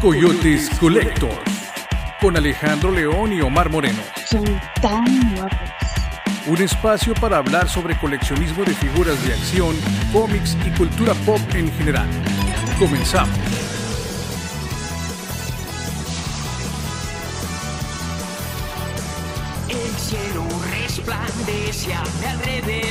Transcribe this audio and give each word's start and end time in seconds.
Coyotes 0.00 0.70
Collector 0.80 1.42
con 2.22 2.34
Alejandro 2.34 2.90
León 2.90 3.34
y 3.34 3.42
Omar 3.42 3.68
Moreno. 3.68 4.00
Son 4.26 4.44
tan 4.80 5.34
guapos. 5.34 5.58
Un 6.46 6.62
espacio 6.62 7.12
para 7.12 7.36
hablar 7.36 7.68
sobre 7.68 7.98
coleccionismo 7.98 8.64
de 8.64 8.72
figuras 8.72 9.22
de 9.26 9.34
acción, 9.34 9.76
cómics 10.10 10.56
y 10.66 10.70
cultura 10.70 11.12
pop 11.26 11.38
en 11.52 11.70
general. 11.72 12.08
Comenzamos. 12.78 13.36
El 19.68 19.90
cielo 19.98 20.46
resplandece 20.70 21.92
a 21.92 22.02
mi 22.02 22.26
alrededor, 22.26 22.89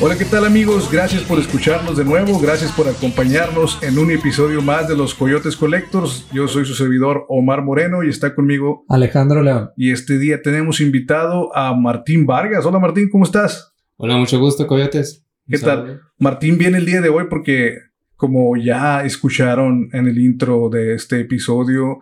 Hola, 0.00 0.16
¿qué 0.16 0.24
tal 0.24 0.44
amigos? 0.44 0.90
Gracias 0.92 1.22
por 1.22 1.38
escucharnos 1.40 1.96
de 1.96 2.04
nuevo, 2.04 2.38
gracias 2.38 2.70
por 2.72 2.86
acompañarnos 2.86 3.82
en 3.82 3.98
un 3.98 4.10
episodio 4.10 4.62
más 4.62 4.86
de 4.88 4.96
los 4.96 5.14
Coyotes 5.14 5.56
Collectors. 5.56 6.28
Yo 6.32 6.46
soy 6.46 6.64
su 6.64 6.74
servidor 6.74 7.24
Omar 7.28 7.62
Moreno 7.62 8.04
y 8.04 8.08
está 8.08 8.34
conmigo 8.34 8.84
Alejandro 8.88 9.42
León. 9.42 9.70
y 9.76 9.90
este 9.90 10.18
día 10.18 10.40
tenemos 10.40 10.80
invitado 10.80 11.54
a 11.56 11.74
Martín 11.74 12.26
Vargas. 12.26 12.64
Hola 12.64 12.78
Martín, 12.78 13.08
¿cómo 13.10 13.24
estás? 13.24 13.74
Hola, 13.96 14.16
mucho 14.16 14.38
gusto, 14.38 14.66
Coyotes. 14.66 15.26
¿Qué 15.48 15.58
tal? 15.58 15.78
saludo. 15.78 16.00
Martín 16.18 16.58
viene 16.58 16.78
el 16.78 16.86
día 16.86 17.00
de 17.00 17.08
hoy 17.08 17.24
porque 17.28 17.78
como 18.14 18.56
ya 18.56 19.04
escucharon 19.04 19.88
en 19.92 20.06
el 20.06 20.18
intro 20.18 20.68
de 20.70 20.94
este 20.94 21.20
episodio, 21.20 22.00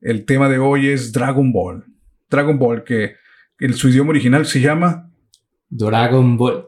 el 0.00 0.24
tema 0.24 0.48
de 0.48 0.58
hoy 0.58 0.88
es 0.88 1.12
Dragon 1.12 1.52
Ball. 1.52 1.84
Dragon 2.28 2.58
Ball 2.58 2.82
que 2.82 3.14
en 3.58 3.72
su 3.74 3.88
idioma 3.88 4.10
original 4.10 4.46
se 4.46 4.60
llama, 4.60 5.05
Dragon 5.68 6.36
Ball. 6.36 6.66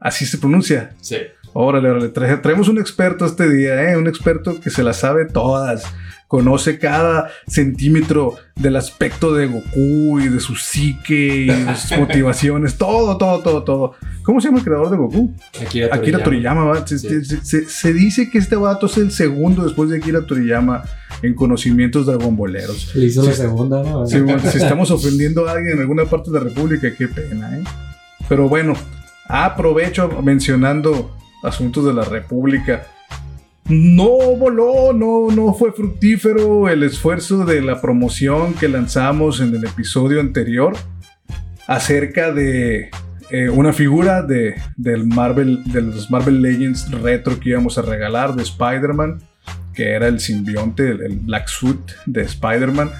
así 0.00 0.26
se 0.26 0.38
pronuncia, 0.38 0.92
Sí. 1.00 1.16
Órale, 1.56 1.88
órale, 1.88 2.08
trae- 2.08 2.36
traemos 2.42 2.68
un 2.68 2.78
experto 2.78 3.24
este 3.24 3.48
día, 3.48 3.92
¿eh? 3.92 3.96
Un 3.96 4.08
experto 4.08 4.60
que 4.60 4.70
se 4.70 4.82
las 4.82 4.96
sabe 4.96 5.24
todas. 5.26 5.84
Conoce 6.26 6.80
cada 6.80 7.30
centímetro 7.46 8.34
del 8.56 8.74
aspecto 8.74 9.32
de 9.34 9.46
Goku 9.46 10.18
y 10.18 10.26
de 10.28 10.40
su 10.40 10.56
psique 10.56 11.14
y 11.36 11.46
de 11.46 11.76
sus 11.76 11.96
motivaciones. 11.98 12.76
Todo, 12.76 13.16
todo, 13.18 13.38
todo, 13.40 13.62
todo. 13.62 13.92
¿Cómo 14.24 14.40
se 14.40 14.48
llama 14.48 14.58
el 14.58 14.64
creador 14.64 14.90
de 14.90 14.96
Goku? 14.96 15.32
Akira, 15.64 15.88
Akira 15.94 16.22
Toriyama, 16.24 16.64
¿va? 16.64 16.84
Se, 16.84 16.98
Sí. 16.98 17.24
se- 17.24 17.44
se- 17.44 17.68
se 17.68 17.92
dice 17.92 18.30
que 18.30 18.38
este 18.38 18.56
vato 18.56 18.86
es 18.86 18.96
el 18.96 19.12
segundo 19.12 19.62
después 19.62 19.88
de 19.90 19.98
Akira 19.98 20.26
Toriyama 20.26 20.82
en 21.22 21.34
conocimientos 21.34 22.06
dragonboleros. 22.06 22.96
Le 22.96 23.06
hizo 23.06 23.22
la 23.24 23.32
segunda, 23.32 23.80
¿no? 23.84 24.04
Bueno, 24.04 24.40
si 24.40 24.58
estamos 24.58 24.90
ofendiendo 24.90 25.46
a 25.46 25.52
alguien 25.52 25.74
en 25.76 25.80
alguna 25.82 26.04
parte 26.06 26.32
de 26.32 26.38
la 26.40 26.44
República, 26.44 26.92
qué 26.96 27.06
pena, 27.06 27.56
¿eh? 27.58 27.62
Pero 28.28 28.48
bueno, 28.48 28.74
aprovecho 29.28 30.08
mencionando 30.22 31.16
asuntos 31.42 31.84
de 31.84 31.92
la 31.92 32.04
República. 32.04 32.86
No 33.66 34.36
voló, 34.36 34.92
no, 34.92 35.34
no 35.34 35.54
fue 35.54 35.72
fructífero 35.72 36.68
el 36.68 36.82
esfuerzo 36.82 37.44
de 37.44 37.62
la 37.62 37.80
promoción 37.80 38.52
que 38.54 38.68
lanzamos 38.68 39.40
en 39.40 39.54
el 39.54 39.64
episodio 39.64 40.20
anterior 40.20 40.76
acerca 41.66 42.30
de 42.30 42.90
eh, 43.30 43.48
una 43.48 43.72
figura 43.72 44.22
de, 44.22 44.54
del 44.76 45.06
Marvel, 45.06 45.64
de 45.64 45.80
los 45.80 46.10
Marvel 46.10 46.42
Legends 46.42 46.90
retro 46.90 47.40
que 47.40 47.50
íbamos 47.50 47.78
a 47.78 47.82
regalar 47.82 48.34
de 48.34 48.42
Spider-Man, 48.42 49.22
que 49.72 49.92
era 49.92 50.08
el 50.08 50.20
simbionte, 50.20 50.90
el, 50.90 51.02
el 51.02 51.16
Black 51.16 51.48
Suit 51.48 51.80
de 52.04 52.22
Spider-Man. 52.22 52.90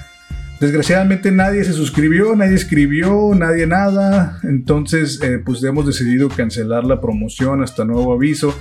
Desgraciadamente 0.65 1.31
nadie 1.31 1.63
se 1.63 1.73
suscribió, 1.73 2.35
nadie 2.35 2.55
escribió, 2.55 3.35
nadie 3.35 3.67
nada. 3.67 4.39
Entonces, 4.41 5.21
eh, 5.21 5.37
pues 5.37 5.63
hemos 5.63 5.85
decidido 5.85 6.27
cancelar 6.27 6.85
la 6.85 6.99
promoción 6.99 7.61
hasta 7.61 7.85
nuevo 7.85 8.11
aviso. 8.11 8.51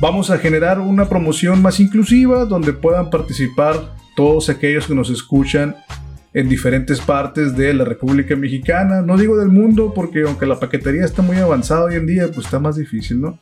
Vamos 0.00 0.30
a 0.30 0.38
generar 0.38 0.80
una 0.80 1.10
promoción 1.10 1.60
más 1.60 1.78
inclusiva 1.78 2.46
donde 2.46 2.72
puedan 2.72 3.10
participar 3.10 3.94
todos 4.16 4.48
aquellos 4.48 4.86
que 4.86 4.94
nos 4.94 5.10
escuchan 5.10 5.76
en 6.32 6.48
diferentes 6.48 7.02
partes 7.02 7.54
de 7.54 7.74
la 7.74 7.84
República 7.84 8.34
Mexicana. 8.34 9.02
No 9.02 9.18
digo 9.18 9.36
del 9.36 9.50
mundo 9.50 9.92
porque 9.94 10.22
aunque 10.22 10.46
la 10.46 10.58
paquetería 10.58 11.04
está 11.04 11.20
muy 11.20 11.36
avanzada 11.36 11.84
hoy 11.84 11.96
en 11.96 12.06
día, 12.06 12.28
pues 12.32 12.46
está 12.46 12.60
más 12.60 12.76
difícil, 12.76 13.20
¿no? 13.20 13.38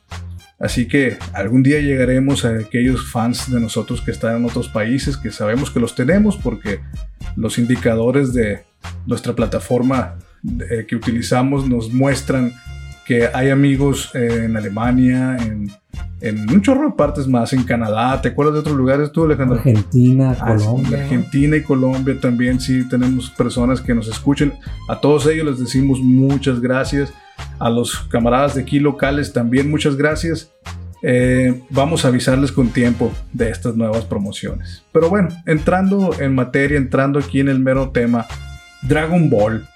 Así 0.60 0.86
que 0.86 1.16
algún 1.32 1.62
día 1.62 1.80
llegaremos 1.80 2.44
a 2.44 2.50
aquellos 2.50 3.10
fans 3.10 3.50
de 3.50 3.58
nosotros 3.58 4.02
que 4.02 4.10
están 4.10 4.36
en 4.36 4.44
otros 4.44 4.68
países, 4.68 5.16
que 5.16 5.32
sabemos 5.32 5.70
que 5.70 5.80
los 5.80 5.94
tenemos 5.94 6.36
porque 6.36 6.80
los 7.34 7.58
indicadores 7.58 8.34
de 8.34 8.64
nuestra 9.06 9.34
plataforma 9.34 10.18
eh, 10.70 10.84
que 10.86 10.96
utilizamos 10.96 11.66
nos 11.66 11.90
muestran 11.92 12.52
que 13.10 13.28
hay 13.34 13.50
amigos 13.50 14.14
en 14.14 14.56
Alemania, 14.56 15.36
en, 15.40 15.68
en 16.20 16.48
un 16.48 16.62
chorro 16.62 16.90
de 16.90 16.94
partes 16.94 17.26
más, 17.26 17.52
en 17.52 17.64
Canadá. 17.64 18.22
¿Te 18.22 18.28
acuerdas 18.28 18.54
de 18.54 18.60
otros 18.60 18.76
lugares 18.76 19.10
tú, 19.10 19.24
Alejandro? 19.24 19.56
Argentina, 19.56 20.36
Ah, 20.38 20.54
Colombia. 20.54 21.02
Argentina 21.02 21.56
y 21.56 21.62
Colombia 21.64 22.16
también 22.20 22.60
sí 22.60 22.88
tenemos 22.88 23.28
personas 23.30 23.80
que 23.80 23.96
nos 23.96 24.06
escuchan. 24.06 24.52
A 24.88 25.00
todos 25.00 25.26
ellos 25.26 25.44
les 25.44 25.58
decimos 25.58 25.98
muchas 25.98 26.60
gracias. 26.60 27.12
A 27.58 27.68
los 27.68 27.98
camaradas 27.98 28.54
de 28.54 28.62
aquí 28.62 28.78
locales 28.78 29.32
también 29.32 29.68
muchas 29.68 29.96
gracias. 29.96 30.52
Eh, 31.02 31.60
vamos 31.68 32.04
a 32.04 32.08
avisarles 32.08 32.52
con 32.52 32.68
tiempo 32.68 33.10
de 33.32 33.50
estas 33.50 33.74
nuevas 33.74 34.04
promociones. 34.04 34.84
Pero 34.92 35.10
bueno, 35.10 35.30
entrando 35.46 36.12
en 36.20 36.32
materia, 36.36 36.78
entrando 36.78 37.18
aquí 37.18 37.40
en 37.40 37.48
el 37.48 37.58
mero 37.58 37.90
tema, 37.90 38.26
Dragon 38.82 39.28
Ball. 39.28 39.66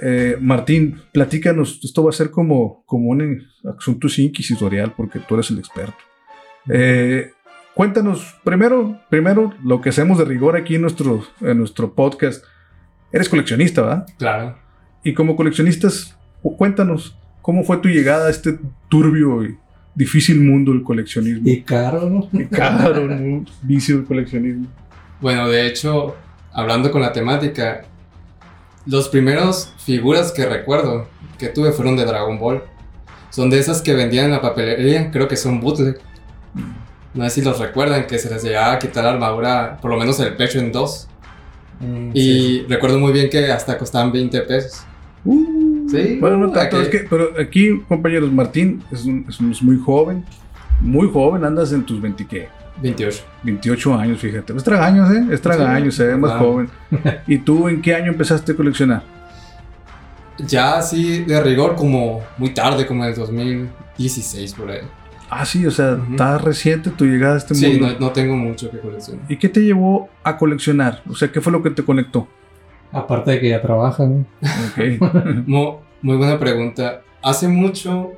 Eh, 0.00 0.36
Martín, 0.40 1.00
platícanos, 1.12 1.80
esto 1.82 2.04
va 2.04 2.10
a 2.10 2.12
ser 2.12 2.30
como, 2.30 2.82
como 2.86 3.08
un 3.10 3.42
asunto 3.78 4.08
inquisitorial 4.16 4.94
porque 4.96 5.18
tú 5.20 5.34
eres 5.34 5.50
el 5.50 5.58
experto. 5.58 5.94
Eh, 6.68 7.32
cuéntanos 7.74 8.36
primero, 8.44 9.00
primero 9.08 9.54
lo 9.64 9.80
que 9.80 9.88
hacemos 9.88 10.18
de 10.18 10.24
rigor 10.24 10.56
aquí 10.56 10.74
en 10.76 10.82
nuestro, 10.82 11.24
en 11.40 11.58
nuestro 11.58 11.94
podcast. 11.94 12.44
Eres 13.12 13.28
coleccionista, 13.28 13.82
¿verdad? 13.82 14.06
Claro. 14.18 14.58
Y 15.02 15.14
como 15.14 15.34
coleccionistas, 15.36 16.16
cu- 16.42 16.56
cuéntanos 16.56 17.16
cómo 17.42 17.64
fue 17.64 17.78
tu 17.78 17.88
llegada 17.88 18.26
a 18.28 18.30
este 18.30 18.58
turbio 18.88 19.44
y 19.44 19.56
difícil 19.94 20.40
mundo 20.40 20.72
del 20.72 20.82
coleccionismo. 20.82 21.42
Y 21.48 21.62
caro, 21.62 22.08
¿no? 22.08 22.28
Y 22.38 22.44
caro, 22.46 23.06
¿no? 23.08 23.44
vicio 23.62 23.96
del 23.96 24.04
coleccionismo. 24.04 24.66
Bueno, 25.20 25.48
de 25.48 25.66
hecho, 25.66 26.14
hablando 26.52 26.90
con 26.92 27.00
la 27.02 27.12
temática, 27.12 27.82
los 28.90 29.08
primeros 29.08 29.72
figuras 29.78 30.32
que 30.32 30.44
recuerdo 30.46 31.06
que 31.38 31.48
tuve 31.48 31.72
fueron 31.72 31.96
de 31.96 32.04
Dragon 32.04 32.38
Ball. 32.38 32.62
Son 33.30 33.48
de 33.48 33.58
esas 33.58 33.80
que 33.82 33.94
vendían 33.94 34.26
en 34.26 34.30
la 34.32 34.42
papelería, 34.42 35.10
creo 35.10 35.28
que 35.28 35.36
son 35.36 35.60
bootleg. 35.60 35.98
No 37.14 37.24
sé 37.24 37.30
si 37.30 37.42
los 37.42 37.58
recuerdan, 37.58 38.06
que 38.06 38.18
se 38.18 38.28
les 38.28 38.42
llegaba 38.42 38.72
a 38.72 38.78
quitar 38.78 39.04
la 39.04 39.10
armadura, 39.12 39.78
por 39.80 39.90
lo 39.90 39.96
menos 39.96 40.18
el 40.20 40.34
pecho 40.36 40.58
en 40.58 40.72
dos. 40.72 41.08
Mm, 41.80 42.10
Y 42.14 42.20
sí. 42.22 42.66
recuerdo 42.68 42.98
muy 42.98 43.12
bien 43.12 43.30
que 43.30 43.50
hasta 43.50 43.78
costaban 43.78 44.12
20 44.12 44.40
pesos. 44.42 44.82
Sí, 45.90 46.18
Bueno, 46.20 46.36
no 46.36 46.50
tanto, 46.52 46.76
aquí- 46.76 46.84
es 46.86 46.88
que, 46.88 47.06
pero 47.08 47.30
aquí, 47.40 47.80
compañeros, 47.88 48.30
Martín 48.32 48.82
es, 48.92 49.04
un- 49.04 49.24
es 49.28 49.40
un- 49.40 49.50
es 49.52 49.62
muy 49.62 49.76
joven, 49.78 50.24
muy 50.80 51.08
joven, 51.10 51.44
andas 51.44 51.72
en 51.72 51.84
tus 51.84 52.00
20, 52.00 52.26
¿qué? 52.26 52.48
28. 52.82 53.22
28 53.42 53.94
años, 53.94 54.20
fíjate. 54.20 54.54
Es 54.56 54.64
tragaños, 54.64 55.10
¿eh? 55.10 55.24
Es 55.30 55.40
tragaños, 55.42 55.94
se 55.94 56.06
ve 56.06 56.16
más 56.16 56.32
joven. 56.38 56.68
¿Y 57.26 57.38
tú 57.38 57.68
en 57.68 57.82
qué 57.82 57.94
año 57.94 58.08
empezaste 58.12 58.52
a 58.52 58.56
coleccionar? 58.56 59.02
Ya 60.38 60.78
así 60.78 61.24
de 61.24 61.42
rigor, 61.42 61.76
como 61.76 62.22
muy 62.38 62.50
tarde, 62.54 62.86
como 62.86 63.04
en 63.04 63.10
el 63.10 63.16
2016 63.16 64.54
por 64.54 64.70
ahí. 64.70 64.78
Ah, 65.28 65.44
sí, 65.44 65.64
o 65.66 65.70
sea, 65.70 65.92
Ujú. 65.92 66.12
está 66.12 66.38
reciente 66.38 66.90
tu 66.90 67.04
llegada 67.04 67.34
a 67.34 67.38
este 67.38 67.54
Sí, 67.54 67.66
mundo. 67.68 67.88
no, 67.92 67.98
no 68.06 68.10
tengo 68.10 68.34
mucho 68.36 68.70
que 68.70 68.78
coleccionar. 68.78 69.24
¿Y 69.28 69.36
qué 69.36 69.48
te 69.48 69.60
llevó 69.60 70.08
a 70.24 70.36
coleccionar? 70.36 71.02
O 71.08 71.14
sea, 71.14 71.30
¿qué 71.30 71.40
fue 71.40 71.52
lo 71.52 71.62
que 71.62 71.70
te 71.70 71.84
conectó? 71.84 72.26
Aparte 72.90 73.32
de 73.32 73.40
que 73.40 73.50
ya 73.50 73.60
trabaja, 73.62 74.04
¿no? 74.06 74.24
Ok. 74.40 75.00
Mu- 75.46 75.74
Muy, 76.02 76.16
buena 76.16 76.38
pregunta. 76.38 77.02
Hace 77.22 77.46
mucho, 77.46 78.12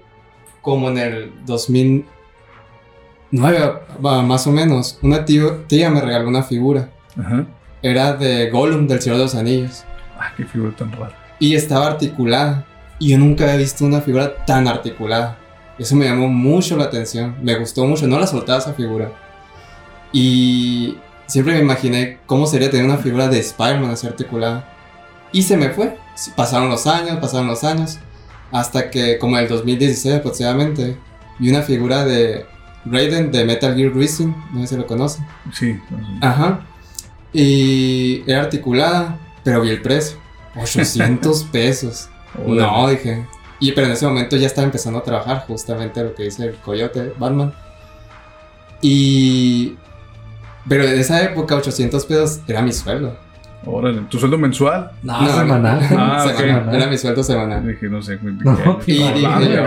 como 0.63 0.89
en 0.89 0.99
el 0.99 1.33
2009, 1.45 2.07
va, 3.35 4.23
más 4.23 4.47
o 4.47 4.53
menos, 4.53 4.99
una 5.03 5.25
tío- 5.25 5.65
tía 5.67 5.91
me 5.91 6.01
regaló 6.01 6.29
una 6.29 6.43
figura. 6.43 6.91
Ajá. 7.19 7.47
Era 7.83 8.13
de 8.15 8.51
Gollum 8.51 8.87
del 8.87 9.01
Señor 9.01 9.19
de 9.19 9.25
los 9.25 9.35
Anillos. 9.35 9.85
Ah, 10.19 10.33
qué 10.37 10.45
figura 10.45 10.75
tan 10.77 10.93
rara. 10.93 11.17
Y 11.39 11.55
estaba 11.55 11.87
articulada. 11.87 12.65
Y 12.99 13.09
yo 13.11 13.19
nunca 13.19 13.45
había 13.45 13.57
visto 13.57 13.85
una 13.85 14.01
figura 14.01 14.45
tan 14.45 14.69
articulada. 14.69 15.39
Eso 15.79 15.97
me 15.97 16.05
llamó 16.05 16.29
mucho 16.29 16.77
la 16.77 16.85
atención. 16.85 17.35
Me 17.43 17.57
gustó 17.59 17.85
mucho. 17.87 18.07
No 18.07 18.21
la 18.21 18.27
soltaba 18.27 18.59
esa 18.59 18.75
figura. 18.75 19.11
Y 20.13 20.99
siempre 21.27 21.55
me 21.55 21.61
imaginé 21.61 22.19
cómo 22.27 22.47
sería 22.47 22.71
tener 22.71 22.87
una 22.87 22.99
figura 22.99 23.29
de 23.29 23.41
Spider-Man 23.41 23.91
así 23.91 24.07
articulada. 24.07 24.69
Y 25.33 25.43
se 25.43 25.57
me 25.57 25.71
fue. 25.71 25.97
Pasaron 26.37 26.69
los 26.69 26.87
años, 26.87 27.19
pasaron 27.19 27.49
los 27.49 27.65
años. 27.65 27.99
Hasta 28.53 28.91
que, 28.91 29.19
como 29.19 29.37
en 29.39 29.45
el 29.45 29.49
2016 29.49 30.17
aproximadamente, 30.17 30.97
vi 31.39 31.49
una 31.51 31.63
figura 31.63 32.05
de 32.05 32.47
Raiden 32.85 33.31
de 33.31 33.45
Metal 33.45 33.75
Gear 33.77 33.93
Rising. 33.95 34.33
No 34.53 34.61
sé 34.63 34.67
si 34.69 34.77
lo 34.77 34.87
conocen. 34.87 35.25
Sí. 35.53 35.79
Ajá. 36.21 36.61
Y 37.33 38.23
era 38.31 38.43
articulada, 38.43 39.19
pero 39.45 39.61
vi 39.63 39.71
el 39.71 39.81
precio. 39.83 40.19
800 40.57 41.45
pesos. 41.53 42.09
No, 42.47 42.89
dije. 42.89 43.27
Y 43.61 43.73
pero 43.73 43.87
en 43.87 43.93
ese 43.93 44.07
momento 44.07 44.37
ya 44.37 44.47
estaba 44.47 44.65
empezando 44.65 44.99
a 44.99 45.03
trabajar, 45.05 45.45
justamente 45.47 46.03
lo 46.03 46.15
que 46.15 46.25
dice 46.25 46.45
el 46.47 46.55
coyote, 46.57 47.13
Batman. 47.19 47.53
Y... 48.81 49.77
Pero 50.69 50.85
en 50.85 50.99
esa 50.99 51.23
época 51.23 51.57
800 51.57 52.05
pesos 52.07 52.41
era 52.47 52.63
mi 52.63 52.73
sueldo. 52.73 53.17
Órale, 53.65 54.01
¿tu 54.11 54.19
sueldo 54.19 54.39
mensual? 54.39 54.91
No, 55.03 55.23
No, 55.23 55.29
semanal. 55.39 55.81
Ah, 55.97 56.27
Era 56.73 56.87
mi 56.89 56.99
sueldo 56.99 57.23
semanal. 57.23 57.67
Dije, 57.67 57.89
no 57.89 58.03
sé. 58.03 58.19
¿qué- 58.19 58.25
No, 58.45 58.79
Y 58.87 58.93
dije. 58.93 59.61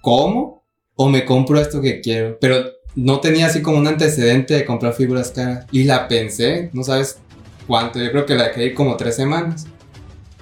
¿cómo? 0.00 0.57
¿O 1.00 1.08
me 1.08 1.24
compro 1.24 1.60
esto 1.60 1.80
que 1.80 2.00
quiero? 2.00 2.36
Pero 2.40 2.72
no 2.96 3.20
tenía 3.20 3.46
así 3.46 3.62
como 3.62 3.78
un 3.78 3.86
antecedente 3.86 4.54
de 4.54 4.64
comprar 4.64 4.94
figuras 4.94 5.30
caras. 5.30 5.64
Y 5.70 5.84
la 5.84 6.08
pensé, 6.08 6.70
no 6.72 6.82
sabes 6.82 7.20
cuánto, 7.68 8.00
yo 8.02 8.10
creo 8.10 8.26
que 8.26 8.34
la 8.34 8.48
dejé 8.48 8.74
como 8.74 8.96
tres 8.96 9.14
semanas. 9.14 9.68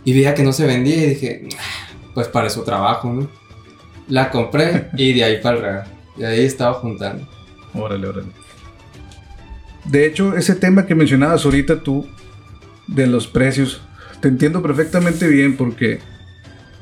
Y 0.02 0.14
veía 0.14 0.34
que 0.34 0.42
no 0.42 0.54
se 0.54 0.64
vendía 0.64 0.96
y 0.96 1.08
dije, 1.10 1.46
"Ah, 1.58 1.88
pues 2.14 2.28
para 2.28 2.46
eso 2.46 2.62
trabajo, 2.62 3.12
¿no? 3.12 3.28
La 4.08 4.30
compré 4.30 4.88
y 4.96 5.12
de 5.12 5.24
ahí 5.24 5.40
para 5.42 5.56
el 5.58 5.62
real. 5.62 5.84
Y 6.16 6.24
ahí 6.24 6.44
estaba 6.46 6.72
juntando. 6.72 7.28
Órale, 7.74 8.06
órale. 8.06 8.28
De 9.84 10.06
hecho, 10.06 10.34
ese 10.38 10.54
tema 10.54 10.86
que 10.86 10.94
mencionabas 10.94 11.44
ahorita 11.44 11.82
tú, 11.82 12.06
de 12.86 13.06
los 13.06 13.26
precios, 13.26 13.82
te 14.22 14.28
entiendo 14.28 14.62
perfectamente 14.62 15.28
bien 15.28 15.54
porque 15.58 15.98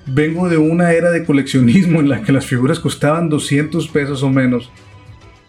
vengo 0.06 0.48
de 0.48 0.56
una 0.56 0.92
era 0.92 1.10
de 1.10 1.24
coleccionismo 1.24 2.00
en 2.00 2.08
la 2.08 2.22
que 2.22 2.32
las 2.32 2.46
figuras 2.46 2.78
costaban 2.78 3.28
200 3.28 3.88
pesos 3.88 4.22
o 4.22 4.30
menos. 4.30 4.70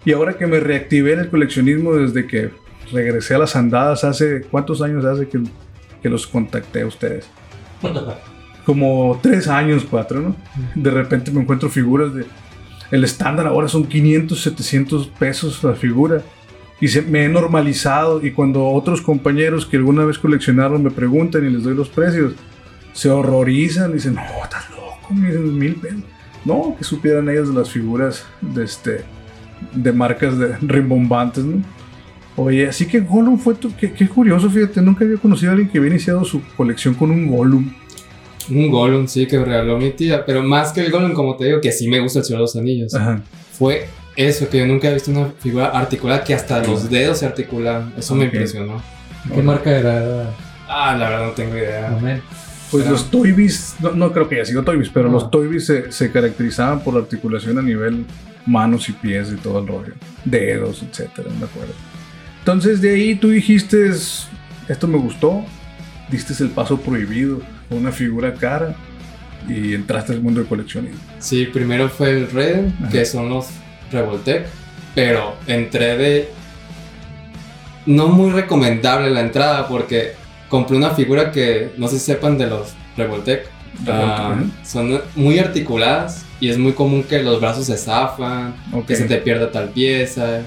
Y 0.06 0.13
ahora 0.13 0.38
que 0.38 0.48
me 0.48 0.60
reactivé 0.60 1.13
en 1.13 1.19
el 1.22 1.30
coleccionismo 1.30 1.96
desde 1.96 2.28
que 2.28 2.52
regresé 2.92 3.36
a 3.36 3.40
las 3.40 3.56
andadas 3.56 4.04
hace, 4.04 4.42
¿cuántos 4.42 4.81
años 4.81 5.04
hace 5.04 5.28
que, 5.28 5.42
que 6.02 6.10
los 6.10 6.28
contacté 6.28 6.81
a 6.81 6.88
ustedes? 6.88 7.28
Como 8.66 9.19
tres 9.22 9.48
años, 9.48 9.86
cuatro, 9.90 10.22
¿no? 10.22 10.36
De 10.75 10.92
repente 10.92 11.31
me 11.31 11.42
encuentro 11.42 11.69
figuras 11.69 12.13
de... 12.13 12.25
El 12.92 13.04
estándar 13.04 13.48
ahora 13.48 13.68
son 13.68 13.86
500, 13.86 14.40
700 14.40 15.08
pesos 15.08 15.63
la 15.63 15.74
figura. 15.74 16.22
Y 16.80 16.88
se, 16.88 17.01
me 17.01 17.25
he 17.25 17.30
normalizado 17.30 18.24
y 18.24 18.31
cuando 18.31 18.68
otros 18.68 19.01
compañeros 19.01 19.66
que 19.66 19.78
alguna 19.78 20.06
vez 20.06 20.19
coleccionaron 20.19 20.84
me 20.84 20.92
preguntan 20.92 21.46
y 21.46 21.50
les 21.50 21.63
doy 21.63 21.74
los 21.74 21.90
precios, 21.90 22.34
se 22.95 23.09
horrorizan 23.09 23.92
y 23.92 23.95
dicen, 23.95 24.15
no, 24.15 24.24
estás 24.42 24.69
loco, 24.71 25.13
me 25.13 25.27
dicen 25.27 25.57
mil 25.57 25.75
pesos. 25.75 26.00
No, 26.45 26.75
que 26.77 26.83
supieran 26.83 27.30
ellos 27.30 27.50
de 27.50 27.59
las 27.59 27.69
figuras 27.69 28.24
de, 28.39 28.63
este, 28.63 29.01
de 29.74 29.92
marcas 29.92 30.38
de 30.39 30.56
rimbombantes, 30.62 31.44
¿no? 31.44 31.62
Oye, 32.38 32.68
así 32.68 32.88
que 32.88 33.00
Gollum 33.00 33.38
fue 33.38 33.56
tu... 33.56 33.75
Qué, 33.75 33.94
qué 33.94 34.07
curioso, 34.07 34.50
fíjate, 34.50 34.81
nunca 34.81 35.06
había 35.06 35.18
conocido 35.18 35.51
a 35.51 35.53
alguien 35.53 35.69
que 35.69 35.77
había 35.77 35.92
iniciado 35.92 36.24
su 36.25 36.42
colección 36.57 36.94
con 36.94 37.12
un 37.12 37.27
Gollum. 37.27 37.71
Un 38.50 38.69
Gollum, 38.69 39.07
sí, 39.07 39.25
que 39.25 39.39
regaló 39.39 39.77
mi 39.77 39.91
tía. 39.91 40.25
Pero 40.25 40.44
más 40.44 40.71
que 40.71 40.81
el 40.81 40.91
Gollum, 40.91 41.13
como 41.13 41.36
te 41.36 41.45
digo, 41.45 41.62
que 41.62 41.71
sí 41.71 41.88
me 41.88 42.00
gusta 42.00 42.19
el 42.19 42.25
Señor 42.25 42.39
de 42.39 42.44
los 42.44 42.56
Anillos. 42.56 42.94
Ajá. 42.94 43.21
Fue 43.53 43.88
eso, 44.15 44.50
que 44.50 44.59
yo 44.59 44.68
nunca 44.68 44.89
he 44.89 44.94
visto 44.94 45.12
una 45.12 45.27
figura 45.39 45.68
articulada 45.68 46.24
que 46.24 46.33
hasta 46.33 46.62
los 46.62 46.89
dedos 46.89 47.19
se 47.19 47.25
articulan. 47.25 47.94
Eso 47.98 48.15
me 48.15 48.25
impresionó. 48.25 48.81
¿Qué 49.33 49.41
marca 49.41 49.71
era? 49.71 50.30
Ah, 50.68 50.95
la 50.98 51.09
verdad 51.09 51.25
no 51.27 51.31
tengo 51.31 51.56
idea. 51.56 51.88
Amén. 51.88 52.21
Pues 52.75 52.83
Era- 52.86 52.92
los 52.92 53.12
Toybis, 53.12 53.75
no, 53.80 53.92
no 53.92 54.12
creo 54.12 54.27
que 54.30 54.36
haya 54.36 54.45
sido 54.45 54.63
Toybis, 54.63 54.89
pero 54.89 55.10
los 55.10 55.30
Toybis 55.31 55.66
se, 55.66 55.92
se 55.92 56.12
caracterizaban 56.12 56.81
por 56.83 56.94
la 56.94 57.01
articulación 57.01 57.57
a 57.57 57.62
nivel 57.62 58.06
manos 58.45 58.88
y 58.89 58.94
pies 58.94 59.31
y 59.31 59.36
todo 59.38 59.60
el 59.60 59.68
rollo. 59.68 59.94
Dedos, 60.24 60.83
etcétera, 60.83 61.30
no 61.33 61.39
me 61.39 61.45
acuerdo. 61.45 61.74
Entonces 62.39 62.81
de 62.81 62.92
ahí 62.92 63.16
tú 63.16 63.30
dijiste, 63.30 63.89
esto 64.68 64.88
me 64.88 64.98
gustó, 64.98 65.44
diste 66.12 66.33
el 66.44 66.50
paso 66.50 66.80
prohibido, 66.80 67.42
una 67.72 67.92
figura 67.92 68.33
cara 68.33 68.75
y 69.50 69.74
entraste 69.74 70.13
al 70.13 70.22
mundo 70.22 70.39
del 70.39 70.48
coleccionismo. 70.50 71.00
Sí, 71.19 71.45
primero 71.45 71.89
fue 71.89 72.12
el 72.12 72.30
Red, 72.30 72.68
Ajá. 72.81 72.89
que 72.89 73.06
son 73.06 73.30
los 73.30 73.48
Revoltec, 73.92 74.45
pero 74.94 75.36
entré 75.48 75.98
de... 75.98 76.30
No 77.86 78.07
muy 78.07 78.31
recomendable 78.31 79.12
la 79.12 79.22
entrada 79.22 79.68
porque 79.68 80.13
compré 80.50 80.77
una 80.77 80.92
figura 80.92 81.31
que 81.31 81.71
no 81.77 81.88
se 81.88 82.00
sepan 82.00 82.38
de 82.38 82.47
los 82.47 82.74
Revoltec. 82.97 83.50
Ah, 83.88 84.31
Ajá. 84.31 84.44
son 84.63 85.01
muy 85.15 85.38
articuladas 85.38 86.25
y 86.39 86.50
es 86.50 86.57
muy 86.57 86.71
común 86.71 87.03
que 87.03 87.21
los 87.21 87.42
brazos 87.42 87.65
se 87.65 87.75
zafan, 87.77 88.56
que 88.88 88.95
se 88.95 89.03
te 89.06 89.18
pierda 89.18 89.51
tal 89.51 89.69
pieza. 89.69 90.42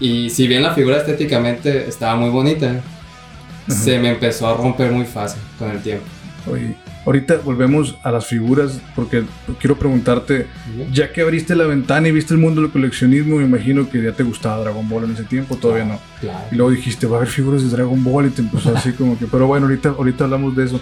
Y 0.00 0.30
si 0.30 0.46
bien 0.48 0.62
la 0.62 0.74
figura 0.74 0.96
estéticamente 0.96 1.88
estaba 1.88 2.16
muy 2.16 2.30
bonita, 2.30 2.80
se 3.68 3.98
me 3.98 4.10
empezó 4.10 4.48
a 4.48 4.54
romper 4.54 4.90
muy 4.90 5.04
fácil 5.06 5.40
con 5.58 5.70
el 5.70 5.80
tiempo. 5.82 6.04
Oye, 6.50 6.74
ahorita 7.08 7.38
volvemos 7.38 7.96
a 8.02 8.12
las 8.12 8.26
figuras 8.26 8.82
porque 8.94 9.24
quiero 9.58 9.78
preguntarte, 9.78 10.46
ya 10.92 11.10
que 11.10 11.22
abriste 11.22 11.56
la 11.56 11.64
ventana 11.64 12.06
y 12.08 12.12
viste 12.12 12.34
el 12.34 12.40
mundo 12.40 12.60
del 12.60 12.70
coleccionismo, 12.70 13.36
me 13.36 13.44
imagino 13.44 13.88
que 13.88 14.02
ya 14.02 14.12
te 14.12 14.22
gustaba 14.22 14.58
Dragon 14.58 14.86
Ball 14.86 15.04
en 15.04 15.12
ese 15.12 15.24
tiempo, 15.24 15.56
todavía 15.56 15.86
no. 15.86 15.98
Claro. 16.20 16.44
Y 16.52 16.56
luego 16.56 16.70
dijiste, 16.70 17.06
va 17.06 17.16
a 17.16 17.20
haber 17.20 17.30
figuras 17.30 17.62
de 17.62 17.70
Dragon 17.70 18.04
Ball 18.04 18.26
y 18.26 18.30
te 18.30 18.42
empezó 18.42 18.76
así 18.76 18.92
como 18.92 19.18
que, 19.18 19.24
pero 19.26 19.46
bueno, 19.46 19.64
ahorita, 19.64 19.88
ahorita 19.88 20.24
hablamos 20.24 20.54
de 20.54 20.66
eso. 20.66 20.80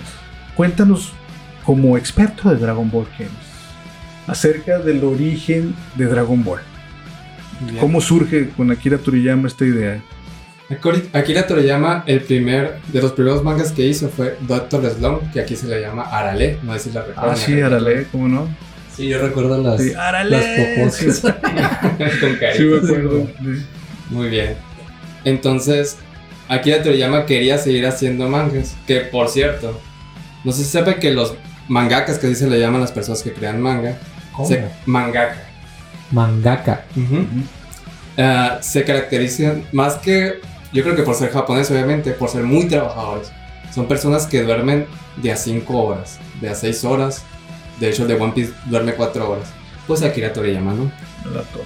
Cuéntanos, 0.57 1.13
como 1.63 1.97
experto 1.97 2.51
de 2.51 2.57
Dragon 2.57 2.91
Ball 2.91 3.07
eres, 3.21 3.31
acerca 4.27 4.81
del 4.81 5.05
origen 5.05 5.77
de 5.95 6.07
Dragon 6.07 6.43
Ball. 6.43 6.61
Bien. 7.61 7.79
¿Cómo 7.79 8.01
surge 8.01 8.49
con 8.51 8.73
Akira 8.73 8.99
Toriyama 8.99 9.47
esta 9.47 9.65
idea? 9.65 10.03
Akira 11.13 11.47
Toriyama, 11.47 12.03
el 12.07 12.23
primer, 12.23 12.79
de 12.93 13.01
los 13.01 13.13
primeros 13.13 13.43
mangas 13.45 13.71
que 13.73 13.87
hizo 13.87 14.09
fue 14.09 14.37
Doctor 14.41 14.85
Slump, 14.91 15.33
que 15.33 15.41
aquí 15.41 15.55
se 15.55 15.69
le 15.69 15.81
llama 15.81 16.03
Arale, 16.03 16.59
no 16.63 16.73
sé 16.75 16.81
si 16.81 16.91
la 16.91 17.03
recuerdan. 17.03 17.35
Ah, 17.35 17.37
sí, 17.37 17.61
Arale, 17.61 18.07
¿cómo 18.11 18.27
no? 18.29 18.49
Sí, 18.97 19.09
yo 19.09 19.19
recuerdo 19.21 19.63
las, 19.63 19.81
Sí, 19.81 19.91
las 19.91 19.97
Arale. 19.99 20.77
popos. 20.79 21.21
Con 22.21 22.35
caritas. 22.37 22.57
sí 22.57 22.65
me 22.65 22.77
acuerdo. 22.79 23.27
Sí. 23.39 23.67
Muy 24.11 24.29
bien. 24.29 24.55
Entonces, 25.25 25.99
Akira 26.49 26.83
Toriyama 26.83 27.27
quería 27.27 27.59
seguir 27.59 27.87
haciendo 27.87 28.29
mangas, 28.29 28.75
que 28.87 29.01
por 29.01 29.29
cierto, 29.29 29.81
no 30.45 30.51
se 30.53 30.65
sabe 30.65 30.97
que 30.97 31.13
los 31.13 31.35
mangakas, 31.69 32.19
que 32.19 32.27
así 32.27 32.37
se 32.37 32.49
le 32.51 32.59
llaman 32.59 32.81
las 32.81 32.93
personas 32.93 33.23
que 33.23 33.33
crean 33.33 33.61
manga, 33.61 33.99
¿Cómo? 34.33 34.49
se, 34.49 34.65
mangaka, 34.87 35.37
Mangaka. 36.11 36.85
Ah, 38.19 38.59
se 38.63 38.83
caracterizan 38.85 39.65
más 39.73 39.95
que, 39.97 40.41
yo 40.77 40.83
creo 40.83 40.95
que 40.95 41.05
por 41.05 41.15
ser 41.15 41.31
japonés, 41.31 41.71
obviamente, 41.71 42.11
por 42.11 42.29
ser 42.29 42.43
muy 42.43 42.67
trabajadores. 42.69 43.33
Son 43.75 43.89
personas 43.89 44.27
que 44.27 44.43
duermen 44.43 44.87
de 45.17 45.33
a 45.33 45.37
5 45.37 45.75
horas, 45.75 46.19
de 46.39 46.51
a 46.51 46.55
6 46.55 46.85
horas. 46.85 47.25
De 47.81 47.89
hecho, 47.89 48.07
de 48.07 48.13
One 48.13 48.35
Piece 48.35 48.53
duerme 48.67 48.93
4 48.93 49.31
horas. 49.31 49.49
Pues 49.87 50.03
Akira 50.03 50.35
Toriyama, 50.35 50.75
¿no? 50.75 50.93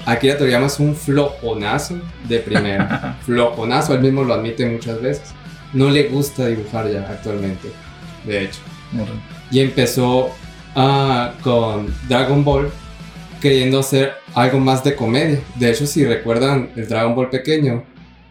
Akira 0.07 0.39
Toriyama 0.39 0.67
es 0.67 0.79
un 0.79 0.95
flojonazo 0.95 1.97
de 2.29 2.39
primera. 2.39 3.19
flojonazo, 3.27 3.95
él 3.95 4.01
mismo 4.01 4.23
lo 4.23 4.33
admite 4.33 4.65
muchas 4.65 5.03
veces. 5.03 5.35
No 5.73 5.91
le 5.91 6.05
gusta 6.05 6.47
dibujar 6.47 6.89
ya 6.89 7.01
actualmente, 7.01 7.69
de 8.25 8.45
hecho. 8.45 8.61
Y 9.51 9.59
empezó 9.59 10.31
ah, 10.77 11.33
con 11.43 11.93
Dragon 12.09 12.45
Ball 12.45 12.71
queriendo 13.41 13.81
hacer 13.81 14.15
algo 14.35 14.61
más 14.61 14.85
de 14.85 14.95
comedia. 14.95 15.41
De 15.57 15.69
hecho, 15.69 15.85
si 15.85 16.05
recuerdan 16.05 16.71
el 16.77 16.89
Dragon 16.89 17.17
Ball 17.17 17.31
pequeño, 17.31 17.83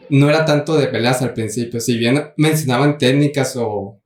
no 0.09 0.29
era 0.29 0.45
tanto 0.45 0.77
de 0.77 0.87
peleas 0.87 1.21
al 1.21 1.33
principio. 1.33 1.79
Si 1.79 1.97
bien 1.97 2.23
mencionaban 2.37 2.97
técnicas 2.97 3.55
o 3.55 3.99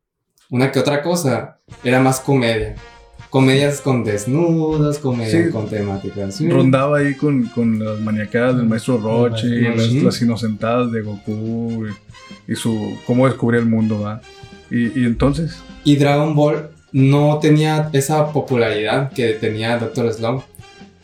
una 0.50 0.72
que 0.72 0.80
otra 0.80 1.02
cosa, 1.02 1.60
era 1.84 2.00
más 2.00 2.20
comedia. 2.20 2.76
Comedias 3.30 3.82
con 3.82 4.04
desnudos, 4.04 5.00
comedia 5.00 5.46
Sí. 5.46 5.50
con 5.52 5.68
temáticas. 5.68 6.40
Rondaba 6.48 7.00
ahí 7.00 7.16
con, 7.16 7.46
con 7.48 7.84
las 7.84 8.00
maniacadas 8.00 8.58
del 8.58 8.68
maestro 8.68 8.98
Roche, 8.98 9.48
y 9.48 10.02
las, 10.04 10.22
inocentadas 10.22 10.92
de 10.92 11.02
Goku 11.02 11.88
y, 12.48 12.52
y 12.52 12.56
su 12.56 12.96
cómo 13.08 13.26
descubrir 13.28 13.62
el 13.62 13.66
mundo, 13.68 14.02
¿va? 14.02 14.22
Y, 14.70 15.00
y 15.02 15.06
entonces, 15.06 15.58
Y 15.84 15.96
Dragon 15.96 16.36
Ball 16.36 16.70
no 16.92 17.40
tenía 17.42 17.90
esa 17.94 18.32
popularidad 18.32 19.12
que 19.12 19.30
tenía 19.34 19.80
Doctor 19.80 20.14
Slump 20.14 20.44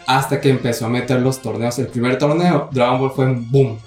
hasta 0.06 0.40
que 0.40 0.50
empezó 0.50 0.86
a 0.86 0.90
meter 0.90 1.20
los 1.22 1.42
torneos. 1.42 1.80
El 1.80 1.88
primer 1.88 2.20
torneo, 2.20 2.70
Dragon 2.72 3.00
Ball 3.00 3.12
fue 3.12 3.26
un 3.26 3.50
boom. 3.50 3.78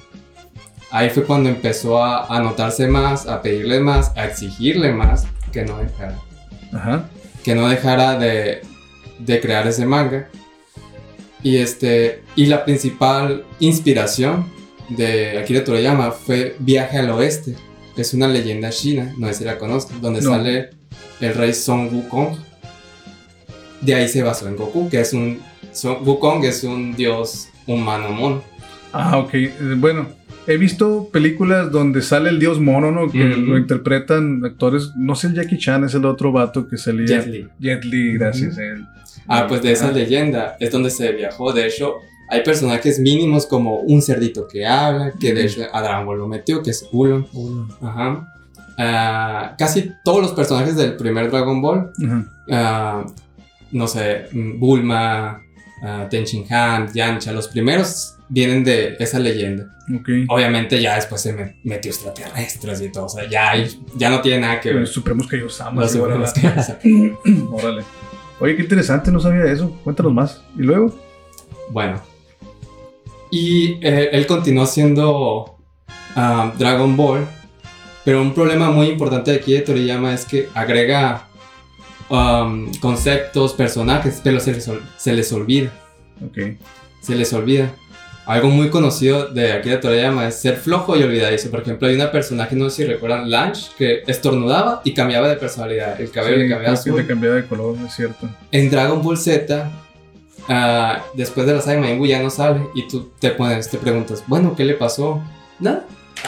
Ahí 0.92 1.08
fue 1.10 1.24
cuando 1.24 1.48
empezó 1.48 2.02
a 2.04 2.24
a 2.26 2.36
anotarse 2.36 2.86
más, 2.86 3.26
a 3.26 3.40
pedirle 3.42 3.80
más, 3.80 4.12
a 4.16 4.26
exigirle 4.26 4.92
más 4.92 5.26
que 5.50 5.64
no 5.64 5.78
dejara, 5.78 6.18
ajá, 6.72 7.08
que 7.42 7.54
no 7.54 7.66
dejara 7.68 8.18
de, 8.18 8.60
de 9.18 9.40
crear 9.40 9.66
ese 9.66 9.84
manga. 9.86 10.28
Y, 11.42 11.56
este, 11.56 12.22
y 12.36 12.46
la 12.46 12.64
principal 12.64 13.44
inspiración 13.58 14.46
de 14.90 15.38
Akira 15.38 15.64
Toriyama 15.64 16.12
fue 16.12 16.54
Viaje 16.60 16.98
al 16.98 17.10
Oeste. 17.10 17.56
Es 17.96 18.14
una 18.14 18.28
leyenda 18.28 18.70
china, 18.70 19.12
no 19.18 19.26
sé 19.28 19.34
si 19.34 19.44
la 19.44 19.58
conozco, 19.58 19.92
donde 20.00 20.20
No. 20.22 20.30
sale 20.30 20.70
el 21.20 21.34
rey 21.34 21.52
Son 21.52 21.92
Wukong. 21.92 22.36
De 23.80 23.94
ahí 23.96 24.08
se 24.08 24.22
basó 24.22 24.46
en 24.46 24.56
Goku, 24.56 24.88
que 24.88 25.00
es 25.00 25.12
un... 25.12 25.42
Son, 25.72 26.06
Wukong 26.06 26.44
es 26.44 26.62
un 26.62 26.94
dios 26.94 27.48
humano 27.66 28.10
mono. 28.10 28.42
Ah, 28.92 29.18
ok. 29.18 29.32
Bueno, 29.78 30.06
he 30.46 30.56
visto 30.56 31.08
películas 31.12 31.70
donde 31.70 32.02
sale 32.02 32.30
el 32.30 32.38
dios 32.38 32.58
mono, 32.60 32.90
¿no? 32.90 33.10
Que 33.10 33.18
lo 33.24 33.56
interpretan 33.58 34.44
actores. 34.44 34.90
No 34.96 35.14
sé 35.14 35.28
el 35.28 35.34
Jackie 35.34 35.58
Chan, 35.58 35.84
es 35.84 35.94
el 35.94 36.04
otro 36.04 36.32
vato 36.32 36.66
que 36.68 36.76
salía. 36.76 37.06
Jet 37.06 37.26
Li. 37.26 37.48
Jet 37.60 37.84
Li, 37.84 38.14
gracias 38.14 38.58
a 38.58 38.62
él. 38.64 38.84
Ah, 39.28 39.46
pues 39.48 39.62
de 39.62 39.72
esa 39.72 39.88
Ah. 39.88 39.92
leyenda 39.92 40.56
es 40.58 40.70
donde 40.72 40.90
se 40.90 41.12
viajó. 41.12 41.52
De 41.52 41.66
hecho, 41.66 41.94
hay 42.28 42.42
personajes 42.42 42.98
mínimos 42.98 43.46
como 43.46 43.80
un 43.80 44.02
cerdito 44.02 44.48
que 44.48 44.66
habla, 44.66 45.12
que 45.20 45.32
de 45.34 45.44
hecho 45.46 45.62
a 45.72 45.80
Dragon 45.82 46.06
Ball 46.06 46.18
lo 46.18 46.28
metió, 46.28 46.62
que 46.62 46.70
es 46.70 46.88
Ulon. 46.92 47.26
Ajá. 47.80 48.28
Ah, 48.78 49.54
casi 49.58 49.90
todos 50.04 50.22
los 50.22 50.32
personajes 50.32 50.76
del 50.76 50.96
primer 50.96 51.30
Dragon 51.30 51.60
Ball, 51.62 51.92
ah, 52.50 53.04
no 53.70 53.86
sé, 53.86 54.26
Bulma, 54.32 55.40
Tenchin 56.10 56.44
Han, 56.52 56.92
Yancha, 56.92 57.32
los 57.32 57.48
primeros 57.48 58.14
vienen 58.32 58.64
de 58.64 58.96
esa 58.98 59.18
leyenda. 59.18 59.66
Ok. 59.94 60.08
Obviamente 60.28 60.80
ya 60.80 60.94
después 60.96 61.20
se 61.20 61.32
me- 61.34 61.56
metió 61.64 61.90
extraterrestres 61.90 62.80
y 62.80 62.90
todo, 62.90 63.04
o 63.04 63.08
sea, 63.08 63.28
ya, 63.28 63.50
hay- 63.50 63.78
ya 63.94 64.08
no 64.08 64.20
tiene 64.22 64.40
nada 64.40 64.58
que 64.60 64.70
ver. 64.70 64.80
Los 64.80 64.90
Supremos 64.90 65.28
que 65.28 65.36
ellos 65.36 65.60
aman. 65.60 65.82
Los 65.84 65.92
supremos 65.92 66.32
que- 66.32 67.14
Órale. 67.52 67.82
Oye, 68.40 68.56
qué 68.56 68.62
interesante, 68.62 69.10
no 69.12 69.20
sabía 69.20 69.44
eso. 69.52 69.70
Cuéntanos 69.84 70.12
más. 70.14 70.42
¿Y 70.58 70.62
luego? 70.62 70.98
Bueno. 71.70 72.00
Y 73.30 73.78
eh, 73.86 74.10
él 74.12 74.26
continuó 74.26 74.66
siendo 74.66 75.56
ah, 76.16 76.52
Dragon 76.58 76.96
Ball. 76.96 77.26
Pero 78.04 78.20
un 78.20 78.34
problema 78.34 78.70
muy 78.70 78.86
importante 78.88 79.30
aquí 79.32 79.52
de 79.52 79.60
Toriyama 79.60 80.12
es 80.12 80.24
que 80.24 80.48
agrega 80.54 81.28
um, 82.08 82.72
conceptos, 82.80 83.52
personajes, 83.52 84.20
pero 84.24 84.40
se 84.40 84.52
les, 84.54 84.68
se 84.96 85.12
les 85.12 85.32
olvida. 85.32 85.70
Ok. 86.24 86.38
Se 87.00 87.14
les 87.14 87.32
olvida. 87.32 87.72
Algo 88.32 88.48
muy 88.48 88.70
conocido 88.70 89.26
de 89.26 89.52
Akira 89.52 89.78
Toriyama 89.78 90.26
es 90.26 90.36
ser 90.36 90.56
flojo 90.56 90.96
y 90.96 91.02
olvidadizo. 91.02 91.50
Por 91.50 91.60
ejemplo, 91.60 91.86
hay 91.86 91.96
una 91.96 92.10
personaje, 92.10 92.56
no 92.56 92.70
sé 92.70 92.76
si 92.76 92.84
recuerdan, 92.86 93.30
Lange, 93.30 93.66
que 93.76 94.04
estornudaba 94.06 94.80
y 94.84 94.94
cambiaba 94.94 95.28
de 95.28 95.36
personalidad. 95.36 96.00
El 96.00 96.10
cabello 96.10 96.36
Sí, 96.36 96.42
le 96.44 96.48
cambiaba 96.48 96.74
que 96.74 96.80
azul. 96.80 96.96
te 96.96 97.06
cambiaba 97.06 97.36
de 97.36 97.44
color, 97.44 97.76
es 97.86 97.94
cierto. 97.94 98.30
En 98.50 98.70
Dragon 98.70 99.02
Ball 99.02 99.18
Z, 99.18 99.70
ah, 100.48 101.04
después 101.12 101.46
de 101.46 101.52
la 101.52 101.60
saga 101.60 101.86
de 101.86 102.08
ya 102.08 102.22
no 102.22 102.30
sale 102.30 102.62
y 102.74 102.88
tú 102.88 103.10
te 103.18 103.32
pones, 103.32 103.68
te 103.68 103.76
preguntas, 103.76 104.24
bueno, 104.26 104.56
¿qué 104.56 104.64
le 104.64 104.76
pasó? 104.76 105.22
Nada, 105.60 105.84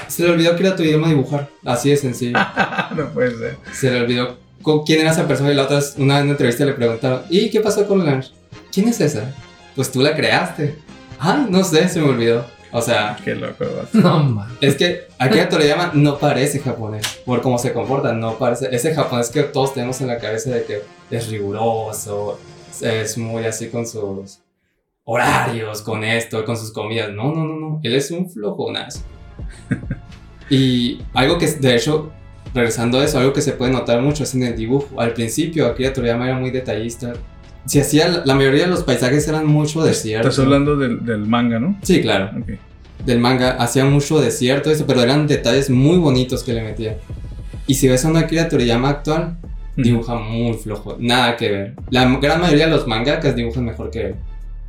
se 0.07 0.25
le 0.25 0.31
olvidó 0.33 0.57
que 0.57 0.67
era 0.67 0.77
tu 0.77 0.83
idioma 0.83 1.09
dibujar, 1.09 1.49
así 1.65 1.89
de 1.89 1.97
sencillo. 1.97 2.39
no 2.97 3.09
puede 3.15 3.31
ser. 3.31 3.57
se 3.73 3.91
le 3.91 4.03
olvidó 4.03 4.37
quién 4.85 5.01
era 5.01 5.13
esa 5.13 5.27
persona 5.27 5.51
y 5.53 5.55
la 5.55 5.63
otra 5.63 5.77
vez, 5.77 5.95
una, 5.97 6.19
en 6.19 6.25
una 6.25 6.33
entrevista 6.33 6.67
le 6.67 6.75
preguntaron, 6.75 7.23
¿y 7.31 7.49
qué 7.49 7.61
pasó 7.61 7.87
con 7.87 8.05
Lange? 8.05 8.29
¿Quién 8.71 8.89
es 8.89 9.01
esa? 9.01 9.35
Pues 9.75 9.91
tú 9.91 10.03
la 10.03 10.15
creaste. 10.15 10.84
Ay, 11.19 11.47
no 11.49 11.65
sé, 11.65 11.89
se 11.89 12.01
me 12.01 12.09
olvidó. 12.09 12.45
O 12.73 12.83
sea, 12.83 13.17
Qué 13.23 13.37
loco. 13.37 13.65
No, 13.93 14.25
man. 14.25 14.49
es 14.61 14.75
que 14.75 15.07
Akira 15.19 15.49
Toriyama 15.49 15.93
no 15.95 16.19
parece 16.19 16.59
japonés, 16.59 17.21
por 17.25 17.41
cómo 17.41 17.57
se 17.57 17.73
comporta, 17.73 18.13
no 18.13 18.37
parece 18.37 18.69
ese 18.75 18.93
japonés 18.93 19.31
que 19.31 19.45
todos 19.45 19.75
tenemos 19.75 20.01
en 20.01 20.09
la 20.09 20.19
cabeza 20.19 20.51
de 20.51 20.65
que 20.65 20.83
es 21.11 21.29
riguroso, 21.29 22.39
es 22.81 23.17
muy 23.17 23.45
así 23.45 23.69
con 23.69 23.87
sus 23.87 24.41
horarios, 25.05 25.83
con 25.83 26.03
esto, 26.03 26.45
con 26.45 26.57
sus 26.57 26.73
comidas. 26.73 27.11
No, 27.13 27.33
no, 27.33 27.45
no, 27.45 27.61
no, 27.61 27.81
él 27.83 27.95
es 27.95 28.11
un 28.11 28.29
flojonazo. 28.29 29.03
y 30.51 31.01
algo 31.13 31.39
que, 31.39 31.47
de 31.47 31.77
hecho, 31.77 32.11
regresando 32.53 32.99
a 32.99 33.05
eso, 33.05 33.19
algo 33.19 33.33
que 33.33 33.43
se 33.43 33.53
puede 33.53 33.71
notar 33.71 34.01
mucho 34.01 34.25
es 34.25 34.35
en 34.35 34.43
el 34.43 34.57
dibujo. 34.57 35.01
Al 35.01 35.13
principio, 35.13 35.67
Akira 35.67 35.93
Toriyama 35.93 36.27
era 36.27 36.39
muy 36.39 36.51
detallista. 36.51 37.13
Si 37.67 37.81
hacía, 37.81 38.23
la 38.25 38.35
mayoría 38.35 38.65
de 38.65 38.71
los 38.71 38.83
paisajes 38.83 39.27
eran 39.29 39.47
mucho 39.47 39.83
desierto. 39.83 40.29
Estás 40.29 40.45
hablando 40.45 40.77
del, 40.77 41.05
del 41.05 41.21
manga, 41.27 41.59
¿no? 41.59 41.79
Sí, 41.83 42.03
claro 42.03 42.31
Ok. 42.39 42.59
del 43.07 43.19
manga 43.21 43.53
hacía 43.53 43.85
mucho 43.87 44.21
desierto, 44.21 44.71
eso, 44.71 44.87
pero 44.87 45.03
eran 45.03 45.27
detalles 45.27 45.71
muy 45.71 45.97
bonitos 45.99 46.43
que 46.43 46.53
le 46.53 46.63
metía. 46.63 46.99
Y 47.67 47.75
si 47.75 47.89
ves 47.89 48.05
a 48.05 48.09
una 48.11 48.21
Akira 48.21 48.49
Toriyama 48.49 48.91
actual, 48.91 49.39
dibuja 49.77 50.15
muy 50.17 50.53
flojo, 50.55 50.97
nada 51.01 51.37
que 51.37 51.51
ver. 51.51 51.75
La 51.91 52.05
gran 52.19 52.41
mayoría 52.41 52.67
de 52.67 52.73
los 52.73 52.87
mangakas 52.87 53.35
dibujan 53.35 53.65
mejor 53.65 53.91
que 53.91 54.01
él. 54.09 54.15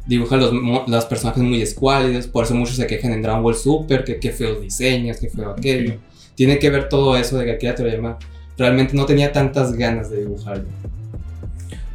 Dibujan 0.07 0.39
los, 0.39 0.53
los 0.87 1.05
personajes 1.05 1.43
muy 1.43 1.61
escuálidos, 1.61 2.27
por 2.27 2.45
eso 2.45 2.55
muchos 2.55 2.75
se 2.77 2.87
quejan 2.87 3.11
en 3.11 3.21
Dragon 3.21 3.43
Ball 3.43 3.55
Super, 3.55 4.03
que 4.03 4.19
qué 4.19 4.31
feos 4.31 4.61
diseños, 4.61 5.17
qué 5.17 5.29
feo 5.29 5.49
aquello. 5.51 5.95
Ok. 5.95 5.99
Tiene 6.35 6.59
que 6.59 6.69
ver 6.69 6.89
todo 6.89 7.17
eso 7.17 7.37
de 7.37 7.45
que 7.45 7.51
Akira 7.51 7.75
Toriyama 7.75 8.17
realmente 8.57 8.95
no 8.95 9.05
tenía 9.05 9.31
tantas 9.33 9.73
ganas 9.73 10.09
de 10.09 10.21
dibujar. 10.21 10.63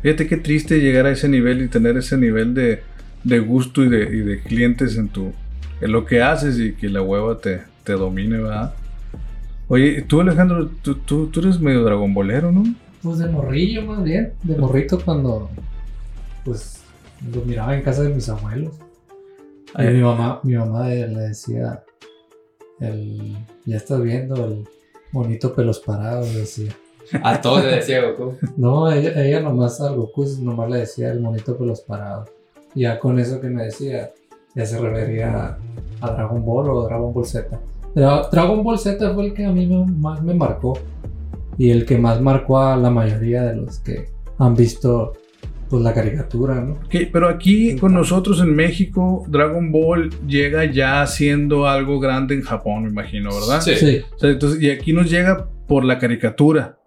Fíjate 0.02 0.26
qué 0.26 0.36
triste 0.36 0.80
llegar 0.80 1.06
a 1.06 1.10
ese 1.10 1.28
nivel 1.28 1.62
y 1.62 1.68
tener 1.68 1.96
ese 1.96 2.16
nivel 2.16 2.54
de, 2.54 2.82
de 3.24 3.38
gusto 3.38 3.84
y 3.84 3.88
de, 3.88 4.02
y 4.16 4.20
de 4.20 4.40
clientes 4.40 4.96
en 4.96 5.08
tu 5.08 5.32
en 5.80 5.92
lo 5.92 6.04
que 6.04 6.22
haces 6.22 6.58
y 6.58 6.72
que 6.74 6.88
la 6.90 7.00
hueva 7.02 7.38
te, 7.38 7.62
te 7.84 7.92
domine, 7.94 8.38
¿verdad? 8.38 8.74
Oye, 9.68 10.02
tú 10.02 10.20
Alejandro, 10.20 10.68
tú, 10.82 10.96
tú, 10.96 11.28
tú 11.28 11.40
eres 11.40 11.58
medio 11.60 11.82
dragonbolero, 11.84 12.52
¿no? 12.52 12.64
Pues 13.02 13.18
de 13.18 13.26
morrillo 13.28 13.82
más 13.86 14.02
bien, 14.04 14.32
de 14.42 14.56
morrito 14.56 15.00
cuando 15.02 15.48
pues 16.44 16.80
lo 17.32 17.42
miraba 17.42 17.74
en 17.74 17.82
casa 17.82 18.02
de 18.02 18.10
mis 18.14 18.28
abuelos. 18.28 18.74
Y 19.78 19.82
Eh. 19.82 19.90
mi 19.92 20.00
mamá, 20.02 20.40
mi 20.42 20.54
mamá 20.54 20.88
le 20.88 21.08
le 21.08 21.20
decía 21.20 21.82
el 22.80 23.36
ya 23.64 23.76
estás 23.76 24.02
viendo 24.02 24.44
el 24.46 24.64
monito 25.12 25.54
pelos 25.54 25.78
parados, 25.80 26.34
decía. 26.34 26.72
A 27.22 27.40
todos 27.40 27.64
le 27.64 27.76
decía 27.76 28.02
Goku. 28.04 28.34
No, 28.56 28.90
ella, 28.90 29.12
ella 29.24 29.40
nomás 29.40 29.80
al 29.80 29.96
Goku 29.96 30.24
nomás 30.42 30.70
le 30.70 30.78
decía 30.78 31.10
el 31.12 31.20
monito 31.20 31.56
pelos 31.56 31.80
parados. 31.82 32.28
Y 32.74 32.82
ya 32.82 32.98
con 32.98 33.18
eso 33.18 33.40
que 33.40 33.48
me 33.48 33.64
decía, 33.64 34.10
ya 34.54 34.64
se 34.66 34.78
refería 34.78 35.58
a, 36.00 36.06
a 36.06 36.12
Dragon 36.12 36.44
Ball 36.44 36.70
o 36.70 36.84
Dragon 36.86 37.12
Ball 37.12 37.26
Z. 37.26 37.48
Dra- 37.94 38.28
Dragon 38.30 38.62
Ball 38.62 38.78
Z 38.78 39.12
fue 39.14 39.26
el 39.26 39.34
que 39.34 39.44
a 39.44 39.50
mí 39.52 39.66
me- 39.66 39.86
más 39.86 40.22
me 40.22 40.34
marcó. 40.34 40.78
Y 41.58 41.70
el 41.70 41.84
que 41.84 41.98
más 41.98 42.20
marcó 42.20 42.58
a 42.58 42.76
la 42.76 42.90
mayoría 42.90 43.42
de 43.42 43.56
los 43.56 43.80
que 43.80 44.06
han 44.38 44.54
visto 44.54 45.12
pues 45.68 45.82
la 45.84 45.92
caricatura, 45.94 46.56
¿no? 46.56 46.72
Ok, 46.84 46.94
pero 47.12 47.28
aquí 47.28 47.76
con 47.76 47.92
nosotros 47.94 48.40
en 48.40 48.56
México, 48.56 49.24
Dragon 49.28 49.70
Ball 49.70 50.10
llega 50.26 50.64
ya 50.64 51.06
siendo 51.06 51.68
algo 51.68 52.00
grande 52.00 52.34
en 52.34 52.42
Japón, 52.42 52.84
me 52.84 52.90
imagino, 52.90 53.30
¿verdad? 53.32 53.60
Sí. 53.60 53.76
Sí, 53.76 54.00
O 54.16 54.18
sea, 54.18 54.30
entonces, 54.30 54.60
y 54.60 54.68
aquí 54.70 54.92
nos 54.92 55.08
llega 55.08 55.46
por 55.68 55.84
la 55.84 55.98
caricatura, 56.00 56.79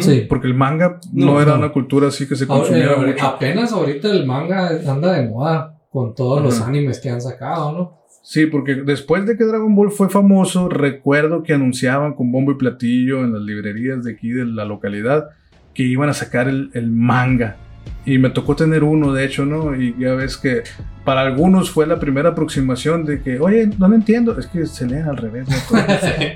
Sí. 0.00 0.26
porque 0.28 0.46
el 0.48 0.54
manga 0.54 0.98
no, 1.12 1.26
No, 1.26 1.40
era 1.40 1.52
no. 1.52 1.58
una 1.58 1.68
cultura 1.72 2.08
así 2.08 2.26
que 2.26 2.34
se 2.36 2.44
Ahora- 2.44 2.56
consumiera 2.62 2.92
eh, 2.94 3.06
mucho. 3.06 3.26
apenas 3.26 3.72
ahorita 3.72 4.10
el 4.10 4.26
manga 4.26 4.70
anda 4.86 5.12
de 5.12 5.28
moda 5.28 5.78
con 5.90 6.14
todos 6.14 6.42
los 6.42 6.60
animes 6.60 6.98
que 7.00 7.10
han 7.10 7.20
sacado, 7.20 7.72
¿no? 7.72 7.98
Sí, 8.22 8.46
porque 8.46 8.74
después 8.74 9.24
de 9.24 9.36
que 9.38 9.44
Dragon 9.44 9.74
Ball 9.74 9.90
fue 9.90 10.10
famoso, 10.10 10.68
recuerdo 10.68 11.42
que 11.42 11.54
anunciaban 11.54 12.14
con 12.14 12.30
bombo 12.32 12.52
y 12.52 12.56
platillo 12.56 13.20
en 13.24 13.32
las 13.32 13.42
librerías 13.42 14.04
de 14.04 14.12
aquí 14.12 14.30
de 14.30 14.44
la 14.44 14.64
localidad 14.64 15.28
que 15.72 15.84
iban 15.84 16.08
a 16.08 16.12
sacar 16.14 16.48
el, 16.48 16.70
el 16.74 16.90
manga. 16.90 17.56
Y 18.04 18.18
me 18.18 18.30
tocó 18.30 18.56
tener 18.56 18.84
uno, 18.84 19.12
de 19.12 19.24
hecho, 19.24 19.44
¿no? 19.44 19.74
Y 19.74 19.94
ya 19.98 20.14
ves 20.14 20.36
que 20.36 20.62
para 21.04 21.22
algunos 21.22 21.70
fue 21.70 21.86
la 21.86 21.98
primera 21.98 22.30
aproximación 22.30 23.04
de 23.04 23.22
que, 23.22 23.38
oye, 23.38 23.68
no 23.78 23.88
lo 23.88 23.94
entiendo, 23.94 24.38
es 24.38 24.46
que 24.46 24.66
se 24.66 24.86
leen 24.86 25.04
al 25.04 25.16
revés, 25.16 25.48
¿no? 25.48 25.56
Todo. 25.68 25.80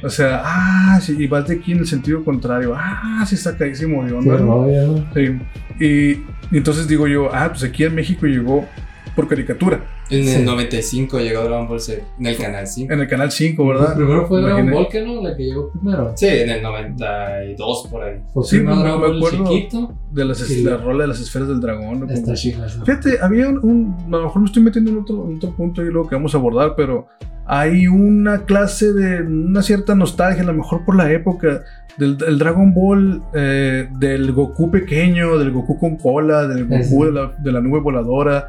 O 0.02 0.11
sea, 0.11 0.42
ah, 0.44 1.00
sí, 1.00 1.16
y 1.18 1.26
vas 1.26 1.47
de 1.49 1.56
aquí 1.56 1.73
en 1.73 1.78
el 1.78 1.87
sentido 1.87 2.25
contrario, 2.25 2.75
ah, 2.76 3.25
sí 3.26 3.35
está 3.35 3.56
caísimo 3.56 4.04
de 4.04 4.12
onda, 4.12 4.38
¿no? 4.38 4.66
Sí. 5.14 5.38
Y, 5.78 6.11
y 6.50 6.56
entonces 6.59 6.87
digo 6.88 7.06
yo, 7.06 7.35
ah, 7.35 7.49
pues 7.50 7.64
aquí 7.64 7.85
en 7.85 7.94
México 7.94 8.26
llegó 8.26 8.66
por 9.14 9.28
caricatura, 9.28 9.85
En 10.11 10.25
Sí. 10.25 10.35
el 10.35 10.45
95 10.45 11.19
llegó 11.21 11.42
Dragon 11.45 11.66
Ball 11.69 11.81
Z 11.81 12.02
en 12.19 12.26
el 12.26 12.37
canal 12.37 12.66
5. 12.66 12.92
en 12.92 13.00
el 13.00 13.09
canal 13.09 13.31
5, 13.33 13.66
¿verdad? 13.66 13.95
Primero 13.97 14.26
fue 14.26 14.42
Dragon. 14.42 14.71
Ball 14.71 14.88
que 14.90 15.00
no, 15.04 15.23
la 15.23 15.35
que 15.37 15.42
llegó 15.45 15.71
primero. 15.71 16.12
Sí, 16.16 16.26
en 16.26 16.50
el 16.50 16.62
92 16.62 17.88
por 17.90 18.02
ahí. 18.02 18.21
Pues 18.33 18.49
Sí, 18.49 18.57
me- 18.59 18.64
Dragon 18.64 19.00
me 19.00 19.07
Ball 19.09 19.16
acuerdo. 19.16 19.45
chiquito. 19.50 19.95
de 20.12 20.25
las, 20.26 20.38
Sí. 20.38 20.62
la 20.62 20.76
rola 20.76 21.04
de 21.04 21.09
las 21.09 21.21
esferas 21.21 21.49
del 21.49 21.61
dragón. 21.61 22.00
¿no? 22.00 22.07
Como- 22.07 22.35
chica. 22.35 22.66
Fíjate, 22.85 23.19
había 23.23 23.49
un, 23.49 23.59
un- 23.62 24.14
a 24.14 24.19
lo 24.19 24.25
mejor 24.25 24.42
me 24.42 24.47
estoy 24.47 24.62
metiendo 24.62 24.90
en 24.90 24.99
otro, 24.99 25.26
en 25.26 25.37
otro 25.37 25.52
punto 25.57 25.83
y 25.83 25.87
luego 25.90 26.07
que 26.09 26.14
vamos 26.16 26.35
a 26.35 26.38
abordar, 26.38 26.75
pero 26.76 27.07
hay 27.47 27.87
una 27.87 28.45
clase 28.45 28.92
de 28.92 29.23
una 29.23 29.62
cierta 29.62 29.95
nostalgia, 29.95 30.42
a 30.42 30.47
lo 30.47 30.52
mejor 30.52 30.85
por 30.85 30.97
la 30.97 31.11
época 31.11 31.62
del, 31.97 32.19
del 32.19 32.38
Dragon 32.38 32.75
Ball, 32.75 33.23
eh, 33.35 33.88
del 33.99 34.33
Goku 34.33 34.71
pequeño, 34.71 35.38
del 35.38 35.50
Goku 35.50 35.78
con 35.78 35.97
cola, 35.97 36.47
del 36.47 36.66
Goku 36.66 37.07
de 37.07 37.12
la, 37.12 37.33
de 37.38 37.52
la 37.52 37.61
nube 37.62 37.81
voladora, 37.81 38.49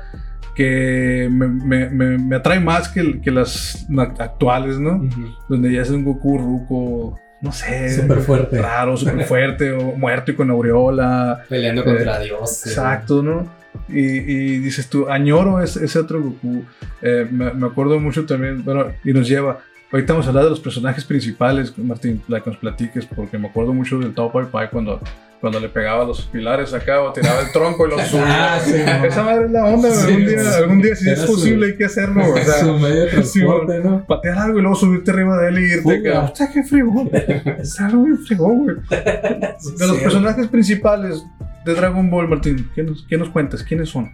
que 0.55 1.27
me, 1.31 1.48
me- 1.48 1.89
me- 1.89 2.17
me 2.17 2.36
atrae 2.36 2.60
más 2.60 2.89
que, 2.89 3.19
que 3.22 3.31
las 3.31 3.86
actuales, 4.19 4.79
¿no? 4.79 5.07
Donde 5.50 5.72
ya 5.74 5.81
es 5.81 5.89
un 5.89 6.03
Goku 6.03 6.38
ruco, 6.38 7.19
no 7.41 7.51
sé, 7.51 7.89
Súper 8.01 8.19
fuerte. 8.19 8.62
raro, 8.62 8.95
súper 8.98 9.25
fuerte, 9.25 9.72
o 9.72 9.95
muerto 9.95 10.31
y 10.31 10.36
con 10.36 10.50
aureola. 10.50 11.43
Peleando 11.50 11.83
contra 11.83 12.19
Dios. 12.19 12.65
Exacto, 12.67 13.22
¿no? 13.24 13.48
Y, 13.89 14.00
y 14.00 14.57
dices 14.60 14.88
tú, 14.89 15.10
añoro 15.10 15.62
ese, 15.62 15.83
ese 15.86 16.00
otro 16.00 16.22
Goku. 16.22 16.63
Eh, 17.01 17.27
me, 17.29 17.51
me 17.53 17.67
acuerdo 17.67 18.00
mucho 18.00 18.25
también, 18.25 18.63
bueno, 18.63 18.86
y 19.03 19.12
nos 19.13 19.27
lleva. 19.27 19.60
Ahorita 19.91 20.13
vamos 20.13 20.25
a 20.25 20.29
hablar 20.29 20.45
de 20.45 20.50
los 20.51 20.60
personajes 20.60 21.05
principales, 21.05 21.77
Martín, 21.77 22.22
la 22.27 22.39
que 22.41 22.50
nos 22.50 22.57
platiques, 22.60 23.05
porque 23.05 23.38
me 23.38 23.48
acuerdo 23.48 23.74
mucho 23.74 24.00
del 24.00 24.13
Top 24.13 24.33
Boy 24.33 24.45
Pie 24.51 24.69
cuando, 24.72 25.00
cuando 25.43 25.59
le 25.59 25.67
pegaba 25.67 26.05
los 26.05 26.21
pilares 26.21 26.73
acá 26.73 27.01
o 27.01 27.12
tiraba 27.12 27.41
el 27.41 27.51
tronco 27.51 27.85
y 27.85 27.89
lo 27.89 28.00
subía. 28.00 28.53
Ah, 28.55 28.59
sí. 28.63 28.75
Esa 29.05 29.23
madre 29.23 29.47
es 29.47 29.51
la 29.51 29.65
onda, 29.65 29.89
güey. 29.89 30.00
Sí, 30.00 30.05
algún, 30.13 30.25
día, 30.25 30.39
sí. 30.41 30.55
algún 30.57 30.81
día, 30.81 30.95
si 30.95 31.03
Era 31.09 31.13
es 31.15 31.19
su- 31.19 31.33
posible, 31.33 31.65
hay 31.65 31.75
que 31.75 31.83
hacerlo. 31.83 32.23
O 32.33 32.38
sea, 32.38 32.53
Su 32.62 32.79
medio 32.79 33.01
de 33.01 33.07
transporte, 33.07 33.79
¿no? 33.83 34.05
patear 34.05 34.38
algo 34.38 34.59
y 34.59 34.62
luego 34.62 34.77
subirte 34.77 35.12
arriba 35.12 35.38
de 35.41 35.50
él 35.50 35.59
y 35.59 35.63
irte. 35.73 35.81
Fuga. 35.81 36.12
acá. 36.12 36.19
Hostia, 36.23 36.50
qué 36.53 36.63
fregón. 36.63 37.09
Es 37.59 37.77
algo 37.81 38.03
bien 38.05 38.17
fregón, 38.19 38.63
güey. 38.63 38.75
De 38.89 39.85
los 39.88 39.97
personajes 39.97 40.47
principales, 40.47 41.25
de 41.65 41.73
Dragon 41.75 42.09
Ball, 42.09 42.29
Martín? 42.29 42.69
¿Qué 42.73 42.83
nos, 42.83 43.05
qué 43.09 43.17
nos 43.17 43.27
cuentas? 43.27 43.63
¿Quiénes 43.63 43.89
son? 43.89 44.13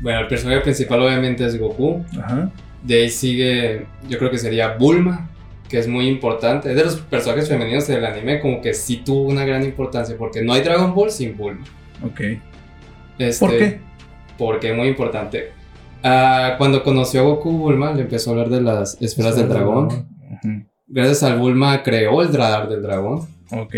Bueno, 0.00 0.20
el 0.20 0.28
personaje 0.28 0.60
principal 0.60 1.02
obviamente 1.02 1.44
es 1.44 1.58
Goku. 1.58 2.04
Ajá. 2.22 2.50
De 2.84 3.02
ahí 3.02 3.10
sigue, 3.10 3.84
yo 4.08 4.16
creo 4.16 4.30
que 4.30 4.38
sería 4.38 4.76
Bulma, 4.78 5.28
que 5.68 5.78
es 5.78 5.88
muy 5.88 6.08
importante. 6.08 6.70
Es 6.70 6.76
de 6.76 6.84
los 6.84 6.96
personajes 6.96 7.48
femeninos 7.48 7.86
del 7.86 8.04
anime, 8.04 8.40
como 8.40 8.60
que 8.60 8.74
sí 8.74 8.98
tuvo 9.04 9.22
una 9.28 9.44
gran 9.44 9.62
importancia, 9.64 10.16
porque 10.18 10.42
no 10.42 10.52
hay 10.52 10.62
Dragon 10.62 10.94
Ball 10.94 11.10
sin 11.10 11.36
Bulma. 11.36 11.64
Ok. 12.04 12.20
Este, 13.18 13.40
¿Por 13.46 13.56
qué? 13.56 13.80
Porque 14.38 14.70
es 14.70 14.76
muy 14.76 14.88
importante. 14.88 15.52
Ah, 16.02 16.54
cuando 16.58 16.82
conoció 16.82 17.20
a 17.20 17.24
Goku, 17.24 17.50
Bulma 17.50 17.92
le 17.92 18.02
empezó 18.02 18.30
a 18.30 18.32
hablar 18.34 18.48
de 18.50 18.60
las 18.60 19.00
esferas 19.00 19.36
del 19.36 19.48
dragón. 19.48 20.06
Gracias 20.86 21.22
a 21.24 21.34
Bulma 21.34 21.82
creó 21.82 22.22
el 22.22 22.32
radar 22.32 22.68
del 22.68 22.82
dragón. 22.82 23.26
Ok. 23.50 23.74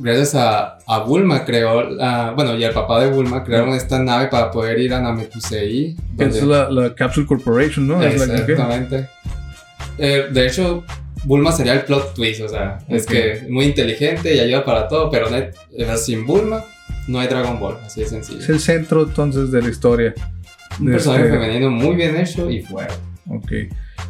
Gracias 0.00 0.34
a, 0.36 0.78
a 0.86 0.98
Bulma 1.00 1.44
creó, 1.44 1.82
la- 1.90 2.30
bueno, 2.34 2.56
y 2.56 2.64
al 2.64 2.72
papá 2.72 3.00
de 3.00 3.10
Bulma 3.10 3.42
crearon 3.44 3.70
esta 3.70 3.98
nave 4.02 4.28
para 4.28 4.50
poder 4.50 4.78
ir 4.80 4.94
a 4.94 5.00
Namekusei. 5.00 5.96
Que 6.16 6.24
Es 6.24 6.42
la, 6.42 6.70
la 6.70 6.94
Capsule 6.94 7.26
Corporation, 7.26 7.86
¿no? 7.86 8.02
Exactamente. 8.02 9.08
Eh, 9.98 10.26
de 10.32 10.46
hecho, 10.46 10.84
Bulma 11.24 11.52
sería 11.52 11.72
el 11.74 11.82
plot 11.82 12.14
twist, 12.14 12.40
o 12.42 12.48
sea, 12.48 12.78
es 12.88 13.04
que 13.06 13.32
es 13.32 13.48
muy 13.50 13.64
inteligente 13.66 14.34
y 14.34 14.40
ayuda 14.40 14.64
para 14.64 14.88
todo, 14.88 15.10
pero 15.10 15.28
no 15.28 15.36
hay- 15.36 15.50
sin 15.98 16.26
Bulma 16.26 16.64
no 17.06 17.18
hay 17.20 17.28
Dragon 17.28 17.58
Ball, 17.58 17.76
así 17.84 18.00
de 18.02 18.06
sencillo. 18.08 18.40
Es 18.40 18.48
el 18.48 18.60
centro 18.60 19.02
entonces 19.02 19.50
de 19.50 19.62
la 19.62 19.68
historia. 19.68 20.14
Un 20.78 20.86
De 20.86 20.92
personaje 20.92 21.24
este- 21.24 21.38
femenino 21.38 21.70
muy 21.70 21.96
bien 21.96 22.16
hecho 22.16 22.50
y 22.50 22.62
fuerte. 22.62 22.94
Ok. 23.28 23.52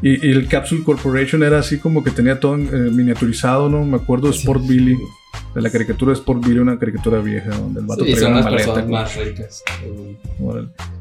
Y, 0.02 0.26
y 0.26 0.30
el 0.30 0.46
Capsule 0.48 0.84
Corporation 0.84 1.42
era 1.42 1.58
así 1.58 1.78
como 1.78 2.04
que 2.04 2.10
tenía 2.10 2.38
todo 2.38 2.56
eh, 2.56 2.90
miniaturizado, 2.92 3.68
¿no? 3.68 3.84
Me 3.84 3.96
acuerdo 3.96 4.28
de 4.28 4.36
Sport 4.36 4.66
Billy, 4.66 4.96
de 5.54 5.60
la 5.60 5.70
caricatura 5.70 6.12
de 6.12 6.18
Sport 6.18 6.46
Billy, 6.46 6.58
una 6.60 6.78
caricatura 6.78 7.20
vieja 7.20 7.50
donde 7.50 7.80
el 7.80 7.86
vato 7.86 8.04
Sí, 8.04 8.12
traía 8.12 8.26
son 8.28 8.32
una 8.36 8.50
las 8.50 8.66
maleta. 8.66 8.88
más 8.88 9.16
ricas. 9.16 9.64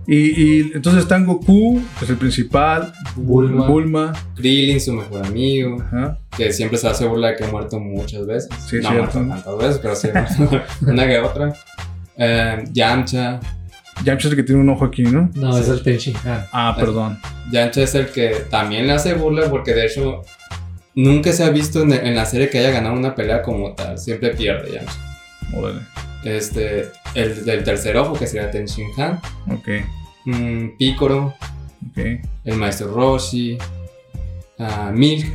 Y, 0.07 0.15
y 0.15 0.71
entonces 0.73 1.03
están 1.03 1.25
Goku, 1.25 1.81
que 1.99 2.05
es 2.05 2.11
el 2.11 2.17
principal, 2.17 2.93
Bulma. 3.15 3.67
Bulma, 3.67 4.13
Krillin, 4.35 4.79
su 4.79 4.93
mejor 4.93 5.25
amigo, 5.25 5.81
ajá, 5.81 6.17
que 6.35 6.51
siempre 6.53 6.77
se 6.77 6.87
hace 6.87 7.05
burla 7.05 7.29
de 7.29 7.35
que 7.35 7.43
ha 7.43 7.51
muerto 7.51 7.79
muchas 7.79 8.25
veces. 8.25 8.49
Sí, 8.67 8.77
no 8.81 8.89
ha 8.89 8.93
muerto 8.93 9.19
tantas 9.19 9.57
veces, 9.57 9.79
pero 9.81 9.95
sí 9.95 10.07
una 10.87 11.07
que 11.07 11.19
otra. 11.19 11.53
Eh, 12.17 12.63
Yamcha. 12.71 13.39
Yamcha 14.03 14.27
es 14.27 14.31
el 14.33 14.35
que 14.37 14.43
tiene 14.43 14.61
un 14.61 14.69
ojo 14.69 14.85
aquí, 14.85 15.03
¿no? 15.03 15.29
No, 15.35 15.57
es 15.57 15.67
el 15.69 15.81
Tenshinhan. 15.83 16.45
Ah, 16.51 16.75
perdón. 16.77 17.19
Yamcha 17.51 17.81
es 17.81 17.95
el 17.95 18.07
que 18.07 18.45
también 18.49 18.87
le 18.87 18.93
hace 18.93 19.13
burla 19.13 19.49
porque 19.49 19.73
de 19.73 19.85
hecho 19.87 20.21
nunca 20.95 21.31
se 21.33 21.43
ha 21.43 21.49
visto 21.49 21.81
en, 21.81 21.91
en 21.93 22.15
la 22.15 22.25
serie 22.25 22.49
que 22.49 22.59
haya 22.59 22.71
ganado 22.71 22.95
una 22.95 23.15
pelea 23.15 23.41
como 23.41 23.73
tal. 23.73 23.97
Siempre 23.97 24.31
pierde 24.31 24.73
Yamcha. 24.73 24.93
Órale. 25.55 25.81
Este, 26.23 26.87
el 27.15 27.45
del 27.45 27.63
tercer 27.63 27.95
ojo 27.97 28.13
que 28.13 28.27
sería 28.27 28.51
Tenshin 28.51 28.87
Han. 28.97 29.19
Ok, 29.51 29.67
Mm, 30.25 30.75
Piccolo, 30.77 31.33
ok. 31.89 31.97
el 32.43 32.55
maestro 32.57 32.91
Roshi. 32.93 33.57
ah, 34.59 34.91
Milk, 34.93 35.25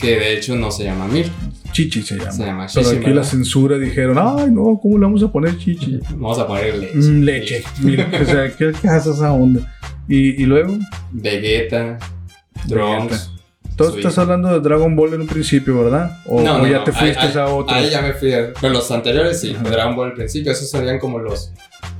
que 0.00 0.18
de 0.18 0.34
hecho 0.34 0.56
no 0.56 0.70
se 0.70 0.84
llama 0.84 1.06
Milk, 1.06 1.30
Chichi 1.72 2.02
se 2.02 2.16
llama. 2.16 2.32
se 2.32 2.44
llama 2.44 2.66
Pero 2.72 2.86
Shishi, 2.90 3.00
aquí 3.02 3.10
la 3.14 3.22
censura 3.24 3.78
dijeron, 3.78 4.18
ay 4.18 4.50
no, 4.50 4.78
¿cómo 4.82 4.98
le 4.98 5.04
vamos 5.04 5.22
a 5.22 5.30
poner 5.30 5.56
chichi? 5.58 6.00
Vamos 6.10 6.38
a 6.38 6.46
poner 6.46 6.74
leche. 6.78 6.96
Mm, 6.96 7.22
leche. 7.22 7.62
Mira, 7.80 8.08
o 8.20 8.24
sea, 8.24 8.50
¿qué, 8.58 8.72
qué 8.80 8.88
hace 8.88 9.10
esa 9.10 9.32
onda? 9.32 9.60
Y, 10.08 10.42
y 10.42 10.46
luego, 10.46 10.76
Vegeta, 11.12 11.98
tú 13.76 13.84
Soy- 13.84 13.98
estás 14.00 14.18
hablando 14.18 14.48
de 14.52 14.60
Dragon 14.60 14.94
Ball 14.96 15.14
en 15.14 15.20
un 15.22 15.26
principio, 15.26 15.82
¿verdad? 15.84 16.18
O, 16.26 16.42
No, 16.42 16.56
o 16.56 16.58
no, 16.58 16.66
ya 16.66 16.82
te 16.84 16.92
fuiste 16.92 17.18
ahí- 17.18 17.36
a 17.38 17.46
otro. 17.46 17.74
Ahí 17.74 17.88
ya 17.90 18.02
me 18.02 18.12
fui. 18.12 18.32
a- 18.34 18.52
Pero 18.60 18.72
los 18.72 18.90
anteriores 18.90 19.40
sí, 19.40 19.54
Ajá. 19.58 19.68
Dragon 19.70 19.96
Ball 19.96 20.08
al 20.10 20.14
principio, 20.16 20.52
esos 20.52 20.68
serían 20.70 20.98
como 20.98 21.18
los, 21.20 21.52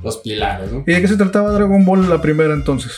los 0.03 0.17
pilares, 0.17 0.71
¿no? 0.71 0.83
¿Y 0.85 0.91
de 0.91 1.01
qué 1.01 1.07
se 1.07 1.15
trataba 1.17 1.51
Dragon 1.51 1.83
Ball 1.85 2.07
la 2.09 2.21
primera 2.21 2.53
entonces? 2.53 2.91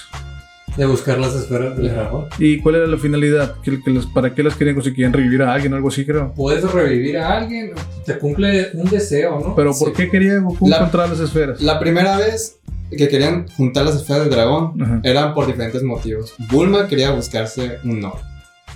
De 0.77 0.85
buscar 0.87 1.19
las 1.19 1.35
esferas 1.35 1.77
del 1.77 1.89
dragón. 1.93 2.25
¿Y 2.39 2.59
cuál 2.59 2.75
era 2.75 2.87
la 2.87 2.97
finalidad? 2.97 3.55
¿Que, 3.61 3.79
que 3.83 3.91
les- 3.91 4.07
¿Para 4.07 4.33
qué 4.33 4.41
las 4.41 4.55
querían 4.55 4.75
conseguir? 4.75 4.95
¿Querían 4.95 5.13
revivir 5.13 5.41
a 5.43 5.53
alguien 5.53 5.71
o 5.73 5.75
algo 5.75 5.89
así, 5.89 6.03
creo? 6.03 6.33
Puedes 6.35 6.63
revivir 6.71 7.17
a 7.19 7.37
alguien, 7.37 7.73
te 8.05 8.17
cumple 8.17 8.69
un 8.73 8.89
deseo, 8.89 9.39
¿no? 9.39 9.55
Pero 9.55 9.71
Sí. 9.73 9.83
¿por 9.83 9.93
qué 9.93 10.09
quería 10.09 10.39
Goku 10.39 10.67
La- 10.67 10.77
encontrar 10.77 11.09
las 11.09 11.19
esferas? 11.19 11.61
La 11.61 11.79
primera 11.79 12.17
vez 12.17 12.59
que 12.89 13.07
querían 13.07 13.47
juntar 13.49 13.85
las 13.85 13.95
esferas 13.97 14.23
del 14.23 14.31
dragón 14.31 14.81
Ajá. 14.81 14.99
eran 15.03 15.33
por 15.35 15.45
diferentes 15.45 15.83
motivos. 15.83 16.33
Bulma 16.49 16.87
quería 16.87 17.11
buscarse 17.11 17.77
un 17.83 17.99
no. 18.01 18.15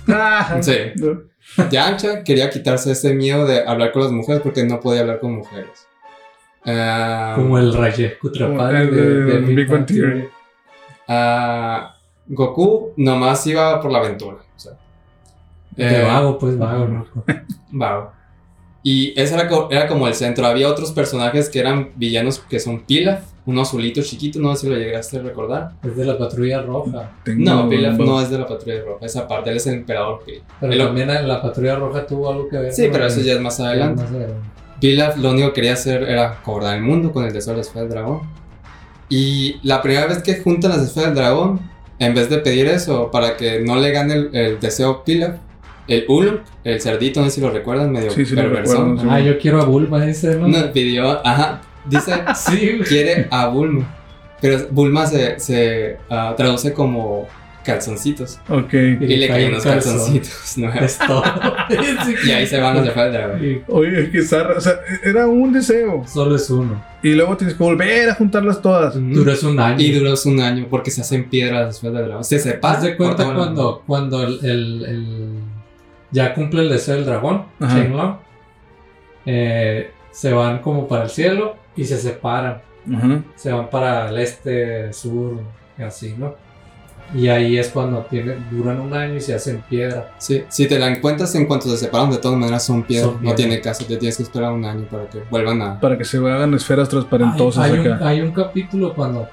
Ah, 0.06 0.58
Sí. 0.60 0.76
no. 0.96 1.22
Yamcha 1.70 2.22
quería 2.22 2.48
quitarse 2.50 2.92
ese 2.92 3.12
miedo 3.14 3.44
de 3.46 3.64
hablar 3.66 3.90
con 3.90 4.02
las 4.02 4.12
mujeres 4.12 4.40
porque 4.42 4.62
no 4.64 4.78
podía 4.80 5.00
hablar 5.00 5.18
con 5.18 5.32
mujeres. 5.34 5.86
Ah, 6.64 7.32
Como 7.36 7.58
el 7.58 7.72
Rayesh 7.72 8.18
Kutrapali 8.18 8.88
Como 8.88 8.96
de, 9.00 9.08
el 9.08 9.26
de 9.26 9.40
de 9.40 9.54
Big 9.54 9.68
Bang 9.68 9.86
Theory. 9.86 10.28
Ah, 11.08 11.96
Goku 12.26 12.92
nomás 12.98 13.46
iba 13.46 13.80
por 13.80 13.90
la 13.90 13.98
aventura. 13.98 14.36
o 14.56 14.58
sea, 14.60 14.72
De 15.74 16.00
eh, 16.00 16.04
vago, 16.04 16.38
pues 16.38 16.58
vago, 16.58 16.86
¿no? 16.86 17.06
Vago. 17.72 18.12
Y 18.82 19.18
ese 19.20 19.34
era, 19.34 19.48
era 19.70 19.86
como 19.88 20.06
el 20.06 20.14
centro. 20.14 20.46
Había 20.46 20.68
otros 20.68 20.92
personajes 20.92 21.48
que 21.48 21.58
eran 21.58 21.90
villanos 21.96 22.38
que 22.38 22.60
son 22.60 22.80
Pilaf, 22.80 23.22
uno 23.44 23.62
azulito 23.62 24.00
chiquito, 24.02 24.38
no 24.38 24.54
sé 24.54 24.62
si 24.66 24.72
lo 24.72 24.76
llegaste 24.78 25.18
a 25.18 25.22
recordar. 25.22 25.72
Es 25.82 25.96
de 25.96 26.04
la 26.04 26.16
patrulla 26.16 26.62
roja. 26.62 27.10
Tengo- 27.24 27.44
No, 27.50 27.68
Pilaf 27.68 27.98
no 27.98 28.20
es 28.20 28.30
de 28.30 28.38
la 28.38 28.46
patrulla 28.46 28.82
roja, 28.84 29.04
esa 29.06 29.26
parte, 29.26 29.50
él 29.50 29.56
es 29.56 29.66
el 29.66 29.74
emperador 29.74 30.22
Pilaf. 30.24 30.42
Pero 30.60 30.72
El- 30.72 30.78
también 30.78 31.28
la 31.28 31.42
patrulla 31.42 31.76
roja 31.76 32.06
tuvo 32.06 32.30
algo 32.30 32.48
que 32.48 32.56
ver. 32.58 32.72
Sí, 32.72 32.88
pero 32.92 33.06
eso 33.06 33.20
ya 33.20 33.32
es 33.34 33.40
más 33.40 33.58
adelante. 33.60 34.02
más 34.02 34.10
adelante. 34.12 34.48
Pilaf 34.80 35.16
lo 35.16 35.30
único 35.32 35.48
que 35.48 35.54
quería 35.54 35.72
hacer 35.72 36.04
era 36.04 36.40
cobrar 36.42 36.76
el 36.76 36.82
mundo 36.82 37.12
con 37.12 37.24
el 37.24 37.32
deseo 37.32 37.52
de 37.54 37.56
la 37.58 37.62
esfera 37.62 37.80
del 37.82 37.90
dragón. 37.90 38.20
Y 39.08 39.56
la 39.62 39.80
primera 39.82 40.06
vez 40.06 40.22
que 40.22 40.36
juntan 40.40 40.70
las 40.72 40.82
esferas 40.82 41.10
del 41.10 41.16
dragón, 41.22 41.60
en 41.98 42.14
vez 42.14 42.28
de 42.30 42.38
pedir 42.38 42.66
eso 42.66 43.10
para 43.10 43.36
que 43.36 43.60
no 43.60 43.76
le 43.76 43.90
gane 43.90 44.14
el, 44.14 44.30
el 44.36 44.60
deseo 44.60 45.02
Pilaf, 45.04 45.36
el 45.88 46.04
Ulm, 46.08 46.40
el 46.64 46.80
cerdito, 46.80 47.20
no 47.20 47.26
sé 47.26 47.36
si 47.36 47.40
lo 47.40 47.50
recuerdan, 47.50 47.90
medio 47.90 48.10
Sí, 48.10 48.26
sí 48.26 48.34
recuerdo, 48.34 48.96
Ah, 49.10 49.20
yo 49.20 49.38
quiero 49.38 49.62
a 49.62 49.64
Bulma, 49.64 50.04
dice, 50.04 50.36
¿no? 50.36 50.46
nos 50.46 50.64
pidió, 50.64 51.26
ajá, 51.26 51.62
dice, 51.86 52.12
Sí, 52.36 52.80
quiere 52.86 53.26
a 53.30 53.46
Bulma. 53.48 53.94
Pero 54.40 54.68
Bulma 54.70 55.06
se, 55.06 55.40
se 55.40 55.96
ah, 56.10 56.34
traduce 56.36 56.72
como 56.74 57.26
calzoncitos. 57.64 58.38
Ok. 58.48 58.72
Y 58.72 58.96
le 58.98 59.16
le 59.16 59.28
cae 59.28 59.36
caen 59.36 59.46
un 59.46 59.52
unos 59.54 59.64
calzón. 59.64 59.92
calzoncitos 59.94 60.58
nuevos. 60.58 60.82
Es 60.82 60.98
todo. 60.98 61.22
Y 62.26 62.30
ahí 62.30 62.46
se 62.46 62.60
van 62.60 62.76
las 62.76 62.86
esferas 62.86 63.12
del 63.12 63.22
dragón. 63.22 63.44
Y 63.44 63.62
Oye, 63.68 64.10
que 64.10 64.22
zarra, 64.22 64.56
o 64.56 64.60
sea, 64.60 64.74
era 65.02 65.26
un 65.26 65.52
deseo. 65.52 66.04
Solo 66.06 66.36
es 66.36 66.48
uno. 66.50 66.82
Y 67.02 67.14
luego 67.14 67.36
tienes 67.36 67.56
que 67.56 67.62
volver 67.62 68.10
a 68.10 68.14
juntarlas 68.14 68.60
todas. 68.60 68.94
Duras 68.94 69.42
un 69.44 69.58
año. 69.60 69.80
Y 69.80 69.92
duró 69.92 70.14
un 70.26 70.40
año 70.40 70.66
porque 70.68 70.90
se 70.90 71.00
hacen 71.02 71.28
piedras 71.30 71.76
esferas 71.76 71.96
del 71.98 72.06
dragón. 72.06 72.24
Se 72.24 72.38
separan. 72.38 72.76
Haz 72.76 72.82
de 72.82 72.96
cuenta 72.96 73.34
cuando, 73.34 73.82
cuando 73.86 74.22
el, 74.22 74.38
el- 74.44 74.84
el- 74.84 75.28
ya 76.10 76.34
cumple 76.34 76.62
el 76.62 76.70
deseo 76.70 76.96
del 76.96 77.04
dragón, 77.04 77.44
Ajá. 77.60 77.76
Shenlong, 77.78 78.16
eh, 79.26 79.90
se 80.10 80.32
van 80.32 80.60
como 80.60 80.88
para 80.88 81.04
el 81.04 81.10
cielo 81.10 81.56
y 81.76 81.84
se 81.84 81.98
separan. 81.98 82.62
Ajá. 82.92 83.22
Se 83.36 83.52
van 83.52 83.68
para 83.70 84.08
el 84.08 84.18
este, 84.18 84.92
sur, 84.92 85.40
y 85.78 85.82
así, 85.82 86.14
¿no? 86.18 86.34
Y 87.14 87.28
ahí 87.28 87.56
es 87.56 87.68
cuando 87.68 88.00
tienen, 88.10 88.44
duran 88.50 88.80
un 88.80 88.92
año 88.92 89.14
y 89.14 89.20
se 89.20 89.34
hacen 89.34 89.62
piedra. 89.68 90.12
Sí, 90.18 90.44
si 90.48 90.66
te 90.68 90.78
la 90.78 90.88
encuentras 90.88 91.34
en 91.34 91.46
cuanto 91.46 91.68
se 91.70 91.78
separan, 91.78 92.10
de 92.10 92.18
todas 92.18 92.38
maneras 92.38 92.64
son 92.64 92.82
piedras. 92.82 93.12
Son 93.12 93.22
No 93.22 93.34
tiene 93.34 93.60
caso, 93.60 93.84
te 93.84 93.96
tienes 93.96 94.16
que 94.16 94.22
esperar 94.24 94.52
un 94.52 94.64
año 94.64 94.84
para 94.90 95.08
que 95.08 95.22
vuelvan 95.30 95.62
a. 95.62 95.80
Para 95.80 95.96
que 95.96 96.04
se 96.04 96.18
hagan 96.18 96.52
esferas 96.54 96.88
transparentosas 96.88 97.64
hay, 97.64 97.72
hay 97.72 97.78
un, 97.78 97.92
acá. 97.92 98.08
hay 98.08 98.20
un 98.20 98.32
capítulo 98.32 98.94
cuando 98.94 99.26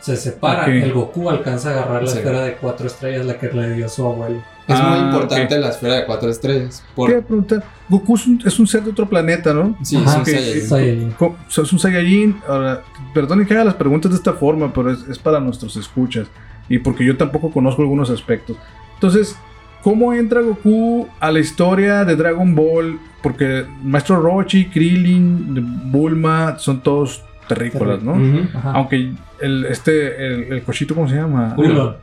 se 0.00 0.16
separan, 0.16 0.76
Ok. 0.78 0.82
el 0.84 0.92
Goku 0.92 1.28
alcanza 1.30 1.70
a 1.70 1.72
agarrar 1.74 2.02
la 2.02 2.10
Sí. 2.10 2.18
esfera 2.18 2.42
de 2.42 2.54
cuatro 2.56 2.86
estrellas, 2.86 3.26
la 3.26 3.38
que 3.38 3.48
le 3.48 3.74
dio 3.74 3.88
su 3.88 4.04
abuelo. 4.06 4.38
Es 4.66 4.76
Ah, 4.78 4.96
muy 4.96 5.06
importante 5.08 5.58
la 5.58 5.68
esfera 5.70 5.94
de 5.96 6.06
cuatro 6.06 6.30
estrellas. 6.30 6.82
Por... 6.94 7.08
Quería 7.10 7.22
preguntar, 7.26 7.62
Goku 7.88 8.14
es 8.14 8.26
un, 8.26 8.42
es 8.46 8.58
un 8.58 8.66
ser 8.66 8.82
de 8.82 8.90
otro 8.92 9.06
planeta, 9.08 9.52
¿no? 9.52 9.76
Sí, 9.82 9.96
Ajá, 9.96 10.12
son 10.12 10.20
ok, 10.22 10.28
Saiyajin. 10.68 11.14
Es 11.48 11.72
un 11.72 11.78
Saiyajin. 11.78 12.36
Ahora, 12.48 12.82
perdonen 13.12 13.46
que 13.46 13.52
haga 13.54 13.64
las 13.64 13.74
preguntas 13.74 14.10
de 14.12 14.16
esta 14.16 14.32
forma, 14.32 14.72
pero 14.72 14.90
es, 14.92 15.00
es 15.08 15.18
para 15.18 15.38
nuestros 15.40 15.76
escuchas. 15.76 16.28
Y 16.70 16.78
porque 16.78 17.04
yo 17.04 17.16
tampoco 17.18 17.50
conozco 17.50 17.82
algunos 17.82 18.08
aspectos. 18.10 18.56
Entonces, 18.94 19.36
¿cómo 19.82 20.14
entra 20.14 20.40
Goku 20.40 21.06
a 21.20 21.30
la 21.30 21.40
historia 21.40 22.04
de 22.06 22.16
Dragon 22.16 22.54
Ball? 22.54 22.98
Porque 23.22 23.64
Maestro 23.82 24.20
Rochi, 24.22 24.66
Krillin, 24.66 25.90
Bulma 25.92 26.58
son 26.58 26.80
todos 26.82 27.22
terrícolas, 27.48 28.02
¿no? 28.02 28.12
Ujú. 28.12 28.48
Ajá. 28.56 28.72
Aunque 28.72 29.10
el, 29.40 29.66
este, 29.66 30.24
el, 30.26 30.52
el 30.52 30.62
cochito, 30.62 30.94
¿cómo 30.94 31.08
se 31.08 31.16
llama? 31.16 31.54
Ulon. 31.58 31.96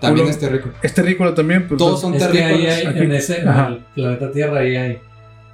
También 0.00 0.24
Ulon. 0.26 0.30
es 0.30 0.38
terrícola. 0.38 0.74
Es 0.82 0.94
terrícola 0.94 1.34
también, 1.34 1.64
pero 1.64 1.76
Todos 1.78 2.00
son 2.00 2.14
Es 2.14 2.26
que 2.26 2.42
ahí 2.44 2.64
terrícolas. 2.64 2.76
hay, 2.78 2.86
aquí. 2.86 2.98
en 3.00 3.12
ese, 3.12 3.40
en 3.40 3.48
el 3.48 3.78
planeta 3.94 4.32
Tierra, 4.32 4.58
ahí 4.60 4.76
hay 4.76 4.98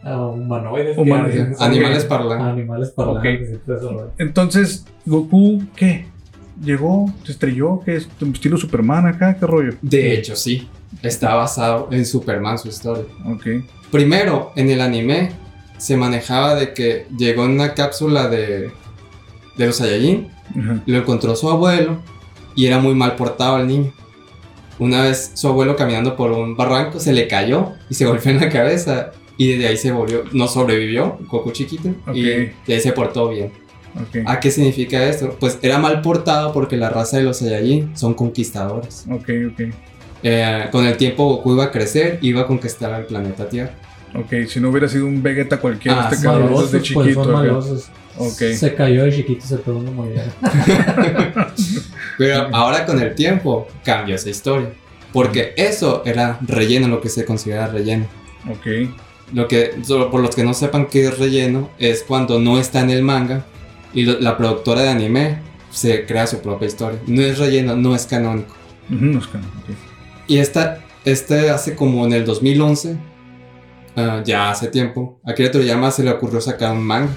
ah, 0.05 0.27
humanoides. 0.27 0.99
Humanoides. 0.99 1.61
Animales 1.61 2.05
parlantes. 2.07 2.47
Animales 2.47 2.91
parlantes. 2.91 3.51
y 3.53 3.57
todo 3.67 3.77
eso, 3.77 3.93
¿no? 3.93 4.01
Entonces, 4.19 4.85
Goku, 5.05 5.63
¿qué? 5.77 6.07
Llegó, 6.63 7.13
se 7.25 7.33
estrelló, 7.33 7.81
¿qué 7.85 7.97
es? 7.97 8.09
¿Estilo 8.33 8.57
Superman 8.57 9.07
acá? 9.07 9.37
¿Qué 9.39 9.47
rollo? 9.47 9.75
De 9.83 10.15
hecho, 10.15 10.35
sí. 10.37 10.69
Está 11.03 11.35
basado 11.35 11.89
en 11.91 12.07
Superman 12.07 12.59
su 12.59 12.69
historia. 12.69 13.05
Ok. 13.27 13.47
Primero, 13.91 14.53
en 14.57 14.71
el 14.71 14.81
anime 14.81 15.33
se 15.79 15.97
manejaba 15.97 16.55
de 16.55 16.73
que 16.73 17.07
llegó 17.17 17.45
en 17.45 17.53
una 17.53 17.75
cápsula 17.75 18.29
de. 18.29 18.71
de 19.57 19.67
los 19.67 19.77
Saiyajin. 19.77 20.29
Lo 20.87 20.99
encontró 20.99 21.37
su 21.37 21.51
abuelo 21.51 21.99
y 22.55 22.67
era 22.67 22.79
muy 22.79 22.95
mal 22.95 23.17
portado 23.17 23.59
el 23.59 23.67
niño. 23.67 23.93
Una 24.79 25.03
vez 25.03 25.33
su 25.35 25.49
abuelo 25.49 25.77
caminando 25.77 26.17
por 26.17 26.33
un 26.33 26.57
barranco 26.57 27.01
se 27.01 27.13
le 27.13 27.29
cayó 27.29 27.73
y 27.89 27.95
se 27.95 28.07
golpeó 28.07 28.33
en 28.33 28.41
la 28.41 28.49
cabeza. 28.49 29.13
Y 29.39 29.53
desde 29.53 29.69
ahí 29.69 29.77
se 29.77 29.93
volvió, 29.93 30.25
no 30.33 30.49
sobrevivió, 30.49 31.19
Goku 31.29 31.51
chiquito, 31.51 31.91
y 32.15 32.23
de 32.23 32.55
ahí 32.69 32.81
se 32.81 32.93
portó 32.93 33.29
bien. 33.29 33.53
Ok. 33.97 34.17
¿A 34.27 34.41
qué 34.41 34.51
significa 34.51 35.03
esto? 35.05 35.37
Pues 35.41 35.59
era 35.63 35.79
mal 35.79 36.03
portado 36.03 36.53
porque 36.53 36.77
la 36.77 36.91
raza 36.91 37.17
de 37.17 37.23
los 37.25 37.39
Saiyajin 37.39 37.97
son 37.97 38.15
conquistadores. 38.15 39.05
Ok, 39.11 39.29
ok. 39.53 39.61
Eh, 40.23 40.67
con 40.73 40.85
el 40.87 40.97
tiempo 40.97 41.25
Goku 41.27 41.53
iba 41.55 41.65
a 41.65 41.71
crecer 41.71 42.19
y 42.21 42.29
iba 42.29 42.43
a 42.43 42.47
conquistar 42.47 42.99
el 43.01 43.07
planeta 43.07 43.49
Tierra. 43.49 43.71
Ok, 44.15 44.49
si 44.49 44.61
no 44.61 44.71
hubiera 44.71 44.89
sido 44.89 45.07
un 45.07 45.23
Vegeta 45.23 45.59
cualquiera, 45.59 46.07
Ah, 46.07 46.09
este 46.13 46.25
cabrón 46.25 46.45
Malosos, 46.47 46.73
desde 46.73 46.95
pues 46.95 47.07
chiquito. 47.09 47.25
son 47.25 47.35
acá. 47.35 47.43
malosos. 47.43 47.89
Ok. 48.19 48.39
Se 48.55 48.75
cayó 48.75 49.05
de 49.05 49.13
chiquito, 49.15 49.47
se 49.47 49.57
pegó 49.59 49.79
una 49.79 49.91
mollera. 49.91 50.33
Pero 52.19 52.49
ahora 52.55 52.87
con 52.87 53.01
el 53.01 53.15
tiempo 53.15 53.69
cambió 53.85 54.15
esa 54.15 54.31
historia. 54.31 54.71
Porque 55.13 55.53
eso 55.57 56.03
era 56.05 56.39
relleno, 56.43 56.89
lo 56.89 57.01
que 57.01 57.09
se 57.09 57.25
considera 57.25 57.67
relleno. 57.69 58.07
Ok. 58.51 58.91
Lo 59.33 59.49
que, 59.49 59.75
solo 59.83 60.11
por 60.11 60.21
los 60.21 60.35
que 60.35 60.45
no 60.45 60.55
sepan 60.55 60.87
qué 60.87 61.07
es 61.07 61.19
relleno, 61.19 61.71
es 61.79 62.03
cuando 62.03 62.39
no 62.39 62.59
está 62.59 62.81
en 62.81 62.91
el 62.91 63.03
manga 63.03 63.45
y 63.97 64.05
lo- 64.05 64.21
la 64.21 64.37
productora 64.37 64.83
de 64.83 64.91
anime 64.91 65.39
se 65.71 66.07
crea 66.07 66.27
su 66.29 66.41
propia 66.41 66.69
historia. 66.69 67.01
No 67.09 67.21
es 67.23 67.39
relleno, 67.39 67.75
no 67.75 67.95
es 67.97 68.07
canónico. 68.07 68.55
No 68.89 69.19
es 69.19 69.27
canon, 69.27 69.49
ok. 69.59 69.75
Y 70.29 70.39
esta, 70.39 70.79
este 71.05 71.51
hace 71.51 71.75
como 71.75 72.05
en 72.07 72.13
el 72.13 72.25
2011, 72.25 72.97
ah, 73.97 74.23
ya 74.25 74.51
hace 74.51 74.69
tiempo, 74.69 75.21
a 75.27 75.33
Akira 75.33 75.51
Toriyama 75.51 75.91
se 75.91 76.05
le 76.05 76.11
ocurrió 76.13 76.41
sacar 76.41 76.73
un 76.73 76.83
manga 76.85 77.11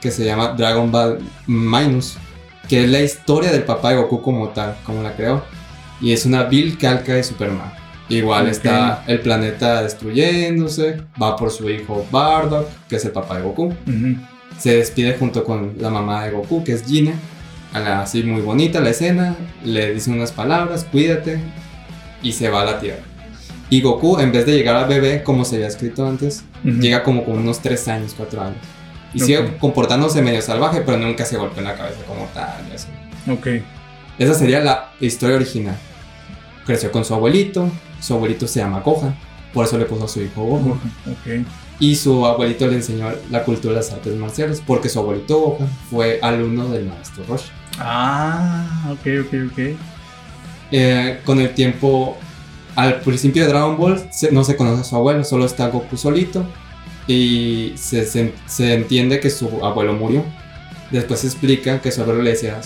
que 0.00 0.10
se 0.12 0.24
llama 0.24 0.54
Dragon 0.56 0.90
Ball 0.92 1.18
Minus, 1.46 2.16
que 2.68 2.84
es 2.84 2.90
la 2.90 3.00
historia 3.00 3.50
del 3.50 3.64
papá 3.64 3.90
de 3.90 3.96
Goku 3.96 4.22
como 4.22 4.48
tal, 4.50 4.76
como 4.84 5.02
la 5.02 5.16
creó. 5.16 5.42
Y 6.00 6.12
es 6.12 6.26
una 6.26 6.44
vil 6.44 6.76
calca 6.78 7.14
de 7.14 7.22
Superman. 7.24 7.72
Igual 8.08 8.46
está 8.48 9.02
el 9.08 9.20
planeta 9.20 9.82
destruyéndose, 9.82 11.02
va 11.20 11.34
por 11.36 11.50
su 11.50 11.68
hijo 11.70 12.04
Bardock, 12.10 12.68
que 12.88 12.96
es 12.96 13.04
el 13.04 13.10
papá 13.12 13.36
de 13.38 13.42
Goku. 13.42 13.64
Ujú. 13.66 14.16
Se 14.58 14.76
despide 14.76 15.16
junto 15.18 15.44
con 15.44 15.74
la 15.78 15.90
mamá 15.90 16.24
de 16.24 16.30
Goku, 16.32 16.64
que 16.64 16.72
es 16.72 16.84
Gina. 16.86 17.12
A 17.72 17.80
la- 17.80 18.02
así 18.02 18.22
muy 18.22 18.40
bonita 18.40 18.80
la 18.80 18.90
escena. 18.90 19.36
Le 19.64 19.92
dicen 19.94 20.14
unas 20.14 20.32
palabras, 20.32 20.84
cuídate. 20.90 21.40
Y 22.22 22.32
se 22.32 22.48
va 22.48 22.62
a 22.62 22.64
la 22.64 22.78
Tierra. 22.80 23.02
Y 23.68 23.80
Goku, 23.82 24.18
en 24.20 24.32
vez 24.32 24.46
de 24.46 24.52
llegar 24.52 24.76
al 24.76 24.88
bebé, 24.88 25.22
como 25.22 25.44
se 25.44 25.56
había 25.56 25.66
escrito 25.68 26.06
antes, 26.06 26.44
Ujú. 26.64 26.78
llega 26.80 27.02
como 27.02 27.24
con 27.24 27.38
unos 27.38 27.60
3 27.60 27.86
años, 27.88 28.14
4 28.16 28.40
años. 28.42 28.56
Y 29.12 29.20
Ok. 29.20 29.26
sigue 29.26 29.56
comportándose 29.58 30.22
medio 30.22 30.40
salvaje, 30.42 30.80
pero 30.82 30.98
nunca 30.98 31.24
se 31.24 31.36
golpea 31.36 31.58
en 31.58 31.64
la 31.64 31.74
cabeza 31.76 32.00
como 32.06 32.26
tal. 32.32 32.64
y 32.70 32.74
así. 32.74 32.88
Ok. 33.30 33.62
Esa 34.18 34.34
sería 34.34 34.60
la 34.60 34.90
historia 35.00 35.36
original. 35.36 35.76
Creció 36.64 36.90
con 36.90 37.04
su 37.04 37.12
abuelito. 37.14 37.68
Su 38.00 38.14
abuelito 38.14 38.46
se 38.46 38.60
llama 38.60 38.80
Gohan. 38.80 39.14
Por 39.52 39.64
eso 39.66 39.76
le 39.78 39.84
puso 39.84 40.04
a 40.04 40.08
su 40.08 40.22
hijo 40.22 40.42
Goku. 40.44 40.70
Ok. 40.70 41.46
Y 41.78 41.94
su 41.96 42.24
abuelito 42.26 42.66
le 42.66 42.76
enseñó 42.76 43.08
la 43.30 43.44
cultura 43.44 43.74
de 43.74 43.80
las 43.80 43.92
artes 43.92 44.14
marciales, 44.16 44.62
porque 44.66 44.88
su 44.88 44.98
abuelito 44.98 45.38
Gohan 45.38 45.68
fue 45.90 46.18
alumno 46.22 46.68
del 46.68 46.86
maestro 46.86 47.24
Roshi. 47.28 47.50
Ah, 47.78 48.64
ok, 48.90 49.26
ok, 49.26 49.34
ok. 49.52 49.58
Eh, 50.72 51.20
con 51.24 51.38
el 51.40 51.54
tiempo, 51.54 52.16
al 52.74 53.00
principio 53.00 53.42
de 53.44 53.48
Dragon 53.50 53.76
Ball, 53.76 54.08
se- 54.10 54.32
no 54.32 54.42
se 54.44 54.56
conoce 54.56 54.80
a 54.80 54.84
su 54.84 54.96
abuelo, 54.96 55.22
solo 55.24 55.44
está 55.44 55.68
Goku 55.68 55.96
solito. 55.96 56.46
Y 57.06 57.72
se, 57.76 58.04
se- 58.06 58.32
se 58.46 58.74
entiende 58.74 59.20
que 59.20 59.30
su 59.30 59.64
abuelo 59.64 59.92
murió. 59.92 60.24
Después 60.90 61.20
se 61.20 61.26
explica 61.28 61.80
que 61.80 61.92
su 61.92 62.00
abuelo 62.02 62.22
le 62.22 62.30
decía, 62.30 62.60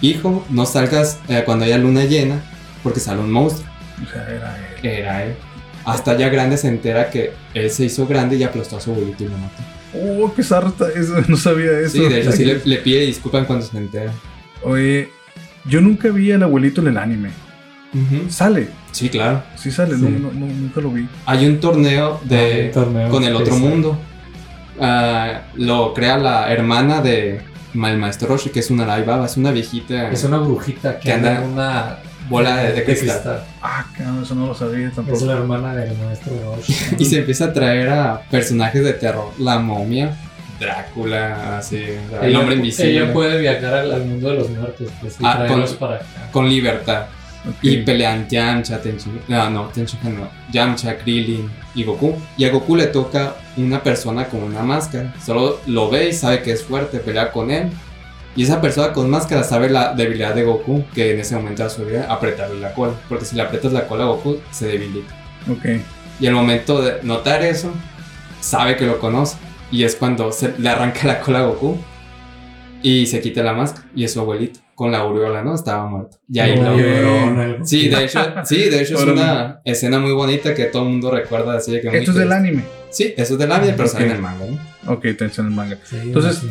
hijo, 0.00 0.44
no 0.50 0.66
salgas 0.66 1.18
eh, 1.28 1.42
cuando 1.44 1.64
haya 1.64 1.78
luna 1.78 2.04
llena, 2.04 2.40
porque 2.82 3.00
sale 3.00 3.20
un 3.20 3.32
monstruo. 3.32 3.68
O 4.06 4.12
sea, 4.12 4.22
era 4.28 4.58
él. 4.58 4.86
Era 4.88 5.24
él. 5.24 5.34
Hasta 5.84 6.16
ya 6.16 6.28
grande 6.30 6.56
se 6.56 6.68
entera 6.68 7.10
que 7.10 7.32
él 7.52 7.70
se 7.70 7.84
hizo 7.84 8.06
grande 8.06 8.36
y 8.36 8.42
aplastó 8.42 8.76
a 8.78 8.80
su 8.80 8.90
abuelito 8.92 9.24
y 9.24 9.28
lo 9.28 9.36
mató. 9.38 9.62
Oh, 9.94 10.32
qué 10.34 10.42
sarta, 10.42 10.86
eso, 10.94 11.14
no 11.28 11.36
sabía 11.36 11.78
eso. 11.80 11.92
Sí, 11.98 12.08
de 12.08 12.20
hecho 12.20 12.32
sí 12.32 12.44
le, 12.44 12.60
le 12.64 12.76
pide 12.78 13.00
disculpas 13.02 13.46
cuando 13.46 13.64
se 13.64 13.76
entera. 13.76 14.12
Oye, 14.62 15.10
yo 15.66 15.80
nunca 15.80 16.08
vi 16.08 16.32
al 16.32 16.42
abuelito 16.42 16.80
en 16.80 16.88
el 16.88 16.96
anime. 16.98 17.30
Sale, 18.28 18.68
Sí, 18.90 19.08
claro. 19.08 19.40
sí 19.56 19.70
sale, 19.70 19.94
Sí. 19.96 20.02
No, 20.02 20.10
no- 20.10 20.32
no- 20.32 20.46
nunca 20.52 20.80
lo 20.80 20.90
vi. 20.90 21.06
Hay 21.26 21.46
un 21.46 21.60
torneo 21.60 22.20
de 22.24 22.66
un 22.66 22.72
torneo 22.72 23.08
con 23.08 23.22
el 23.22 23.36
otro 23.36 23.56
mundo. 23.56 23.96
Ah, 24.80 25.42
lo 25.54 25.94
crea 25.94 26.16
la 26.18 26.52
hermana 26.52 27.00
de 27.00 27.40
el 27.72 27.98
maestro 27.98 28.28
Roshi, 28.28 28.50
que 28.50 28.60
es 28.60 28.70
una 28.70 28.84
Laibaba, 28.86 29.26
es 29.26 29.36
una 29.36 29.50
viejita 29.52 30.10
Es 30.10 30.24
una 30.24 30.38
brujita 30.38 30.98
que 30.98 31.12
anda 31.12 31.36
en 31.42 31.50
una 31.50 31.98
bola 32.28 32.56
de, 32.56 32.72
de 32.72 32.84
cristal. 32.84 33.44
Ah, 33.62 33.86
cabrón, 33.96 34.22
eso 34.22 34.34
no 34.34 34.46
lo 34.46 34.54
sabía 34.54 34.88
Es 34.88 34.94
tampoco. 34.94 35.24
la 35.26 35.32
hermana 35.34 35.74
del 35.74 35.96
maestro 35.98 36.32
Roshi. 36.56 36.74
Y 36.98 37.04
se 37.04 37.18
empieza 37.18 37.46
a 37.46 37.52
traer 37.52 37.88
a 37.90 38.22
personajes 38.30 38.82
de 38.84 38.92
terror. 38.94 39.32
La 39.38 39.58
momia, 39.58 40.16
Drácula, 40.60 41.58
así, 41.58 41.76
el 41.76 42.00
Ella- 42.28 42.38
hombre 42.40 42.56
invisible. 42.56 42.96
Ella 43.02 43.12
puede 43.12 43.40
viajar 43.40 43.74
al, 43.74 43.92
al 43.92 44.04
mundo 44.04 44.28
de 44.30 44.34
los 44.36 44.50
muertos 44.50 44.88
pues, 45.00 45.14
y 45.20 45.24
Ah, 45.24 45.44
con- 45.48 45.64
para 45.78 45.96
acá. 45.96 46.04
Con 46.30 46.48
libertad. 46.48 47.06
Ok. 47.46 47.56
Y 47.62 47.76
pelean 47.78 48.26
Yamcha, 48.26 48.80
Tenshin, 48.80 49.20
no, 49.28 49.50
no, 49.50 49.64
Tenshin 49.66 49.98
no, 50.16 50.28
Yamcha, 50.50 50.96
Krillin 50.96 51.50
y 51.74 51.84
Goku. 51.84 52.16
Y 52.38 52.44
a 52.46 52.50
Goku 52.50 52.74
le 52.76 52.86
toca 52.86 53.34
una 53.58 53.82
persona 53.82 54.26
con 54.26 54.42
una 54.42 54.62
máscara. 54.62 55.12
Solo 55.22 55.60
lo 55.66 55.90
ve 55.90 56.08
y 56.08 56.12
sabe 56.14 56.40
que 56.40 56.52
es 56.52 56.62
fuerte, 56.62 57.00
pelea 57.00 57.30
con 57.30 57.50
él. 57.50 57.68
Y 58.36 58.42
esa 58.42 58.60
persona 58.60 58.92
con 58.92 59.08
máscara 59.10 59.44
sabe 59.44 59.70
la 59.70 59.94
debilidad 59.94 60.34
de 60.34 60.42
Goku, 60.42 60.84
que 60.94 61.12
en 61.14 61.20
ese 61.20 61.36
momento 61.36 61.62
de 61.64 61.70
su 61.70 61.84
vida 61.84 62.06
apretarle 62.12 62.58
la 62.60 62.72
cola. 62.74 62.92
Porque 63.08 63.24
si 63.24 63.36
le 63.36 63.42
aprietas 63.42 63.72
la 63.72 63.86
cola 63.86 64.04
a 64.04 64.06
Goku, 64.08 64.38
se 64.50 64.66
debilita. 64.66 65.14
Ok. 65.50 65.80
Y 66.20 66.26
al 66.26 66.34
momento 66.34 66.82
de 66.82 67.02
notar 67.02 67.42
eso, 67.42 67.72
sabe 68.40 68.76
que 68.76 68.86
lo 68.86 68.98
conoce. 68.98 69.36
Y 69.70 69.84
es 69.84 69.94
cuando 69.96 70.32
se 70.32 70.52
le 70.58 70.68
arranca 70.68 71.06
la 71.06 71.20
cola 71.20 71.40
a 71.40 71.46
Goku 71.46 71.76
y 72.82 73.06
se 73.06 73.20
quita 73.20 73.42
la 73.42 73.52
máscara. 73.52 73.86
Y 73.94 74.04
es 74.04 74.12
su 74.12 74.20
abuelito, 74.20 74.60
con 74.74 74.90
la 74.92 74.98
aureola, 74.98 75.42
¿no? 75.42 75.54
Estaba 75.54 75.86
muerto. 75.86 76.18
Y 76.28 76.38
ahí 76.40 76.56
lo 76.56 76.76
llorona, 76.76 77.44
el- 77.44 77.66
Sí, 77.66 77.88
de 77.88 78.04
hecho, 78.04 78.20
sí, 78.44 78.68
de 78.68 78.82
hecho 78.82 78.96
es 78.98 79.04
una 79.04 79.60
escena 79.64 79.98
muy 80.00 80.12
bonita 80.12 80.54
que 80.54 80.64
todo 80.64 80.82
el 80.82 80.88
mundo 80.90 81.10
recuerda 81.10 81.56
así 81.56 81.72
de 81.72 81.80
que 81.80 81.98
Esto 81.98 82.10
es 82.10 82.16
del 82.16 82.32
anime. 82.32 82.64
Sí, 82.90 83.14
eso 83.16 83.34
es 83.34 83.38
del 83.38 83.50
anime, 83.52 83.74
pero 83.76 83.88
sale 83.88 84.04
Ok. 84.06 84.10
en 84.10 84.16
el 84.16 84.22
manga, 84.22 84.44
¿no? 84.84 84.92
Ok, 84.92 85.02
te 85.02 85.24
en 85.24 85.30
el 85.38 85.50
manga. 85.50 85.78
Sí, 85.84 85.96
Entonces- 86.02 86.36
sí, 86.38 86.48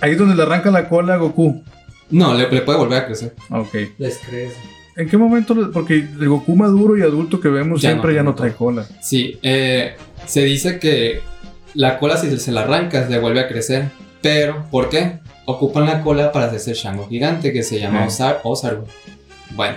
Ahí 0.00 0.12
es 0.12 0.18
donde 0.18 0.34
le 0.34 0.42
arranca 0.42 0.70
la 0.70 0.88
cola 0.88 1.14
a 1.14 1.16
Goku. 1.16 1.62
No, 2.10 2.34
le, 2.34 2.48
le 2.50 2.62
puede 2.62 2.78
volver 2.78 3.02
a 3.02 3.06
crecer. 3.06 3.34
Ok. 3.50 3.74
les 3.98 4.18
crees. 4.18 4.52
¿En 4.96 5.08
qué 5.08 5.16
momento? 5.18 5.70
Porque 5.72 5.94
el 5.94 6.28
Goku 6.28 6.56
maduro 6.56 6.96
y 6.96 7.02
adulto 7.02 7.38
que 7.40 7.48
vemos 7.48 7.82
Ya 7.82 7.90
siempre 7.90 8.12
no 8.12 8.16
ya 8.16 8.22
no 8.22 8.34
trae 8.34 8.54
cola. 8.54 8.86
Sí, 9.02 9.38
eh, 9.42 9.96
se 10.24 10.42
dice 10.42 10.78
que 10.78 11.20
la 11.74 11.98
cola 11.98 12.16
si 12.16 12.34
se 12.38 12.52
la 12.52 12.62
arrancas 12.62 13.10
le 13.10 13.18
vuelve 13.18 13.40
a 13.40 13.48
crecer, 13.48 13.90
pero 14.22 14.64
¿por 14.70 14.88
qué? 14.88 15.18
Ocupan 15.44 15.86
la 15.86 16.00
cola 16.00 16.32
para 16.32 16.46
hacerse 16.46 16.70
el 16.70 16.76
Shango 16.76 17.06
gigante 17.08 17.52
que 17.52 17.62
se 17.62 17.78
llama. 17.78 18.06
Osar 18.06 18.40
Osaru. 18.42 18.84
Bueno, 19.54 19.76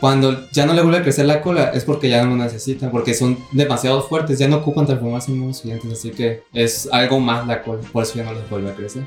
cuando 0.00 0.50
ya 0.50 0.66
no 0.66 0.74
le 0.74 0.82
vuelve 0.82 0.98
a 0.98 1.02
crecer 1.02 1.26
la 1.26 1.40
cola 1.40 1.70
es 1.72 1.84
porque 1.84 2.08
ya 2.08 2.24
no 2.24 2.30
lo 2.36 2.44
necesitan, 2.44 2.90
porque 2.90 3.14
son 3.14 3.38
demasiado 3.52 4.02
fuertes, 4.02 4.38
ya 4.38 4.48
no 4.48 4.56
ocupan 4.56 4.84
transformarse 4.84 5.30
en 5.30 5.38
monos 5.38 5.62
gigantes, 5.62 5.92
así 5.92 6.10
que 6.10 6.42
es 6.52 6.88
algo 6.92 7.20
más 7.20 7.46
la 7.46 7.62
cola, 7.62 7.80
por 7.92 8.02
eso 8.02 8.16
ya 8.16 8.24
no 8.24 8.34
les 8.34 8.50
vuelve 8.50 8.70
a 8.70 8.74
crecer. 8.74 9.04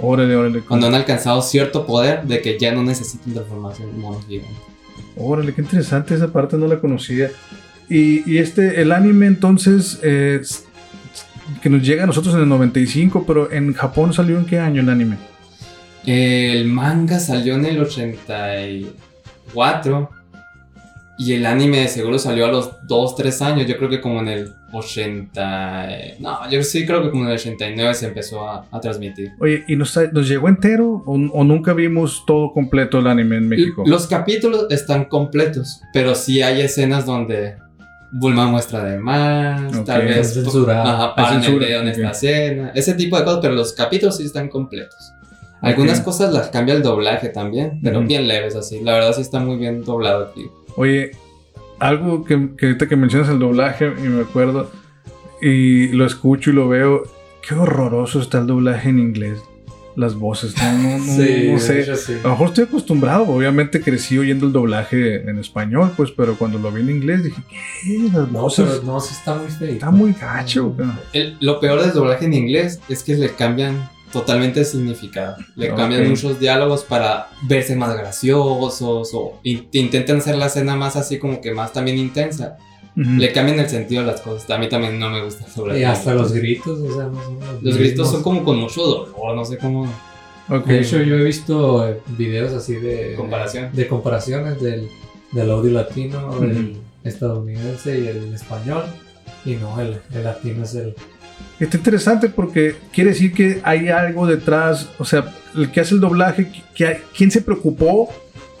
Órale, 0.00 0.36
órale. 0.36 0.60
Cuando 0.60 0.86
han 0.86 0.94
alcanzado 0.94 1.42
cierto 1.42 1.86
poder 1.86 2.24
de 2.24 2.40
que 2.40 2.58
ya 2.58 2.72
no 2.72 2.82
necesitan 2.82 3.34
transformarse 3.34 3.82
en 3.82 4.00
monos 4.00 4.24
gigantes. 4.26 4.56
Órale, 5.16 5.54
qué 5.54 5.60
interesante 5.60 6.14
esa 6.14 6.32
parte, 6.32 6.56
no 6.56 6.66
la 6.66 6.80
conocía. 6.80 7.30
Y, 7.88 8.28
y 8.30 8.38
este, 8.38 8.80
el 8.80 8.92
anime 8.92 9.26
entonces, 9.26 9.98
eh, 10.02 10.40
que 11.60 11.68
nos 11.68 11.82
llega 11.82 12.04
a 12.04 12.06
nosotros 12.06 12.34
en 12.34 12.42
el 12.42 12.48
95, 12.48 13.24
pero 13.26 13.52
en 13.52 13.74
Japón 13.74 14.12
salió 14.12 14.38
en 14.38 14.46
qué 14.46 14.58
año 14.58 14.80
el 14.80 14.88
anime? 14.88 15.18
El 16.06 16.66
manga 16.66 17.20
salió 17.20 17.54
en 17.54 17.66
el 17.66 17.80
84 17.80 20.10
y 21.24 21.34
el 21.34 21.46
anime 21.46 21.78
de 21.80 21.88
seguro 21.88 22.18
salió 22.18 22.46
a 22.46 22.48
los 22.48 22.70
2, 22.86 23.16
3 23.16 23.42
años. 23.42 23.66
Yo 23.66 23.76
creo 23.76 23.88
que 23.90 24.00
como 24.00 24.20
en 24.20 24.28
el 24.28 24.52
80... 24.72 25.88
No, 26.20 26.50
yo 26.50 26.62
sí 26.62 26.86
creo 26.86 27.02
que 27.02 27.10
como 27.10 27.24
en 27.24 27.30
el 27.30 27.34
89 27.36 27.94
se 27.94 28.06
empezó 28.06 28.48
a, 28.48 28.66
a 28.70 28.80
transmitir. 28.80 29.30
Oye, 29.40 29.64
¿y 29.68 29.76
nos, 29.76 29.96
nos 30.12 30.28
llegó 30.28 30.48
entero 30.48 31.02
o, 31.06 31.12
o 31.14 31.44
nunca 31.44 31.72
vimos 31.72 32.24
todo 32.26 32.52
completo 32.52 32.98
el 32.98 33.06
anime 33.06 33.36
en 33.36 33.48
México? 33.48 33.82
Los 33.86 34.06
capítulos 34.06 34.66
están 34.70 35.04
completos, 35.06 35.80
pero 35.92 36.14
sí 36.14 36.42
hay 36.42 36.60
escenas 36.62 37.06
donde 37.06 37.56
Bulma 38.14 38.46
muestra 38.46 38.84
de 38.84 38.98
más, 38.98 39.84
tal 39.84 40.02
vez 40.04 40.18
Es 40.28 40.34
censurado. 40.34 41.12
ajá, 41.14 41.40
censura, 41.40 41.66
en 41.80 41.88
esta 41.88 42.10
escena, 42.10 42.72
ese 42.74 42.92
tipo 42.94 43.16
de 43.18 43.24
cosas, 43.24 43.38
pero 43.40 43.54
los 43.54 43.72
capítulos 43.72 44.18
sí 44.18 44.24
están 44.24 44.48
completos. 44.48 45.12
Algunas 45.62 46.00
cosas 46.00 46.32
las 46.32 46.48
cambia 46.48 46.74
el 46.74 46.82
doblaje 46.82 47.28
también, 47.28 47.78
pero 47.84 48.00
Ujú. 48.00 48.08
bien 48.08 48.26
leves 48.26 48.56
así. 48.56 48.80
La 48.82 48.94
verdad 48.94 49.12
sí 49.14 49.22
está 49.22 49.38
muy 49.38 49.56
bien 49.56 49.84
doblado 49.84 50.24
aquí. 50.26 50.44
Oye, 50.76 51.12
algo 51.78 52.24
que, 52.24 52.50
que 52.56 52.66
ahorita 52.66 52.88
que 52.88 52.96
mencionas 52.96 53.28
el 53.28 53.38
doblaje 53.38 53.92
y 53.98 54.08
me 54.08 54.22
acuerdo 54.22 54.70
y 55.40 55.88
lo 55.88 56.06
escucho 56.06 56.50
y 56.50 56.54
lo 56.54 56.68
veo, 56.68 57.02
qué 57.46 57.54
horroroso 57.54 58.20
está 58.20 58.38
el 58.38 58.46
doblaje 58.46 58.88
en 58.90 58.98
inglés. 58.98 59.38
las 59.94 60.14
voces. 60.14 60.54
No, 60.56 60.72
no, 60.78 60.98
no, 60.98 61.04
Sí, 61.04 61.50
no 61.52 61.58
sé. 61.58 61.96
sí. 61.96 62.14
A 62.20 62.22
lo 62.22 62.30
mejor 62.30 62.48
estoy 62.48 62.64
acostumbrado, 62.64 63.24
obviamente 63.24 63.82
crecí 63.82 64.16
oyendo 64.16 64.46
el 64.46 64.52
doblaje 64.52 65.28
en 65.28 65.38
español, 65.38 65.92
pues, 65.94 66.10
pero 66.12 66.36
cuando 66.38 66.58
lo 66.58 66.72
vi 66.72 66.80
en 66.80 66.88
inglés 66.88 67.22
dije, 67.24 67.42
¿qué? 67.50 67.98
Las 68.10 68.32
No, 68.32 68.40
voces. 68.40 68.66
pero 68.70 68.82
no, 68.84 69.00
sí 69.00 69.12
está 69.12 69.34
muy 69.34 69.48
feo. 69.50 69.68
Está 69.68 69.90
muy 69.90 70.12
gacho. 70.18 70.74
El- 71.12 71.36
lo 71.40 71.60
peor 71.60 71.82
del 71.82 71.92
doblaje 71.92 72.24
en 72.24 72.32
inglés 72.32 72.80
es 72.88 73.02
que 73.02 73.16
le 73.16 73.34
cambian 73.34 73.90
totalmente 74.12 74.60
el 74.60 74.66
significado. 74.66 75.36
Le 75.56 75.70
Ok. 75.70 75.76
cambian 75.76 76.08
muchos 76.08 76.38
diálogos 76.38 76.84
para 76.84 77.28
verse 77.48 77.74
más 77.76 77.96
graciosos 77.96 79.10
o 79.14 79.40
in- 79.42 79.68
intentan 79.72 80.18
hacer 80.18 80.36
la 80.36 80.46
escena 80.46 80.76
más 80.76 80.96
así 80.96 81.18
como 81.18 81.40
que 81.40 81.52
más 81.52 81.72
también 81.72 81.98
intensa. 81.98 82.56
Ujú. 82.96 83.08
Le 83.18 83.32
cambian 83.32 83.58
el 83.58 83.68
sentido 83.70 84.02
a 84.02 84.04
las 84.04 84.20
cosas. 84.20 84.48
A 84.50 84.58
mí 84.58 84.68
también 84.68 84.98
no 84.98 85.08
me 85.10 85.24
gusta 85.24 85.46
el 85.46 85.54
doblaje. 85.54 85.80
Y 85.80 85.84
hasta 85.84 86.12
los 86.14 86.32
gritos, 86.32 86.78
o 86.78 86.94
sea, 86.94 87.04
no 87.04 87.22
son 87.24 87.40
los 87.40 87.62
Los 87.62 87.78
gritos 87.78 88.10
son 88.10 88.22
como 88.22 88.44
con 88.44 88.58
mucho 88.58 88.82
dolor, 88.82 89.34
no 89.34 89.44
sé 89.44 89.56
cómo. 89.56 89.84
Ok. 90.50 90.66
De 90.66 90.80
hecho, 90.80 91.00
yo 91.02 91.16
he 91.16 91.24
visto 91.24 91.88
eh, 91.88 92.00
videos 92.18 92.52
así 92.52 92.74
de 92.74 93.14
Comparación. 93.16 93.70
de, 93.72 93.88
comparaciones 93.88 94.60
del, 94.60 94.88
del 95.30 95.50
audio 95.50 95.70
latino, 95.72 96.28
Ujú. 96.32 96.40
del 96.44 96.76
estadounidense 97.04 97.98
y 97.98 98.06
el 98.08 98.34
español. 98.34 98.84
Y 99.44 99.54
no, 99.54 99.80
el, 99.80 99.98
el 100.12 100.24
latino 100.24 100.64
es 100.64 100.74
el. 100.74 100.94
Está 101.64 101.76
interesante 101.76 102.28
porque 102.28 102.74
quiere 102.92 103.10
decir 103.10 103.32
que 103.32 103.60
hay 103.62 103.88
algo 103.88 104.26
detrás, 104.26 104.88
o 104.98 105.04
sea, 105.04 105.32
el 105.54 105.70
que 105.70 105.80
hace 105.80 105.94
el 105.94 106.00
doblaje, 106.00 106.50
que 106.74 107.00
¿quién 107.16 107.30
se 107.30 107.40
preocupó 107.42 108.08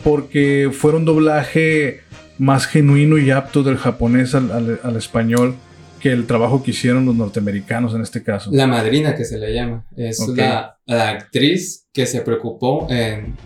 porque 0.04 0.70
fuera 0.72 0.98
un 0.98 1.04
doblaje 1.04 2.00
más 2.38 2.66
genuino 2.66 3.18
y 3.18 3.30
apto 3.30 3.62
del 3.62 3.76
japonés 3.76 4.34
al, 4.34 4.50
al- 4.52 4.80
al 4.82 4.96
español 4.96 5.54
que 6.00 6.10
el 6.10 6.26
trabajo 6.26 6.62
que 6.62 6.72
hicieron 6.72 7.04
los 7.06 7.14
norteamericanos 7.14 7.94
en 7.94 8.02
este 8.02 8.22
caso? 8.22 8.50
La 8.52 8.66
madrina 8.66 9.14
que 9.14 9.24
se 9.24 9.38
le 9.38 9.52
llama. 9.54 9.84
Es 9.96 10.20
Ok. 10.20 10.36
la, 10.36 10.78
la 10.86 11.10
actriz 11.10 11.86
que 11.92 12.06
se 12.06 12.20
preocupó 12.22 12.86
en 12.90 13.36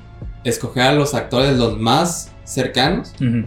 escoger 0.45 0.83
a 0.85 0.93
los 0.93 1.15
actores 1.15 1.57
los 1.59 1.79
más 1.79 2.33
cercanos 2.45 3.13
Ujú. 3.21 3.47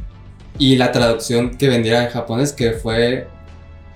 y 0.57 0.75
la 0.75 0.91
traducción 0.91 1.51
que 1.57 1.69
vendiera 1.69 2.03
en 2.03 2.09
japonés 2.09 2.51
que 2.53 2.71
fue 2.73 3.27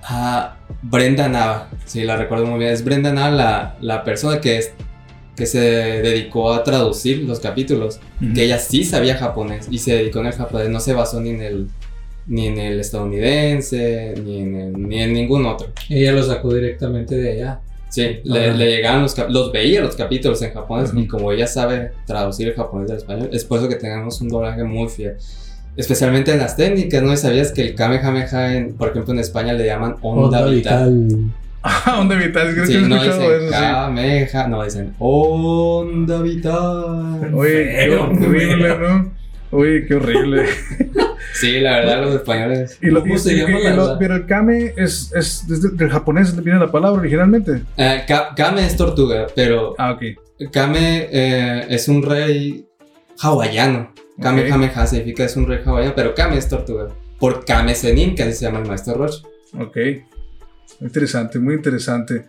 a 0.02 0.53
Brenda 0.82 1.28
Nava. 1.28 1.68
Sí, 1.84 2.02
la 2.04 2.16
recuerdo 2.16 2.46
muy 2.46 2.58
bien. 2.58 2.72
Es 2.72 2.84
Brenda 2.84 3.12
Nava 3.12 3.30
la, 3.30 3.76
la 3.80 4.04
persona 4.04 4.40
que, 4.40 4.58
es, 4.58 4.72
que 5.36 5.46
se 5.46 5.58
dedicó 5.60 6.52
a 6.52 6.62
traducir 6.64 7.18
los 7.24 7.40
capítulos. 7.40 8.00
Ujú. 8.22 8.34
Que 8.34 8.44
ella 8.44 8.58
sí 8.58 8.84
sabía 8.84 9.16
japonés 9.16 9.66
y 9.70 9.78
se 9.78 9.94
dedicó 9.96 10.20
en 10.20 10.26
el 10.26 10.32
japonés. 10.32 10.68
No 10.68 10.80
se 10.80 10.92
basó 10.92 11.20
ni 11.20 11.30
en 11.30 11.42
el, 11.42 11.68
ni 12.26 12.46
en 12.48 12.58
el 12.58 12.80
estadounidense, 12.80 14.14
ni 14.24 14.40
en, 14.40 14.54
el- 14.56 14.88
ni 14.88 15.02
en 15.02 15.12
ningún 15.12 15.46
otro. 15.46 15.68
Ella 15.88 16.12
lo 16.12 16.22
sacó 16.22 16.52
directamente 16.54 17.16
de 17.16 17.32
allá. 17.32 17.60
Sí, 17.88 18.18
le, 18.24 18.52
le 18.54 18.66
llegaban 18.66 19.02
los, 19.02 19.16
los 19.30 19.52
veía 19.52 19.80
los 19.80 19.94
capítulos 19.94 20.42
en 20.42 20.52
japonés 20.52 20.90
y 20.96 21.06
como 21.06 21.30
ella 21.30 21.46
sabe 21.46 21.92
traducir 22.06 22.48
el 22.48 22.54
japonés 22.54 22.90
al 22.90 22.96
español, 22.96 23.28
es 23.32 23.44
por 23.44 23.60
eso 23.60 23.68
que 23.68 23.76
tenemos 23.76 24.20
un 24.20 24.28
doblaje 24.30 24.64
muy 24.64 24.88
fiel. 24.88 25.14
Especialmente 25.76 26.32
en 26.32 26.38
las 26.38 26.56
técnicas, 26.56 27.02
¿no? 27.02 27.12
¿Y 27.12 27.16
¿Sabías 27.16 27.52
que 27.52 27.62
el 27.62 27.74
Kamehameha, 27.74 28.54
en, 28.56 28.74
por 28.74 28.90
ejemplo, 28.90 29.12
en 29.12 29.18
España 29.20 29.52
le 29.54 29.66
llaman 29.66 29.96
onda, 30.02 30.44
vital? 30.46 31.08
Ah, 31.62 31.94
¿Dónde 31.96 32.16
vital? 32.16 32.52
Creo 32.52 32.66
Sí, 32.66 32.72
que 32.72 32.78
he 32.78 32.82
no 32.82 32.96
escuchado 32.96 33.20
dicen 33.22 33.36
eso, 33.46 33.48
sí. 33.48 33.60
Kameha, 33.60 34.48
no 34.48 34.64
dicen 34.64 34.94
onda 34.98 36.20
vital. 36.22 37.34
Oye, 37.34 37.74
qué 37.86 37.96
horrible, 37.96 38.78
¿no? 38.78 39.12
Oye, 39.50 39.86
qué 39.86 39.94
horrible. 39.94 40.44
Sí, 41.32 41.58
la 41.58 41.72
verdad, 41.80 42.02
los 42.02 42.14
españoles. 42.14 42.78
Y 42.80 42.86
lo- 42.90 43.00
¿Cómo 43.00 43.14
y- 43.16 43.18
se 43.18 43.32
y- 43.32 43.40
llama 43.40 43.58
y 43.58 43.64
la- 43.64 43.74
lo- 43.74 43.88
la- 43.94 43.98
pero 43.98 44.14
el 44.14 44.26
kame 44.26 44.72
es, 44.76 45.10
es 45.16 45.44
desde 45.48 45.70
del 45.70 45.90
japonés 45.90 46.36
viene 46.44 46.60
la 46.60 46.70
palabra 46.70 47.00
originalmente. 47.00 47.62
Eh, 47.76 48.04
Ka- 48.06 48.34
Kame 48.36 48.64
es 48.64 48.76
tortuga, 48.76 49.26
pero 49.34 49.74
Ah, 49.76 49.92
ok. 49.92 50.50
Kame 50.52 51.08
eh, 51.10 51.66
es 51.70 51.88
un 51.88 52.04
rey 52.04 52.64
hawaiano. 53.20 53.92
Kamehameha 54.20 54.86
significa 54.86 55.24
es 55.24 55.36
un 55.36 55.46
rey 55.46 55.60
hawaiano, 55.64 55.94
pero 55.94 56.14
Kame 56.14 56.36
es 56.36 56.48
tortuga. 56.48 56.88
Por 57.18 57.44
Kame 57.44 57.74
Senin, 57.74 58.14
que 58.14 58.22
así 58.22 58.34
se 58.34 58.44
llama 58.46 58.60
el 58.60 58.66
maestro 58.66 58.94
Roche. 58.94 59.22
Ok. 59.58 59.76
Interesante, 60.80 61.38
muy 61.38 61.54
interesante. 61.54 62.26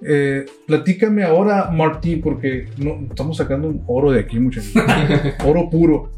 Eh, 0.00 0.46
platícame 0.66 1.24
ahora, 1.24 1.70
Martí, 1.70 2.16
porque 2.16 2.68
no, 2.76 3.06
estamos 3.08 3.36
sacando 3.36 3.68
un 3.68 3.82
oro 3.86 4.12
de 4.12 4.20
aquí, 4.20 4.38
muchachos. 4.38 4.72
oro 5.44 5.68
puro. 5.68 6.12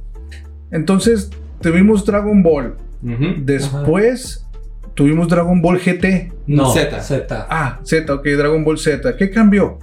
Entonces, 0.71 1.31
tuvimos 1.61 2.05
Dragon 2.05 2.43
Ball. 2.43 2.77
Ujú. 3.03 3.35
Después, 3.39 4.47
tuvimos 4.95 5.29
Dragon 5.29 5.61
Ball 5.63 5.79
GT. 5.79 6.33
No, 6.47 6.71
Z. 6.71 7.01
Z. 7.01 7.47
Ah, 7.49 7.81
Z, 7.83 8.13
ok, 8.13 8.25
Dragon 8.25 8.63
Ball 8.65 8.79
Z. 8.79 9.17
¿Qué 9.17 9.31
cambió? 9.31 9.79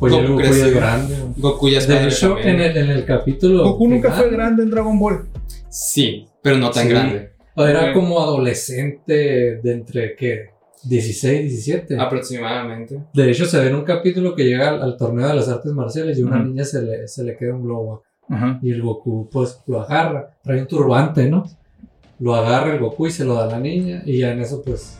Pues 0.00 0.12
Goku 0.12 0.26
Goku 0.28 0.40
ya 0.40 0.48
creció. 0.48 0.66
es 0.66 0.74
grande. 0.74 1.16
Goku 1.36 1.68
ya 1.68 1.78
es 1.78 1.86
De 1.88 2.04
hecho, 2.06 2.38
en 2.38 2.60
el, 2.60 2.76
en 2.76 2.90
el 2.90 3.04
capítulo. 3.04 3.62
Goku 3.64 3.86
nunca 3.88 4.10
final, 4.10 4.28
fue 4.28 4.36
grande 4.36 4.62
en 4.64 4.70
Dragon 4.70 4.98
Ball. 4.98 5.28
Sí, 5.68 6.26
pero 6.42 6.56
no 6.58 6.70
tan 6.70 6.84
Sí. 6.84 6.88
grande. 6.88 7.30
Era 7.56 7.92
como 7.92 8.20
adolescente 8.20 9.60
de 9.62 9.72
entre, 9.72 10.16
¿qué? 10.16 10.50
16, 10.84 11.42
17. 11.42 11.98
Aproximadamente. 12.00 13.02
De 13.12 13.30
hecho, 13.30 13.44
se 13.44 13.58
ve 13.60 13.68
en 13.68 13.74
un 13.74 13.84
capítulo 13.84 14.34
que 14.34 14.44
llega 14.44 14.70
al, 14.70 14.82
al 14.82 14.96
torneo 14.96 15.28
de 15.28 15.34
las 15.34 15.48
artes 15.48 15.72
marciales 15.72 16.18
y 16.18 16.22
a 16.22 16.26
una 16.26 16.42
niña 16.42 16.64
se 16.64 16.80
le, 16.80 17.06
se 17.06 17.22
le 17.22 17.36
queda 17.36 17.54
un 17.54 17.64
globo. 17.64 18.02
Ajá. 18.30 18.58
Y 18.62 18.70
el 18.70 18.80
Goku, 18.80 19.28
pues, 19.30 19.60
lo 19.66 19.80
agarra. 19.82 20.30
Trae 20.42 20.60
un 20.62 20.66
turbante, 20.66 21.28
¿no? 21.28 21.44
Lo 22.20 22.34
agarra 22.34 22.72
el 22.72 22.78
Goku 22.80 23.08
y 23.08 23.10
se 23.10 23.24
lo 23.24 23.34
da 23.34 23.44
a 23.44 23.48
la 23.48 23.58
niña. 23.60 24.02
Y 24.06 24.18
ya 24.20 24.32
en 24.32 24.40
eso, 24.40 24.62
pues, 24.64 24.98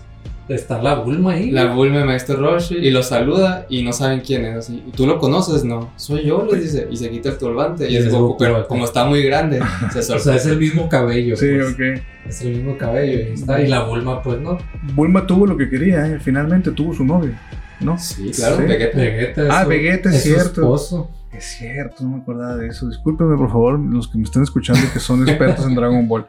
está 0.48 0.82
la 0.82 0.96
Bulma 0.96 1.32
ahí. 1.32 1.50
La 1.50 1.72
Bulma 1.72 2.04
maestro 2.04 2.36
Roshi 2.38 2.76
y 2.76 2.90
lo 2.90 3.02
saluda 3.02 3.66
y 3.68 3.82
no 3.82 3.92
saben 3.92 4.20
quién 4.20 4.44
es. 4.44 4.56
Así, 4.56 4.82
¿Tú 4.96 5.06
lo 5.06 5.18
conoces? 5.18 5.64
No. 5.64 5.90
Soy 5.96 6.24
yo, 6.26 6.46
les 6.50 6.62
dice. 6.62 6.88
Y 6.90 6.96
se 6.96 7.10
quita 7.10 7.28
el 7.30 7.38
turbante. 7.38 7.88
Y 7.88 7.94
Y 7.94 7.96
es 7.98 8.10
Goku, 8.10 8.22
Goku, 8.28 8.38
pero 8.38 8.66
como 8.66 8.84
está 8.84 9.04
muy 9.04 9.22
grande, 9.22 9.60
se 9.92 9.98
o 10.00 10.02
sorprende. 10.02 10.22
sea, 10.24 10.34
es 10.36 10.46
el 10.46 10.58
mismo 10.58 10.88
cabello. 10.88 11.36
Sí, 11.36 11.46
pues. 11.56 11.72
ok. 11.74 12.02
Es 12.28 12.42
el 12.42 12.56
mismo 12.56 12.76
cabello. 12.76 13.30
Y, 13.30 13.32
está. 13.34 13.60
y 13.62 13.68
la 13.68 13.84
Bulma, 13.84 14.22
pues, 14.22 14.40
¿no? 14.40 14.58
Bulma 14.94 15.26
tuvo 15.26 15.46
lo 15.46 15.56
que 15.56 15.68
quería, 15.70 16.06
¿eh? 16.06 16.18
finalmente 16.20 16.70
tuvo 16.72 16.94
su 16.94 17.04
novio, 17.04 17.32
¿no? 17.80 17.96
Sí, 17.98 18.30
claro, 18.34 18.56
Sí. 18.56 18.62
Vegeta. 18.64 18.98
Vegeta 18.98 19.42
es 19.44 19.50
Ah, 19.50 19.62
su- 19.62 19.68
Vegeta, 19.68 20.08
es 20.10 20.14
es 20.16 20.22
su 20.22 20.28
cierto. 20.28 20.60
esposo. 20.62 21.10
Es 21.32 21.44
cierto, 21.44 22.02
no 22.02 22.16
me 22.16 22.22
acordaba 22.22 22.56
de 22.56 22.66
eso. 22.66 22.88
Discúlpenme, 22.88 23.36
por 23.36 23.48
favor, 23.50 23.78
los 23.78 24.08
que 24.08 24.18
me 24.18 24.24
están 24.24 24.42
escuchando 24.42 24.80
y 24.84 24.88
que 24.92 24.98
son 24.98 25.22
expertos 25.28 25.64
en 25.64 25.76
Dragon 25.76 26.08
Ball. 26.08 26.26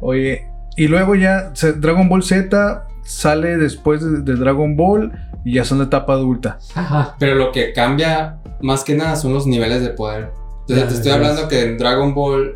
Oye, 0.00 0.46
y 0.76 0.86
luego 0.86 1.16
ya 1.16 1.50
se- 1.54 1.72
Dragon 1.72 2.08
Ball 2.08 2.22
Z 2.22 2.84
sale 3.08 3.56
después 3.56 4.02
de, 4.02 4.20
de 4.20 4.38
Dragon 4.38 4.76
Ball 4.76 5.12
y 5.44 5.54
ya 5.54 5.64
son 5.64 5.78
la 5.78 5.84
etapa 5.84 6.12
adulta. 6.12 6.58
Ajá. 6.74 7.16
Pero 7.18 7.34
lo 7.36 7.52
que 7.52 7.72
cambia 7.72 8.38
más 8.60 8.84
que 8.84 8.94
nada 8.94 9.16
son 9.16 9.32
los 9.32 9.46
niveles 9.46 9.82
de 9.82 9.90
poder. 9.90 10.30
Entonces 10.60 10.84
Ya, 10.84 10.88
te 10.88 10.94
estoy 10.94 11.12
hablando 11.12 11.48
que 11.48 11.62
en 11.62 11.78
Dragon 11.78 12.14
Ball 12.14 12.54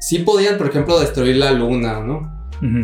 sí 0.00 0.18
podían, 0.18 0.58
por 0.58 0.66
ejemplo, 0.68 0.98
destruir 0.98 1.36
la 1.36 1.52
luna, 1.52 2.00
¿no? 2.00 2.32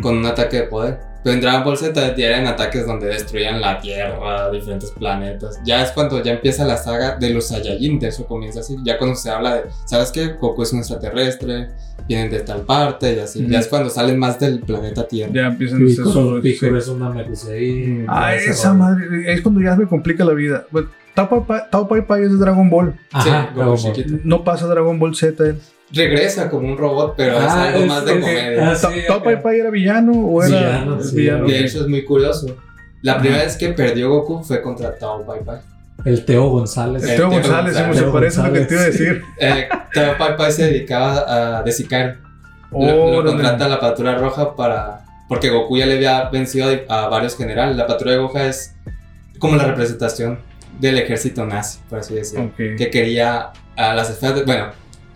Con 0.01 0.17
un 0.17 0.25
ataque 0.25 0.57
de 0.57 0.63
poder. 0.63 0.99
Pero 1.23 1.35
en 1.35 1.41
Dragon 1.41 1.63
Ball 1.63 1.77
Z 1.77 2.15
ya 2.15 2.25
eran 2.27 2.47
ataques 2.47 2.85
donde 2.85 3.07
destruían 3.07 3.61
la 3.61 3.79
Tierra, 3.79 4.49
diferentes 4.49 4.89
planetas. 4.91 5.59
Ya 5.63 5.83
es 5.83 5.91
cuando 5.91 6.21
ya 6.23 6.33
empieza 6.33 6.65
la 6.65 6.77
saga 6.77 7.15
de 7.17 7.29
los 7.29 7.47
Saiyajin, 7.47 7.99
de 7.99 8.07
eso 8.07 8.25
comienza 8.25 8.61
así. 8.61 8.75
Ya 8.83 8.97
cuando 8.97 9.15
se 9.15 9.29
habla 9.29 9.55
de, 9.55 9.61
¿sabes 9.85 10.11
qué? 10.11 10.29
Goku 10.39 10.63
es 10.63 10.73
un 10.73 10.79
extraterrestre, 10.79 11.69
vienen 12.07 12.31
de 12.31 12.39
tal 12.39 12.61
parte 12.61 13.13
y 13.13 13.19
así. 13.19 13.41
Ujú. 13.43 13.51
Ya 13.51 13.59
es 13.59 13.67
cuando 13.67 13.89
salen 13.91 14.17
más 14.17 14.39
del 14.39 14.61
planeta 14.61 15.07
Tierra. 15.07 15.31
Ya 15.33 15.47
empiezan 15.47 15.81
a 15.83 15.85
hacer 15.85 16.41
Piccolo, 16.41 16.77
es 16.79 16.87
una 16.87 17.09
Mekusei. 17.11 18.05
Ah, 18.07 18.33
esa 18.35 18.69
rollo. 18.69 18.79
madre, 18.83 19.33
es 19.33 19.41
cuando 19.41 19.61
ya 19.61 19.75
me 19.75 19.85
complica 19.87 20.25
la 20.25 20.33
vida. 20.33 20.65
Bueno, 20.71 20.89
Tao 21.13 21.87
Pai 21.87 22.01
Pai- 22.07 22.23
es 22.23 22.31
de 22.31 22.37
Dragon 22.37 22.69
Ball. 22.69 22.95
Ajá, 23.11 23.23
Sí, 23.23 23.29
Dragon 23.55 23.65
Ball. 23.75 23.77
chiquito. 23.77 24.15
No 24.23 24.43
pasa 24.43 24.65
Dragon 24.67 24.97
Ball 24.97 25.13
Z. 25.15 25.55
Regresa 25.93 26.49
como 26.49 26.67
un 26.69 26.77
robot, 26.77 27.15
pero 27.17 27.37
es 27.37 27.43
Ah, 27.45 27.63
algo 27.67 27.79
es- 27.81 27.87
más 27.87 28.05
de 28.05 28.13
es- 28.13 28.19
comedia. 28.19 28.71
ah, 28.71 28.75
sí, 28.75 28.87
¿Tao 29.07 29.17
ok. 29.17 29.23
Pai 29.23 29.41
Pai 29.41 29.59
era 29.59 29.69
villano 29.69 30.11
o 30.13 30.43
era 30.43 30.57
Villano, 30.57 30.99
es 30.99 31.09
sí, 31.09 31.15
villano? 31.17 31.47
De 31.47 31.59
hecho 31.59 31.81
es 31.81 31.87
muy 31.87 32.03
curioso. 32.05 32.55
La 33.01 33.13
Ajá. 33.13 33.21
primera 33.21 33.43
vez 33.43 33.57
que 33.57 33.69
perdió 33.69 34.09
Goku 34.09 34.43
fue 34.43 34.61
contra 34.61 34.95
Tao 34.97 35.25
Pai 35.25 35.39
Pai. 35.43 35.57
El 36.05 36.23
Teo 36.25 36.49
González. 36.49 37.01
Teo 37.03 37.15
Teo 37.15 37.29
González, 37.29 37.73
González. 37.73 37.95
se 37.97 38.01
Teo 38.03 38.11
parece 38.13 38.41
a 38.41 38.47
lo 38.47 38.53
que 38.53 38.59
te 38.61 38.73
iba 38.73 38.81
a 38.81 38.85
González. 38.85 38.99
decir. 38.99 39.23
Eh, 39.39 39.69
Tao 39.93 40.17
Pai 40.17 40.37
Pai 40.37 40.51
se 40.51 40.63
dedicaba 40.65 41.57
a 41.59 41.63
de 41.63 41.71
sicario. 41.71 42.15
Lo, 42.71 43.21
lo 43.21 43.29
contrata 43.31 43.67
la 43.67 43.79
Patrulha 43.79 44.15
Roja 44.15 44.55
para... 44.55 45.01
Porque 45.27 45.49
Goku 45.49 45.77
ya 45.77 45.85
le 45.85 45.95
había 45.95 46.29
vencido 46.29 46.67
a, 46.89 47.07
varios 47.07 47.35
generales. 47.37 47.75
La 47.75 47.85
Patrulla 47.87 48.17
Roja 48.17 48.45
es 48.47 48.75
como 49.39 49.55
la 49.57 49.65
representación 49.65 50.39
del 50.79 50.97
ejército 50.97 51.45
nazi, 51.45 51.79
por 51.89 51.99
así 51.99 52.15
decirlo. 52.15 52.45
Ok. 52.45 52.55
Que 52.77 52.89
quería 52.89 53.51
a 53.77 53.93
las 53.93 54.09
esferas 54.09 54.35
de- 54.37 54.43
Bueno, 54.43 54.67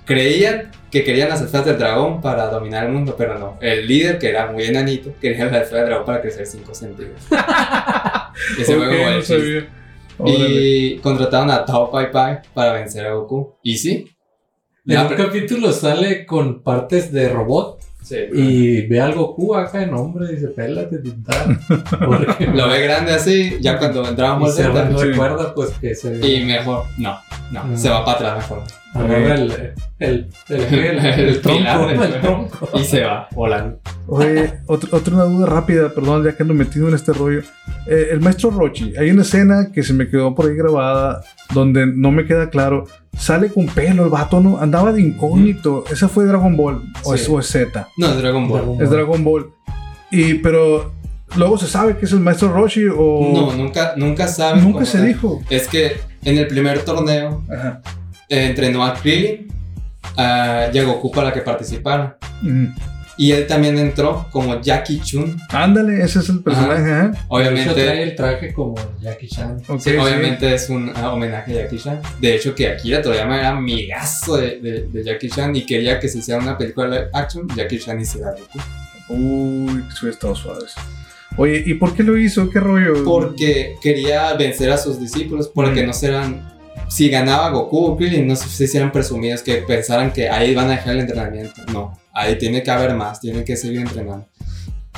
creían 0.05 0.71
que 0.91 1.03
querían 1.03 1.29
las 1.29 1.41
esferas 1.41 1.65
del 1.65 1.77
dragón 1.77 2.21
para 2.21 2.47
dominar 2.47 2.85
el 2.85 2.91
mundo, 2.93 3.15
pero 3.17 3.37
no. 3.37 3.57
El 3.59 3.87
líder, 3.87 4.17
que 4.17 4.29
era 4.29 4.51
muy 4.51 4.63
enanito, 4.63 5.13
quería 5.19 5.45
las 5.45 5.63
esferas 5.63 5.71
del 5.83 5.85
dragón 5.87 6.05
para 6.05 6.21
crecer 6.21 6.45
5 6.45 6.73
centímetros. 6.73 7.25
y 8.57 8.61
ese 8.61 8.75
fue 8.75 8.87
Ok, 8.87 8.93
como 8.95 9.09
el 9.09 9.23
no. 9.59 9.67
Órale. 10.17 10.45
Y 10.49 10.97
contrataron 10.99 11.51
a 11.51 11.65
Tao 11.65 11.91
Pai 11.91 12.09
Pai 12.11 12.39
para 12.53 12.73
vencer 12.73 13.05
a 13.05 13.13
Goku. 13.13 13.55
Y 13.61 13.77
sí. 13.77 14.07
En 14.87 14.99
un 14.99 15.07
capítulo 15.15 15.73
sale 15.73 16.25
con 16.25 16.61
partes 16.61 17.11
de 17.11 17.27
robot 17.29 17.79
Sí. 18.05 18.17
Y 18.33 18.81
ve 18.85 19.01
al 19.01 19.15
Goku 19.15 19.55
acá 19.55 19.81
en 19.81 19.91
hombre 19.95 20.27
y 20.29 20.35
dice, 20.35 20.49
pélate, 20.49 20.99
tintar. 20.99 21.47
Porque 22.05 22.45
Lo 22.53 22.69
ve 22.69 22.81
grande 22.83 23.11
así, 23.13 23.57
ya 23.59 23.79
cuando 23.79 24.07
entraba 24.07 24.47
y 24.47 24.51
se 24.51 24.67
recuerda 24.69 25.55
pues 25.55 25.71
que 25.71 25.95
se 25.95 26.15
Y 26.25 26.45
mejor, 26.45 26.83
no, 26.99 27.17
no, 27.51 27.63
No. 27.63 27.75
se 27.75 27.89
va 27.89 28.05
para 28.05 28.17
atrás 28.17 28.37
mejor. 28.37 28.63
Agarra 28.95 29.35
el, 29.35 29.51
el, 29.51 29.73
el, 29.99 30.27
el, 30.49 30.99
el 30.99 31.19
El 31.29 31.41
tronco, 31.41 31.57
pilar 31.59 31.87
del- 31.87 32.13
el 32.13 32.21
tronco. 32.21 32.69
Y 32.73 32.83
se 32.83 33.03
va 33.03 33.27
volando. 33.33 33.79
Oye, 34.07 34.53
otra, 34.67 34.89
otra 34.91 35.13
una 35.15 35.23
duda 35.25 35.45
rápida, 35.47 35.89
perdón, 35.93 36.23
ya 36.23 36.35
que 36.35 36.43
ando 36.43 36.53
metido 36.53 36.87
en 36.87 36.95
este 36.95 37.11
rollo. 37.13 37.41
Eh, 37.87 38.07
el 38.11 38.19
maestro 38.21 38.49
Rochi, 38.51 38.93
hay 38.97 39.09
una 39.11 39.21
escena 39.23 39.71
que 39.73 39.83
se 39.83 39.93
me 39.93 40.09
quedó 40.09 40.33
por 40.33 40.45
ahí 40.49 40.55
grabada 40.55 41.21
donde 41.53 41.85
no 41.87 42.11
me 42.11 42.25
queda 42.25 42.49
claro. 42.49 42.85
Sale 43.17 43.49
con 43.49 43.67
pelo 43.67 44.03
el 44.03 44.09
vato, 44.09 44.41
¿no? 44.41 44.59
Andaba 44.59 44.91
de 44.91 45.01
incógnito. 45.01 45.85
¿Esa 45.91 46.07
fue 46.09 46.25
Dragon 46.25 46.55
Ball 46.57 46.81
o, 47.03 47.13
es, 47.15 47.21
Sí. 47.23 47.31
o 47.31 47.39
es 47.39 47.47
Z? 47.47 47.87
No, 47.97 48.07
es 48.09 48.17
Dragon 48.17 48.47
Ball. 48.47 48.59
Dragon 48.61 48.73
Es 48.83 48.89
Ball. 48.89 48.97
Dragon 48.97 49.23
Ball. 49.23 49.49
Y, 50.11 50.33
pero 50.35 50.91
luego 51.37 51.57
se 51.57 51.67
sabe 51.67 51.97
que 51.97 52.05
es 52.05 52.11
el 52.11 52.19
maestro 52.19 52.49
Roshi 52.53 52.85
o. 52.87 53.31
No, 53.33 53.53
nunca, 53.55 53.93
nunca 53.97 54.27
saben. 54.27 54.63
nunca 54.63 54.85
se 54.85 54.97
tal. 54.99 55.07
dijo. 55.07 55.41
Es 55.49 55.67
que 55.67 55.93
en 56.23 56.37
el 56.37 56.47
primer 56.47 56.79
torneo 56.83 57.43
Ajá. 57.51 57.81
Eh, 58.29 58.45
entrenó 58.47 58.83
a 58.85 58.93
Krillin 58.93 59.47
a 60.17 60.69
y 60.73 60.77
a 60.77 60.83
Goku 60.83 61.11
para 61.11 61.31
que 61.33 61.41
participara. 61.41 62.17
Mm. 62.41 62.67
Y 63.17 63.31
él 63.31 63.47
también 63.47 63.77
entró 63.77 64.27
como 64.29 64.59
Jackie 64.61 64.99
Chun. 64.99 65.39
Ándale, 65.49 66.03
ese 66.03 66.19
es 66.19 66.27
el 66.27 66.43
personaje. 66.43 66.81
ajá. 66.81 67.01
De 67.07 67.11
hecho, 67.13 67.23
trae 67.23 67.27
Obviamente, 67.29 68.03
el 68.03 68.15
traje 68.15 68.53
como 68.53 68.75
Jackie 69.01 69.27
Chan. 69.29 69.57
Ok, 69.69 69.79
sí, 69.79 69.91
sí. 69.91 69.95
obviamente 69.97 70.53
es 70.53 70.69
un 70.69 70.91
ah, 70.93 71.13
homenaje 71.13 71.53
a 71.57 71.63
Jackie 71.63 71.77
Chan. 71.79 72.01
De 72.19 72.35
hecho, 72.35 72.53
que 72.53 72.67
Akira 72.67 73.01
Toriyama 73.01 73.37
era 73.39 73.49
amigazo 73.51 74.35
de, 74.35 74.59
de- 74.59 74.87
de 74.89 75.03
Jackie 75.03 75.29
Chan 75.29 75.55
y 75.55 75.65
quería 75.65 75.97
que 75.97 76.09
se 76.09 76.17
hiciera 76.19 76.41
una 76.41 76.57
película 76.57 76.89
de 76.89 77.07
action. 77.13 77.47
Jackie 77.55 77.79
Chan 77.79 78.01
hiciera 78.01 78.31
Goku. 78.31 78.59
Uy, 79.07 79.67
que 79.83 79.93
hubiera 80.01 80.13
estado 80.13 80.35
suaves. 80.35 80.73
Oye, 81.37 81.63
¿y 81.65 81.73
por 81.75 81.93
qué 81.95 82.03
lo 82.03 82.17
hizo? 82.17 82.49
¿Qué 82.49 82.59
rollo? 82.59 83.01
Porque 83.05 83.75
quería 83.81 84.33
vencer 84.33 84.71
a 84.71 84.77
sus 84.77 84.99
discípulos, 84.99 85.49
porque 85.53 85.83
Mm. 85.83 85.87
no 85.87 85.93
serán. 85.93 86.54
Si 86.87 87.09
ganaba 87.09 87.49
Goku 87.49 87.85
o 87.85 87.97
Krillin, 87.97 88.27
no 88.27 88.35
se, 88.35 88.63
hicieran 88.63 88.91
presumidos 88.91 89.41
que 89.41 89.55
pensaran 89.57 90.11
que 90.11 90.29
ahí 90.29 90.53
van 90.53 90.67
a 90.67 90.71
dejar 90.71 90.93
el 90.93 91.01
entrenamiento. 91.01 91.61
No, 91.71 91.97
ahí 92.13 92.37
tiene 92.37 92.63
que 92.63 92.71
haber 92.71 92.93
más, 92.95 93.19
tiene 93.19 93.43
que 93.43 93.55
seguir 93.57 93.81
entrenando. 93.81 94.25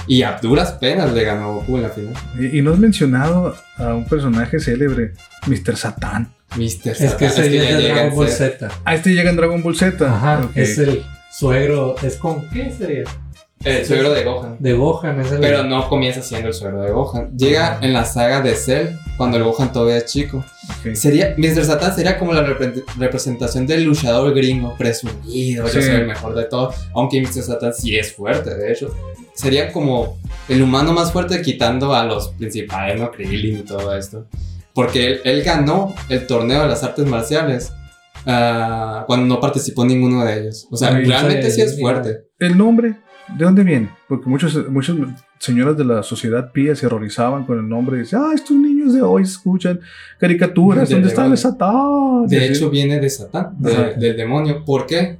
Y 0.06 0.22
a 0.22 0.38
duras 0.42 0.74
penas 0.74 1.12
le 1.12 1.24
ganó 1.24 1.56
Goku 1.56 1.78
en 1.78 1.84
la 1.84 1.90
final. 1.90 2.14
Y, 2.40 2.60
y 2.60 2.62
no 2.62 2.74
has 2.74 2.80
mencionado 2.80 3.56
a 3.78 3.94
un 3.94 4.06
personaje 4.06 4.60
célebre, 4.60 5.14
Mr. 5.48 5.76
Satán. 5.76 6.34
Mr. 6.56 6.90
Es 6.92 6.98
Satan, 6.98 7.18
que 7.18 7.26
ese 7.26 7.38
ya 7.38 7.46
es 7.46 7.52
de 7.52 7.82
llegan 7.82 7.96
Dragon 7.96 8.16
Ball 8.16 8.30
Z. 8.30 8.70
Ah, 8.86 8.96
este 8.96 9.14
llega 9.14 9.30
en 9.30 9.36
Dragon 9.36 9.64
Ball 9.64 9.76
Z. 9.76 10.06
Ajá, 10.06 10.42
Ok. 10.44 10.52
es 10.56 10.78
el 10.78 11.04
suegro. 11.32 11.96
¿Es 12.04 12.16
con 12.18 12.48
qué 12.50 12.72
sería? 12.72 13.04
El 13.64 13.86
suegro 13.86 14.12
de 14.14 14.24
Gohan. 14.24 14.56
De 14.60 14.74
Gohan, 14.74 15.20
es 15.20 15.32
el. 15.32 15.40
Pero 15.40 15.64
no 15.64 15.90
comienza 15.90 16.22
siendo 16.22 16.48
el 16.50 16.54
suegro 16.54 16.84
de 16.84 16.92
Gohan. 16.92 17.36
Llega 17.36 17.80
en 17.82 17.92
la 17.92 18.06
saga 18.06 18.40
de 18.42 18.56
Cell, 18.56 18.90
cuando 19.18 19.38
el 19.38 19.44
Gohan 19.44 19.74
todavía 19.74 19.98
es 19.98 20.06
chico. 20.06 20.46
Sería, 20.94 21.34
Mr. 21.38 21.66
Satan 21.66 21.96
sería 21.96 22.18
como 22.18 22.34
la 22.34 22.46
repre- 22.46 22.84
representación 22.98 23.66
del 23.68 23.84
luchador 23.84 24.34
gringo, 24.34 24.76
presumido, 24.78 25.66
yo 25.66 25.82
soy 25.82 25.96
el 25.96 26.08
mejor 26.08 26.36
de 26.36 26.46
todos. 26.46 26.76
Aunque 26.94 27.22
Mr. 27.22 27.42
Satan 27.44 27.74
sí 27.74 27.96
es 27.98 28.14
fuerte, 28.14 28.56
de 28.56 28.72
hecho. 28.72 28.94
Sería 29.34 29.72
como 29.72 30.18
el 30.50 30.62
humano 30.62 30.94
más 30.94 31.12
fuerte 31.12 31.42
quitando 31.42 31.94
a 31.94 32.04
los 32.06 32.30
principales, 32.30 33.00
¿no? 33.00 33.12
Krillin 33.12 33.60
y 33.60 33.64
todo 33.64 33.96
esto. 33.96 34.26
Porque 34.74 35.08
él, 35.08 35.22
él 35.26 35.44
ganó 35.44 35.94
el 36.10 36.26
torneo 36.28 36.62
de 36.64 36.68
las 36.68 36.84
artes 36.84 37.06
marciales 37.06 37.72
ah, 38.26 39.04
cuando 39.08 39.26
no 39.26 39.40
participó 39.40 39.86
ninguno 39.86 40.24
de 40.24 40.40
ellos. 40.42 40.68
O 40.72 40.78
sea, 40.78 40.90
Ay, 40.96 41.06
realmente 41.06 41.50
sí 41.52 41.62
es 41.62 41.80
fuerte. 41.80 42.26
¿El 42.40 42.58
nombre? 42.58 42.96
¿De 43.38 43.44
dónde 43.44 43.64
viene? 43.64 43.90
Porque 44.08 44.30
muchos, 44.30 44.70
muchas 44.70 44.96
señoras 45.40 45.76
de 45.78 45.84
la 45.86 46.02
sociedad 46.04 46.52
pía 46.52 46.76
se 46.76 46.86
horrorizaban 46.86 47.46
con 47.46 47.60
el 47.60 47.68
nombre 47.68 47.98
y 47.98 48.00
decían, 48.02 48.22
ah, 48.26 48.32
estos 48.34 48.56
niños 48.56 48.77
de 48.94 49.02
hoy 49.02 49.24
escuchan 49.24 49.80
caricaturas, 50.20 50.88
De 50.90 50.96
¿dónde 50.96 51.10
está 51.10 51.26
el. 51.26 51.38
Satán? 51.38 52.28
De 52.28 52.46
hecho, 52.48 52.70
viene 52.70 53.00
de 53.00 53.10
Satán, 53.10 53.52
de- 53.60 53.94
del 53.96 54.18
demonio. 54.18 54.64
¿Por 54.66 54.86
qué? 54.86 55.18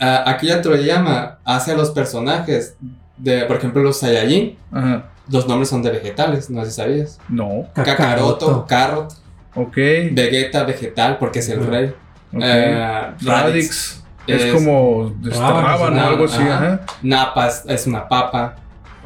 Ah, 0.00 0.24
Akira 0.26 0.62
Toriyama 0.62 1.38
hace 1.44 1.72
a 1.72 1.76
los 1.76 1.90
personajes 1.90 2.76
de, 3.16 3.42
por 3.46 3.56
ejemplo, 3.56 3.82
los 3.82 3.98
Saiyajin. 3.98 4.56
Ajá. 4.72 5.10
Los 5.30 5.46
nombres 5.46 5.68
son 5.68 5.82
de 5.82 5.90
vegetales, 5.90 6.48
no 6.48 6.64
sé 6.64 6.70
si 6.70 6.76
sabías. 6.76 7.18
No. 7.28 7.64
Kakaroto, 7.74 8.64
Carrot, 8.66 9.12
Ok. 9.54 9.76
Vegeta, 10.12 10.62
vegetal, 10.64 11.18
porque 11.18 11.40
es 11.40 11.48
el 11.48 11.66
rey. 11.66 11.92
Eh, 12.40 13.06
Radix. 13.22 14.02
Es, 14.26 14.42
es- 14.44 14.54
como 14.54 15.12
rábano 15.24 16.02
o 16.02 16.06
algo 16.06 16.24
así. 16.26 16.40
ajá. 16.42 16.54
Ajá. 16.56 16.80
Napa 17.02 17.48
es, 17.48 17.64
es 17.66 17.86
una 17.86 18.06
papa. 18.06 18.56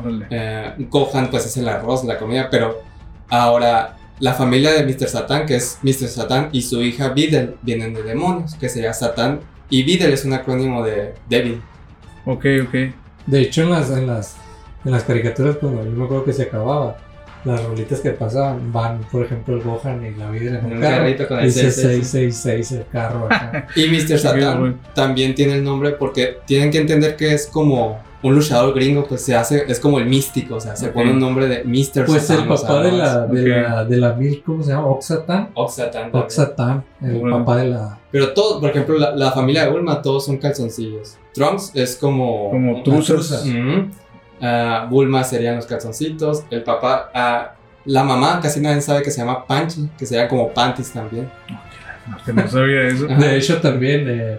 Órale. 0.00 0.26
Eh, 0.30 0.74
Gohan, 0.90 1.28
pues 1.30 1.46
es 1.46 1.56
el 1.56 1.68
arroz, 1.68 2.04
la 2.04 2.18
comida. 2.18 2.48
Pero 2.50 2.82
ahora, 3.30 3.96
la 4.22 4.34
familia 4.34 4.70
de 4.70 4.84
Mr. 4.84 5.08
Satan, 5.08 5.46
que 5.46 5.56
es 5.56 5.80
Mr. 5.82 6.06
Satan 6.06 6.48
y 6.52 6.62
su 6.62 6.80
hija 6.80 7.08
Videl, 7.08 7.56
vienen 7.60 7.92
de 7.92 8.04
demonios, 8.04 8.54
que 8.54 8.68
sería 8.68 8.94
Satan. 8.94 9.40
Y 9.68 9.82
Videl 9.82 10.12
es 10.12 10.24
un 10.24 10.32
acrónimo 10.32 10.84
de 10.84 11.14
Devil. 11.28 11.60
Ok, 12.24 12.46
ok. 12.68 12.74
De 13.26 13.40
hecho, 13.40 13.62
en 13.62 13.70
las, 13.70 13.90
en 13.90 14.06
las, 14.06 14.36
en 14.84 14.92
las 14.92 15.02
caricaturas, 15.02 15.56
cuando 15.56 15.84
yo 15.84 15.90
me 15.90 16.04
acuerdo 16.04 16.24
que 16.24 16.32
se 16.32 16.44
acababa, 16.44 16.98
las 17.44 17.64
rolitas 17.64 17.98
que 17.98 18.10
pasaban 18.10 18.72
van, 18.72 19.00
por 19.10 19.24
ejemplo, 19.24 19.56
el 19.56 19.62
Gohan 19.64 20.06
y 20.06 20.16
la 20.16 20.30
vida 20.30 20.60
en 20.60 20.66
el 20.66 20.72
un 20.74 20.80
carro. 20.80 20.96
carrito 20.98 21.26
con 21.26 21.40
el 21.40 21.46
Dice 21.46 21.72
666. 21.72 22.36
666 22.36 22.72
el 22.78 22.86
carro 22.92 23.26
acá. 23.26 23.66
Y 23.74 23.88
Mr. 23.88 24.18
Satan 24.20 24.80
también 24.94 25.34
tiene 25.34 25.54
el 25.54 25.64
nombre 25.64 25.90
porque 25.98 26.38
tienen 26.46 26.70
que 26.70 26.78
entender 26.78 27.16
que 27.16 27.34
es 27.34 27.48
como 27.48 27.98
un 28.22 28.34
luchador 28.34 28.72
gringo, 28.74 29.04
pues 29.06 29.22
se 29.22 29.34
hace, 29.34 29.64
es 29.66 29.80
como 29.80 29.98
el 29.98 30.06
místico, 30.06 30.54
o 30.56 30.60
sea, 30.60 30.76
se 30.76 30.88
pone 30.88 31.10
un 31.10 31.18
nombre 31.18 31.48
de 31.48 31.64
Mr. 31.64 32.06
Pues 32.06 32.22
Satan. 32.26 32.44
el 32.46 32.50
o 32.52 32.56
sea, 32.56 32.68
papá 32.68 32.82
de 32.82 32.92
la, 32.92 33.26
de, 33.26 33.48
la, 33.48 33.84
de 33.84 33.96
la 33.96 34.12
mil, 34.14 34.42
¿cómo 34.44 34.62
se 34.62 34.70
llama? 34.70 34.86
Oxatan. 34.86 35.50
Oxatan. 35.54 36.10
Oxatan, 36.12 36.84
el 37.02 37.18
Bueno. 37.18 37.38
papá 37.38 37.56
de 37.56 37.68
la. 37.70 37.98
Pero 38.10 38.32
todo, 38.32 38.60
por 38.60 38.70
ejemplo, 38.70 38.96
la, 38.98 39.16
la 39.16 39.32
familia 39.32 39.64
de 39.64 39.70
Bulma, 39.70 40.00
todos 40.02 40.24
son 40.26 40.36
calzoncillos. 40.38 41.16
Trunks 41.34 41.72
es 41.74 41.96
como. 41.96 42.50
Como 42.50 42.82
truzas. 42.82 43.44
Ah, 44.40 44.86
Bulma 44.90 45.22
serían 45.24 45.56
los 45.56 45.66
calzoncitos. 45.66 46.44
El 46.50 46.62
papá. 46.62 47.10
ah, 47.14 47.54
la 47.84 48.04
mamá 48.04 48.38
casi 48.40 48.60
nadie 48.60 48.80
sabe 48.80 49.02
que 49.02 49.10
se 49.10 49.20
llama 49.20 49.44
Panchi, 49.46 49.88
que 49.98 50.06
sería 50.06 50.28
como 50.28 50.48
panties 50.50 50.92
también. 50.92 51.28
No, 52.08 52.16
que 52.24 52.32
no 52.32 52.46
sabía 52.48 52.82
eso. 52.86 53.06
De 53.06 53.36
hecho, 53.36 53.60
también 53.60 54.04
eh, 54.08 54.38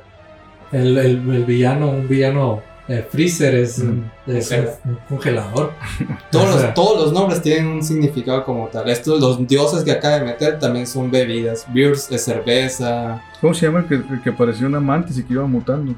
el, 0.72 0.98
el, 0.98 1.30
el 1.34 1.44
villano, 1.46 1.90
un 1.90 2.08
villano 2.08 2.62
eh, 2.88 3.06
Freezer 3.10 3.56
es, 3.56 3.80
un- 3.80 4.10
es 4.28 4.52
un, 4.52 4.92
un 4.92 4.98
congelador. 5.10 5.72
Todos, 6.32 6.50
O 6.50 6.58
sea, 6.58 6.66
los, 6.68 6.74
todos 6.74 7.02
los 7.06 7.14
nombres 7.14 7.42
tienen 7.42 7.68
un 7.68 7.84
significado 7.84 8.44
como 8.44 8.68
tal. 8.68 8.90
Estos, 8.90 9.20
los 9.22 9.48
dioses 9.48 9.84
que 9.84 9.92
acaba 9.92 10.20
de 10.20 10.26
meter 10.26 10.60
también 10.60 10.86
son 10.88 11.10
bebidas. 11.10 11.66
Beers 11.74 12.12
es 12.12 12.24
cerveza. 12.26 13.22
¿Cómo 13.40 13.54
se 13.54 13.66
llama 13.66 13.80
el 13.80 13.86
que, 13.86 13.96
el 13.96 14.22
que 14.24 14.32
parecía 14.32 14.68
una 14.68 14.80
mantis 14.80 15.18
y 15.18 15.24
que 15.24 15.34
iba 15.34 15.46
mutando? 15.48 15.94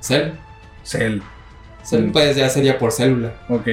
Cell. 0.00 0.30
Cell. 0.82 1.20
Cell, 1.82 2.06
Mm. 2.06 2.12
pues 2.12 2.36
ya 2.36 2.48
sería 2.48 2.78
por 2.78 2.92
célula. 2.92 3.32
Ok. 3.48 3.68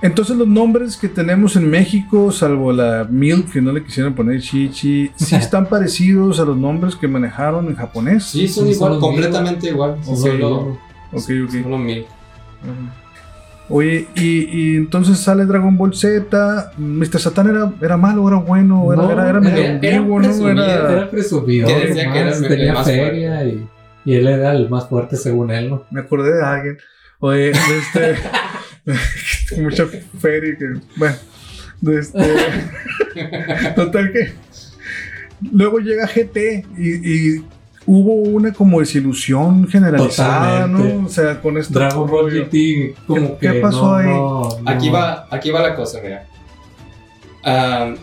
Entonces 0.00 0.36
los 0.36 0.48
nombres 0.48 0.96
que 0.96 1.08
tenemos 1.08 1.54
en 1.54 1.70
México, 1.70 2.32
salvo 2.32 2.72
la 2.72 3.06
Milk, 3.08 3.52
que 3.52 3.60
no 3.60 3.70
le 3.72 3.84
quisieron 3.84 4.14
poner 4.14 4.40
Chichi, 4.40 5.12
sí 5.14 5.34
están 5.36 5.66
parecidos 5.66 6.40
a 6.40 6.44
los 6.44 6.56
nombres 6.56 6.96
que 6.96 7.06
manejaron 7.06 7.68
en 7.68 7.76
japonés. 7.76 8.24
Sí, 8.24 8.48
son 8.48 8.66
Sí, 8.66 8.74
son 8.74 8.74
igual, 8.74 8.92
los 8.94 9.00
completamente 9.00 9.68
igual. 9.68 9.96
Solo, 10.04 10.78
Ok, 11.12 11.24
ok. 11.44 11.62
solo 11.62 11.78
mil. 11.78 12.04
Oye, 13.68 14.06
y, 14.14 14.72
y 14.72 14.76
entonces 14.76 15.18
sale 15.18 15.46
Dragon 15.46 15.76
Ball 15.78 15.94
Z. 15.94 16.72
Mr. 16.76 17.18
Satan 17.20 17.48
era, 17.50 17.72
era 17.80 17.96
malo, 17.96 18.26
era 18.28 18.36
bueno, 18.38 18.92
era, 18.92 19.02
No, 19.02 19.10
era, 19.10 19.28
era 19.30 19.40
medio 19.40 19.56
era- 19.56 19.64
era 19.66 19.96
ambiguo, 19.96 20.20
¿no? 20.20 20.26
presumido, 20.28 20.64
Era- 20.64 20.92
Era 20.92 21.10
presumido. 21.10 21.68
Que 21.68 21.86
decía 21.86 22.12
que 22.12 22.18
era 22.18 22.40
tenía 22.40 22.72
más 22.74 22.86
feria 22.86 23.44
y, 23.44 23.66
y 24.04 24.14
él 24.14 24.26
era 24.26 24.52
el 24.52 24.68
más 24.68 24.88
fuerte 24.88 25.16
según 25.16 25.50
él, 25.52 25.70
¿no? 25.70 25.84
Me 25.90 26.00
acordé 26.00 26.34
de 26.34 26.44
alguien. 26.44 26.78
Oye, 27.20 27.52
de 27.52 27.78
este. 27.78 28.16
mucha 29.62 29.86
feria 30.18 30.56
que. 30.58 30.66
Bueno, 30.96 31.16
de 31.80 31.98
este. 32.00 32.18
total 33.76 34.12
que. 34.12 34.32
Luego 35.52 35.78
llega 35.78 36.06
GT 36.08 36.66
y, 36.76 37.36
y 37.36 37.44
hubo 37.86 38.14
una 38.14 38.52
como 38.52 38.80
desilusión 38.80 39.66
generalizada, 39.68 40.66
Totalmente. 40.66 40.94
¿no? 40.94 41.06
O 41.06 41.08
sea, 41.08 41.40
con 41.40 41.58
esto. 41.58 41.78
Dragon 41.78 42.08
Ball 42.10 42.30
GT, 42.30 42.94
como 43.06 43.38
¿Qué- 43.38 43.46
que. 43.48 43.52
qué 43.54 43.60
pasó 43.60 43.82
no, 43.86 43.94
ahí? 43.96 44.06
no, 44.06 44.58
no. 44.60 44.70
Aquí 44.70 44.88
va, 44.90 45.26
aquí 45.30 45.50
va 45.50 45.60
la 45.62 45.74
cosa, 45.74 45.98
mira. 46.02 46.26
Ah, 47.44 47.94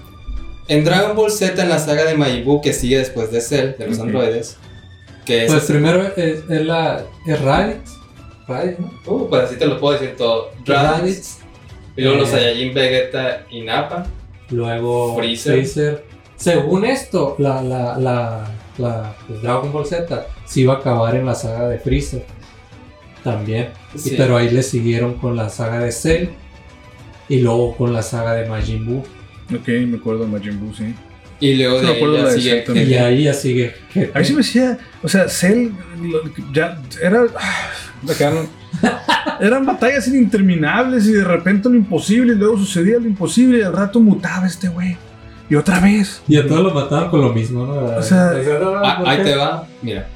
en 0.68 0.84
Dragon 0.84 1.16
Ball 1.16 1.32
Z, 1.32 1.62
en 1.62 1.70
la 1.70 1.80
saga 1.80 2.04
de 2.06 2.16
Majin 2.16 2.62
que 2.62 2.74
sigue 2.74 2.98
después 2.98 3.32
de 3.32 3.42
Cell, 3.42 3.72
de 3.78 3.88
los 3.88 3.98
Ok. 3.98 4.06
androides, 4.06 4.58
que 5.26 5.46
es... 5.46 5.52
Pues 5.52 5.64
primero 5.66 6.04
es, 6.16 6.44
es 6.50 6.66
la. 6.66 7.04
Es 7.26 7.42
Raditz. 7.42 7.92
Raditz, 8.48 8.80
¿no? 8.80 8.92
Uh, 9.14 9.30
pues 9.30 9.44
así 9.44 9.56
te 9.56 9.66
lo 9.66 9.80
puedo 9.80 9.94
decir 9.98 10.16
todo. 10.18 10.52
Raditz, 10.66 11.00
Raditz. 11.00 11.38
y 11.96 12.02
luego 12.02 12.18
los 12.20 12.30
Eh. 12.30 12.32
Saiyajin 12.34 12.74
Vegeta 12.74 13.46
y 13.50 13.62
Nappa. 13.62 14.06
Luego 14.50 15.16
Freezer. 15.16 15.54
Freezer. 15.54 16.06
Según 16.36 16.86
esto, 16.86 17.36
la, 17.38 17.62
la, 17.62 17.98
la, 17.98 18.46
la 18.80 19.14
pues, 19.28 19.42
Dragon 19.42 19.72
Ball 19.72 19.86
Z 19.86 20.26
se 20.46 20.62
iba 20.62 20.76
a 20.76 20.78
acabar 20.78 21.16
en 21.16 21.26
la 21.26 21.36
saga 21.36 21.68
de 21.70 21.78
Freezer. 21.80 22.26
también. 23.24 23.70
Y- 24.04 24.12
pero 24.12 24.38
ahí 24.38 24.50
le 24.50 24.64
siguieron 24.64 25.16
con 25.16 25.36
la 25.36 25.50
saga 25.50 25.80
de 25.80 25.92
Cell 25.92 26.30
y 27.28 27.42
luego 27.42 27.76
con 27.76 27.92
la 27.94 28.02
saga 28.02 28.34
de 28.34 28.48
Majin 28.48 28.86
Buu. 28.86 29.04
Ok, 29.54 29.68
me 29.88 29.98
acuerdo 29.98 30.22
de 30.26 30.28
Majin 30.32 30.60
Buu, 30.60 30.74
sí. 30.74 30.94
Y 31.42 31.56
luego 31.56 31.80
Sí, 31.80 31.86
de 31.86 31.92
ahí 31.92 32.04
ya 32.24 32.30
sigue 32.32 32.64
Cell. 32.66 32.78
Y 32.90 32.94
ahí 32.96 33.24
ya 33.24 33.34
sigue. 33.34 33.74
Ahí 34.14 34.26
sí 34.26 34.32
me 34.34 34.38
decía, 34.38 34.78
o 35.04 35.08
sea, 35.10 35.28
Cell 35.28 35.70
lo- 36.02 36.24
ya 36.54 36.82
era. 37.02 37.24
ah, 38.82 39.38
eran 39.42 39.66
batallas 39.66 40.08
interminables 40.08 41.06
y 41.08 41.14
de 41.14 41.24
repente 41.24 41.70
lo 41.70 41.76
imposible, 41.76 42.34
y 42.34 42.36
luego 42.38 42.58
sucedía 42.58 43.00
lo 43.00 43.06
imposible 43.08 43.60
y 43.60 43.62
al 43.62 43.74
rato 43.74 44.00
mutaba 44.00 44.48
este 44.48 44.68
güey. 44.70 44.98
Y 45.50 45.56
otra 45.56 45.80
vez. 45.80 46.22
Y 46.28 46.38
a 46.38 46.48
todos 46.48 46.62
lo 46.64 46.74
mataban 46.74 47.10
con 47.10 47.22
lo 47.22 47.34
mismo, 47.34 47.66
¿no? 47.66 47.74
O 47.98 48.02
sea, 48.04 48.32
Ah, 48.84 48.98
¿por 49.00 49.10
ahí 49.10 49.24
te 49.24 49.36
va, 49.36 49.68
mira. 49.82 50.08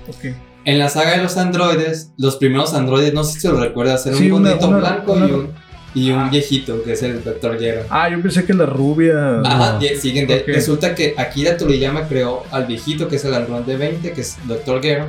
En 0.65 0.79
la 0.79 0.88
saga 0.89 1.17
de 1.17 1.23
los 1.23 1.36
androides, 1.38 2.11
los 2.17 2.38
primeros 2.38 2.73
androides, 2.73 3.13
no 3.13 3.23
sé 3.23 3.39
si 3.39 3.47
lo 3.47 3.59
recuerdas, 3.59 4.05
era 4.05 4.15
Sí, 4.15 4.29
un 4.31 4.43
bonito 4.43 4.67
una- 4.67 4.77
blanco 4.77 5.13
una- 5.13 5.27
y 5.27 5.31
un, 5.31 5.49
y 5.95 6.11
un 6.11 6.29
viejito, 6.29 6.81
que 6.84 6.93
es 6.93 7.03
el 7.03 7.23
Dr. 7.23 7.59
Gero. 7.59 7.81
Ah, 7.89 8.09
yo 8.09 8.21
pensé 8.21 8.45
que 8.45 8.53
la 8.53 8.65
rubia. 8.65 9.41
Ajá, 9.43 9.73
No. 9.73 9.77
Ok. 9.77 10.43
Resulta 10.47 10.95
que 10.95 11.15
Akira 11.17 11.57
Toriyama 11.57 12.07
creó 12.07 12.43
al 12.51 12.65
viejito, 12.65 13.07
que 13.09 13.15
es 13.17 13.25
el 13.25 13.34
androide 13.34 13.75
20, 13.75 14.13
que 14.13 14.21
es 14.21 14.38
Dr. 14.47 14.81
Gero, 14.81 15.05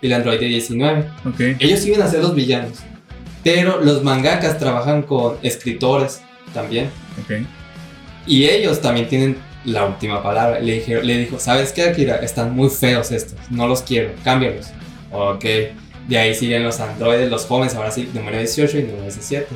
y 0.00 0.06
el 0.06 0.12
androide 0.12 0.46
19. 0.46 1.06
Ok. 1.26 1.40
Ellos 1.58 1.84
iban 1.86 2.02
a 2.02 2.06
ser 2.08 2.20
los 2.22 2.34
villanos, 2.34 2.78
pero 3.42 3.80
los 3.82 4.04
mangakas 4.04 4.58
trabajan 4.58 5.02
con 5.02 5.36
escritores 5.42 6.20
también. 6.54 6.90
Ok. 7.24 7.44
Y 8.26 8.44
ellos 8.44 8.80
también 8.80 9.08
tienen 9.08 9.36
la 9.64 9.86
última 9.86 10.22
palabra. 10.22 10.60
Le, 10.60 10.74
dije, 10.74 11.02
le 11.02 11.18
dijo, 11.18 11.38
¿sabes 11.38 11.72
qué, 11.72 11.84
Akira? 11.84 12.16
Están 12.16 12.54
muy 12.54 12.68
feos 12.70 13.10
estos, 13.12 13.38
no 13.50 13.66
los 13.66 13.82
quiero, 13.82 14.10
cámbialos. 14.24 14.68
Ok. 15.10 15.44
De 16.08 16.18
ahí 16.18 16.34
siguen 16.34 16.64
los 16.64 16.80
androides, 16.80 17.30
los 17.30 17.46
jóvenes, 17.46 17.74
ahora 17.74 17.90
sí, 17.90 18.10
número 18.12 18.38
18 18.38 18.78
y 18.78 18.82
número 18.82 19.02
17. 19.02 19.46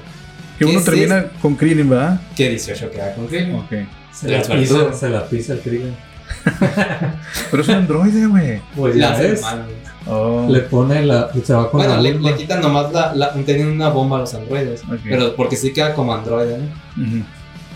Que 0.58 0.64
uno 0.64 0.72
¿Qué 0.74 0.78
es 0.78 0.84
termina 0.84 1.26
con 1.42 1.54
Krillin, 1.56 1.90
¿verdad? 1.90 2.20
Que 2.36 2.50
18 2.50 2.90
queda 2.90 3.14
con 3.14 3.26
Krillin. 3.26 3.54
Ok. 3.56 3.72
Se 4.12 4.28
la, 4.28 4.38
Las 4.38 4.48
pisa, 4.48 4.92
se 4.92 5.08
la 5.10 5.26
pisa 5.28 5.52
el 5.54 5.60
Krillin. 5.60 5.94
Pero 7.50 7.62
es 7.62 7.68
un 7.68 7.74
androide, 7.74 8.26
güey. 8.26 8.60
Pues 8.74 8.96
ya 8.96 9.20
hermanas. 9.20 9.66
Oh. 10.06 10.46
Le 10.48 10.60
pone 10.60 11.04
la. 11.04 11.30
Se 11.44 11.52
va 11.52 11.70
con 11.70 11.80
Bueno, 11.80 11.96
la 11.96 12.00
le, 12.02 12.36
quitan 12.36 12.60
nomás 12.60 12.92
la, 12.92 13.14
la- 13.14 13.32
Tienen 13.44 13.68
una 13.68 13.88
bomba 13.88 14.16
a 14.18 14.20
los 14.20 14.34
androides. 14.34 14.82
Ok. 14.84 15.00
Pero 15.04 15.34
porque 15.34 15.56
sí 15.56 15.72
queda 15.72 15.94
como 15.94 16.14
androide, 16.14 16.58
¿no? 16.58 17.02
Ujú. 17.02 17.24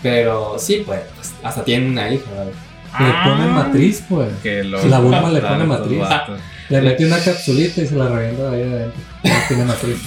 Pero 0.01 0.57
sí, 0.57 0.83
pues, 0.85 1.01
hasta 1.43 1.63
tienen 1.63 1.91
una 1.91 2.11
hija, 2.11 2.25
¿vale? 2.35 2.51
Le 2.99 3.29
pone 3.29 3.47
matriz, 3.47 4.03
pues. 4.07 4.29
Loco. 4.65 4.87
La 4.87 4.99
bomba 5.01 5.29
le 5.29 5.41
pone 5.41 5.63
matriz. 5.63 6.01
Le 6.69 6.81
mete 6.81 7.05
una 7.05 7.19
capsulita 7.19 7.81
y 7.81 7.87
se 7.87 7.95
la 7.95 8.09
revienta 8.09 8.51
ahí 8.51 8.61
adentro. 8.61 9.01
Ya 9.23 9.47
tiene 9.47 9.65
matriz. 9.65 9.97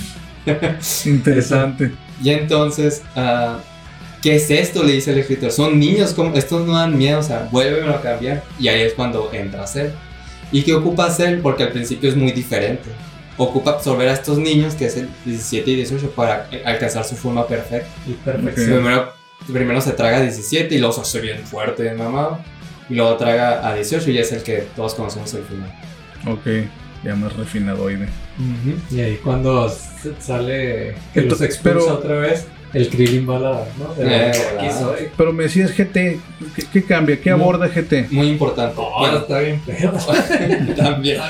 Interesante. 1.07 1.93
Y 2.23 2.31
entonces, 2.31 3.03
ah, 3.17 3.59
¿qué 4.23 4.37
es 4.37 4.51
esto? 4.51 4.83
Le 4.83 4.93
dice 4.95 5.13
el 5.13 5.19
escritor. 5.19 5.51
Son 5.51 5.79
niños, 5.79 6.13
como 6.13 6.35
estos 6.37 6.67
no 6.67 6.75
dan 6.75 6.97
miedo, 6.97 7.21
o 7.21 7.23
sea, 7.23 7.49
vuélvelo 7.51 7.95
a 7.95 8.03
cambiar. 8.03 8.43
Y 8.59 8.69
ahí 8.69 8.83
es 8.83 8.95
cuando 8.95 9.31
entra 9.33 9.67
Cell. 9.67 9.91
¿Y 10.53 10.63
qué 10.63 10.75
ocupa 10.75 11.11
Cell? 11.11 11.41
Porque 11.41 11.65
al 11.65 11.71
principio 11.71 12.09
es 12.09 12.17
muy 12.17 12.33
diferente. 12.33 12.91
Ocupa 13.37 13.73
absorber 13.73 14.09
a 14.09 14.13
estos 14.13 14.39
niños, 14.39 14.75
que 14.75 14.87
es 14.87 14.97
el 14.97 15.09
17 15.25 15.71
y 15.71 15.77
18, 15.77 16.11
para 16.11 16.49
alcanzar 16.65 17.05
su 17.05 17.17
forma 17.17 17.47
perfecta. 17.47 17.89
Y. 18.07 18.13
Primero, 18.13 19.13
primero 19.53 19.81
se 19.81 19.93
traga 19.93 20.19
a 20.19 20.23
17 20.23 20.75
y 20.75 20.79
luego 20.79 20.95
se 20.95 21.01
hace 21.03 21.21
bien 21.21 21.39
fuerte, 21.45 21.93
mamado. 21.95 22.39
Y 22.89 22.95
luego 22.95 23.17
traga 23.17 23.67
a 23.67 23.75
18 23.75 24.11
y 24.11 24.19
es 24.19 24.33
el 24.33 24.43
que 24.43 24.67
todos 24.77 24.95
conocemos 24.95 25.33
el 25.35 25.45
final. 25.45 25.73
Ok. 26.27 26.69
Ya 27.03 27.15
más 27.15 27.35
refinadoide. 27.37 28.09
Y 28.91 29.01
ahí 29.01 29.17
cuando 29.23 29.69
sale 30.21 30.95
que 31.13 31.21
los 31.21 31.25
Entonces, 31.25 31.47
expulsa 31.49 31.79
pero- 31.87 31.95
otra 31.95 32.17
vez, 32.17 32.47
el 32.73 32.89
Krillin 32.89 33.29
va 33.29 33.37
a 33.37 33.41
la. 33.41 33.65
¿no? 33.79 33.95
De 33.95 34.31
Eh, 34.31 34.33
soy. 34.79 35.09
Pero 35.17 35.33
me 35.33 35.45
decías 35.45 35.71
GT. 35.71 36.19
¿Qué, 36.57 36.65
qué 36.73 36.83
cambia? 36.83 37.21
¿Qué 37.21 37.31
aborda 37.31 37.69
GT? 37.69 38.09
Muy 38.11 38.29
importante. 38.29 38.75
Oh, 38.79 38.99
Bueno, 39.01 39.19
está 39.19 39.39
bien 39.39 39.61
también. 40.77 41.21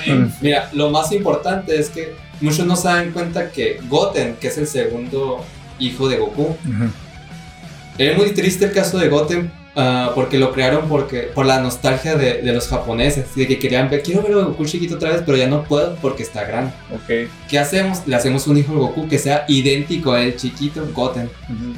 Mira, 0.40 0.70
lo 0.72 0.90
más 0.90 1.12
importante 1.12 1.78
es 1.78 1.90
que 1.90 2.14
muchos 2.40 2.64
no 2.66 2.76
se 2.76 2.88
dan 2.88 3.10
cuenta 3.12 3.50
que 3.50 3.78
Goten, 3.88 4.36
que 4.40 4.48
es 4.48 4.58
el 4.58 4.66
segundo 4.66 5.44
hijo 5.78 6.08
de 6.08 6.16
Goku, 6.18 6.56
Ajá. 6.74 6.90
Era 7.98 8.16
muy 8.16 8.30
triste 8.30 8.64
el 8.64 8.72
caso 8.72 8.98
de 8.98 9.08
Goten 9.08 9.52
ah, 9.76 10.12
porque 10.14 10.38
lo 10.38 10.52
crearon 10.52 10.88
porque, 10.88 11.22
por 11.34 11.46
la 11.46 11.60
nostalgia 11.60 12.16
de, 12.16 12.42
de 12.42 12.52
los 12.52 12.68
japoneses, 12.68 13.34
de 13.34 13.46
que 13.46 13.58
querían 13.58 13.88
ver, 13.90 14.02
quiero 14.02 14.22
ver 14.22 14.32
a 14.32 14.44
Goku 14.44 14.64
chiquito 14.64 14.96
otra 14.96 15.10
vez, 15.10 15.22
pero 15.24 15.38
ya 15.38 15.48
no 15.48 15.64
puedo 15.64 15.96
porque 15.96 16.22
está 16.22 16.44
grande. 16.44 16.72
Ok. 16.92 17.30
¿Qué 17.48 17.58
hacemos? 17.58 18.06
Le 18.06 18.16
hacemos 18.16 18.46
un 18.46 18.58
hijo 18.58 18.72
de 18.72 18.78
Goku 18.78 19.08
que 19.08 19.18
sea 19.18 19.44
idéntico 19.48 20.12
a 20.12 20.22
él 20.22 20.36
chiquito, 20.36 20.86
Goten. 20.92 21.30
Ujú. 21.44 21.74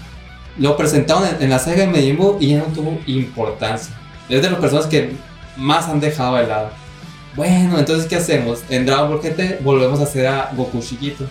Lo 0.59 0.77
presentaron 0.77 1.25
en, 1.29 1.43
en 1.43 1.51
la 1.51 1.59
saga 1.59 1.83
de 1.83 1.89
Majin 1.89 2.17
Buu 2.17 2.39
y 2.41 2.49
ya 2.49 2.59
no 2.59 2.65
tuvo 2.67 2.99
importancia. 3.07 3.95
Es 4.29 4.43
de 4.43 4.51
las 4.51 4.59
personas 4.59 4.87
que 4.87 5.13
más 5.57 5.89
han 5.89 6.01
dejado 6.01 6.37
de 6.37 6.47
lado. 6.47 6.71
Bueno, 7.35 7.79
entonces, 7.79 8.07
¿qué 8.07 8.17
hacemos? 8.17 8.63
En 8.71 8.87
Dragon 8.87 9.11
Ball 9.11 9.21
GT 9.21 9.63
volvemos 9.63 10.01
a 10.01 10.05
hacer 10.05 10.27
a 10.27 10.51
Goku 10.57 10.81
chiquito. 10.81 11.27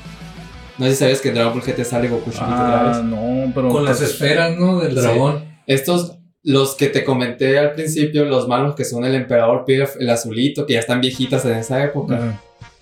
No 0.77 0.85
sé 0.85 0.91
si 0.91 0.97
sabes 0.97 1.21
que 1.21 1.29
en 1.29 1.35
Dragon 1.35 1.53
Ball 1.53 1.61
GT 1.63 1.85
sale 1.85 2.07
Goku 2.09 2.31
chiquito 2.31 2.45
otra 2.45 2.81
Ah, 2.81 2.87
vez. 2.89 3.03
no, 3.03 3.51
pero. 3.53 3.69
Con 3.69 3.85
las 3.85 4.01
esferas, 4.01 4.57
¿no? 4.57 4.79
Del 4.79 4.91
Sí. 4.93 4.99
dragón. 5.01 5.45
Estos, 5.67 6.17
los 6.43 6.75
que 6.75 6.87
te 6.87 7.03
comenté 7.03 7.57
al 7.57 7.71
principio, 7.73 8.25
los 8.25 8.47
malos 8.47 8.75
que 8.75 8.83
son 8.85 9.05
el 9.05 9.15
Emperador 9.15 9.63
Pilaf, 9.65 9.95
el 9.99 10.09
azulito, 10.09 10.65
que 10.65 10.73
ya 10.73 10.79
están 10.79 11.01
viejitas 11.01 11.45
en 11.45 11.53
esa 11.53 11.83
época, 11.83 12.39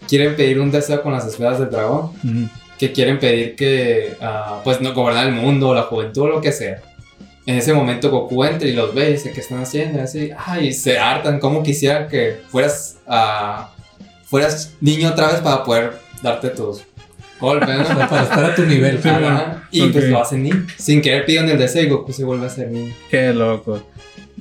quieren 0.08 0.36
pedir 0.36 0.60
un 0.60 0.72
deseo 0.72 1.02
con 1.02 1.14
las 1.14 1.26
esferas 1.28 1.60
del 1.60 1.70
dragón. 1.70 2.12
Que 2.80 2.92
quieren 2.92 3.20
pedir 3.20 3.56
que, 3.56 4.16
ah, 4.20 4.60
pues, 4.64 4.82
no 4.82 4.94
gobernar 4.94 5.28
el 5.28 5.34
mundo, 5.34 5.74
la 5.74 5.84
juventud, 5.84 6.28
lo 6.28 6.42
que 6.42 6.52
sea. 6.52 6.82
En 7.46 7.56
ese 7.58 7.74
momento 7.74 8.10
Goku 8.10 8.44
entra 8.44 8.68
y 8.68 8.74
los 8.74 8.94
ve 8.96 9.10
y 9.10 9.14
dice, 9.14 9.32
¿qué 9.32 9.40
están 9.42 9.62
haciendo? 9.62 10.00
Y 10.00 10.02
así, 10.02 10.32
ay, 10.38 10.74
se 10.74 10.98
hartan, 10.98 11.40
como 11.40 11.62
quisiera 11.62 12.08
que 12.08 12.38
fueras, 12.50 12.98
ah, 13.08 13.70
fueras 14.26 14.74
niño 14.82 15.10
otra 15.10 15.28
vez 15.28 15.42
para 15.42 15.64
poder 15.64 15.94
darte 16.22 16.50
tus 16.50 16.82
sea, 17.40 17.78
¿no? 17.78 18.00
para 18.10 18.24
estar 18.24 18.46
a 18.46 18.56
tu 18.56 18.64
nivel. 18.66 19.02
Sí. 19.02 19.10
Ajá. 19.10 19.68
Y 19.72 19.88
pues 19.90 20.06
Ok. 20.06 20.12
lo 20.12 20.22
hacen 20.22 20.44
niño. 20.44 20.66
Sin 20.78 21.02
querer 21.02 21.26
piden 21.26 21.50
el 21.50 21.58
deseo 21.58 21.84
y 21.84 21.90
Goku 21.90 22.12
se 22.14 22.24
vuelve 22.24 22.46
a 22.46 22.50
ser 22.50 22.70
niño. 22.72 22.94
Qué 23.10 23.34
loco. 23.34 23.82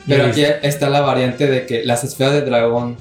Pero 0.06 0.26
aquí 0.26 0.42
está 0.62 0.88
la 0.88 1.00
variante 1.02 1.46
de 1.46 1.66
que 1.66 1.84
las 1.84 2.02
esferas 2.04 2.32
de 2.34 2.42
dragón 2.42 2.96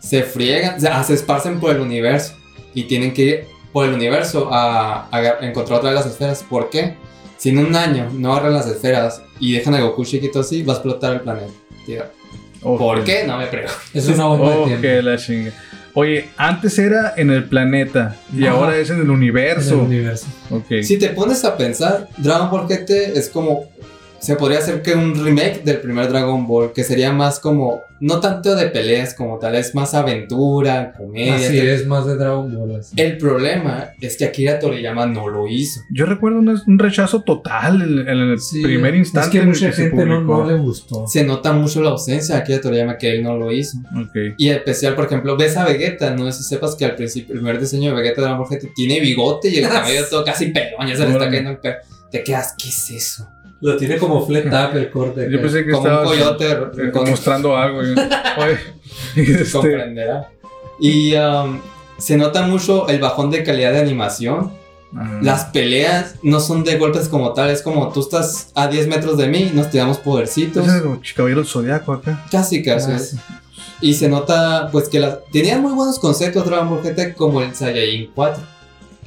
se 0.00 0.22
friegan, 0.22 0.76
o 0.76 0.80
sea, 0.80 1.02
se 1.04 1.14
esparcen 1.14 1.60
por 1.60 1.70
el 1.70 1.80
universo 1.80 2.34
y 2.74 2.84
tienen 2.84 3.14
que 3.14 3.22
ir 3.22 3.44
por 3.72 3.86
el 3.86 3.94
universo 3.94 4.48
a, 4.52 5.08
a 5.10 5.38
encontrar 5.44 5.78
otra 5.78 5.90
vez 5.90 6.00
las 6.00 6.06
esferas. 6.10 6.42
¿Por 6.48 6.70
qué? 6.70 6.96
Si 7.38 7.50
en 7.50 7.58
un 7.58 7.74
año 7.76 8.08
no 8.12 8.32
agarran 8.32 8.54
las 8.54 8.66
esferas 8.66 9.22
y 9.40 9.52
dejan 9.54 9.74
a 9.74 9.80
Goku 9.80 10.04
chiquito 10.04 10.40
así, 10.40 10.62
va 10.62 10.74
a 10.74 10.76
explotar 10.76 11.14
el 11.14 11.20
planeta. 11.20 11.52
Tía, 11.86 12.10
Ok. 12.62 12.78
¿Por 12.78 13.04
qué? 13.04 13.24
No 13.26 13.36
me 13.38 13.46
pregunto. 13.46 13.74
Es 13.92 14.08
una 14.08 14.24
bomba 14.26 14.50
de 14.50 14.56
Ok, 14.56 14.66
tiempo. 14.80 15.02
la 15.10 15.16
chinga. 15.18 15.52
Oye, 15.94 16.28
antes 16.36 16.76
era 16.78 17.14
en 17.16 17.30
el 17.30 17.44
planeta 17.44 18.16
y 18.32 18.46
Ajá. 18.46 18.56
ahora 18.56 18.76
es 18.76 18.90
en 18.90 18.96
el 18.96 19.02
En 19.02 19.06
el 19.06 19.14
universo. 19.16 19.78
universo. 19.78 20.26
Ok. 20.50 20.82
Si 20.82 20.98
te 20.98 21.10
pones 21.10 21.44
a 21.44 21.56
pensar, 21.56 22.08
Dragon 22.18 22.50
Ball 22.50 22.66
GT 22.68 22.90
es 23.16 23.28
como. 23.28 23.64
Se 24.24 24.36
podría 24.36 24.58
hacer 24.58 24.82
que 24.82 24.94
un 24.94 25.14
remake 25.24 25.62
del 25.64 25.80
primer 25.80 26.08
Dragon 26.08 26.46
Ball, 26.46 26.72
que 26.72 26.82
sería 26.84 27.12
más 27.12 27.38
como. 27.40 27.82
No 28.00 28.20
tanto 28.20 28.54
de 28.54 28.66
peleas 28.66 29.14
como 29.14 29.38
tal, 29.38 29.54
es 29.54 29.74
más 29.74 29.94
aventura, 29.94 30.92
comedia. 30.96 31.36
Así 31.36 31.48
te- 31.58 31.74
es, 31.74 31.86
más 31.86 32.04
de 32.06 32.16
Dragon 32.16 32.52
Ball. 32.54 32.76
así. 32.80 33.00
El 33.00 33.16
problema 33.18 33.90
es 34.00 34.16
que 34.16 34.24
Akira 34.26 34.58
Toriyama 34.58 35.06
no 35.06 35.28
lo 35.28 35.46
hizo. 35.48 35.80
Yo 35.90 36.04
recuerdo 36.04 36.38
un, 36.40 36.48
un 36.66 36.78
rechazo 36.78 37.22
total 37.22 37.80
en, 37.82 37.98
en 38.00 38.18
el 38.32 38.40
Sí, 38.40 38.62
primer 38.62 38.94
instante. 38.94 39.26
Es 39.28 39.32
que 39.32 39.38
en 39.38 39.42
el 39.44 39.48
mucha 39.50 39.72
se 39.72 39.82
gente 39.90 40.04
no, 40.04 40.20
no 40.20 40.44
le 40.44 40.54
gustó. 40.58 41.06
Se 41.06 41.24
nota 41.24 41.52
mucho 41.52 41.82
la 41.82 41.90
ausencia 41.90 42.34
de 42.34 42.40
Akira 42.42 42.60
Toriyama 42.60 42.98
que 42.98 43.10
él 43.12 43.22
no 43.22 43.36
lo 43.36 43.52
hizo. 43.52 43.78
Ok. 43.96 44.34
Y 44.38 44.48
en 44.48 44.56
especial, 44.56 44.94
por 44.94 45.06
ejemplo, 45.06 45.36
ves 45.36 45.56
a 45.56 45.64
Vegeta, 45.64 46.10
no 46.14 46.30
sé 46.30 46.42
si 46.42 46.48
sepas 46.48 46.74
que 46.74 46.84
al 46.84 46.96
principio 46.96 47.34
el 47.34 47.40
primer 47.40 47.60
diseño 47.60 47.90
de 47.94 48.02
Vegeta 48.02 48.20
de 48.20 48.26
Dragon 48.28 48.38
Ball 48.46 48.58
GT 48.58 48.74
tiene 48.74 49.00
bigote 49.00 49.48
y 49.48 49.58
el 49.58 49.68
cabello 49.68 50.02
todo 50.10 50.24
casi 50.24 50.46
pelón, 50.46 50.86
ya 50.86 50.96
se 50.96 51.04
le 51.06 51.12
está 51.12 51.26
cayendo 51.26 51.50
el 51.50 51.58
pelo. 51.58 51.76
Te 52.10 52.22
quedas, 52.22 52.54
¿qué 52.58 52.68
es 52.68 52.90
eso? 52.90 53.28
Lo 53.64 53.76
tiene 53.78 53.96
como 53.96 54.26
flat 54.26 54.46
up 54.46 54.76
el 54.76 54.90
corte. 54.90 55.26
Yo 55.30 55.40
pensé 55.40 55.64
que 55.64 55.70
Como 55.70 55.84
un 55.84 55.88
estaba 55.88 56.04
coyote 56.04 56.90
con- 56.92 57.08
mostrando 57.08 57.56
algo. 57.56 57.82
y- 57.82 57.94
este, 59.16 59.50
comprenderá. 59.52 60.30
Y 60.78 61.14
um, 61.14 61.60
se 61.96 62.16
nota 62.18 62.42
mucho 62.42 62.86
el 62.88 63.00
bajón 63.00 63.30
de 63.30 63.42
calidad 63.42 63.72
de 63.72 63.78
animación. 63.80 64.52
ajá. 64.94 65.18
Las 65.22 65.44
peleas 65.46 66.16
no 66.22 66.40
son 66.40 66.62
de 66.62 66.76
golpes 66.76 67.08
como 67.08 67.32
tal, 67.32 67.48
es 67.48 67.62
como 67.62 67.90
tú 67.90 68.00
estás 68.00 68.50
a 68.54 68.68
10 68.68 68.86
metros 68.88 69.16
de 69.16 69.28
mí, 69.28 69.50
nos 69.54 69.70
tiramos 69.70 69.96
podercitos. 69.98 70.66
Ese 70.66 70.76
es 70.76 70.82
como 70.82 71.00
Caballero 71.16 71.40
del 71.40 71.48
Zodiaco 71.48 71.92
acá. 71.94 72.22
Casi, 72.30 72.62
casi. 72.62 72.92
Ah, 72.92 72.98
sí. 72.98 73.16
Y 73.80 73.94
se 73.94 74.08
nota, 74.10 74.68
pues, 74.72 74.88
que 74.90 75.00
las 75.00 75.18
tenían 75.32 75.62
muy 75.62 75.72
buenos 75.72 75.98
conceptos 75.98 76.44
Dragon 76.44 76.68
Ball 76.68 76.82
GT, 76.82 77.14
como 77.14 77.40
el 77.40 77.54
Saiyajin 77.54 78.10
4. 78.14 78.42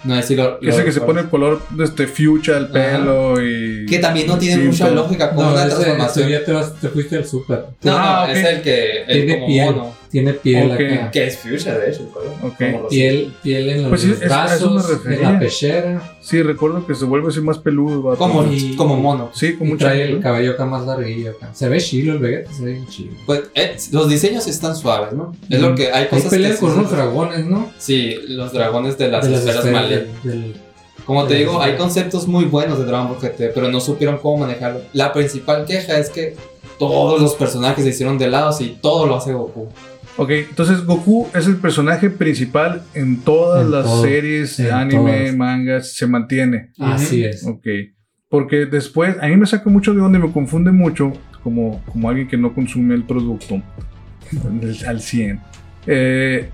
No 0.03 0.15
sé 0.15 0.23
si 0.23 0.35
lo. 0.35 0.59
lo 0.61 0.69
Ese 0.71 0.83
que 0.83 0.91
se 0.91 1.01
pone 1.01 1.21
el 1.21 1.29
color 1.29 1.61
de 1.69 1.83
este 1.85 2.07
fuchsia 2.07 2.57
al 2.57 2.69
pelo 2.69 3.41
y. 3.41 3.85
Que 3.85 3.99
también 3.99 4.27
no 4.27 4.37
tiene 4.37 4.63
mucha 4.63 4.89
lógica, 4.89 5.29
como 5.29 5.43
No, 5.43 5.51
una 5.53 5.61
ese, 5.65 5.67
ese 5.75 5.75
transformación. 5.83 6.29
ya 6.29 6.43
te, 6.45 6.51
vas, 6.51 6.73
te 6.79 6.89
fuiste 6.89 7.17
al 7.17 7.25
super. 7.25 7.65
No, 7.83 7.97
Ah, 7.97 8.25
no, 8.27 8.33
es 8.33 8.45
el 8.45 8.61
que. 8.61 9.01
El 9.03 9.07
Tiene 9.07 9.33
como 9.35 9.47
piel. 9.47 9.65
mono. 9.75 9.95
Tiene 10.18 10.34
piel 10.34 10.72
Ok. 10.72 10.80
acá. 10.80 11.11
Que 11.11 11.28
es 11.28 11.38
fuchsia, 11.38 11.78
de 11.78 11.91
hecho, 11.91 12.01
el 12.01 12.09
color. 12.09 12.32
Ok. 12.41 12.53
Como 12.57 12.84
rosita. 12.84 12.89
Piel, 12.89 13.34
piel 13.43 13.70
en 13.70 13.82
los 13.84 13.89
Pues 13.89 14.01
sí, 14.01 14.13
brazos, 14.26 15.05
en 15.05 15.22
la 15.22 15.39
pechera. 15.39 16.18
Sí, 16.22 16.41
recuerdo 16.41 16.86
que 16.88 16.95
se 16.95 17.05
vuelve 17.05 17.30
así 17.30 17.39
más 17.41 17.59
peludo. 17.59 18.01
vato. 18.01 18.18
Como, 18.18 18.43
Y- 18.51 18.76
como 18.76 18.95
mono. 18.97 19.30
Sí, 19.34 19.55
con 19.55 19.68
Y 19.68 19.72
mucha 19.72 19.86
trae 19.86 20.03
el 20.09 20.20
cabello 20.20 20.53
acá 20.53 20.65
más 20.65 20.86
larguillo 20.88 21.32
acá. 21.32 21.49
Se 21.53 21.70
ve 21.70 21.80
chilo 21.80 22.13
el 22.13 22.20
Vegeta, 22.20 22.51
se 22.51 22.63
ve 22.65 22.72
bien 22.74 22.88
chilo. 22.88 23.11
Pues 23.26 23.43
eh, 23.53 23.76
los 23.91 24.09
diseños 24.09 24.47
están 24.47 24.76
suaves, 24.76 25.13
¿no? 25.13 25.36
Es 25.49 25.59
lo 25.61 25.68
Ujú. 25.68 25.76
que 25.76 25.91
hay 25.91 26.07
cosas 26.07 26.30
pelea 26.32 26.51
que 26.51 26.57
con 26.57 26.72
sí 26.74 26.80
unos 26.80 26.91
dragones, 26.91 27.45
¿no? 27.45 27.70
Sí, 27.78 28.15
los 28.28 28.51
dragones 28.53 28.97
de 28.97 29.07
las, 29.09 29.24
de 29.26 29.32
las 29.32 29.39
esferas 29.41 29.65
esferas 29.65 29.89
del, 29.89 30.07
del- 30.24 30.55
Como 31.05 31.26
te 31.26 31.36
digo, 31.36 31.61
hay 31.61 31.76
conceptos 31.78 32.28
muy 32.28 32.45
buenos 32.45 32.80
de 32.80 32.86
Dragon 32.86 33.07
Ball 33.07 33.20
GT, 33.22 33.51
pero 33.53 33.70
no 33.70 33.80
supieron 33.80 34.18
cómo 34.18 34.38
manejarlo. 34.45 34.82
La 34.93 35.13
principal 35.13 35.65
queja 35.65 35.97
es 35.99 36.09
que 36.09 36.36
todos 36.78 37.22
los 37.22 37.34
personajes 37.36 37.84
se 37.84 37.89
hicieron 37.91 38.18
de 38.18 38.28
lados 38.28 38.59
y 38.61 38.78
todo 38.82 39.07
lo 39.07 39.15
hace 39.15 39.32
Goku. 39.34 39.68
Ok, 40.18 40.30
entonces 40.32 40.84
Goku 40.84 41.28
es 41.36 41.45
el 41.47 41.57
personaje 41.57 42.09
principal 42.09 42.82
en 42.95 43.18
todas 43.18 43.63
En 43.65 43.72
las 43.72 43.86
todo, 43.86 44.01
series, 44.03 44.59
en 44.59 44.72
anime, 44.74 45.20
todas. 45.20 45.36
mangas, 45.36 45.93
se 45.93 46.07
mantiene. 46.07 46.72
Así 46.80 47.24
es. 47.24 47.45
Ok. 47.45 47.65
Porque 48.30 48.65
después, 48.65 49.15
a 49.22 49.28
mí 49.28 49.38
me 49.38 49.45
saca 49.45 49.70
mucho 49.70 49.93
de 49.93 49.99
donde 50.01 50.18
me 50.20 50.32
confunde 50.32 50.72
mucho, 50.72 51.13
como, 51.43 51.82
como 51.86 52.09
alguien 52.09 52.28
que 52.28 52.36
no 52.38 52.53
consume 52.53 52.95
el 52.95 53.03
producto 53.03 53.61
al 54.88 54.99
100. 55.01 55.39
eh, 55.86 56.49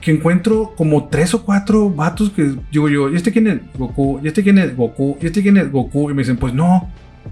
que 0.00 0.10
encuentro 0.10 0.74
como 0.76 1.08
tres 1.08 1.32
o 1.32 1.44
cuatro 1.44 1.88
vatos 1.88 2.30
que 2.30 2.56
digo 2.72 2.88
yo, 2.88 3.08
¿y 3.08 3.14
este 3.14 3.30
quién 3.30 3.46
es? 3.46 3.60
Goku, 3.78 4.18
¿y 4.20 4.26
este 4.26 4.42
quién 4.42 4.58
es? 4.58 4.74
Goku, 4.76 5.16
¿y 5.22 5.26
este 5.26 5.42
quién 5.42 5.56
es? 5.56 5.70
Goku. 5.70 6.10
Y 6.10 6.14
me 6.14 6.22
dicen, 6.22 6.36
pues 6.38 6.52
no, 6.52 6.90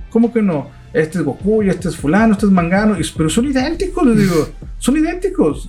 ¿cómo 0.08 0.32
que 0.32 0.40
no? 0.40 0.68
Este 0.92 1.18
es 1.18 1.24
Goku, 1.24 1.62
y 1.62 1.68
este 1.70 1.88
es 1.88 1.96
fulano, 1.96 2.32
este 2.32 2.46
es 2.46 2.52
Mangano, 2.52 2.98
y- 2.98 3.04
pero 3.16 3.28
son 3.30 3.46
idénticos, 3.46 4.04
les 4.06 4.18
digo, 4.18 4.48
son 4.78 4.96
idénticos. 4.96 5.68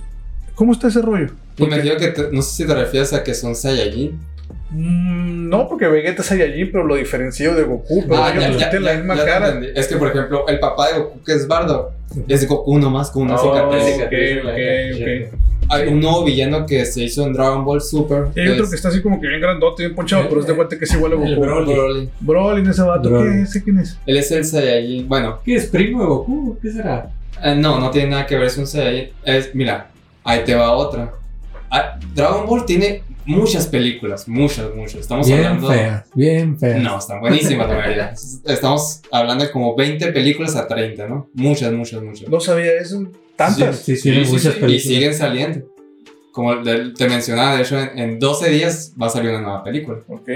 ¿Cómo 0.54 0.72
está 0.72 0.88
ese 0.88 1.00
rollo? 1.00 1.28
Y 1.56 1.66
me 1.66 1.80
digo 1.80 1.96
que 1.96 2.08
te- 2.08 2.30
no 2.32 2.42
sé 2.42 2.56
si 2.62 2.66
te 2.66 2.74
refieres 2.74 3.12
a 3.12 3.22
que 3.22 3.34
son 3.34 3.54
Saiyajin. 3.54 4.18
Mm, 4.70 5.48
no, 5.48 5.68
porque 5.68 5.86
Vegeta 5.86 6.22
es 6.22 6.28
Saiyajin, 6.28 6.70
pero 6.72 6.84
lo 6.84 6.96
diferencio 6.96 7.54
de 7.54 7.62
Goku, 7.62 8.04
pero 8.08 8.22
Ah, 8.24 8.30
ellos 8.32 8.42
ya, 8.44 8.50
no 8.50 8.58
ya, 8.72 8.80
la 8.80 8.92
ya, 8.92 8.98
misma 8.98 9.16
ya 9.16 9.24
cara. 9.24 9.60
Es 9.74 9.86
que, 9.86 9.96
por 9.96 10.08
ejemplo, 10.08 10.46
el 10.48 10.58
papá 10.58 10.88
de 10.92 10.98
Goku, 10.98 11.22
que 11.24 11.32
es 11.34 11.46
Bardo, 11.46 11.92
es 12.28 12.46
Goku 12.48 12.78
nomás 12.78 13.10
con 13.10 13.22
una 13.24 13.36
Oh, 13.36 13.54
cicatriz. 13.78 14.42
ok, 14.42 14.48
ok, 14.48 15.30
ok. 15.30 15.38
Hay 15.72 15.88
un 15.88 16.00
nuevo 16.00 16.24
villano 16.24 16.66
que 16.66 16.84
se 16.84 17.02
hizo 17.04 17.26
en 17.26 17.32
Dragon 17.32 17.64
Ball 17.64 17.80
Super. 17.80 18.26
Y 18.36 18.40
hay 18.40 18.48
otro 18.48 18.64
es 18.64 18.70
que 18.70 18.76
está 18.76 18.88
así 18.88 19.00
como 19.00 19.20
que 19.20 19.26
bien 19.26 19.40
grandote, 19.40 19.84
bien 19.84 19.94
ponchado, 19.96 20.28
pero 20.28 20.40
es 20.42 20.46
de 20.46 20.52
vuelta 20.52 20.78
que 20.78 20.84
es 20.84 20.92
igual 20.94 21.12
a 21.12 21.16
Goku. 21.16 21.40
Broly. 21.40 21.72
Broly. 21.74 22.10
Broly, 22.20 22.70
ese 22.70 22.82
vato, 22.82 23.08
Broly. 23.08 23.30
¿qué 23.30 23.42
es? 23.42 23.48
¿Ese 23.50 23.64
quién 23.64 23.78
es? 23.78 23.98
Él 24.06 24.16
es 24.18 24.30
el 24.30 24.44
Saiyajin. 24.44 25.08
Bueno, 25.08 25.40
¿Qué 25.44 25.54
es 25.54 25.66
primo 25.66 26.00
de 26.00 26.06
Goku? 26.06 26.58
¿Qué 26.60 26.70
será? 26.70 27.10
eh, 27.42 27.54
no, 27.56 27.80
no 27.80 27.90
tiene 27.90 28.10
nada 28.10 28.26
que 28.26 28.36
ver, 28.36 28.46
es 28.46 28.58
un 28.58 28.66
Saiyajin. 28.66 29.08
Es, 29.24 29.54
mira, 29.54 29.90
ahí 30.24 30.40
te 30.44 30.54
va 30.54 30.72
otra. 30.72 31.12
Ah, 31.70 31.98
Dragon 32.14 32.46
Ball 32.46 32.66
tiene 32.66 33.02
muchas 33.24 33.66
películas, 33.66 34.28
muchas, 34.28 34.74
muchas. 34.74 35.00
Estamos 35.00 35.26
Bien 35.26 35.38
hablando. 35.44 35.68
fea, 35.68 36.04
bien 36.14 36.58
fea. 36.58 36.76
No, 36.80 36.98
están 36.98 37.20
buenísimas, 37.20 37.66
la 37.68 37.76
verdad. 37.76 38.14
Estamos 38.44 39.00
hablando 39.10 39.44
de 39.44 39.50
como 39.50 39.74
20 39.74 40.12
películas 40.12 40.54
a 40.56 40.66
30, 40.68 41.06
¿no? 41.08 41.30
Muchas, 41.32 41.72
muchas, 41.72 42.02
muchas. 42.02 42.28
No 42.28 42.40
sabía 42.40 42.72
eso. 42.78 43.06
Tantas. 43.36 43.78
Sí, 43.80 43.96
sí, 43.96 44.12
Sí, 44.12 44.24
sí, 44.24 44.30
muchas 44.32 44.54
películas. 44.54 44.72
Y 44.72 44.80
siguen 44.80 45.14
saliendo. 45.14 45.66
Como 46.32 46.62
te 46.62 47.08
mencionaba, 47.08 47.56
de 47.56 47.62
hecho, 47.62 47.78
en, 47.78 47.98
en 47.98 48.18
12 48.18 48.48
días 48.50 48.94
va 49.00 49.06
a 49.06 49.10
salir 49.10 49.30
una 49.30 49.40
nueva 49.42 49.62
película. 49.64 49.98
Ok. 50.08 50.28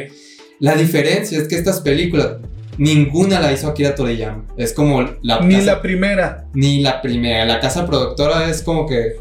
La 0.60 0.74
diferencia 0.74 1.38
es 1.38 1.48
que 1.48 1.54
estas 1.56 1.80
películas, 1.80 2.36
ninguna 2.78 3.40
la 3.40 3.52
hizo 3.52 3.68
Akira 3.68 3.94
Toriyama. 3.94 4.44
Es 4.58 4.72
como 4.74 5.02
la 5.22 5.40
Ni 5.40 5.54
casa- 5.54 5.66
la 5.66 5.82
primera. 5.82 6.44
ni 6.54 6.82
la 6.82 7.00
primera. 7.00 7.44
La 7.46 7.60
casa 7.60 7.86
productora 7.86 8.50
es 8.50 8.62
como 8.62 8.86
que, 8.86 9.16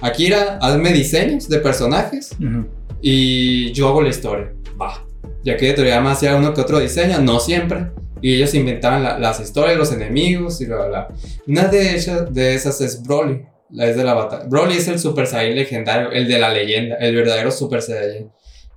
Akira, 0.00 0.58
hazme 0.60 0.92
diseños 0.92 1.48
de 1.48 1.58
personajes 1.58 2.30
y 3.00 3.72
yo 3.72 3.88
hago 3.88 4.02
la 4.02 4.08
historia. 4.08 4.52
Va. 4.80 5.04
Y 5.44 5.50
Akira 5.50 5.74
Toriyama 5.74 6.12
hacía 6.12 6.34
uno 6.36 6.52
que 6.54 6.60
otro 6.60 6.80
diseño, 6.80 7.20
no 7.20 7.38
siempre. 7.40 7.86
Y 8.20 8.34
ellos 8.34 8.54
inventaban 8.54 9.02
la- 9.02 9.18
las 9.18 9.40
historias, 9.40 9.76
los 9.78 9.92
enemigos 9.92 10.60
y 10.60 10.66
bla, 10.66 10.76
bla, 10.76 10.86
bla. 10.88 11.08
Una 11.46 11.64
de, 11.68 11.94
ellas, 11.94 12.32
de 12.32 12.54
esas 12.54 12.80
es 12.80 13.02
Broly. 13.02 13.44
La 13.70 13.86
es 13.86 13.96
de 13.96 14.04
la 14.04 14.14
batalla. 14.14 14.44
Broly 14.44 14.78
es 14.78 14.88
el 14.88 14.98
Super 14.98 15.26
Saiyan 15.26 15.56
legendario, 15.56 16.10
el 16.10 16.26
de 16.26 16.38
la 16.38 16.48
leyenda, 16.50 16.96
el 16.96 17.14
verdadero 17.14 17.50
Super 17.50 17.82
Saiyan. 17.82 18.32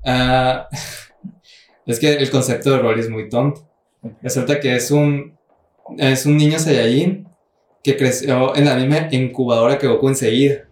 Ah, 0.05 0.67
es 1.85 1.99
que 1.99 2.13
el 2.13 2.29
concepto 2.29 2.71
de 2.71 2.77
Broly 2.79 2.99
es 3.01 3.09
muy 3.09 3.29
tonto. 3.29 3.67
Resulta 4.21 4.59
que 4.59 4.75
es 4.75 4.91
un, 4.91 5.37
es 5.97 6.25
un 6.25 6.35
niño 6.37 6.57
Saiyajin 6.59 7.27
que 7.83 7.95
creció 7.97 8.55
en 8.55 8.65
la 8.65 8.75
misma 8.75 9.07
incubadora 9.11 9.77
que 9.77 9.87
Goku 9.87 10.09
enseguida. 10.09 10.67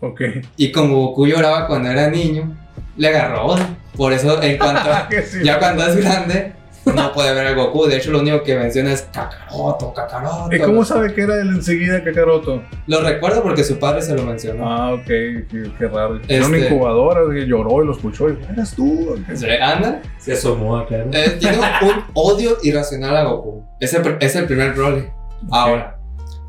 Ok. 0.00 0.20
Y 0.56 0.72
como 0.72 0.96
Goku 1.08 1.26
lloraba 1.26 1.66
cuando 1.66 1.90
era 1.90 2.08
niño, 2.10 2.56
le 2.96 3.08
agarró 3.08 3.46
odio. 3.46 3.66
Por 3.96 4.12
eso, 4.12 4.42
en 4.42 4.56
cuanto. 4.58 4.88
Sí. 5.30 5.38
ya 5.44 5.58
cuando 5.58 5.86
es 5.86 5.96
grande, 5.96 6.52
no 6.86 7.12
puede 7.12 7.34
ver 7.34 7.46
a 7.46 7.52
Goku. 7.54 7.86
De 7.86 7.96
hecho, 7.96 8.10
lo 8.10 8.20
único 8.20 8.42
que 8.42 8.56
menciona 8.56 8.92
es 8.92 9.02
Kakaroto, 9.12 9.92
Kakaroto. 9.92 10.54
¿Y 10.54 10.58
cómo 10.60 10.84
sabe 10.84 11.12
que 11.14 11.22
era 11.22 11.40
el 11.40 11.48
enseguida 11.48 12.02
Kakaroto? 12.02 12.62
Lo 12.86 13.00
recuerdo 13.02 13.42
porque 13.42 13.64
su 13.64 13.78
padre 13.78 14.02
se 14.02 14.14
lo 14.14 14.22
mencionó. 14.24 14.68
Ah, 14.70 14.92
ok. 14.94 15.04
Qué, 15.06 15.70
qué 15.78 15.88
raro. 15.88 16.20
Era 16.28 16.46
una 16.46 16.56
Este- 16.56 16.68
incubadora 16.74 17.20
que 17.32 17.46
lloró 17.46 17.82
y 17.82 17.86
lo 17.86 17.92
escuchó. 17.92 18.28
Y, 18.28 18.38
eras 18.52 18.74
tú. 18.74 19.14
Anda, 19.62 20.02
Se 20.18 20.32
asomó. 20.34 20.78
¿no? 20.78 20.86
eh, 20.90 21.36
tiene 21.38 21.58
un, 21.58 22.04
odio 22.14 22.56
irracional 22.62 23.16
a 23.16 23.24
Goku. 23.24 23.64
Es 23.80 23.94
el, 23.94 24.16
es 24.20 24.36
el 24.36 24.46
primer 24.46 24.72
Broly. 24.74 25.04
Ahora, 25.50 25.98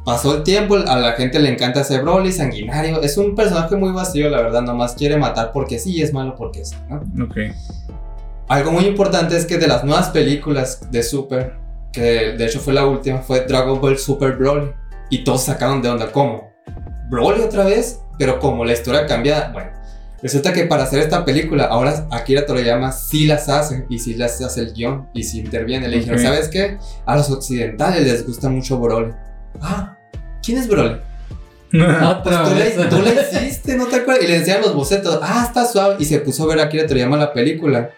pasó 0.04 0.36
el 0.38 0.44
tiempo, 0.44 0.76
a 0.76 0.98
la 0.98 1.14
gente 1.14 1.40
le 1.40 1.50
encanta 1.50 1.82
ese 1.82 2.00
Broly 2.02 2.32
sanguinario. 2.32 3.02
Es 3.02 3.18
un 3.18 3.36
personaje 3.36 3.76
muy 3.76 3.92
vacío, 3.92 4.30
la 4.30 4.42
verdad. 4.42 4.62
Nomás 4.62 4.96
quiere 4.96 5.18
matar 5.18 5.52
porque 5.54 5.80
sí, 5.80 6.02
es 6.02 6.14
malo 6.14 6.36
porque 6.36 6.66
sí. 6.66 6.76
¿no? 6.90 7.26
Ok. 7.26 7.38
Algo 8.52 8.74
muy 8.74 8.84
importante 8.84 9.38
es 9.38 9.45
que 9.45 9.58
de 9.58 9.66
las 9.66 9.86
nuevas 9.86 10.10
películas 10.10 10.91
de 10.91 11.04
Super, 11.04 11.54
que 11.93 12.34
de 12.38 12.45
hecho 12.45 12.60
fue 12.60 12.74
la 12.74 12.86
última, 12.86 13.20
fue 13.20 13.45
Dragon 13.45 13.80
Ball 13.80 13.97
Super 13.97 14.34
Broly. 14.34 14.74
Y 15.10 15.24
todos 15.24 15.45
sacaron 15.45 15.82
de 15.82 15.88
onda, 15.88 16.12
¿cómo? 16.12 16.52
¿Broly 17.10 17.43
otra 17.43 17.64
vez? 17.64 18.02
Pero 18.20 18.39
como 18.39 18.66
la 18.66 18.74
historia 18.74 19.06
cambia, 19.06 19.52
bueno. 19.54 19.72
Resulta 20.22 20.52
que 20.52 20.66
para 20.66 20.84
hacer 20.84 20.99
esta 20.99 21.24
película, 21.24 21.64
ahora 21.64 22.06
Akira 22.12 22.45
Toriyama 22.45 22.91
sí 22.91 23.26
las 23.26 23.47
hace, 23.47 23.86
y 23.89 23.99
sí 23.99 24.16
las 24.16 24.41
hace 24.41 24.60
el 24.60 24.74
guion, 24.74 25.08
y 25.14 25.24
sí 25.24 25.39
interviene. 25.39 25.88
Le 25.88 25.99
dijeron, 25.99 26.20
Ok. 26.20 26.26
¿sabes 26.26 26.49
qué? 26.49 26.78
A 27.06 27.16
los 27.16 27.32
occidentales 27.32 28.04
les 28.04 28.28
gusta 28.28 28.49
mucho 28.49 28.78
Broly. 28.80 29.14
Ah, 29.62 29.97
¿quién 30.43 30.58
es 30.58 30.68
Broly? 30.68 30.97
Pues 31.72 32.04
Otra 32.04 32.43
tú, 32.43 32.56
vez. 32.56 32.76
la, 32.76 32.89
tú 32.89 32.97
la 33.02 33.14
hiciste, 33.14 33.78
¿no 33.78 33.86
te 33.88 33.95
acuerdas? 33.95 34.26
Y 34.26 34.28
le 34.28 34.39
decían 34.39 34.60
los 34.60 34.74
bocetos, 34.76 35.20
ah, 35.24 35.45
está 35.47 35.66
suave. 35.66 35.95
Y 35.99 36.04
se 36.06 36.20
puso 36.20 36.43
a 36.43 36.47
ver 36.47 36.60
a 36.60 36.64
Akira 36.64 36.86
Toriyama 36.86 37.16
la 37.16 37.32
película. 37.32 37.91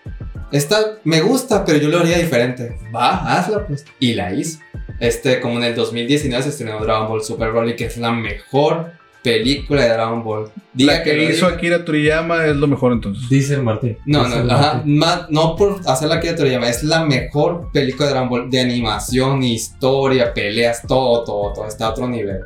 Esta 0.53 0.77
me 1.03 1.19
gusta, 1.21 1.65
pero 1.65 1.79
yo 1.79 1.89
lo 1.89 1.99
haría 1.99 2.17
diferente. 2.19 2.77
Va, 2.95 3.37
hazla 3.37 3.65
pues. 3.67 3.83
Y 3.99 4.13
la 4.13 4.33
hizo. 4.33 4.59
Este, 4.99 5.39
como 5.41 5.57
en 5.57 5.63
el 5.65 5.75
2019 5.75 6.43
se 6.43 6.49
estrenó 6.49 6.79
Dragon 6.79 7.07
Ball 7.09 7.23
Super 7.23 7.51
Broly, 7.51 7.75
que 7.75 7.85
es 7.85 7.97
la 7.97 8.11
mejor 8.11 8.91
película 9.23 9.81
de 9.83 9.89
Dragon 9.89 10.23
Ball. 10.23 10.51
Diga 10.73 10.93
la 10.93 11.03
que, 11.03 11.13
lo 11.15 11.23
hizo 11.23 11.45
diga. 11.47 11.57
Akira 11.57 11.83
Toriyama 11.85 12.45
es 12.45 12.55
lo 12.55 12.67
mejor 12.67 12.91
entonces. 12.93 13.27
Dice 13.29 13.55
el 13.55 13.63
Martín. 13.63 13.97
No, 14.05 14.25
Dice 14.25 14.39
el 14.41 14.47
no, 14.47 14.53
ajá, 14.53 14.73
Martín. 14.75 14.97
ma- 14.97 15.27
no 15.29 15.55
por 15.55 15.79
hacerla 15.87 16.15
Akira 16.15 16.35
Toriyama, 16.35 16.69
es 16.69 16.83
la 16.83 17.03
mejor 17.05 17.71
película 17.71 18.05
de 18.07 18.11
Dragon 18.13 18.29
Ball 18.29 18.49
de 18.49 18.59
animación, 18.61 19.41
historia, 19.43 20.33
peleas, 20.33 20.83
todo, 20.87 21.23
todo, 21.23 21.53
todo. 21.53 21.67
Está 21.67 21.87
a 21.87 21.89
otro 21.91 22.07
nivel. 22.07 22.41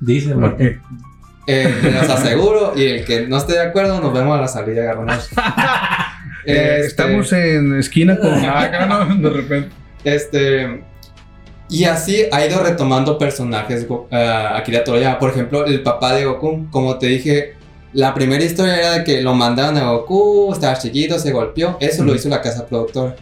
Dice. 0.00 0.34
Martín. 0.34 0.80
Eh, 1.46 1.74
les 1.82 2.08
aseguro, 2.10 2.74
y 2.76 2.84
el 2.84 3.04
que 3.04 3.26
no 3.26 3.38
esté 3.38 3.54
de 3.54 3.60
acuerdo, 3.62 4.00
nos 4.00 4.12
vemos 4.12 4.36
a 4.36 4.40
la 4.42 4.48
salida, 4.48 4.82
garronados. 4.84 5.28
Eh, 6.46 6.76
Este, 6.80 6.86
Estamos 6.86 7.32
en 7.32 7.78
esquina 7.78 8.16
con. 8.18 8.28
Ah, 8.44 9.06
no, 9.18 9.28
de 9.30 9.36
repente. 9.36 9.68
Este. 10.04 10.84
Y 11.68 11.84
así 11.84 12.24
ha 12.32 12.44
ido 12.44 12.62
retomando 12.62 13.16
personajes 13.16 13.86
ah, 14.10 14.56
Akira 14.56 14.82
Toriyama. 14.82 15.18
Por 15.18 15.30
ejemplo, 15.30 15.66
el 15.66 15.82
papá 15.82 16.14
de 16.14 16.24
Goku. 16.24 16.66
Como 16.70 16.98
te 16.98 17.06
dije, 17.06 17.54
la 17.92 18.12
primera 18.12 18.42
historia 18.42 18.76
era 18.76 18.92
de 18.98 19.04
que 19.04 19.20
lo 19.22 19.34
mandaron 19.34 19.76
a 19.78 19.92
Goku, 19.92 20.52
estaba 20.52 20.76
chiquito, 20.76 21.18
se 21.18 21.30
golpeó. 21.32 21.76
Eso 21.80 22.04
lo 22.04 22.14
hizo 22.14 22.28
la 22.28 22.40
casa 22.42 22.66
productora. 22.66 23.14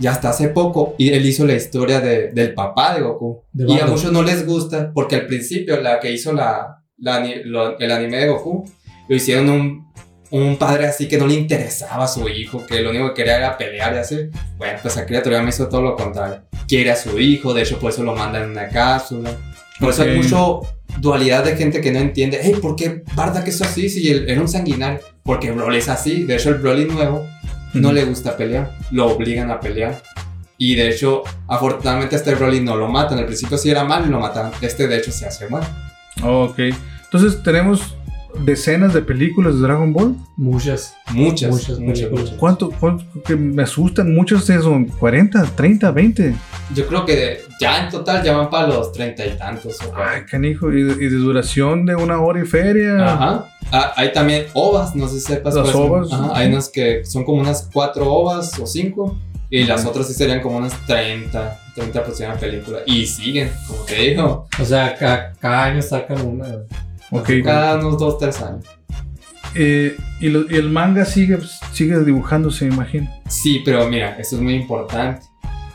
Y 0.00 0.06
hasta 0.06 0.30
hace 0.30 0.48
poco, 0.48 0.94
y 0.98 1.10
él 1.10 1.24
hizo 1.26 1.46
la 1.46 1.52
historia 1.52 2.00
de- 2.00 2.32
del 2.32 2.54
papá 2.54 2.94
de 2.94 3.02
Goku. 3.02 3.42
De 3.52 3.70
y 3.70 3.78
a 3.78 3.86
muchos 3.86 4.10
no 4.10 4.22
les 4.22 4.46
gusta, 4.46 4.90
porque 4.94 5.16
al 5.16 5.26
principio 5.26 5.78
la 5.82 6.00
que 6.00 6.10
hizo 6.10 6.32
la, 6.32 6.82
la 6.96 7.22
lo- 7.44 7.78
el 7.78 7.92
anime 7.92 8.16
de 8.16 8.28
Goku, 8.28 8.64
lo 9.06 9.14
hicieron 9.14 9.50
un, 9.50 9.92
un 10.32 10.56
padre 10.56 10.86
así 10.86 11.08
que 11.08 11.18
no 11.18 11.26
le 11.26 11.34
interesaba 11.34 12.04
a 12.04 12.08
su 12.08 12.26
hijo, 12.26 12.64
que 12.66 12.80
lo 12.80 12.90
único 12.90 13.08
que 13.08 13.22
quería 13.22 13.36
era 13.36 13.58
pelear 13.58 13.94
y 13.94 13.98
así. 13.98 14.30
Bueno, 14.56 14.78
pues 14.80 14.96
Akira 14.96 15.22
Toriyama 15.22 15.50
hizo 15.50 15.68
todo 15.68 15.82
lo 15.82 15.94
contrario. 15.94 16.40
Quiere 16.66 16.90
a 16.90 16.96
su 16.96 17.18
hijo, 17.18 17.52
de 17.52 17.62
hecho 17.62 17.78
por 17.78 17.92
eso 17.92 18.02
lo 18.02 18.16
manda 18.16 18.42
en 18.42 18.50
una 18.50 18.68
cápsula. 18.68 19.30
Por 19.78 19.90
eso 19.90 20.02
hay 20.02 20.16
mucho 20.16 20.62
dualidad 20.98 21.44
de 21.44 21.54
gente 21.54 21.82
que 21.82 21.92
no 21.92 21.98
entiende, 21.98 22.40
hey, 22.42 22.56
¿por 22.62 22.76
qué 22.76 23.02
Bardock 23.14 23.46
es 23.48 23.60
así 23.60 23.90
si 23.90 24.10
él 24.10 24.24
era 24.26 24.40
un 24.40 24.48
sanguinario? 24.48 25.00
Porque 25.22 25.50
Broly 25.50 25.78
es 25.78 25.90
así. 25.90 26.22
De 26.22 26.36
hecho, 26.36 26.48
el 26.48 26.56
Broly 26.56 26.86
nuevo 26.86 27.26
no 27.74 27.92
le 27.92 28.04
gusta 28.04 28.34
pelear, 28.34 28.74
lo 28.90 29.08
obligan 29.08 29.50
a 29.50 29.60
pelear. 29.60 30.02
Y 30.56 30.76
de 30.76 30.88
hecho, 30.88 31.24
afortunadamente 31.46 32.16
este 32.16 32.34
Broly 32.34 32.60
no 32.60 32.76
lo 32.76 32.88
matan. 32.88 33.18
Al 33.18 33.26
principio 33.26 33.58
sí 33.58 33.70
era 33.70 33.84
malo 33.84 34.06
y 34.06 34.10
lo 34.10 34.18
mataron. 34.18 34.52
Este 34.62 34.88
de 34.88 34.96
hecho 34.96 35.12
se 35.12 35.26
hace 35.26 35.48
mal. 35.48 35.64
Ok. 36.22 36.58
Entonces 37.04 37.42
tenemos 37.42 37.96
decenas 38.40 38.92
de 38.94 39.02
películas 39.02 39.54
de 39.56 39.60
Dragon 39.62 39.92
Ball. 39.92 40.16
Muchas. 40.36 40.94
Muchas, 41.12 41.50
Muchas 41.50 41.78
muchas, 41.78 41.98
películas. 42.00 42.24
muchas. 42.24 42.38
¿Cuánto, 42.38 42.70
cuánto- 42.78 43.04
que 43.22 43.36
me 43.36 43.62
asustan? 43.62 44.14
Muchos 44.14 44.46
de 44.46 44.60
son 44.60 44.86
40, 44.86 45.44
30, 45.54 45.90
20. 45.90 46.34
Yo 46.74 46.86
creo 46.86 47.04
que 47.04 47.16
de- 47.16 47.40
ya 47.60 47.84
en 47.84 47.90
total 47.90 48.22
ya 48.24 48.36
van 48.36 48.50
para 48.50 48.66
los 48.68 48.92
treinta 48.92 49.24
y 49.26 49.36
tantos. 49.36 49.78
o 49.82 49.92
Ay, 49.96 50.22
canijo. 50.30 50.72
Y, 50.72 50.82
de- 50.82 51.04
y 51.04 51.08
de 51.08 51.16
duración 51.16 51.86
de 51.86 51.94
una 51.94 52.20
hora 52.20 52.40
y 52.42 52.46
feria. 52.46 52.96
Ajá. 53.12 53.48
Ah, 53.70 53.92
hay 53.96 54.12
también 54.12 54.46
ovas, 54.54 54.94
no 54.96 55.08
sé 55.08 55.14
si 55.20 55.26
sepas. 55.26 55.54
Las 55.54 55.70
cuáles 55.70 55.90
ovas. 55.90 56.12
Ajá, 56.12 56.30
Hay 56.34 56.48
unas 56.48 56.68
que 56.68 57.04
son 57.04 57.24
como 57.24 57.40
unas 57.40 57.68
cuatro 57.72 58.06
ovas 58.12 58.58
o 58.58 58.66
cinco. 58.66 59.18
Y 59.48 59.64
las 59.64 59.84
otras 59.84 60.06
sí 60.08 60.14
serían 60.14 60.40
como 60.40 60.56
unas 60.56 60.72
30, 60.86 61.58
30 61.74 61.98
aproximadamente 61.98 62.46
películas. 62.48 62.82
Y 62.86 63.04
siguen, 63.04 63.50
como 63.68 63.82
te 63.84 63.94
digo, 63.96 64.48
O 64.58 64.64
sea, 64.64 64.96
ca- 64.96 65.34
cada, 65.38 65.64
año 65.64 65.82
sacan 65.82 66.22
una. 66.26 66.46
Ok. 67.12 67.30
cada 67.44 67.76
unos 67.78 67.98
2, 67.98 68.18
3 68.18 68.42
años. 68.42 68.64
Eh, 69.54 69.96
y, 70.20 70.28
lo- 70.28 70.50
y 70.50 70.54
el 70.56 70.70
manga 70.70 71.04
sigue, 71.04 71.38
sigue 71.72 71.98
dibujándose, 72.00 72.64
me 72.66 72.74
imagino. 72.74 73.10
Sí, 73.28 73.60
pero 73.64 73.86
mira, 73.88 74.16
esto 74.18 74.36
es 74.36 74.42
muy 74.42 74.54
importante. 74.54 75.26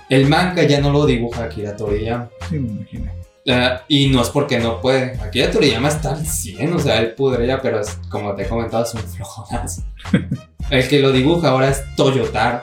El 0.10 0.28
manga 0.28 0.64
ya 0.64 0.80
no 0.82 0.92
lo 0.92 1.06
dibuja 1.06 1.44
Akira 1.44 1.76
Toriyama. 1.76 2.30
Sí, 2.50 2.58
me 2.60 2.70
imagino. 2.72 3.12
Ah, 3.50 3.82
y 3.88 4.10
no 4.10 4.22
es 4.22 4.30
porque 4.30 4.60
no 4.60 4.82
puede. 4.82 5.18
Akira 5.22 5.52
Toriyama 5.52 5.90
está 5.90 6.12
al 6.14 6.26
100, 6.26 6.74
o 6.74 6.80
sea, 6.80 7.00
él 7.00 7.12
podría, 7.12 7.62
pero 7.62 7.80
es, 7.80 7.98
como 8.10 8.34
te 8.36 8.44
he 8.44 8.48
comentado, 8.48 8.84
es 8.84 8.94
un 8.94 9.02
flojonazo. 9.02 9.84
el 10.70 10.88
que 10.88 11.00
lo 11.00 11.12
dibuja 11.12 11.50
ahora 11.50 11.70
es 11.70 11.84
Toyotaro. 11.96 12.62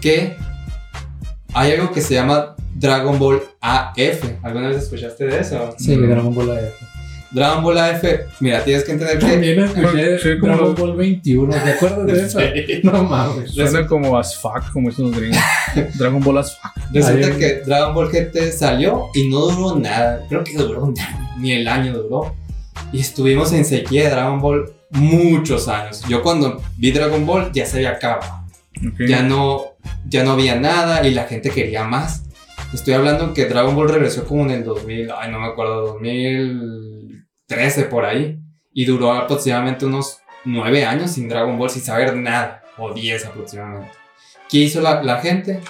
Que 0.00 0.36
hay 1.54 1.72
algo 1.72 1.92
que 1.92 2.00
se 2.00 2.14
llama 2.14 2.54
Dragon 2.74 3.18
Ball 3.18 3.42
AF. 3.60 4.24
¿Alguna 4.42 4.68
vez 4.68 4.84
escuchaste 4.84 5.24
de 5.26 5.40
eso? 5.40 5.74
Sí, 5.78 5.96
Mm. 5.96 6.08
Dragon 6.08 6.34
Ball 6.34 6.50
AF. 6.52 6.89
Dragon 7.32 7.62
Ball 7.62 7.78
AF, 7.78 8.04
mira, 8.40 8.64
tienes 8.64 8.84
que 8.84 8.92
entender 8.92 9.18
que. 9.18 9.26
También 9.26 9.60
escuché 9.60 10.38
como 10.40 10.52
Dragon 10.52 10.74
Ball 10.74 10.96
21. 10.96 11.52
¿Te 11.52 11.70
acuerdas 11.70 12.06
de 12.06 12.20
eso? 12.26 12.40
Sí. 12.40 12.80
No 12.82 13.04
mames. 13.04 13.52
Suena 13.52 13.86
como 13.86 14.18
as 14.18 14.36
fuck, 14.36 14.72
como 14.72 14.88
estos 14.88 15.16
gringos. 15.16 15.38
Dragon 15.94 16.20
Ball 16.20 16.38
as 16.38 16.58
fuck. 16.58 16.72
Resulta 16.92 17.36
que 17.36 17.62
Dragon 17.66 17.94
Ball 17.94 18.10
GT 18.10 18.52
salió 18.52 19.06
y 19.14 19.28
no 19.28 19.40
duró 19.46 19.76
nada. 19.78 20.24
Creo 20.28 20.42
que 20.42 20.56
duró 20.56 20.84
un 20.84 20.98
año, 20.98 21.30
ni 21.38 21.52
el 21.52 21.68
año 21.68 21.92
duró. 21.92 22.34
Y 22.92 23.00
estuvimos 23.00 23.52
en 23.52 23.64
sequía 23.64 24.04
de 24.04 24.10
Dragon 24.10 24.40
Ball 24.40 24.72
muchos 24.90 25.68
años. 25.68 26.02
Yo 26.08 26.22
cuando 26.22 26.60
vi 26.76 26.90
Dragon 26.90 27.24
Ball 27.24 27.52
ya 27.52 27.64
se 27.64 27.76
había 27.76 27.90
acabado. 27.90 28.40
Ya 29.06 29.22
no, 29.22 29.76
ya 30.08 30.24
no 30.24 30.32
había 30.32 30.56
nada 30.56 31.06
y 31.06 31.12
la 31.12 31.24
gente 31.24 31.50
quería 31.50 31.84
más. 31.84 32.24
Estoy 32.72 32.94
hablando 32.94 33.34
que 33.34 33.46
Dragon 33.46 33.76
Ball 33.76 33.88
regresó 33.88 34.24
como 34.24 34.44
en 34.44 34.50
el 34.52 34.64
2000, 34.64 35.10
ay 35.16 35.30
no 35.30 35.40
me 35.40 35.46
acuerdo, 35.46 35.98
2013 37.50 37.84
por 37.84 38.04
ahí. 38.04 38.38
Y 38.72 38.84
duró 38.84 39.12
aproximadamente 39.12 39.84
unos 39.86 40.18
9 40.44 40.84
años 40.84 41.10
sin 41.10 41.28
Dragon 41.28 41.58
Ball, 41.58 41.70
sin 41.70 41.82
saber 41.82 42.16
nada. 42.16 42.62
O 42.78 42.92
10 42.94 43.26
aproximadamente. 43.26 43.90
¿Qué 44.48 44.58
hizo 44.58 44.80
la, 44.80 45.02
la 45.02 45.18
gente? 45.20 45.60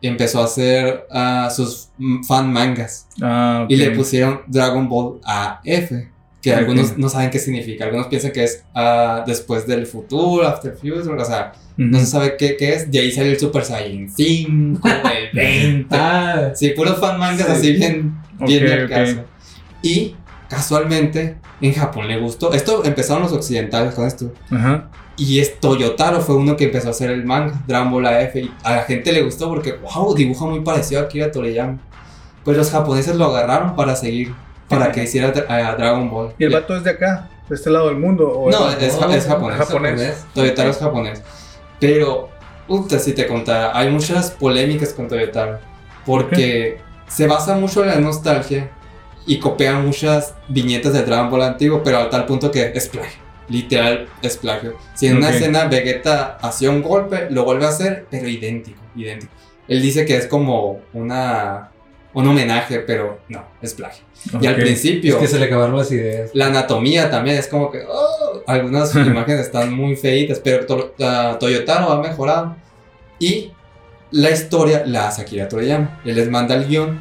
Empezó 0.00 0.40
a 0.40 0.44
hacer 0.44 1.06
ah, 1.10 1.50
sus 1.54 1.90
fan 2.26 2.52
mangas. 2.52 3.08
Ah, 3.20 3.62
ok. 3.64 3.70
Y 3.70 3.76
le 3.76 3.90
pusieron 3.90 4.42
Dragon 4.46 4.88
Ball 4.88 5.20
AF. 5.24 5.90
Que 6.40 6.52
Ok. 6.52 6.58
algunos 6.58 6.96
no 6.96 7.08
saben 7.08 7.30
qué 7.30 7.38
significa. 7.40 7.84
Algunos 7.84 8.06
piensan 8.06 8.30
que 8.32 8.44
es 8.44 8.64
ah, 8.74 9.24
después 9.26 9.66
del 9.66 9.86
futuro, 9.86 10.46
after 10.46 10.72
future. 10.76 11.20
O 11.20 11.24
sea, 11.24 11.52
no 11.76 11.98
se 11.98 12.06
sabe 12.06 12.36
qué, 12.38 12.56
qué 12.56 12.74
es. 12.74 12.90
De 12.90 13.00
ahí 13.00 13.10
salió 13.10 13.32
el 13.32 13.38
Super 13.40 13.64
Saiyan 13.64 14.08
5, 14.08 14.88
el 14.88 15.30
20. 15.36 15.96
Ah, 15.96 16.52
Sí, 16.54 16.70
puros 16.70 16.98
fan 17.00 17.18
mangas 17.18 17.46
Sí. 17.46 17.52
así 17.52 17.72
bien, 17.72 18.22
bien 18.46 18.62
Ok, 18.64 18.70
de 18.70 18.84
ok. 18.84 18.90
caso. 18.90 19.24
Y 19.82 20.14
casualmente 20.48 21.36
en 21.60 21.74
Japón 21.74 22.08
le 22.08 22.18
gustó. 22.18 22.52
Esto 22.52 22.84
empezaron 22.84 23.22
los 23.22 23.32
occidentales 23.32 23.94
con 23.94 24.06
esto. 24.06 24.32
Ajá. 24.50 24.88
Y 25.16 25.40
es 25.40 25.58
Toyotaro 25.60 26.20
fue 26.20 26.36
uno 26.36 26.56
que 26.56 26.64
empezó 26.64 26.88
a 26.88 26.90
hacer 26.92 27.10
el 27.10 27.24
manga, 27.24 27.60
Dragon 27.66 27.90
Ball 27.90 28.06
AF. 28.06 28.36
Y 28.36 28.52
a 28.62 28.76
la 28.76 28.82
gente 28.82 29.12
le 29.12 29.22
gustó 29.22 29.48
porque, 29.48 29.72
wow, 29.72 30.14
dibuja 30.14 30.46
muy 30.46 30.60
parecido 30.60 31.00
a 31.00 31.04
Akira 31.04 31.30
Toriyama. 31.32 31.78
Pues 32.44 32.56
los 32.56 32.70
japoneses 32.70 33.16
lo 33.16 33.24
agarraron 33.26 33.74
para 33.74 33.96
seguir, 33.96 34.32
para 34.68 34.92
que 34.92 35.02
hiciera 35.04 35.28
a 35.48 35.74
Dragon 35.74 36.08
Ball. 36.08 36.32
¿Y 36.38 36.44
el 36.44 36.52
vato 36.52 36.76
es 36.76 36.84
de 36.84 36.90
acá? 36.90 37.28
¿De 37.48 37.54
este 37.56 37.68
lado 37.70 37.88
del 37.88 37.98
mundo? 37.98 38.30
¿O 38.30 38.50
No, 38.50 38.68
es- 38.70 38.82
es, 38.82 39.00
no, 39.00 39.10
es 39.12 39.26
japonés. 39.26 39.58
japonés. 39.58 40.24
Toyotaro 40.34 40.70
es 40.70 40.78
japonés. 40.78 41.22
Pero, 41.80 42.28
puta, 42.66 42.98
si 42.98 43.12
te 43.12 43.26
contara, 43.26 43.76
hay 43.76 43.90
muchas 43.90 44.30
polémicas 44.30 44.90
con 44.92 45.08
Toyotaro. 45.08 45.58
Porque 46.06 46.78
se 47.08 47.26
basa 47.26 47.56
mucho 47.56 47.82
en 47.82 47.88
la 47.88 47.96
nostalgia 48.00 48.70
y 49.28 49.38
copia 49.38 49.74
muchas 49.78 50.34
viñetas 50.48 50.92
del 50.94 51.06
Dragon 51.06 51.30
Ball 51.30 51.42
antiguo, 51.42 51.82
pero 51.84 51.98
a 51.98 52.10
tal 52.10 52.26
punto 52.26 52.50
que 52.50 52.72
es 52.74 52.88
plagio. 52.88 53.20
Literal 53.48 54.08
es 54.22 54.36
plagio. 54.36 54.76
Si 54.94 55.06
en 55.06 55.18
una 55.18 55.28
Ok. 55.28 55.34
escena 55.34 55.64
Vegeta 55.66 56.36
hacía 56.42 56.70
un 56.70 56.82
golpe, 56.82 57.28
lo 57.30 57.44
vuelve 57.44 57.64
a 57.64 57.68
hacer, 57.68 58.06
pero 58.10 58.28
idéntico, 58.28 58.80
idéntico. 58.96 59.32
Él 59.68 59.80
dice 59.80 60.04
que 60.04 60.16
es 60.16 60.26
como 60.26 60.80
una 60.92 61.70
un 62.14 62.26
homenaje, 62.26 62.80
pero 62.80 63.20
no, 63.28 63.44
es 63.62 63.74
plagio. 63.74 64.02
Y 64.40 64.46
al 64.46 64.54
Ok. 64.54 64.58
es 64.60 64.64
principio 64.64 65.20
que 65.20 65.26
se 65.28 65.38
le 65.38 65.44
acabaron 65.44 65.76
las 65.76 65.92
ideas. 65.92 66.30
la 66.34 66.46
anatomía 66.46 67.10
también 67.10 67.36
es 67.36 67.46
como 67.46 67.70
que 67.70 67.82
oh, 67.88 68.42
algunas 68.46 68.94
imágenes 68.96 69.42
están 69.46 69.72
muy 69.72 69.94
feitas, 69.94 70.40
pero 70.40 70.66
to- 70.66 70.94
ah, 71.00 71.36
Toyotaro 71.38 71.90
ha 71.92 72.02
mejorado. 72.02 72.56
Y 73.20 73.52
la 74.10 74.30
historia 74.30 74.82
la 74.86 75.08
hace 75.08 75.22
Akira 75.22 75.48
Toriyama. 75.48 76.00
Él 76.04 76.16
les 76.16 76.28
manda 76.30 76.54
el 76.54 76.66
guion. 76.66 76.98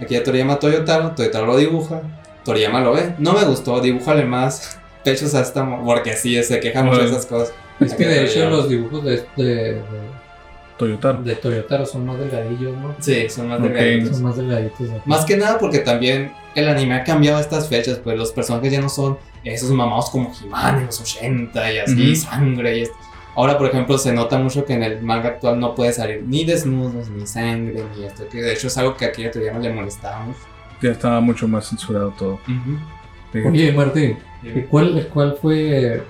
Akira 0.00 0.22
Toriyama 0.24 0.54
a 0.54 0.58
Toyotaro, 0.58 1.12
Toyotaro 1.12 1.46
lo 1.46 1.56
dibuja, 1.56 2.02
Toriyama 2.44 2.80
lo 2.80 2.92
ve. 2.92 3.14
No 3.18 3.32
me 3.32 3.44
gustó, 3.44 3.80
dibújale 3.80 4.24
más 4.24 4.78
pechos 5.04 5.34
a 5.34 5.40
esta 5.40 5.62
mo- 5.64 5.84
porque 5.84 6.12
así 6.12 6.42
se 6.42 6.60
queja 6.60 6.82
mucho 6.82 6.98
de 7.00 7.06
esas 7.06 7.26
cosas. 7.26 7.52
Es 7.80 7.94
que 7.94 8.06
de 8.06 8.24
hecho 8.24 8.34
Toriyama. 8.40 8.56
los 8.56 8.68
dibujos 8.68 9.04
de, 9.04 9.24
de, 9.36 9.44
de, 9.44 9.82
Toyotaro. 10.76 11.22
de 11.22 11.36
Toyotaro 11.36 11.86
son 11.86 12.04
más 12.06 12.18
delgadillos, 12.18 12.76
¿no? 12.76 12.94
Sí, 12.98 13.28
son 13.28 13.48
más 13.48 13.58
Ok. 13.60 13.66
delgaditos. 13.66 14.10
Son 14.16 14.22
más 14.24 14.36
delgaditos. 14.36 14.90
aquí. 14.90 15.00
Más 15.04 15.24
que 15.24 15.36
nada 15.36 15.58
porque 15.58 15.78
también 15.78 16.32
el 16.56 16.68
anime 16.68 16.94
ha 16.96 17.04
cambiado 17.04 17.38
estas 17.40 17.68
fechas, 17.68 18.00
pues 18.02 18.16
los 18.18 18.32
personajes 18.32 18.72
ya 18.72 18.80
no 18.80 18.88
son 18.88 19.16
esos 19.44 19.70
mamados 19.70 20.10
como 20.10 20.32
He-Man 20.42 20.80
en 20.80 20.86
los 20.86 21.00
80 21.00 21.72
y 21.72 21.78
así, 21.78 22.16
sangre 22.16 22.78
y 22.78 22.82
esto. 22.82 22.96
Ahora, 23.36 23.58
por 23.58 23.66
ejemplo, 23.68 23.98
se 23.98 24.12
nota 24.12 24.38
mucho 24.38 24.64
que 24.64 24.74
en 24.74 24.82
el 24.82 25.02
manga 25.02 25.30
actual 25.30 25.58
no 25.58 25.74
puede 25.74 25.92
salir 25.92 26.22
ni 26.26 26.44
desnudos, 26.44 27.08
ni 27.08 27.26
sangre, 27.26 27.82
ni 27.96 28.04
esto, 28.04 28.28
que 28.28 28.40
de 28.40 28.52
hecho 28.52 28.68
es 28.68 28.78
algo 28.78 28.96
que 28.96 29.06
aquí 29.06 29.24
a 29.24 29.30
Toriyama 29.30 29.58
le 29.58 29.72
molestaba 29.72 30.20
mucho. 30.20 30.38
Ya 30.80 30.90
estaba 30.90 31.20
mucho 31.20 31.48
más 31.48 31.68
censurado 31.68 32.12
todo. 32.16 32.38
Sí. 32.46 33.38
Oye, 33.38 33.72
Martín, 33.72 34.18
¿y 34.42 34.60
cuál, 34.62 35.08
¿cuál 35.12 35.36
fue? 35.40 36.02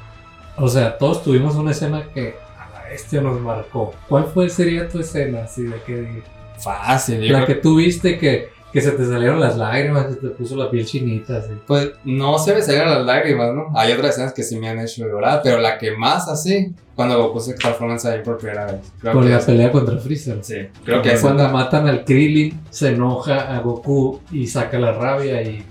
O 0.57 0.69
sea, 0.69 0.99
todos 0.99 1.23
tuvimos 1.23 1.55
una 1.57 1.71
escena 1.71 2.05
que 2.13 2.35
a 2.59 2.69
la 2.71 2.89
bestia 2.89 3.21
nos 3.21 3.41
marcó. 3.41 3.95
¿Cuál 4.09 4.27
fue 4.27 4.51
sería 4.51 4.89
tu 4.89 4.99
escena 4.99 5.45
así 5.45 5.63
de 5.63 5.83
que 5.83 6.23
Fácil, 6.59 7.33
la 7.33 7.47
que 7.47 7.57
tú 7.57 7.77
viste 7.77 8.19
que, 8.19 8.51
que 8.75 8.81
se 8.81 8.91
te 8.91 9.07
salieron 9.07 9.39
las 9.41 9.57
lágrimas, 9.57 10.07
que 10.07 10.15
te 10.17 10.29
puso 10.29 10.57
la 10.57 10.69
piel 10.69 10.85
chinita 10.85 11.39
así? 11.39 11.53
Pues 11.67 11.93
no 12.05 12.39
se 12.39 12.53
me 12.55 12.61
salieron 12.61 12.91
las 12.91 13.07
lágrimas, 13.07 13.55
¿no? 13.55 13.69
Hay 13.75 13.93
otras 13.93 14.11
escenas 14.11 14.35
que 14.35 14.43
sí 14.43 14.59
me 14.59 14.69
han 14.69 14.81
hecho 14.81 15.07
llorar, 15.07 15.41
pero 15.43 15.59
la 15.61 15.79
que 15.79 15.97
más 15.97 16.29
así, 16.29 16.73
cuando 16.97 17.17
Goku 17.23 17.39
se 17.41 17.55
transforma 17.55 17.95
en 17.95 18.01
Saiyajin 18.01 18.25
por 18.25 18.37
primera 18.39 18.67
vez. 18.67 18.93
Creo 19.01 19.13
Con 19.15 19.23
que 19.25 19.31
la 19.31 19.39
es- 19.39 19.45
pelea 19.45 19.71
contra 19.73 19.97
Freezer. 19.99 20.39
Sí, 20.43 20.57
creo 20.85 21.01
que 21.01 21.13
es 21.13 21.21
Cuando 21.21 21.49
matan 21.49 21.87
al 21.89 22.05
Krillin, 22.05 22.61
se 22.71 22.89
enoja 22.89 23.55
a 23.57 23.61
Goku 23.61 24.21
y 24.33 24.47
saca 24.49 24.79
la 24.79 24.93
rabia 24.93 25.41
y 25.43 25.65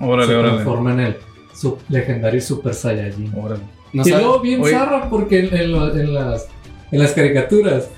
Órale, 0.00 0.26
se 0.28 0.34
órale. 0.36 0.52
transforma 0.54 0.92
en 0.94 1.00
el 1.00 1.16
su- 1.54 1.78
legendario 1.88 2.40
Super 2.40 2.74
Saiyajin. 2.74 3.32
Órale. 3.40 3.62
no 3.92 4.02
y 4.06 4.10
luego 4.10 4.40
bien 4.40 4.60
Oye. 4.62 4.72
zarra 4.72 5.08
porque 5.08 5.38
en, 5.46 5.56
en 5.56 5.72
lo- 5.72 5.94
en 5.96 6.12
las, 6.12 6.48
en 6.90 6.98
las 6.98 7.12
caricaturas 7.12 7.88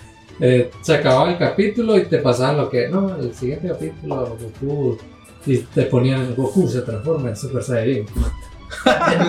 eh, 0.41 0.71
se 0.81 0.95
acababa 0.95 1.31
el 1.33 1.39
capítulo 1.39 1.97
y 1.99 2.05
te 2.07 2.19
pasaban 2.19 2.57
lo 2.57 2.71
que, 2.71 2.89
no, 2.89 3.17
el 3.17 3.35
siguiente 3.35 3.69
capítulo, 3.69 4.37
Goku, 4.41 4.99
y 5.47 5.59
te 5.59 5.83
ponían 5.85 6.35
Goku 6.35 6.69
se 6.69 6.83
transforma 6.83 7.29
en 7.31 7.37
Super 7.37 7.63
Saiyajin. 7.63 8.07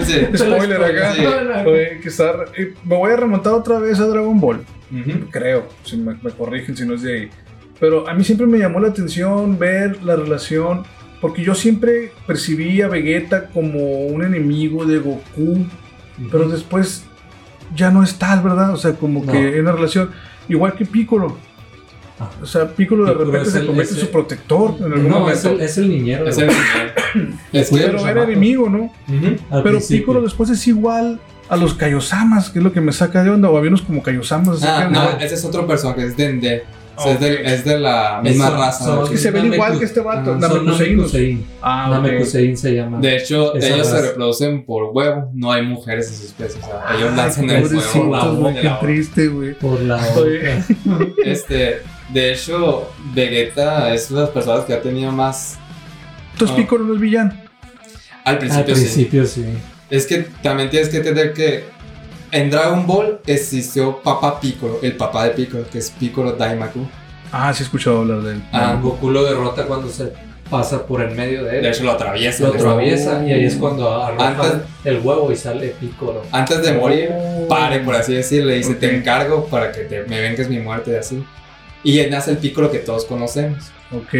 Sí. 0.05 0.19
Spoiler 0.37 0.83
acá. 0.83 1.13
Sí. 1.15 1.25
Oye, 1.65 1.99
que 2.01 2.09
estar- 2.09 2.45
eh, 2.57 2.75
me 2.83 2.95
voy 2.95 3.11
a 3.11 3.15
remontar 3.17 3.53
otra 3.53 3.79
vez 3.79 3.99
a 3.99 4.05
Dragon 4.05 4.39
Ball. 4.39 4.63
Ujú. 4.91 5.29
Creo, 5.31 5.67
si 5.83 5.97
me, 5.97 6.13
me 6.21 6.29
corrigen 6.31 6.77
si 6.77 6.85
no 6.85 6.93
es 6.93 7.01
de 7.01 7.13
ahí. 7.21 7.29
Pero 7.79 8.07
a 8.07 8.13
mí 8.13 8.23
siempre 8.23 8.45
me 8.45 8.59
llamó 8.59 8.79
la 8.79 8.89
atención 8.89 9.57
ver 9.57 10.03
la 10.03 10.15
relación, 10.15 10.83
porque 11.19 11.43
yo 11.43 11.55
siempre 11.55 12.11
percibí 12.27 12.81
a 12.83 12.87
Vegeta 12.87 13.47
como 13.47 14.05
un 14.05 14.23
enemigo 14.23 14.85
de 14.85 14.99
Goku, 14.99 15.65
pero 16.31 16.47
después 16.47 17.03
ya 17.75 17.89
no 17.89 18.03
es 18.03 18.19
tal, 18.19 18.41
¿verdad? 18.43 18.71
O 18.73 18.77
sea, 18.77 18.93
como 18.93 19.25
No. 19.25 19.31
que 19.31 19.37
hay 19.39 19.59
una 19.59 19.71
relación, 19.71 20.11
igual 20.49 20.73
que 20.73 20.85
Piccolo. 20.85 21.37
Ah. 22.19 22.29
O 22.41 22.45
sea, 22.45 22.67
Piccolo 22.67 23.05
de 23.05 23.13
repente 23.13 23.49
se 23.49 23.65
convierte 23.65 23.93
en 23.95 23.99
su 23.99 24.09
protector 24.09 24.75
en 24.79 24.93
algún 24.93 25.09
No, 25.09 25.29
es 25.29 25.43
el, 25.45 25.59
es 25.59 25.77
el 25.77 25.89
niñero. 25.89 26.27
Es 26.27 26.37
el 26.37 26.49
que 26.49 27.65
pero 27.71 28.07
era 28.07 28.23
enemigo, 28.23 28.69
¿no? 28.69 28.91
Pero 29.49 29.63
principio. 29.63 29.97
Piccolo 29.97 30.21
después 30.21 30.49
es 30.49 30.67
igual 30.67 31.19
a 31.49 31.57
los 31.57 31.73
Kaiosamas, 31.73 32.49
que 32.49 32.59
es 32.59 32.63
lo 32.63 32.71
que 32.71 32.79
me 32.79 32.93
saca 32.93 33.23
de 33.23 33.29
onda, 33.29 33.49
o 33.49 33.57
había 33.57 33.69
unos 33.69 33.81
como 33.81 34.01
Kaiosamas. 34.01 34.63
Ah, 34.63 34.87
no. 34.89 35.19
ese 35.19 35.35
es 35.35 35.43
otro 35.43 35.67
personaje, 35.67 36.05
es 36.05 36.15
Dende. 36.15 36.63
O 37.01 37.03
sea, 37.03 37.13
es, 37.13 37.19
de, 37.19 37.53
es 37.53 37.65
de 37.65 37.79
la 37.79 38.21
misma 38.23 38.47
Son- 38.49 38.57
raza. 38.59 38.85
son- 38.85 39.09
que 39.09 39.17
se 39.17 39.31
ven 39.31 39.53
igual 39.53 39.77
que 39.79 39.85
este 39.85 39.99
vato. 39.99 40.35
Namekusein. 40.35 41.45
Ah. 41.61 41.87
Namekusein 41.91 42.55
se 42.57 42.75
llama. 42.75 42.99
De 42.99 43.17
hecho, 43.17 43.55
Esa 43.55 43.67
ellos 43.75 43.87
se 43.87 43.93
raza. 43.93 44.07
reproducen 44.07 44.65
por 44.65 44.83
huevo, 44.93 45.29
no 45.33 45.51
hay 45.51 45.63
mujeres 45.65 46.07
en 46.09 46.15
su 46.15 46.25
especie. 46.25 46.61
O 46.61 46.65
sea, 46.65 46.97
ellos 46.97 47.15
lanzan 47.15 47.49
el 47.49 47.63
Pobrecitos, 47.63 48.05
huevo. 48.05 48.53
qué 48.61 48.71
triste, 48.81 49.27
güey. 49.27 49.53
Por 49.53 49.81
la. 49.81 49.99
Este, 51.23 51.81
de 52.09 52.33
hecho, 52.33 52.89
Vegeta 53.13 53.93
es 53.93 54.09
una 54.11 54.21
de 54.21 54.25
las 54.25 54.33
personas 54.33 54.65
que 54.65 54.73
ha 54.73 54.81
tenido 54.81 55.11
más. 55.11 55.57
Entonces. 56.33 56.57
Piccolo 56.57 56.83
no 56.85 56.93
es 56.95 56.99
villano. 56.99 57.33
Al 58.23 58.33
Al 58.35 58.39
principio, 58.39 58.75
sí. 58.75 58.81
principio 58.83 59.25
sí. 59.25 59.45
Es 59.89 60.05
que 60.05 60.27
también 60.41 60.69
tienes 60.69 60.89
que 60.89 60.97
entender 60.97 61.33
que 61.33 61.63
en 62.31 62.49
Dragon 62.49 62.85
Ball 62.87 63.19
existió 63.27 64.01
Papa 64.01 64.39
Piccolo, 64.39 64.79
el 64.81 64.95
papá 64.95 65.25
de 65.25 65.31
Piccolo, 65.31 65.65
que 65.71 65.77
es 65.79 65.91
Piccolo 65.91 66.33
Daimaku. 66.33 66.87
Ah, 67.31 67.53
sí 67.53 67.63
he 67.63 67.65
escuchado 67.65 67.99
hablar 67.99 68.21
de 68.21 68.33
él. 68.33 68.43
Ah, 68.51 68.77
Goku 68.81 69.09
lo 69.09 69.23
derrota 69.23 69.65
cuando 69.65 69.87
se 69.89 70.11
pasa 70.49 70.85
por 70.85 71.01
el 71.01 71.15
medio 71.15 71.43
de 71.45 71.57
él. 71.57 71.63
De 71.63 71.69
hecho, 71.69 71.83
lo 71.83 71.91
atraviesa. 71.91 72.43
lo 72.47 72.53
atraviesa 72.53 73.25
y 73.25 73.31
ahí 73.31 73.45
es 73.45 73.55
cuando 73.55 73.89
arroja 74.03 74.27
Antes- 74.27 74.53
el 74.83 74.99
huevo 74.99 75.31
y 75.31 75.35
sale 75.37 75.67
Piccolo. 75.79 76.23
Antes 76.31 76.61
de 76.61 76.73
morir, 76.73 77.09
Oh. 77.13 77.47
pare, 77.47 77.79
por 77.79 77.95
así 77.95 78.13
decirlo, 78.13 78.47
le 78.49 78.55
dice: 78.57 78.73
Ok. 78.73 78.79
Te 78.79 78.95
encargo 78.97 79.45
para 79.45 79.71
que 79.71 79.81
te- 79.81 80.03
me 80.03 80.19
vengues 80.19 80.49
mi 80.49 80.59
muerte 80.59 80.91
y 80.91 80.95
así. 80.95 81.23
Y 81.83 82.01
nace 82.09 82.31
el 82.31 82.37
Piccolo 82.37 82.69
que 82.69 82.79
todos 82.79 83.05
conocemos. 83.05 83.71
Ok. 83.95 84.13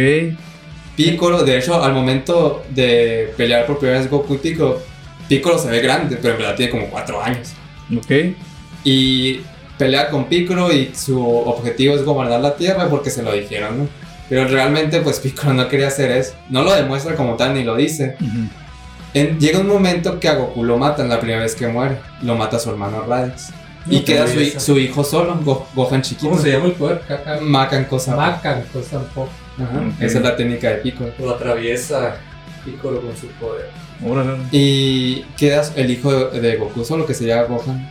Piccolo, 0.96 1.42
de 1.44 1.58
hecho, 1.58 1.82
al 1.82 1.92
momento 1.92 2.62
de 2.70 3.32
pelear 3.36 3.66
por 3.66 3.78
primera 3.78 3.98
vez 3.98 4.10
Goku 4.10 4.34
y 4.34 4.38
Piccolo, 4.38 4.78
Piccolo 5.28 5.58
se 5.58 5.68
ve 5.68 5.80
grande, 5.80 6.16
pero 6.20 6.34
en 6.34 6.40
verdad 6.40 6.56
tiene 6.56 6.70
como 6.70 6.86
4 6.88 7.22
años. 7.22 7.52
Ok. 7.96 8.34
Y 8.84 9.40
pelea 9.78 10.08
con 10.10 10.24
Piccolo 10.26 10.72
y 10.72 10.92
su 10.94 11.24
objetivo 11.26 11.94
es 11.94 12.04
gobernar 12.04 12.40
la 12.40 12.56
Tierra 12.56 12.88
porque 12.88 13.10
se 13.10 13.22
lo 13.22 13.32
dijeron, 13.32 13.78
¿no? 13.78 13.88
Pero 14.28 14.46
realmente, 14.48 15.00
pues 15.00 15.18
Piccolo 15.20 15.52
no 15.54 15.68
quería 15.68 15.88
hacer 15.88 16.10
eso. 16.10 16.34
No 16.48 16.62
lo 16.62 16.72
demuestra 16.74 17.14
como 17.16 17.36
tal 17.36 17.54
ni 17.54 17.64
lo 17.64 17.76
dice. 17.76 18.16
Ujú. 18.20 18.48
En- 19.14 19.38
llega 19.38 19.58
un 19.58 19.66
momento 19.68 20.18
que 20.18 20.28
a 20.28 20.34
Goku 20.36 20.64
lo 20.64 20.78
matan 20.78 21.08
la 21.08 21.20
primera 21.20 21.42
vez 21.42 21.54
que 21.54 21.66
muere. 21.68 21.98
Lo 22.22 22.34
mata 22.34 22.58
su 22.58 22.70
hermano 22.70 23.02
Raditz. 23.06 23.50
Y 23.86 23.98
No, 23.98 24.04
queda 24.04 24.24
pero 24.26 24.44
su, 24.52 24.60
su 24.60 24.78
hijo 24.78 25.02
solo, 25.04 25.36
Go- 25.42 25.66
Gohan 25.74 26.02
chiquito. 26.02 26.30
¿Cómo 26.30 26.40
se 26.40 26.52
llama 26.52 26.66
el 26.66 26.72
poder? 26.72 27.00
Caca. 27.06 27.38
Macan 27.42 27.84
cosa. 27.86 28.14
Macan, 28.16 28.62
cosa 28.72 28.98
un 28.98 29.04
poco. 29.06 29.30
Ajá, 29.58 29.80
Ok. 29.80 30.00
Esa 30.00 30.18
es 30.18 30.24
la 30.24 30.36
técnica 30.36 30.68
de 30.70 30.76
Piccolo. 30.76 31.10
Lo 31.18 31.30
atraviesa 31.34 32.16
Piccolo 32.64 33.00
con 33.02 33.14
su 33.16 33.26
poder. 33.32 33.68
Órale. 34.04 34.38
Y 34.50 35.22
queda 35.36 35.62
el 35.76 35.90
hijo 35.90 36.12
de, 36.30 36.40
de 36.40 36.56
Goku 36.56 36.84
solo 36.84 37.06
que 37.06 37.14
se 37.14 37.24
llama 37.26 37.42
Gohan. 37.44 37.90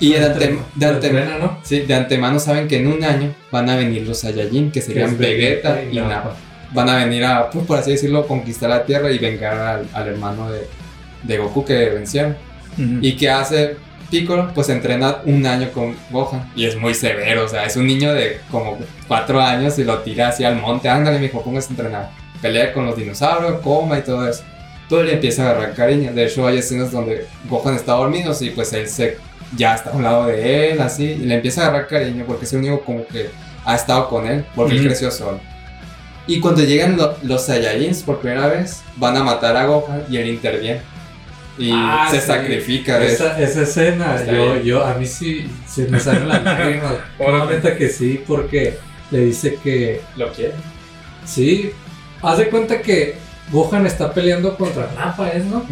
Y 0.00 0.12
de, 0.12 0.20
antem- 0.20 0.58
de 0.74 0.86
Lo 0.86 0.92
antem- 1.00 1.04
entrena, 1.06 1.38
¿no? 1.38 1.58
sí, 1.62 1.80
de 1.80 1.94
antemano 1.94 2.38
saben 2.40 2.66
que 2.66 2.78
en 2.78 2.88
un 2.88 3.04
año 3.04 3.32
van 3.52 3.70
a 3.70 3.76
venir 3.76 4.06
los 4.06 4.18
Saiyajin, 4.20 4.72
que 4.72 4.80
serían 4.82 5.10
Que 5.16 5.16
Vegeta 5.16 5.82
y 5.82 5.94
Nappa. 5.96 6.34
Van 6.72 6.88
a 6.88 6.96
venir 7.04 7.24
a, 7.24 7.50
pues, 7.50 7.66
por 7.66 7.78
así 7.78 7.92
decirlo, 7.92 8.26
conquistar 8.26 8.70
la 8.70 8.84
Tierra 8.84 9.10
y 9.12 9.18
vengar 9.18 9.56
al, 9.58 9.88
al 9.92 10.08
hermano 10.08 10.50
de, 10.50 10.66
de 11.22 11.38
Goku 11.38 11.64
que 11.64 11.90
vencieron. 11.90 12.36
¿Y 13.02 13.12
qué 13.16 13.28
hace 13.30 13.76
Piccolo? 14.10 14.50
Pues 14.54 14.70
entrena 14.70 15.18
un 15.26 15.44
año 15.46 15.70
con 15.72 15.94
Gohan. 16.10 16.50
Y 16.56 16.64
es 16.64 16.76
muy 16.76 16.94
severo, 16.94 17.44
o 17.44 17.48
sea, 17.48 17.64
es 17.66 17.76
un 17.76 17.86
niño 17.86 18.12
de 18.14 18.40
como 18.50 18.78
cuatro 19.06 19.40
años 19.40 19.78
y 19.78 19.84
lo 19.84 19.98
tira 19.98 20.28
así 20.28 20.42
al 20.44 20.56
monte. 20.56 20.88
Ándale, 20.88 21.18
mijo, 21.18 21.42
póngase 21.44 21.68
a 21.68 21.70
entrenar. 21.70 22.10
Pelea 22.40 22.72
con 22.72 22.86
los 22.86 22.96
dinosaurios, 22.96 23.60
coma 23.60 23.98
y 23.98 24.02
todo 24.02 24.26
eso. 24.28 24.42
Todo 24.92 25.04
le 25.04 25.14
empieza 25.14 25.46
a 25.46 25.50
agarrar 25.52 25.74
cariño. 25.74 26.12
De 26.12 26.26
hecho, 26.26 26.46
hay 26.46 26.58
escenas 26.58 26.92
donde 26.92 27.24
Gohan 27.48 27.74
está 27.76 27.92
dormido 27.92 28.36
y 28.38 28.50
pues 28.50 28.74
él 28.74 28.86
se, 28.86 29.16
ya 29.56 29.74
está 29.74 29.88
a 29.88 29.94
un 29.94 30.02
lado 30.02 30.26
de 30.26 30.72
él, 30.72 30.82
así. 30.82 31.04
Y 31.04 31.16
le 31.24 31.36
empieza 31.36 31.62
a 31.62 31.68
agarrar 31.68 31.88
cariño 31.88 32.24
porque 32.26 32.44
es 32.44 32.52
el 32.52 32.58
único 32.58 32.80
como 32.84 33.06
que 33.06 33.30
ha 33.64 33.74
estado 33.74 34.06
con 34.10 34.26
él, 34.26 34.44
porque 34.54 34.72
él 34.74 34.80
Ujú. 34.80 34.88
creció 34.88 35.10
solo. 35.10 35.40
Y 36.26 36.40
cuando 36.40 36.62
llegan 36.62 36.98
lo- 36.98 37.16
los 37.22 37.46
Saiyajins 37.46 38.02
por 38.02 38.18
primera 38.20 38.48
vez, 38.48 38.82
van 38.96 39.16
a 39.16 39.24
matar 39.24 39.56
a 39.56 39.64
Gohan 39.64 40.04
y 40.10 40.18
él 40.18 40.28
interviene. 40.28 40.82
Y 41.56 41.70
Ah, 41.72 42.08
se 42.10 42.20
sí. 42.20 42.26
sacrifica 42.26 42.98
de 42.98 43.12
Esa, 43.14 43.40
esa 43.40 43.62
escena, 43.62 44.16
Está 44.16 44.30
yo, 44.32 44.52
bien. 44.52 44.62
yo, 44.62 44.84
a 44.84 44.92
mí 44.94 45.06
sí 45.06 45.50
se 45.66 45.86
me 45.88 45.98
salen 46.00 46.28
las 46.28 46.42
lágrimas. 46.44 46.92
Obviamente 47.18 47.76
que 47.78 47.88
sí, 47.88 48.22
porque 48.26 48.76
le 49.10 49.20
dice 49.20 49.58
que 49.64 50.02
Lo 50.16 50.30
quiere. 50.34 50.52
sí. 51.24 51.70
Haz 52.20 52.38
de 52.38 52.48
cuenta 52.50 52.80
que 52.82 53.16
Gohan 53.50 53.86
está 53.86 54.12
peleando 54.12 54.56
contra 54.56 54.90
Nappa, 54.94 55.30
¿es 55.30 55.44
no? 55.44 55.64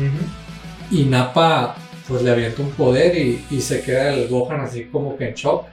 Y 0.91 1.05
Nappa 1.05 1.77
pues 2.09 2.23
le 2.23 2.31
avienta 2.31 2.63
un 2.63 2.71
poder 2.71 3.17
y, 3.17 3.45
y 3.51 3.61
se 3.61 3.83
queda 3.83 4.13
el 4.15 4.29
Gohan 4.29 4.61
así 4.61 4.85
como 4.87 5.17
que 5.17 5.29
en 5.29 5.35
shock. 5.35 5.67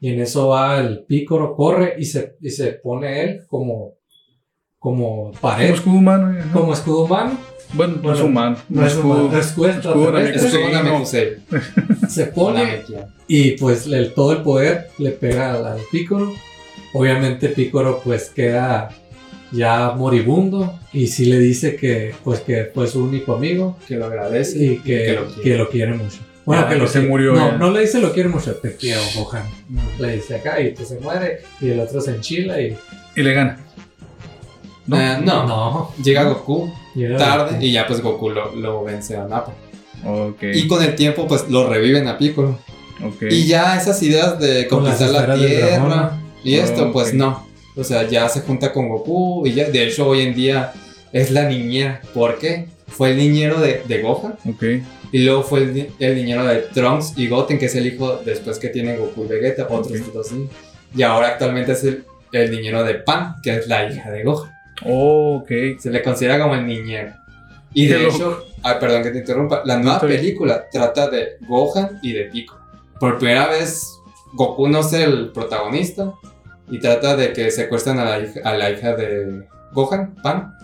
Y 0.00 0.12
en 0.12 0.20
eso 0.20 0.48
va 0.48 0.78
el 0.78 1.00
Pícoro, 1.04 1.56
corre 1.56 1.94
y 1.98 2.04
se, 2.04 2.36
y 2.40 2.50
se 2.50 2.72
pone 2.74 3.22
él 3.22 3.40
como, 3.48 3.94
como 4.78 5.32
pared, 5.40 5.66
Como 5.70 5.74
escudo 5.76 5.94
humano. 5.98 6.32
¿no? 6.32 6.52
como 6.52 6.72
escudo 6.72 7.04
humano. 7.04 7.38
Bueno, 7.72 7.94
no 7.94 7.98
es 7.98 8.02
Bueno, 8.20 8.24
humano. 8.26 8.56
No 8.68 8.86
es 8.86 8.92
escudo 8.94 9.38
escudo 9.38 9.68
extraterrestre. 9.70 10.48
Es 10.48 10.74
no. 10.84 10.92
Mekusei. 10.92 11.28
Se 12.08 12.26
pone 12.26 12.82
y 13.26 13.52
pues 13.52 13.86
el- 13.86 14.14
todo 14.14 14.32
el 14.32 14.42
poder 14.42 14.88
le 14.98 15.10
pega 15.10 15.54
al, 15.54 15.66
al 15.66 15.80
Pícoro. 15.90 16.32
Obviamente 16.94 17.48
Pícoro 17.48 18.00
pues 18.04 18.30
queda 18.30 18.88
ya 19.52 19.92
moribundo 19.96 20.78
y 20.92 21.06
sí 21.08 21.24
le 21.26 21.38
dice 21.38 21.76
que 21.76 22.14
pues 22.24 22.40
que 22.40 22.70
fue 22.74 22.86
su 22.86 23.02
único 23.04 23.34
amigo 23.34 23.76
Que 23.88 23.96
lo 23.96 24.06
agradece 24.06 24.62
y 24.62 24.78
que, 24.78 25.12
lo 25.14 25.34
que 25.34 25.42
quiere. 25.42 25.58
lo 25.58 25.68
quiere 25.70 25.94
mucho. 25.94 26.18
Bueno, 26.44 26.62
Ah, 26.64 26.68
que 26.68 26.74
que 26.74 26.80
lo 26.80 26.86
se 26.88 27.00
murió 27.00 27.34
No, 27.34 27.58
no 27.58 27.70
le 27.70 27.80
dice 27.82 28.00
lo 28.00 28.12
quiere 28.12 28.28
mucho, 28.28 28.54
te 28.56 28.74
quiero, 28.76 29.00
Gohan. 29.16 29.44
Le 29.98 30.16
dice 30.16 30.36
acá 30.36 30.60
y 30.60 30.70
pues 30.72 30.88
se 30.88 30.98
muere 31.00 31.40
y 31.60 31.70
el 31.70 31.80
otro 31.80 32.00
se 32.00 32.12
enchila 32.12 32.60
y 32.60 32.76
Y 33.16 33.22
le 33.22 33.32
gana. 33.34 33.58
¿No? 34.86 35.00
Eh, 35.00 35.18
no. 35.22 35.46
no. 35.46 35.92
Llega 36.02 36.24
Goku 36.24 36.72
llega- 36.94 37.16
tarde 37.18 37.58
y 37.64 37.72
ya 37.72 37.86
pues 37.86 38.00
Goku 38.00 38.30
lo, 38.30 38.54
lo 38.54 38.84
vence 38.84 39.16
a 39.16 39.24
Nappa. 39.26 39.52
Y 40.40 40.66
con 40.68 40.82
el 40.82 40.94
tiempo 40.94 41.26
pues 41.26 41.48
lo 41.50 41.68
reviven 41.68 42.06
a 42.08 42.16
Piccolo. 42.16 42.58
Y 43.30 43.46
ya 43.46 43.76
esas 43.76 44.02
ideas 44.02 44.38
de 44.40 44.66
conquistar 44.68 45.10
la 45.10 45.34
Tierra 45.34 46.20
y 46.44 46.54
esto 46.54 46.92
pues 46.92 47.12
no. 47.14 47.47
O 47.78 47.84
sea, 47.84 48.06
ya 48.08 48.28
se 48.28 48.40
junta 48.40 48.72
con 48.72 48.88
Goku 48.88 49.46
y 49.46 49.52
ya 49.54 49.68
de 49.70 49.84
hecho 49.86 50.08
hoy 50.08 50.22
en 50.22 50.34
día 50.34 50.72
es 51.12 51.30
la 51.30 51.48
niñera. 51.48 52.00
¿Por 52.12 52.38
qué? 52.38 52.66
Fue 52.88 53.10
el 53.12 53.16
niñero 53.18 53.60
de, 53.60 53.82
de 53.86 54.02
Gohan 54.02 54.34
Ok. 54.48 54.64
y 55.12 55.18
luego 55.24 55.42
fue 55.42 55.60
el, 55.60 55.74
ni- 55.74 55.86
el 56.00 56.16
niñero 56.16 56.44
de 56.44 56.56
Trunks 56.74 57.14
y 57.16 57.28
Goten 57.28 57.58
que 57.58 57.66
es 57.66 57.74
el 57.76 57.86
hijo 57.86 58.16
después 58.24 58.58
que 58.58 58.68
tienen 58.68 58.98
Goku 58.98 59.24
y 59.24 59.28
Vegeta, 59.28 59.66
otros 59.70 60.00
Ok. 60.00 60.12
dos 60.12 60.32
niños. 60.32 60.50
Y 60.96 61.02
ahora 61.02 61.28
actualmente 61.28 61.72
es 61.72 61.84
el, 61.84 62.04
el 62.32 62.50
niñero 62.50 62.82
de 62.82 62.94
Pan, 62.94 63.36
que 63.42 63.56
es 63.56 63.68
la 63.68 63.88
hija 63.90 64.10
de 64.10 64.24
Gohan. 64.24 64.50
Ok. 64.84 65.48
Se 65.78 65.90
le 65.90 66.02
considera 66.02 66.40
como 66.40 66.54
el 66.54 66.66
niñero. 66.66 67.12
Y 67.74 67.86
de 67.86 67.98
loco. 67.98 68.14
hecho, 68.16 68.44
ay, 68.62 68.76
perdón 68.80 69.02
que 69.02 69.10
te 69.10 69.18
interrumpa, 69.18 69.62
la 69.64 69.76
nueva 69.76 70.00
película 70.00 70.64
trata 70.72 71.08
de 71.10 71.36
Gohan 71.46 72.00
y 72.02 72.12
de 72.12 72.24
Piccolo. 72.24 72.60
Por 72.98 73.18
primera 73.18 73.46
vez, 73.48 73.86
Goku 74.32 74.66
no 74.68 74.80
es 74.80 74.92
el 74.94 75.28
protagonista 75.30 76.12
y 76.70 76.78
trata 76.80 77.16
de 77.16 77.32
que 77.32 77.50
secuestran 77.50 77.98
a 77.98 78.04
la 78.04 78.20
hija, 78.20 78.40
a 78.44 78.56
la 78.56 78.70
hija 78.70 78.94
de 78.94 79.42
Gohan, 79.72 80.14
Pan, 80.22 80.54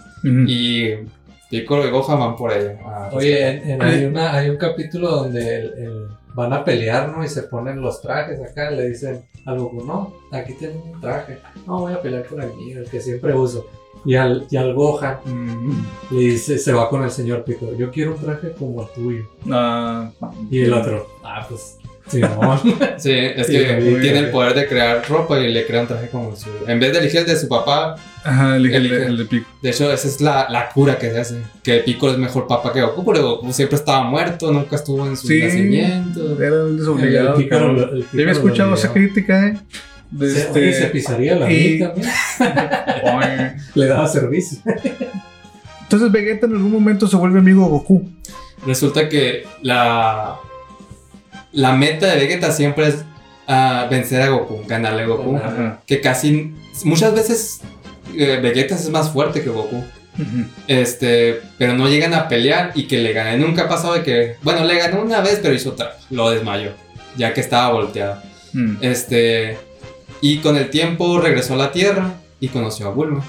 y 0.47 0.91
Piccolo 1.51 1.87
y 1.87 1.91
Gohan 1.91 2.19
van 2.19 2.37
por 2.37 2.53
ella. 2.53 2.79
a 2.85 3.11
Oye, 3.13 3.47
en- 3.49 3.71
en- 3.71 3.83
hay, 3.83 4.05
una, 4.07 4.33
hay 4.35 4.51
un 4.51 4.57
capítulo 4.57 5.11
donde 5.11 5.57
el- 5.57 5.75
el- 5.79 6.07
van 6.35 6.53
a 6.53 6.65
pelear, 6.65 7.11
¿no? 7.11 7.23
Y 7.25 7.29
se 7.29 7.43
ponen 7.45 7.81
los 7.81 8.01
trajes 8.03 8.41
acá, 8.43 8.71
le 8.71 8.89
dicen 8.89 9.23
a 9.47 9.55
Goku, 9.55 9.85
no, 9.85 10.15
aquí 10.33 10.55
tengo 10.55 10.83
un 10.93 11.01
traje. 11.01 11.39
No, 11.67 11.81
voy 11.81 11.93
a 11.93 12.03
pelear 12.03 12.25
con 12.27 12.43
el 12.43 12.53
mío, 12.55 12.81
el 12.81 12.89
que 12.91 13.01
siempre 13.01 13.33
uso. 13.35 13.67
Y 14.05 14.17
al, 14.17 14.47
y 14.51 14.57
al 14.57 14.75
Gohan 14.75 15.19
Mm. 15.25 15.85
le 16.11 16.19
dice, 16.21 16.59
se 16.59 16.73
va 16.73 16.89
con 16.91 17.05
el 17.05 17.11
señor 17.11 17.45
Piccolo, 17.45 17.75
yo 17.77 17.91
quiero 17.91 18.13
un 18.15 18.19
traje 18.21 18.51
como 18.59 18.83
el 18.83 18.89
tuyo. 18.89 19.25
Ah, 19.51 20.11
Y 20.51 20.63
el 20.63 20.73
otro, 20.73 21.07
ah, 21.23 21.47
pues, 21.49 21.79
sí, 22.99 23.11
es 23.13 23.47
que 23.47 23.99
tiene 24.01 24.19
el 24.19 24.31
poder 24.31 24.55
de 24.55 24.67
crear 24.67 25.03
ropa 25.09 25.41
y 25.41 25.53
le 25.53 25.67
crea 25.67 25.81
un 25.83 25.87
traje 25.89 26.09
como 26.11 26.31
el 26.31 26.37
suyo. 26.37 26.69
En 26.69 26.79
vez 26.79 26.93
de 26.93 26.99
elegir 26.99 27.21
el 27.21 27.27
de 27.27 27.37
su 27.37 27.49
papá, 27.49 27.97
Ajá, 28.23 28.57
el, 28.57 28.67
el, 28.67 28.75
Elige. 28.75 29.07
el 29.07 29.17
de 29.19 29.25
Pico. 29.25 29.47
de 29.63 29.71
hecho, 29.71 29.91
esa 29.93 30.07
es 30.09 30.21
la, 30.21 30.47
la 30.51 30.69
cura 30.69 30.99
que 30.99 31.11
se 31.11 31.19
hace. 31.21 31.43
Que 31.63 31.79
Piccolo 31.79 32.13
es 32.13 32.19
mejor 32.19 32.47
papá 32.47 32.73
que 32.73 32.83
Goku, 32.83 33.05
pero 33.05 33.23
Goku 33.23 33.53
siempre 33.53 33.77
estaba 33.77 34.03
muerto, 34.05 34.53
nunca 34.53 34.77
estuvo 34.77 35.07
en 35.07 35.17
su 35.17 35.27
Sí. 35.29 35.41
nacimiento. 35.43 36.41
Era 36.43 36.65
un 36.65 36.77
desobligado. 36.79 37.41
Yo 37.41 38.05
había 38.13 38.33
escuchado 38.33 38.75
esa 38.75 38.93
crítica, 38.93 39.47
¿eh? 39.49 39.57
De 40.11 40.31
Se, 40.31 40.41
este- 40.43 40.59
oye, 40.61 40.73
se 40.75 40.87
pisaría 40.87 41.35
la 41.37 41.51
y- 41.51 41.75
y... 41.75 41.79
también. 41.81 42.07
Le 43.75 43.87
daba 43.87 44.07
servicio. 44.07 44.59
Entonces 45.83 46.11
Vegeta 46.13 46.47
en 46.47 46.53
algún 46.55 46.71
momento 46.73 47.07
se 47.07 47.17
vuelve 47.17 47.39
amigo 47.39 47.63
de 47.65 47.69
Goku. 47.71 48.11
Resulta 48.67 49.09
que 49.09 49.45
la, 49.63 50.37
la 51.55 51.73
meta 51.73 52.07
de 52.07 52.17
Vegeta 52.17 52.53
siempre 52.53 52.89
es 52.89 52.97
ah, 53.47 53.87
vencer 53.91 54.23
a 54.23 54.29
Goku, 54.29 54.63
ganarle 54.67 55.03
a 55.03 55.07
Goku. 55.07 55.37
Ajá. 55.37 55.81
Que 55.87 56.01
casi, 56.01 56.55
muchas 56.85 57.15
veces 57.15 57.61
eh, 58.17 58.39
Vegeta 58.43 58.75
es 58.75 58.91
más 58.91 59.11
fuerte 59.11 59.43
que 59.43 59.51
Goku. 59.51 59.83
Este, 60.69 61.41
pero 61.59 61.73
no 61.75 61.89
llegan 61.89 62.15
a 62.15 62.29
pelear 62.29 62.73
y 62.75 62.85
que 62.85 62.99
le 62.99 63.13
ganen. 63.13 63.41
Nunca 63.41 63.63
ha 63.63 63.69
pasado 63.69 63.95
de 63.95 64.03
que, 64.03 64.37
bueno, 64.43 64.65
le 64.65 64.79
ganó 64.79 65.03
una 65.03 65.21
vez, 65.21 65.41
pero 65.43 65.55
hizo 65.55 65.71
otra, 65.71 65.97
lo 66.11 66.31
desmayó, 66.31 66.71
ya 67.17 67.35
que 67.35 67.41
estaba 67.41 67.73
volteado. 67.73 68.23
Mm. 68.53 68.77
Este, 68.81 69.59
Y 70.21 70.39
con 70.39 70.57
el 70.57 70.71
tiempo 70.71 71.21
regresó 71.21 71.55
a 71.55 71.57
la 71.57 71.73
Tierra 71.73 72.15
y 72.39 72.49
conoció 72.49 72.87
a 72.87 72.91
Bulma. 72.91 73.25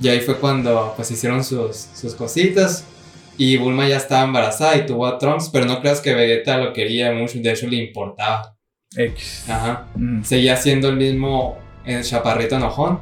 Y 0.00 0.08
ahí 0.08 0.20
fue 0.20 0.36
cuando 0.36 0.94
pues 0.96 1.10
hicieron 1.10 1.44
sus, 1.44 1.88
sus 1.94 2.14
cositas. 2.14 2.84
Y 3.38 3.56
Bulma 3.56 3.88
ya 3.88 3.96
estaba 3.96 4.24
embarazada 4.24 4.76
y 4.76 4.84
tuvo 4.84 5.06
a 5.06 5.16
Trunks, 5.16 5.48
pero 5.50 5.64
no 5.64 5.80
creas 5.80 6.00
que 6.00 6.12
Vegeta 6.14 6.58
lo 6.58 6.72
quería 6.74 7.12
mucho, 7.12 7.38
de 7.38 7.50
hecho 7.52 7.66
le 7.68 7.76
importaba. 7.76 8.54
X. 8.96 9.44
Ajá. 9.48 9.86
Mm. 9.94 10.22
Seguía 10.24 10.56
siendo 10.56 10.88
el 10.88 10.96
mismo 10.96 11.56
el 11.84 12.02
chaparrito 12.02 12.56
enojón. 12.56 13.00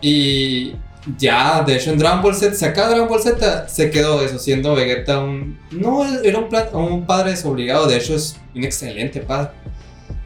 Y 0.00 0.74
ya, 1.16 1.62
de 1.62 1.76
hecho 1.76 1.90
en 1.90 1.98
Dragon 1.98 2.20
Ball 2.22 2.34
Z, 2.34 2.54
se 2.54 2.66
acaba 2.66 2.90
Dragon 2.90 3.08
Ball 3.08 3.20
Z, 3.22 3.68
se 3.68 3.90
quedó 3.90 4.22
eso, 4.22 4.38
siendo 4.38 4.74
Vegeta 4.74 5.18
un... 5.20 5.58
No, 5.70 6.04
era 6.22 6.38
un, 6.38 6.48
plan- 6.48 6.68
un 6.74 7.06
padre 7.06 7.30
desobligado, 7.30 7.86
de 7.86 7.96
hecho 7.96 8.14
es 8.14 8.38
un 8.54 8.64
excelente 8.64 9.20
padre. 9.20 9.50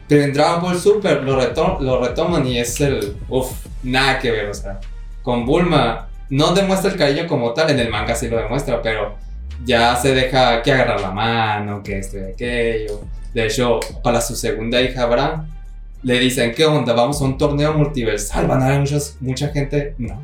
Pero 0.07 0.23
en 0.23 0.33
Dragon 0.33 0.61
Ball 0.61 0.77
Super 0.77 1.23
lo, 1.23 1.39
reto- 1.39 1.79
lo 1.79 2.03
retoman 2.03 2.45
y 2.45 2.57
es 2.59 2.79
el... 2.81 3.15
Uf, 3.29 3.51
nada 3.83 4.19
que 4.19 4.31
ver, 4.31 4.49
o 4.49 4.53
sea. 4.53 4.79
Con 5.21 5.45
Bulma 5.45 6.09
no 6.33 6.53
demuestra 6.53 6.91
el 6.91 6.97
cariño 6.97 7.27
como 7.27 7.53
tal, 7.53 7.69
en 7.69 7.79
el 7.79 7.89
manga 7.89 8.15
sí 8.15 8.27
lo 8.27 8.37
demuestra, 8.37 8.81
pero 8.81 9.15
ya 9.65 9.95
se 9.95 10.13
deja 10.15 10.61
que 10.63 10.71
agarrar 10.71 10.99
la 10.99 11.11
mano, 11.11 11.83
que 11.83 11.99
esto 11.99 12.17
y 12.17 12.21
aquello. 12.31 13.01
De 13.33 13.45
hecho, 13.45 13.79
para 14.03 14.19
su 14.19 14.35
segunda 14.35 14.81
hija, 14.81 15.05
Bran, 15.05 15.47
le 16.01 16.19
dicen, 16.19 16.51
¿qué 16.55 16.65
onda? 16.65 16.93
Vamos 16.93 17.21
a 17.21 17.25
un 17.25 17.37
torneo 17.37 17.73
multiversal, 17.73 18.47
van 18.47 18.61
a 18.63 18.65
haber 18.65 18.79
muchas, 18.79 19.15
mucha 19.21 19.49
gente. 19.49 19.93
No. 19.99 20.19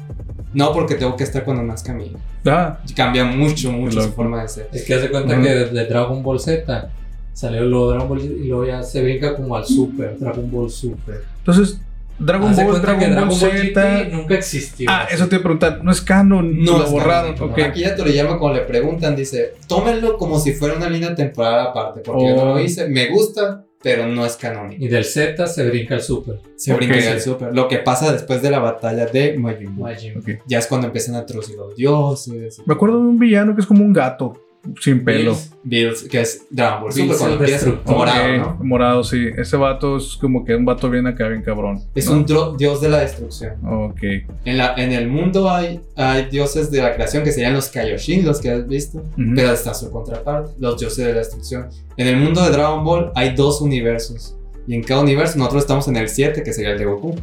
No, 0.54 0.74
porque 0.74 0.96
tengo 0.96 1.16
que 1.16 1.24
estar 1.26 1.44
cuando 1.46 1.62
nazca 1.62 1.94
mi 1.94 2.06
hija. 2.08 2.18
Ah, 2.48 2.80
Cambia 2.96 3.24
mucho, 3.24 3.72
mucho 3.72 4.02
su 4.02 4.12
forma 4.14 4.42
de 4.42 4.48
ser. 4.50 4.70
Es 4.74 4.84
que 4.86 4.96
hace 4.96 5.12
cuenta 5.12 5.36
Ujú. 5.36 5.44
que 5.44 5.50
desde 5.50 5.86
Dragon 5.86 6.24
Ball 6.24 6.40
Z 6.40 6.90
salió 7.34 7.62
lo 7.66 7.90
Dragon 7.92 8.10
Ball 8.10 8.22
y 8.22 8.48
luego 8.48 8.66
ya 8.66 8.82
se 8.82 9.04
brinca 9.04 9.36
como 9.36 9.56
al 9.56 9.64
Super, 9.66 10.18
Dragon 10.20 10.50
Ball 10.52 10.70
Super. 10.72 11.22
entonces, 11.38 11.80
Dragon 12.20 12.56
Ball, 12.56 12.82
Dragon, 12.82 13.12
Dragon 13.12 13.30
Ball 13.30 13.38
Z. 13.38 13.50
GT 13.50 14.12
nunca 14.12 14.36
existió. 14.36 14.90
Ah, 14.92 15.08
eso 15.10 15.28
te 15.28 15.36
iba 15.36 15.40
a 15.40 15.44
preguntar. 15.44 15.84
No 15.84 15.92
es 15.92 16.02
canon. 16.02 16.62
No, 16.64 16.78
lo 16.80 16.86
es 16.86 16.92
borraron. 16.92 17.36
canon. 17.36 17.62
Aquí 17.62 17.82
ya 17.82 17.96
te 17.96 18.04
lo 18.04 18.10
llama 18.12 18.38
cuando 18.38 18.60
le 18.60 18.66
preguntan, 18.66 19.16
dice, 19.16 19.54
tómenlo 19.68 20.18
como 20.18 20.40
si 20.40 20.54
fuera 20.54 20.76
una 20.76 20.90
línea 20.90 21.16
temporal 21.16 21.68
aparte, 21.68 22.02
porque 22.02 22.28
yo 22.28 22.36
no 22.36 22.42
Oh. 22.42 22.46
lo 22.56 22.60
hice, 22.60 22.88
me 22.90 23.08
gusta, 23.10 23.66
pero 23.82 24.06
no 24.08 24.26
es 24.26 24.36
canónico. 24.36 24.84
Y 24.84 24.88
del 24.90 25.06
Z 25.06 25.48
se 25.48 25.68
brinca 25.70 25.96
al 25.96 26.02
Super. 26.02 26.40
Se 26.58 26.74
brinca 26.74 26.96
el 26.98 27.22
super. 27.22 27.56
Lo 27.56 27.68
que 27.70 27.78
pasa 27.78 28.12
después 28.12 28.42
de 28.42 28.52
la 28.52 28.60
batalla 28.60 29.06
de 29.06 29.38
Majin 29.38 29.74
Buu. 29.76 29.86
Majin. 29.86 30.18
Ok. 30.18 30.30
Ya 30.46 30.60
es 30.60 30.68
cuando 30.68 30.88
empiezan 30.88 31.16
a 31.16 31.20
introducir 31.20 31.56
los 31.56 31.74
dioses. 31.76 32.62
Me 32.66 32.74
acuerdo 32.74 32.98
de 33.00 33.08
un 33.08 33.18
villano 33.20 33.56
que 33.56 33.62
es 33.62 33.68
como 33.68 33.84
un 33.86 33.94
gato 33.94 34.34
sin 34.82 35.04
pelo. 35.04 35.36
Bills. 35.64 36.04
Que 36.04 36.22
es 36.22 36.46
Dragon 36.50 36.84
Ball 36.84 36.94
Super, 36.94 37.18
cuando 37.18 37.36
empieza 37.38 37.82
morado, 37.86 38.24
Ok, 38.32 38.38
¿no? 38.60 38.64
Morado, 38.66 39.04
sí. 39.04 39.28
Ese 39.38 39.58
vato 39.58 39.98
es 39.98 40.18
como 40.20 40.44
que 40.46 40.56
un 40.56 40.66
vato 40.66 40.90
bien 40.90 41.08
acá, 41.08 41.28
bien 41.28 41.42
cabrón. 41.42 41.82
Es 41.96 42.10
¿no? 42.10 42.18
un 42.18 42.26
dios 42.58 42.82
de 42.82 42.90
la 42.90 43.00
destrucción. 43.00 43.54
Ok. 43.66 44.02
En, 44.46 44.58
la, 44.58 44.74
en 44.76 44.92
el 44.92 45.08
mundo 45.08 45.50
hay, 45.50 45.82
hay 45.96 46.26
dioses 46.30 46.72
de 46.72 46.82
la 46.82 46.94
creación 46.96 47.24
que 47.24 47.32
serían 47.32 47.54
los 47.54 47.70
Kaioshin, 47.70 48.26
los 48.26 48.40
que 48.42 48.50
has 48.52 48.68
visto, 48.68 49.00
Ujú. 49.00 49.34
pero 49.36 49.52
está 49.52 49.74
su 49.74 49.92
contraparte, 49.92 50.52
los 50.60 50.80
dioses 50.80 51.06
de 51.06 51.12
la 51.14 51.20
destrucción. 51.20 51.68
En 51.98 52.08
el 52.08 52.18
mundo 52.18 52.42
de 52.44 52.50
Dragon 52.52 52.84
Ball 52.84 53.12
hay 53.16 53.36
dos 53.36 53.62
universos. 53.62 54.36
Y 54.68 54.76
en 54.76 54.84
cada 54.84 55.02
universo 55.02 55.38
nosotros 55.38 55.64
estamos 55.64 55.88
en 55.88 55.96
el 55.98 56.10
7, 56.10 56.44
que 56.44 56.54
sería 56.54 56.72
el 56.72 56.78
de 56.80 56.86
Goku. 56.86 57.16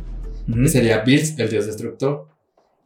Ujú. 0.48 0.62
que 0.62 0.68
sería 0.68 0.98
Bills, 0.98 1.38
el 1.38 1.48
dios 1.50 1.66
destructor. 1.66 2.28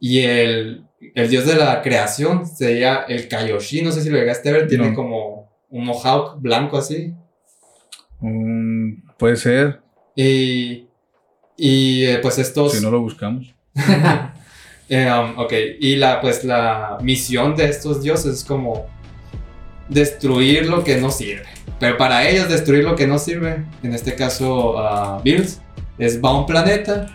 Y 0.01 0.21
el, 0.21 0.83
el 1.15 1.29
dios 1.29 1.45
de 1.45 1.55
la 1.55 1.81
creación 1.81 2.45
sería 2.45 3.05
el 3.07 3.27
Kaioshin, 3.29 3.85
no 3.85 3.91
sé 3.93 4.01
si 4.01 4.09
lo 4.09 4.17
llegaste 4.17 4.49
a 4.49 4.53
ver, 4.53 4.67
tiene 4.67 4.89
No. 4.89 4.95
como 4.95 5.51
un 5.69 5.85
mohawk 5.85 6.41
blanco 6.41 6.77
así. 6.77 7.13
Mm, 8.19 9.07
puede 9.17 9.35
ser, 9.37 9.79
Y, 10.15 10.87
y 11.55 12.03
eh, 12.05 12.19
pues 12.21 12.37
estos... 12.39 12.73
si 12.73 12.83
no 12.83 12.91
lo 12.91 12.99
buscamos. 13.01 13.53
Eh, 14.93 15.09
um, 15.09 15.39
ok, 15.39 15.53
y 15.79 15.95
la, 15.95 16.19
pues 16.19 16.43
la 16.43 16.97
misión 17.01 17.55
de 17.55 17.69
estos 17.69 18.03
dioses 18.03 18.39
es 18.39 18.43
como 18.43 18.87
destruir 19.87 20.67
lo 20.67 20.83
que 20.83 20.97
no 20.97 21.09
sirve. 21.09 21.45
Pero 21.79 21.95
para 21.95 22.27
ellos 22.29 22.49
destruir 22.49 22.83
lo 22.83 22.93
que 22.97 23.07
no 23.07 23.17
sirve, 23.17 23.63
en 23.83 23.93
este 23.93 24.15
caso 24.15 24.75
uh, 24.75 25.21
Bills, 25.23 25.61
es 25.97 26.21
va 26.21 26.31
a 26.31 26.39
un 26.39 26.45
planeta, 26.45 27.07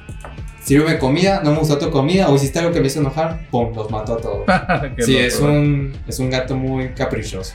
sirve 0.66 0.98
comida, 0.98 1.40
no 1.44 1.52
me 1.52 1.58
gustó 1.60 1.78
tu 1.78 1.90
comida, 1.90 2.28
o 2.28 2.34
hiciste 2.34 2.58
algo 2.58 2.72
que 2.72 2.80
me 2.80 2.88
hizo 2.88 3.00
enojar, 3.00 3.48
pum, 3.50 3.72
los 3.74 3.90
mató 3.90 4.14
a 4.14 4.16
todos. 4.20 4.44
Sí, 4.98 5.12
loco, 5.12 5.24
es 5.24 5.40
un, 5.40 5.92
es 6.08 6.18
un 6.18 6.28
gato 6.30 6.56
muy 6.56 6.88
caprichoso. 6.90 7.54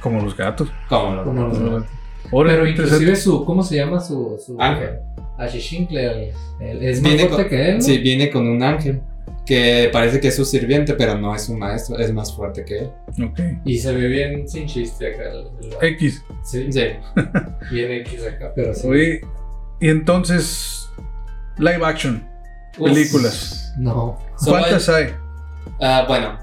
Como 0.00 0.20
los 0.20 0.36
gatos. 0.36 0.68
Como 0.88 1.14
lo 1.14 1.24
Como 1.24 1.46
los 1.48 1.58
gatos. 1.58 1.84
Órale, 2.30 2.58
Pero 2.58 2.68
inclusive 2.68 3.16
su, 3.16 3.44
¿cómo 3.44 3.62
se 3.62 3.76
llama 3.76 4.00
su? 4.00 4.38
su 4.44 4.60
Ángel. 4.60 4.98
Ashishinkle, 5.38 6.30
es 6.60 7.00
más 7.00 7.02
Viene 7.02 7.18
fuerte 7.28 7.36
con- 7.42 7.48
que 7.48 7.68
él, 7.70 7.74
¿no? 7.76 7.80
Sí, 7.82 7.98
viene 7.98 8.30
con 8.30 8.46
un 8.48 8.62
ángel 8.62 9.00
que 9.46 9.88
parece 9.92 10.20
que 10.20 10.28
es 10.28 10.36
su 10.36 10.44
sirviente, 10.44 10.92
pero 10.94 11.16
no 11.16 11.34
es 11.34 11.44
su 11.44 11.56
maestro, 11.56 11.96
es 11.98 12.12
más 12.12 12.34
fuerte 12.34 12.64
que 12.64 12.78
él. 12.80 12.90
Ok. 13.24 13.40
Y 13.64 13.78
se 13.78 13.92
ve 13.94 14.08
bien 14.08 14.46
sin 14.48 14.66
chiste 14.66 15.06
acá. 15.14 15.30
el- 15.30 15.46
el- 15.80 15.88
X. 15.94 16.22
sí, 16.44 16.70
Sí. 16.72 16.80
bien 17.72 17.92
X 18.02 18.26
acá, 18.26 18.52
pero 18.54 18.74
sí. 18.74 18.86
Oye, 18.86 19.20
y 19.80 19.88
entonces, 19.88 20.90
live 21.58 21.84
action. 21.84 22.27
Películas. 22.78 23.72
No. 23.76 24.18
¿Cuántas 24.44 24.88
hay? 24.88 25.14
Ah, 25.80 26.04
bueno, 26.08 26.38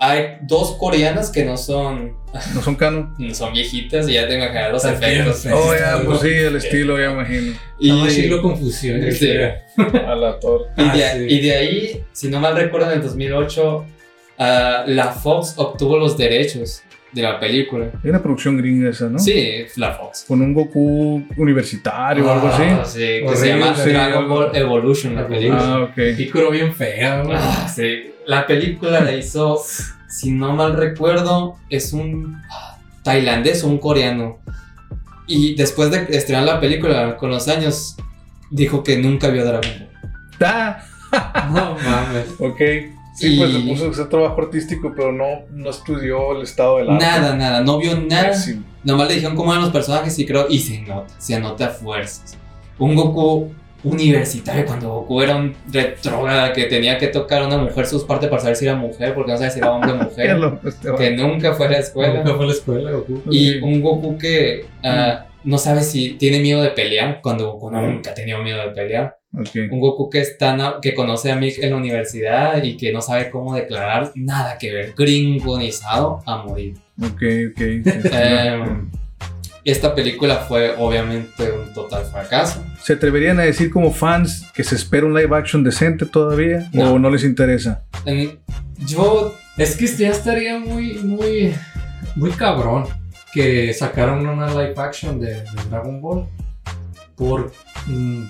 hay 0.00 0.38
dos 0.42 0.76
coreanas 0.78 1.30
que 1.30 1.44
no 1.44 1.56
son, 1.56 2.16
¿No 2.54 2.62
son 2.62 2.76
canon? 2.76 3.14
son 3.34 3.52
viejitas 3.52 4.08
y 4.08 4.14
ya 4.14 4.28
tengo 4.28 4.44
que 4.44 4.48
generar 4.48 4.72
los 4.72 4.84
efectos. 4.84 5.46
Oh, 5.52 5.74
ya, 5.74 6.02
pues 6.04 6.20
sí, 6.20 6.28
el 6.28 6.56
estilo, 6.56 6.98
ya 6.98 7.12
imagino. 7.12 7.54
Y, 7.80 7.92
más 7.92 8.12
Shiloh 8.12 8.42
confusión. 8.42 9.00
Sí. 9.12 9.32
A 9.76 10.14
la 10.14 10.38
torre. 10.38 10.66
y 10.76 10.82
de, 10.82 11.04
Ah, 11.04 11.12
sí. 11.14 11.26
y 11.28 11.40
de 11.40 11.54
ahí, 11.54 12.04
si 12.12 12.28
no 12.28 12.40
mal 12.40 12.56
recuerdo, 12.56 12.90
en 12.90 12.98
el 12.98 13.02
2008, 13.02 13.84
ah, 14.38 14.84
la 14.86 15.08
Fox 15.12 15.54
obtuvo 15.56 15.98
los 15.98 16.16
derechos 16.16 16.82
de 17.12 17.22
la 17.22 17.40
película. 17.40 17.86
Hay 18.04 18.10
una 18.10 18.22
producción 18.22 18.56
gringa 18.56 18.90
esa, 18.90 19.08
¿no? 19.08 19.18
Sí, 19.18 19.64
la 19.76 19.92
Fox. 19.92 20.24
Con 20.28 20.42
un 20.42 20.52
Goku 20.54 21.22
universitario 21.36 22.26
o 22.26 22.30
algo 22.30 22.48
Ah, 22.48 22.80
así. 22.82 22.98
sí, 22.98 22.98
que 23.06 23.24
Horrible, 23.24 23.36
se 23.36 23.48
llama 23.48 23.74
sí, 23.76 23.90
Dragon 23.90 24.28
Ball 24.28 24.50
Evolution, 24.56 25.14
la 25.14 25.26
película. 25.26 25.58
Ah, 25.60 25.82
ok. 25.84 26.16
Piccolo 26.16 26.50
bien 26.50 26.74
fea. 26.74 27.22
Ah, 27.32 27.68
sí. 27.74 28.12
La 28.26 28.46
película 28.46 29.00
la 29.00 29.12
hizo, 29.14 29.60
si 30.08 30.30
no 30.32 30.52
mal 30.54 30.74
recuerdo, 30.76 31.56
es 31.70 31.92
un 31.94 32.36
ah, 32.50 32.78
tailandés 33.02 33.64
o 33.64 33.68
un 33.68 33.78
coreano. 33.78 34.38
Y 35.26 35.54
después 35.56 35.90
de 35.90 36.06
estrenar 36.16 36.44
la 36.44 36.60
película 36.60 37.16
con 37.16 37.30
los 37.30 37.48
años, 37.48 37.96
dijo 38.50 38.82
que 38.82 38.98
nunca 38.98 39.28
vio 39.28 39.44
Dragon 39.44 39.70
Ball. 39.78 39.88
Ah, 40.40 40.84
No 41.52 41.76
mames. 41.82 42.26
ok. 42.38 42.60
Sí, 43.18 43.34
Y- 43.34 43.38
pues 43.38 43.52
se 43.52 43.58
puso 43.60 43.86
a 43.86 43.90
hacer 43.90 44.08
trabajo 44.08 44.40
artístico, 44.40 44.92
pero 44.96 45.10
no, 45.12 45.26
no 45.50 45.70
estudió 45.70 46.36
el 46.36 46.42
estado 46.42 46.78
del 46.78 46.90
arte. 46.90 47.04
Nada, 47.04 47.34
nada, 47.34 47.60
no 47.62 47.78
vio 47.78 47.98
nada. 48.00 48.28
Pésimo. 48.30 48.64
Nomás 48.84 49.08
le 49.08 49.14
dijeron 49.14 49.36
cómo 49.36 49.50
eran 49.52 49.64
los 49.64 49.72
personajes 49.72 50.16
y 50.18 50.24
creo, 50.26 50.46
y 50.48 50.58
se 50.60 50.80
nota, 50.82 51.12
se 51.18 51.38
nota 51.40 51.66
a 51.66 51.70
fuerzas. 51.70 52.38
Un 52.78 52.94
Goku 52.94 53.50
universitario 53.84 54.64
cuando 54.66 54.88
Goku 54.88 55.22
era 55.22 55.36
un 55.36 55.54
retrógrada 55.72 56.52
que 56.52 56.64
tenía 56.64 56.98
que 56.98 57.08
tocar 57.08 57.42
a 57.42 57.46
una 57.46 57.58
mujer 57.58 57.86
sus 57.86 58.04
partes 58.04 58.28
para 58.28 58.40
saber 58.40 58.56
si 58.56 58.64
era 58.66 58.76
mujer, 58.76 59.14
porque 59.14 59.32
no 59.32 59.36
sabía 59.38 59.50
si 59.50 59.58
era 59.58 59.72
hombre 59.72 59.92
o 59.92 59.96
mujer. 60.04 60.38
este 60.64 60.94
que 60.96 61.10
nunca 61.16 61.52
fue 61.54 61.66
a 61.66 61.70
la 61.70 61.78
escuela. 61.78 62.14
Nunca 62.14 62.34
fue 62.34 62.44
a 62.44 62.48
la 62.48 62.54
escuela, 62.54 62.90
Goku. 62.92 63.22
Y 63.30 63.58
un 63.58 63.80
Goku 63.82 64.16
que 64.18 64.66
ah, 64.84 65.26
no 65.44 65.58
sabe 65.58 65.82
si 65.82 66.10
tiene 66.14 66.40
miedo 66.40 66.62
de 66.62 66.70
pelear, 66.70 67.20
cuando 67.22 67.52
Goku 67.52 67.70
nunca 67.70 68.10
ha 68.10 68.14
tenido 68.14 68.42
miedo 68.42 68.60
de 68.62 68.70
pelear. 68.70 69.17
Un 69.70 69.78
Goku 69.80 70.08
que, 70.10 70.20
está 70.20 70.56
na- 70.56 70.76
que 70.80 70.94
conoce 70.94 71.30
a 71.30 71.36
Mick 71.36 71.58
en 71.58 71.70
la 71.70 71.76
universidad 71.76 72.62
y 72.62 72.76
que 72.76 72.92
no 72.92 73.00
sabe 73.02 73.30
cómo 73.30 73.54
declarar 73.54 74.10
nada 74.14 74.56
que 74.58 74.72
ver, 74.72 74.94
gringonizado 74.96 76.22
a 76.26 76.38
morir. 76.42 76.74
Ok, 77.00 77.22
ok. 77.52 77.60
Em, 78.12 78.90
esta 79.64 79.94
película 79.94 80.36
fue 80.36 80.74
obviamente 80.78 81.50
un 81.52 81.72
total 81.74 82.04
fracaso. 82.06 82.64
¿Se 82.82 82.94
atreverían 82.94 83.38
a 83.38 83.42
decir 83.42 83.70
como 83.70 83.92
fans 83.92 84.46
que 84.54 84.64
se 84.64 84.74
espera 84.74 85.04
un 85.06 85.14
live 85.14 85.36
action 85.36 85.62
decente 85.62 86.06
todavía? 86.06 86.68
No. 86.72 86.94
¿O 86.94 86.98
no 86.98 87.10
les 87.10 87.22
interesa? 87.22 87.84
Yo, 88.78 89.34
Es 89.58 89.76
que 89.76 89.86
ya 89.86 90.08
estaría 90.10 90.58
muy, 90.58 90.94
muy, 90.94 91.52
muy 92.16 92.30
cabrón 92.30 92.84
que 93.34 93.74
sacaran 93.74 94.26
una 94.26 94.48
live 94.48 94.74
action 94.78 95.20
de, 95.20 95.34
de 95.34 95.44
Dragon 95.68 96.00
Ball. 96.00 96.26
Por. 97.16 97.52
mm, 97.86 98.22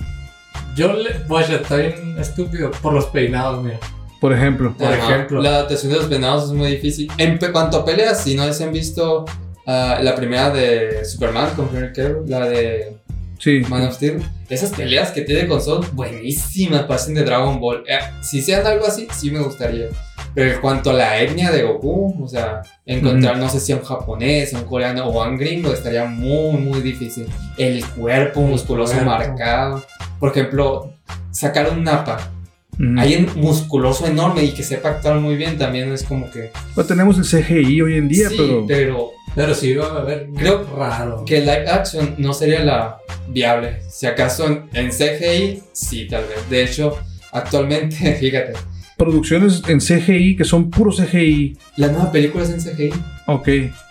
yo 0.79 0.93
le. 0.93 1.11
Vaya, 1.27 1.57
está 1.57 1.77
bien 1.77 2.17
estúpido. 2.19 2.71
Por 2.71 2.93
los 2.93 3.07
peinados, 3.07 3.63
mira. 3.63 3.79
Por 4.21 4.33
ejemplo. 4.33 4.75
Por 4.77 4.87
ajá, 4.87 5.15
ejemplo. 5.15 5.43
la 5.43 5.51
adaptación 5.51 5.93
de 5.93 5.99
los 5.99 6.09
venados 6.09 6.45
es 6.45 6.53
muy 6.53 6.71
difícil. 6.71 7.11
En 7.19 7.39
cuanto 7.53 7.79
a 7.79 7.85
peleas, 7.85 8.23
si 8.23 8.35
no 8.35 8.51
se 8.53 8.65
han 8.65 8.73
visto 8.73 9.25
ah, 9.67 9.99
la 10.03 10.15
primera 10.15 10.51
de 10.51 11.05
Superman 11.05 11.51
con 11.55 11.69
Henry 11.75 11.93
Cavill, 11.93 12.29
la 12.31 12.49
de 12.49 12.97
Sí. 13.39 13.63
Man 13.69 13.85
of 13.85 13.95
Steel, 13.95 14.21
esas 14.49 14.71
peleas 14.71 15.13
que 15.13 15.23
tiene 15.23 15.47
con 15.47 15.63
Son 15.63 15.85
buenísimas, 15.93 16.83
parecen 16.83 17.15
de 17.15 17.23
Dragon 17.23 17.61
Ball. 17.61 17.85
Eh, 17.87 17.99
si 18.21 18.43
sean 18.43 18.67
algo 18.67 18.87
así, 18.87 19.07
sí 19.13 19.31
me 19.31 19.39
gustaría. 19.41 19.87
Pero 20.35 20.55
en 20.55 20.61
cuanto 20.61 20.91
a 20.91 20.93
la 20.93 21.21
etnia 21.21 21.51
de 21.53 21.63
Goku, 21.63 22.17
o 22.23 22.29
sea, 22.29 22.63
encontrar, 22.85 23.39
no 23.39 23.49
sé 23.49 23.61
si 23.61 23.73
a 23.73 23.77
un 23.77 23.85
japonés, 23.85 24.55
a 24.55 24.59
un 24.59 24.65
coreano 24.65 25.07
o 25.07 25.23
a 25.23 25.29
un 25.29 25.37
gringo, 25.37 25.73
estaría 25.73 26.05
muy, 26.05 26.59
muy 26.59 26.81
difícil. 26.81 27.27
El 27.57 27.85
cuerpo 27.91 28.43
musculoso 28.43 28.95
cuerpo. 28.95 29.11
marcado. 29.11 29.85
Por 30.19 30.31
ejemplo, 30.31 30.93
sacar 31.31 31.71
un 31.71 31.85
Nappa, 31.85 32.31
Ujú. 32.75 32.99
alguien 32.99 33.29
musculoso 33.37 34.07
enorme 34.07 34.45
y 34.45 34.53
que 34.53 34.63
sepa 34.63 34.91
actuar 34.91 35.19
muy 35.21 35.37
bien, 35.37 35.59
también 35.59 35.93
es 35.93 36.03
como 36.05 36.31
que. 36.31 36.51
Pues 36.75 36.87
tenemos 36.87 37.17
el 37.19 37.25
CGI 37.25 37.81
hoy 37.83 37.95
en 37.97 38.09
día, 38.09 38.29
sí, 38.29 38.37
pero. 38.39 38.65
pero 38.67 39.11
Pero 39.35 39.55
sí 39.55 39.69
iba 39.71 39.87
a 39.87 40.03
ver 40.05 40.29
Creo 40.37 40.65
raro. 40.77 41.25
que 41.25 41.41
live 41.41 41.69
action 41.69 42.15
no 42.19 42.33
sería 42.33 42.65
la 42.65 42.99
viable. 43.29 43.81
Si 43.91 44.07
acaso 44.07 44.47
en, 44.47 44.69
en 44.75 44.91
CGI, 44.91 45.63
sí, 45.73 46.07
tal 46.09 46.25
vez. 46.25 46.49
De 46.51 46.63
hecho, 46.65 46.97
actualmente, 47.33 48.15
fíjate, 48.21 48.53
Producciones 48.97 49.63
en 49.69 49.79
CGI 49.79 50.37
que 50.37 50.45
son 50.45 50.71
puro 50.71 50.91
CGI. 50.91 51.57
la 51.77 51.87
nueva 51.89 52.11
película 52.11 52.43
es 52.45 52.51
en 52.51 52.61
CGI. 52.61 52.91
Ok. 53.31 53.49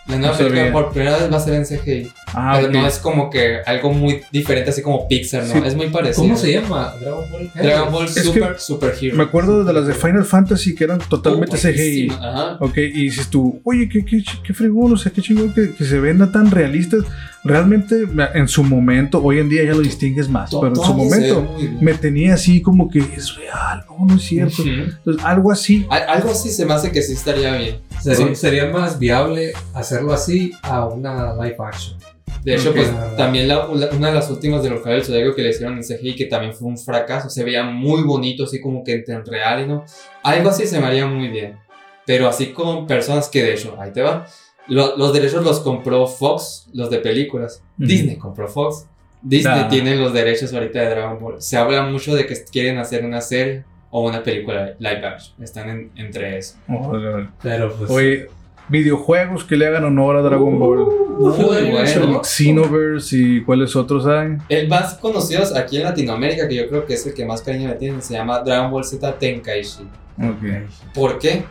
La 0.07 0.17
nueva 0.17 0.31
No 0.31 0.38
película 0.38 0.71
por 0.71 0.91
primera 0.93 1.17
vez 1.17 1.31
va 1.31 1.35
a 1.35 1.39
ser 1.41 1.53
en 1.55 1.65
CGI. 1.65 2.09
Ah, 2.27 2.53
pero 2.55 2.67
ok. 2.69 2.73
no 2.75 2.88
es 2.88 2.97
como 2.97 3.29
que 3.29 3.57
algo 3.65 3.91
muy 3.91 4.21
diferente, 4.31 4.69
así 4.69 4.81
como 4.81 5.05
Pixar, 5.07 5.43
¿no? 5.43 5.53
Sí. 5.53 5.59
Es 5.65 5.75
muy 5.75 5.89
parecido. 5.89 6.23
¿Cómo 6.23 6.38
se 6.38 6.53
llama? 6.53 6.95
Dragon 6.99 7.25
Ball. 7.29 7.51
Dragon 7.53 7.91
Ball 7.91 8.05
que 8.05 8.21
Super 8.21 8.57
Super 8.57 8.93
Hero. 8.99 9.17
Me 9.17 9.23
acuerdo 9.23 9.65
de 9.65 9.73
las 9.73 9.85
de 9.85 9.93
Final 9.93 10.23
Fantasy 10.23 10.73
que 10.75 10.85
eran 10.85 10.99
totalmente 10.99 11.57
Oh, 11.57 11.59
CGI. 11.59 12.09
Ajá. 12.09 12.57
Ok, 12.61 12.77
y 12.77 13.03
dices 13.03 13.27
tú, 13.29 13.59
oye, 13.65 13.89
qué, 13.89 14.03
qué, 14.05 14.23
qué 14.45 14.53
fregón, 14.53 14.93
o 14.93 14.97
sea, 14.97 15.11
qué 15.11 15.21
chingón 15.21 15.53
que, 15.53 15.73
que 15.75 15.83
se 15.83 15.99
venda 15.99 16.31
tan 16.31 16.49
realistas. 16.51 17.03
Realmente, 17.43 18.03
en 18.33 18.47
su 18.47 18.63
momento, 18.63 19.21
hoy 19.23 19.39
en 19.39 19.47
día 19.47 19.63
ya 19.63 19.71
lo 19.71 19.79
distingues 19.79 20.27
más, 20.27 20.49
pero 20.51 20.67
en 20.69 20.75
su 20.75 20.93
momento 20.93 21.55
me 21.79 21.93
tenía 21.93 22.33
así 22.33 22.61
como 22.61 22.89
que 22.89 22.99
es 22.99 23.35
real, 23.35 23.85
no, 23.88 24.05
no 24.05 24.15
es 24.15 24.23
cierto. 24.23 24.63
Entonces, 24.65 25.23
algo 25.23 25.51
así. 25.51 25.85
Al- 25.89 26.09
Algo 26.09 26.31
así 26.31 26.49
se 26.49 26.65
me 26.65 26.73
hace 26.73 26.91
que 26.91 27.01
sí 27.01 27.13
estaría 27.13 27.55
bien. 27.55 27.77
Sería, 28.01 28.27
Sí. 28.27 28.35
sería 28.35 28.65
más 28.69 28.99
viable 28.99 29.26
hacerlo 29.73 30.13
así 30.13 30.51
a 30.63 30.86
una 30.86 31.34
live 31.36 31.55
action. 31.59 31.97
De 32.43 32.55
hecho, 32.55 32.73
pues 32.73 32.89
también 33.17 33.47
la- 33.47 33.67
la- 33.73 33.89
una 33.89 34.07
de 34.09 34.13
las 34.13 34.30
últimas 34.30 34.63
de 34.63 34.69
del 34.69 35.03
Zodiaco 35.03 35.36
que 35.36 35.41
le 35.41 35.49
hicieron 35.49 35.75
en 35.78 35.84
CGI, 35.84 36.15
que 36.15 36.25
también 36.25 36.53
fue 36.53 36.67
un 36.67 36.78
fracaso, 36.78 37.30
se 37.30 37.43
veía 37.43 37.63
muy 37.63 38.03
bonito, 38.03 38.43
así 38.45 38.61
como 38.61 38.84
que 38.84 39.03
en 39.05 39.25
real 39.25 39.63
y 39.63 39.67
no. 39.67 39.84
Algo 40.23 40.49
así 40.49 40.65
se 40.67 40.80
me 40.80 40.88
haría 40.88 41.05
muy 41.07 41.28
bien. 41.30 41.57
Pero 42.05 42.28
así 42.30 42.53
con 42.53 42.88
personas 42.88 43.28
que, 43.28 43.43
de 43.43 43.53
hecho, 43.53 43.75
ahí 43.80 43.91
te 43.91 44.01
va. 44.01 44.25
Lo- 44.67 44.95
los 44.97 45.11
derechos 45.13 45.43
los 45.43 45.59
compró 45.59 46.07
Fox, 46.07 46.67
los 46.73 46.89
de 46.89 46.99
películas. 46.99 47.61
Ujú. 47.78 47.88
Disney 47.88 48.15
compró 48.17 48.47
Fox. 48.47 48.86
Disney 49.21 49.61
Ah. 49.65 49.67
tiene 49.67 49.95
los 49.95 50.13
derechos 50.13 50.53
ahorita 50.53 50.80
de 50.80 50.89
Dragon 50.89 51.19
Ball. 51.19 51.41
Se 51.41 51.57
habla 51.57 51.84
mucho 51.84 52.15
de 52.15 52.25
que 52.28 52.36
quieren 52.49 52.78
hacer 52.78 53.03
una 53.03 53.19
serie 53.19 53.65
o 53.89 54.07
una 54.07 54.21
película 54.23 54.73
live 54.80 55.05
action. 55.05 55.41
Están 55.43 55.69
en- 55.69 55.91
entre 55.95 56.38
eso. 56.38 56.55
Oye, 56.69 57.28
Pero 57.41 57.73
pues. 57.75 57.89
Oye, 57.89 58.28
videojuegos 58.70 59.43
que 59.43 59.55
le 59.55 59.68
hagan 59.68 59.86
honor 59.86 60.18
a 60.18 60.22
Dragon 60.22 60.59
Ball. 60.59 60.88
Muy 61.20 61.34
Joder, 61.34 61.72
bueno. 61.72 62.20
El 62.20 62.26
Xenoverse 62.26 63.18
y 63.18 63.43
cuáles 63.43 63.76
otros 63.76 64.05
hay. 64.05 64.38
El 64.49 64.68
más 64.68 64.95
conocido 64.95 65.43
aquí 65.55 65.78
en 65.78 65.84
Latinoamérica, 65.84 66.47
que 66.47 66.55
yo 66.55 66.68
creo 66.68 66.86
que 66.86 66.93
es 66.93 67.05
el 67.05 67.13
que 67.13 67.26
más 67.26 67.41
cariño 67.41 67.70
me 67.70 67.76
tienen, 67.76 68.01
se 68.01 68.13
llama 68.13 68.39
Dragon 68.39 68.72
Ball 68.72 68.84
Z 68.84 69.18
Tenkaichi. 69.18 69.84
Ok. 70.18 70.93
¿Por 70.93 71.20
qué? 71.20 71.43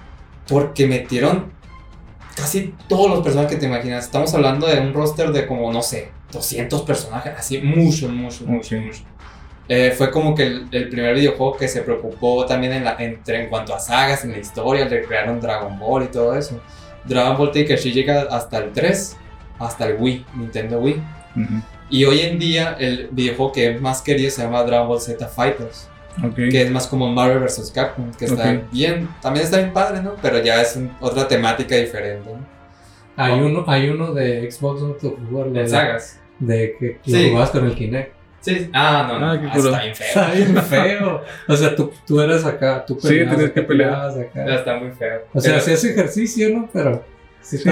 Porque 0.48 0.86
metieron 0.86 1.46
casi 2.36 2.74
todos 2.88 3.10
los 3.10 3.20
personajes 3.20 3.54
que 3.54 3.60
te 3.60 3.66
imaginas. 3.66 4.04
Estamos 4.04 4.32
hablando 4.34 4.66
de 4.66 4.80
un 4.80 4.92
roster 4.92 5.32
de 5.32 5.46
como, 5.46 5.72
no 5.72 5.82
sé, 5.82 6.10
200 6.32 6.82
personajes, 6.82 7.32
así, 7.36 7.58
mucho, 7.58 8.08
mucho, 8.08 8.44
mucho, 8.46 8.76
mucho. 8.76 9.02
Eh, 9.68 9.92
fue 9.96 10.12
como 10.12 10.34
que 10.34 10.44
el, 10.44 10.68
el 10.70 10.88
primer 10.88 11.14
videojuego 11.14 11.56
que 11.56 11.66
se 11.66 11.82
preocupó 11.82 12.46
también 12.46 12.72
en, 12.72 12.84
la, 12.84 12.94
entre, 13.00 13.42
en 13.42 13.48
cuanto 13.48 13.74
a 13.74 13.80
sagas, 13.80 14.24
en 14.24 14.32
la 14.32 14.38
historia, 14.38 14.86
recrearon 14.86 15.40
Dragon 15.40 15.76
Ball 15.78 16.04
y 16.04 16.06
todo 16.06 16.36
eso. 16.36 16.60
Dragon 17.06 17.36
Ball 17.36 17.50
Tenkaichi 17.52 17.92
llega 17.92 18.22
hasta 18.22 18.58
el 18.58 18.72
3, 18.72 19.16
hasta 19.58 19.86
el 19.88 19.96
Wii, 19.98 20.24
Nintendo 20.36 20.78
Wii. 20.80 21.02
Y 21.90 22.04
hoy 22.04 22.20
en 22.20 22.38
día 22.38 22.76
el 22.80 23.08
videojuego 23.12 23.52
que 23.52 23.70
es 23.70 23.80
más 23.80 24.02
querido 24.02 24.30
se 24.30 24.42
llama 24.42 24.62
Dragon 24.64 24.88
Ball 24.88 25.00
Z 25.00 25.26
Fighters, 25.28 25.88
que 26.34 26.62
es 26.62 26.70
más 26.70 26.86
como 26.86 27.08
Marvel 27.12 27.38
vs. 27.40 27.70
Capcom, 27.74 28.10
que 28.12 28.24
está 28.24 28.60
bien, 28.72 29.08
también 29.22 29.44
está 29.44 29.58
bien 29.58 29.72
padre, 29.72 30.02
¿no? 30.02 30.14
Pero 30.20 30.42
ya 30.42 30.60
es 30.62 30.74
un- 30.76 30.90
otra 31.00 31.28
temática 31.28 31.76
diferente, 31.76 32.28
¿no? 32.30 32.38
Hay 33.18 33.40
uno, 33.40 33.64
hay 33.68 33.88
uno 33.88 34.12
de 34.12 34.50
Xbox 34.50 34.80
tú 35.00 35.16
jugar 35.30 35.48
De 35.50 35.66
sagas. 35.68 36.20
De 36.38 36.74
que 36.78 36.98
Sí. 37.04 37.28
jugabas 37.30 37.50
con 37.50 37.64
el 37.66 37.74
Kinect. 37.74 38.15
Sí, 38.46 38.70
ah, 38.72 39.06
no, 39.08 39.18
no, 39.18 39.30
Ah, 39.32 39.40
qué 39.40 39.46
ah, 39.48 39.52
culo. 39.54 39.70
está 39.70 39.82
bien 39.82 39.94
feo. 39.94 40.06
Está 40.08 40.30
bien 40.32 40.56
feo. 40.64 41.22
O 41.48 41.56
sea, 41.56 41.76
tú, 41.76 41.92
tú 42.06 42.20
eras 42.20 42.44
acá, 42.44 42.84
tú 42.86 42.94
Sí, 43.00 43.08
peleabas 43.08 43.34
tenías 43.36 43.52
que 43.52 43.60
acá, 43.60 43.68
pelear. 43.68 43.94
acá. 44.20 44.54
Está 44.54 44.76
muy 44.78 44.90
feo. 44.92 45.20
O 45.34 45.40
sea, 45.40 45.50
Pero- 45.52 45.62
hacías 45.62 45.84
ejercicio, 45.84 46.48
¿no? 46.50 46.68
Pero 46.72 47.04
sí, 47.46 47.58
Sí. 47.58 47.68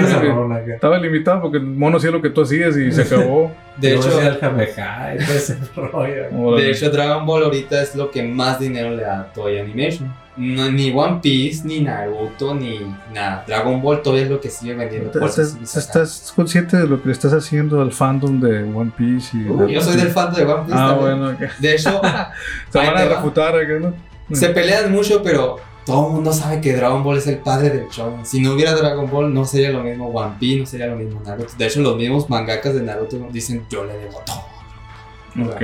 Estaba 0.73 0.97
limitado 0.97 1.41
porque 1.41 1.57
el 1.57 1.65
mono 1.65 1.97
hacía 1.97 2.11
lo 2.11 2.21
que 2.21 2.29
tú 2.29 2.41
hacías 2.43 2.77
y 2.77 2.91
se 2.91 3.01
acabó. 3.13 3.51
de 3.77 3.95
hecho, 3.95 4.21
el 4.21 4.39
Kamehameha 4.39 5.15
y 5.15 5.25
todo 5.25 5.35
ese 5.35 5.57
rollo. 5.75 6.23
Órale. 6.33 6.63
de 6.63 6.71
hecho, 6.71 6.89
Dragon 6.89 7.25
Ball 7.25 7.43
ahorita 7.43 7.81
es 7.81 7.95
lo 7.95 8.09
que 8.11 8.23
más 8.23 8.59
dinero 8.59 8.91
le 8.95 9.03
da 9.03 9.19
a 9.21 9.33
Toy 9.33 9.59
Animation. 9.59 10.13
No, 10.37 10.69
ni 10.69 10.91
One 10.93 11.19
Piece, 11.21 11.65
ni 11.65 11.79
Naruto, 11.79 12.53
ni 12.55 12.79
nada. 13.13 13.43
Dragon 13.47 13.81
Ball 13.81 14.01
todavía 14.01 14.25
es 14.25 14.29
lo 14.31 14.41
que 14.41 14.49
sigue 14.49 14.75
vendiendo. 14.75 15.11
por 15.11 15.29
¿Estás, 15.29 16.33
consciente 16.35 16.75
de 16.75 16.87
lo 16.87 17.01
que 17.01 17.07
le 17.07 17.13
estás 17.13 17.31
haciendo 17.33 17.81
al 17.81 17.91
fandom 17.93 18.41
de 18.41 18.63
One 18.63 18.91
Piece? 18.97 19.37
Y 19.37 19.47
Uh, 19.49 19.67
yo 19.67 19.81
soy 19.81 19.95
del 19.95 20.09
fan 20.09 20.33
de 20.33 20.43
One 20.43 20.63
Piece. 20.65 20.77
Ah, 20.77 20.95
también. 20.97 21.19
bueno. 21.19 21.29
ok. 21.37 21.57
De 21.59 21.75
hecho, 21.75 22.01
Se 22.69 22.77
van 22.77 22.97
a 22.97 23.05
refutar 23.05 23.53
¿no? 23.81 23.93
Se 24.33 24.49
pelean 24.49 24.91
mucho, 24.91 25.21
pero 25.23 25.57
todo 25.85 26.07
el 26.07 26.13
mundo 26.13 26.33
sabe 26.33 26.61
que 26.61 26.73
Dragon 26.73 27.03
Ball 27.03 27.17
es 27.17 27.27
el 27.27 27.37
padre 27.37 27.69
del 27.69 27.87
shonen. 27.89 28.25
Si 28.25 28.41
no 28.41 28.53
hubiera 28.53 28.73
Dragon 28.73 29.09
Ball, 29.09 29.33
no 29.33 29.45
sería 29.45 29.69
lo 29.71 29.83
mismo 29.83 30.07
One 30.09 30.35
Piece, 30.39 30.59
no 30.61 30.65
sería 30.65 30.87
lo 30.87 30.95
mismo 30.95 31.21
Naruto. 31.23 31.53
De 31.57 31.65
hecho, 31.67 31.81
los 31.81 31.95
mismos 31.97 32.29
mangakas 32.29 32.73
de 32.73 32.81
Naruto 32.81 33.17
dicen, 33.31 33.65
yo 33.69 33.83
le 33.85 33.93
debo 33.97 34.21
todo. 34.25 35.47
Ok. 35.51 35.61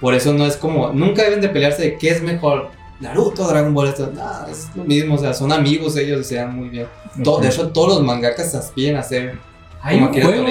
Por 0.00 0.14
eso 0.14 0.32
no 0.32 0.46
es 0.46 0.56
como, 0.56 0.92
nunca 0.92 1.22
deben 1.24 1.40
de 1.42 1.48
pelearse 1.50 1.82
de 1.82 1.98
qué 1.98 2.10
es 2.10 2.22
mejor, 2.22 2.70
Naruto, 3.00 3.46
Dragon 3.46 3.74
Ball, 3.74 3.88
esto. 3.88 4.10
Nada, 4.14 4.48
es 4.50 4.68
lo 4.74 4.84
mismo, 4.84 5.14
o 5.14 5.18
sea, 5.18 5.34
son 5.34 5.52
amigos 5.52 5.96
ellos 5.96 6.26
se 6.26 6.36
dan 6.36 6.54
muy 6.56 6.68
bien. 6.68 6.86
De 7.16 7.48
hecho, 7.48 7.68
todos 7.68 7.96
los 7.96 8.02
mangakas 8.02 8.54
aspiran 8.54 8.96
a 8.96 9.02
ser 9.02 9.38
Hay 9.82 9.98
un 9.98 10.08
juego. 10.08 10.46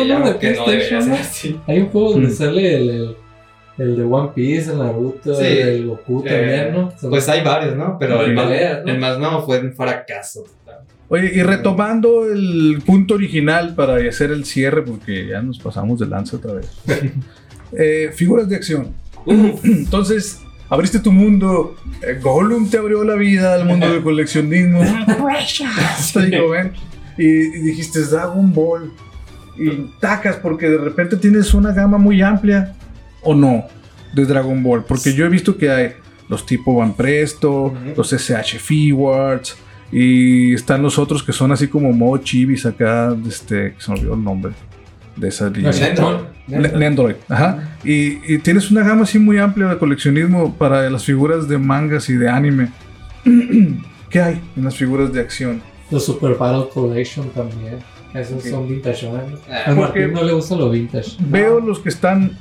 Hay 1.68 1.80
un 1.80 1.90
juego 1.90 2.12
donde 2.12 2.28
Mm. 2.30 2.34
sale 2.34 2.76
el, 2.76 2.90
el, 2.90 3.18
el 3.80 3.96
de 3.98 4.04
One 4.04 4.30
Piece, 4.36 4.72
el 4.72 4.78
Naruto, 4.80 5.34
Sí. 5.36 5.46
el 5.46 5.88
Goku 5.88 6.24
Eh, 6.26 6.30
también, 6.30 6.74
¿no? 6.74 6.94
Son- 7.00 7.10
Pues 7.10 7.28
hay 7.30 7.44
varios, 7.44 7.76
¿no? 7.76 7.98
Pero 8.00 8.22
el, 8.22 8.34
más, 8.34 8.46
¿no? 8.50 8.92
el 8.92 9.00
más 9.00 9.18
nuevo 9.18 9.42
fue 9.46 9.60
un 9.62 9.74
fracaso. 9.74 10.44
total. 10.44 10.80
Oye, 11.08 11.32
y 11.34 11.42
retomando 11.42 12.32
el 12.32 12.84
punto 12.86 13.16
original 13.16 13.74
para 13.74 13.96
hacer 14.08 14.30
el 14.32 14.46
cierre, 14.46 14.84
porque 14.84 15.28
ya 15.28 15.42
nos 15.42 15.58
pasamos 15.58 16.00
de 16.00 16.06
lanza 16.08 16.38
otra 16.38 16.54
vez. 16.54 16.70
Eh, 17.72 18.10
figuras 18.16 18.50
de 18.50 18.56
acción. 18.56 18.88
Entonces, 19.64 20.42
abriste 20.70 21.00
tu 21.00 21.12
mundo. 21.12 21.76
eh, 22.02 22.18
Gollum 22.20 22.68
te 22.68 22.78
abrió 22.78 23.04
la 23.04 23.14
vida 23.16 23.54
al 23.54 23.66
mundo 23.66 23.92
del 23.92 24.02
coleccionismo. 24.04 24.82
Digo, 26.26 26.50
ven, 26.50 26.72
y, 27.18 27.26
y 27.28 27.60
dijiste 27.62 28.04
Dragon 28.06 28.52
Ball. 28.54 28.92
Y 29.58 29.70
tacas 30.00 30.38
porque 30.38 30.70
de 30.70 30.78
repente 30.78 31.18
tienes 31.18 31.54
una 31.54 31.74
gama 31.74 31.98
muy 31.98 32.22
amplia. 32.22 32.76
¿O 33.24 33.36
no? 33.36 33.66
De 34.14 34.26
Dragon 34.26 34.62
Ball. 34.64 34.84
Porque 34.86 35.14
yo 35.14 35.26
he 35.26 35.30
visto 35.30 35.58
que 35.58 35.70
hay 35.70 35.92
los 36.30 36.46
tipo 36.46 36.76
Van 36.76 36.94
Presto, 36.94 37.66
Ujú. 37.66 37.78
los 37.98 38.14
SH 38.14 38.60
Figuarts. 38.60 39.58
Y 39.92 40.54
están 40.54 40.84
los 40.84 41.00
otros 41.00 41.24
que 41.24 41.32
son 41.34 41.52
así 41.52 41.68
como 41.68 41.92
modo 41.92 42.18
chivis 42.20 42.66
acá. 42.66 43.16
Este, 43.28 43.74
que 43.74 43.82
se 43.82 43.92
me 43.92 43.98
olvidó 44.00 44.14
el 44.14 44.24
nombre 44.24 44.52
de 45.16 45.28
esa 45.28 45.50
línea. 45.50 45.72
Nendoroid. 45.72 46.20
Ne- 46.48 46.68
Nendoroid, 46.70 47.16
ajá. 47.28 47.78
Y, 47.84 48.34
y 48.34 48.38
tienes 48.40 48.72
una 48.72 48.84
gama 48.84 49.04
así 49.04 49.20
muy 49.20 49.38
amplia 49.38 49.68
de 49.68 49.78
coleccionismo 49.78 50.56
para 50.56 50.90
las 50.90 51.04
figuras 51.06 51.48
de 51.48 51.58
mangas 51.58 52.10
y 52.10 52.14
de 52.16 52.30
anime. 52.30 52.70
¿Qué 54.10 54.22
hay 54.22 54.42
en 54.56 54.64
las 54.64 54.76
figuras 54.76 55.12
de 55.14 55.20
acción? 55.22 55.62
Los 55.92 56.06
Super 56.06 56.36
Battle 56.36 56.66
Collection 56.74 57.30
también. 57.30 57.78
Esos 58.14 58.44
Ok. 58.44 58.50
son 58.50 58.68
vintage, 58.68 59.08
¿no? 59.12 59.18
Ah, 59.52 59.72
A 59.72 59.76
porque- 59.76 60.00
Martín 60.02 60.14
no 60.14 60.24
le 60.24 60.34
gusta 60.34 60.56
lo 60.56 60.70
vintage. 60.72 61.18
Veo 61.20 61.60
los 61.60 61.80
que 61.80 61.90
están. 61.90 62.38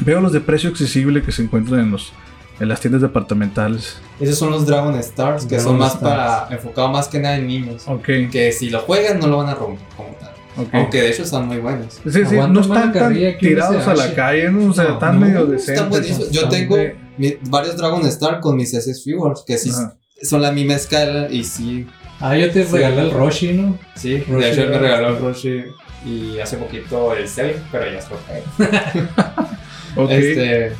Veo 0.00 0.20
los 0.20 0.32
de 0.32 0.40
precio 0.40 0.70
accesible 0.70 1.22
que 1.22 1.32
se 1.32 1.42
encuentran 1.42 1.80
en 1.80 1.90
los 1.90 2.12
en 2.58 2.68
las 2.68 2.78
tiendas 2.80 3.00
departamentales. 3.00 3.96
Esos 4.20 4.36
son 4.38 4.50
los 4.50 4.66
Dragon 4.66 4.94
Stars, 4.96 5.44
que 5.46 5.54
Dragon 5.56 5.64
son 5.72 5.78
más 5.78 5.94
Stars. 5.94 6.14
para 6.46 6.54
enfocado 6.54 6.88
más 6.88 7.08
que 7.08 7.18
nada 7.18 7.36
en 7.38 7.46
niños. 7.46 7.84
Ok, 7.86 8.04
Que 8.30 8.52
si 8.52 8.68
lo 8.68 8.80
juegan 8.80 9.18
no 9.18 9.28
lo 9.28 9.38
van 9.38 9.48
a 9.48 9.54
romper 9.54 9.86
como 9.96 10.10
tal. 10.20 10.30
ok. 10.58 10.68
Aunque 10.74 11.00
de 11.00 11.08
hecho 11.10 11.22
están 11.22 11.46
muy 11.46 11.56
buenos. 11.56 11.94
Sí, 12.04 12.10
sí, 12.26 12.36
no 12.36 12.60
están 12.60 12.92
tan 12.92 13.14
tirados 13.38 13.86
a 13.86 13.94
la 13.94 14.14
calle, 14.14 14.50
¿no? 14.50 14.70
O 14.70 14.74
sea, 14.74 14.84
No, 14.84 14.92
están 14.94 15.14
no, 15.18 15.26
medio 15.26 15.38
Están 15.40 15.50
decentes. 15.56 15.88
buenísimos. 15.88 16.30
Yo 16.30 16.42
están 16.42 16.50
tengo 16.50 16.76
de- 16.76 16.96
mi- 17.16 17.38
varios 17.48 17.76
Dragon 17.78 18.06
Star 18.08 18.40
con 18.40 18.56
mis 18.56 18.74
SS 18.74 19.02
Figures, 19.04 19.42
que 19.46 19.56
sí 19.56 19.70
Ajá. 19.70 19.96
son 20.22 20.42
la 20.42 20.52
misma 20.52 20.74
escala 20.74 21.28
y 21.30 21.44
sí, 21.44 21.86
Ah, 22.20 22.36
yo 22.36 22.50
te 22.50 22.64
regalé 22.64 23.00
el 23.00 23.10
Roshi, 23.10 23.54
¿no? 23.54 23.78
sí. 23.96 24.18
Roshi 24.18 24.44
de 24.44 24.52
hecho 24.52 24.62
él 24.64 24.70
me 24.70 24.78
regaló 24.78 25.08
el. 25.16 25.18
Roshi 25.18 25.62
y 26.04 26.38
hace 26.40 26.58
poquito 26.58 27.14
el 27.14 27.26
Cell, 27.26 27.56
pero 27.72 27.90
ya 27.90 28.02
se 28.02 28.10
lo 29.96 30.06
pagué. 30.06 30.16
Ok. 30.16 30.24
Este, 30.24 30.72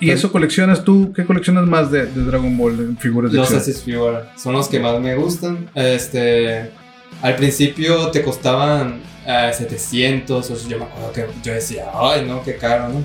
¿Y 0.00 0.10
eso 0.10 0.32
coleccionas 0.32 0.82
tú? 0.82 1.12
¿Qué 1.12 1.24
coleccionas 1.24 1.64
más 1.66 1.90
de, 1.92 2.06
de 2.06 2.24
Dragon 2.24 2.56
Ball 2.58 2.72
en 2.80 2.96
figuras 2.96 3.30
de 3.30 3.38
los 3.38 3.52
acción? 3.52 3.60
SS 3.60 3.84
Figures 3.84 4.24
son 4.36 4.54
los 4.54 4.68
que 4.68 4.80
más 4.80 5.00
me 5.00 5.14
gustan. 5.14 5.70
Este, 5.76 6.70
al 7.22 7.36
principio 7.36 8.10
te 8.10 8.22
costaban 8.22 9.00
eh, 9.24 9.52
700, 9.54 10.50
o 10.50 10.56
sea, 10.56 10.68
yo 10.68 10.78
me 10.78 10.86
acuerdo 10.86 11.12
que 11.12 11.26
yo 11.44 11.54
decía, 11.54 11.86
ay 11.94 12.24
no, 12.26 12.42
qué 12.42 12.56
caro, 12.56 12.88
¿no? 12.88 13.04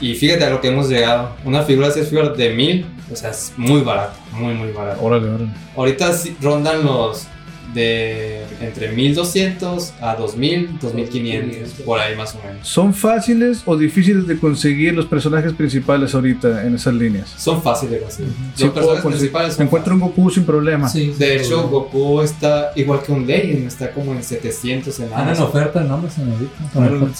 Y 0.00 0.14
fíjate 0.14 0.44
a 0.44 0.50
lo 0.50 0.60
que 0.60 0.68
hemos 0.68 0.88
llegado. 0.88 1.36
Una 1.44 1.62
figura 1.62 1.90
de 1.90 2.02
figura 2.02 2.30
de 2.30 2.50
1000, 2.52 2.86
o 3.12 3.16
sea, 3.16 3.30
es 3.30 3.52
muy 3.56 3.82
barato, 3.82 4.18
muy, 4.32 4.52
muy 4.54 4.72
barato. 4.72 5.02
Órale, 5.02 5.28
órale. 5.28 5.50
Ahorita 5.76 6.10
rondan 6.42 6.84
los 6.84 7.28
de 7.74 8.42
entre 8.60 8.92
1200 8.92 9.92
a 10.00 10.14
2000, 10.16 10.78
2500, 10.80 11.70
por 11.84 11.98
ahí 12.00 12.16
más 12.16 12.34
o 12.34 12.38
menos. 12.46 12.66
¿Son 12.66 12.94
fáciles 12.94 13.62
o 13.66 13.76
difíciles 13.76 14.26
de 14.26 14.38
conseguir 14.38 14.94
los 14.94 15.06
personajes 15.06 15.52
principales 15.52 16.14
ahorita 16.14 16.64
en 16.66 16.74
esas 16.76 16.94
líneas? 16.94 17.28
Son 17.36 17.62
fáciles 17.62 17.92
de 17.94 18.00
conseguir. 18.00 18.32
Sí, 18.54 18.64
Los 18.64 18.72
personajes 18.72 19.04
principales 19.04 19.54
son 19.54 19.66
Encuentro 19.66 19.94
un 19.94 20.00
Goku 20.00 20.30
sin 20.30 20.44
problema. 20.44 20.88
Sí, 20.88 21.08
De 21.18 21.38
sí, 21.40 21.44
hecho, 21.46 21.62
sí. 21.62 21.68
Goku 21.70 22.20
está 22.22 22.70
igual 22.76 23.02
que 23.02 23.12
un 23.12 23.26
Legend, 23.26 23.66
está 23.66 23.90
como 23.90 24.12
en 24.12 24.22
700 24.22 24.98
en 25.00 25.04
Anda 25.06 25.16
en 25.16 25.22
Amazon. 25.28 25.46
oferta 25.46 25.80
en 25.82 25.90
Amazon 25.90 26.32
ahorita. 26.32 27.16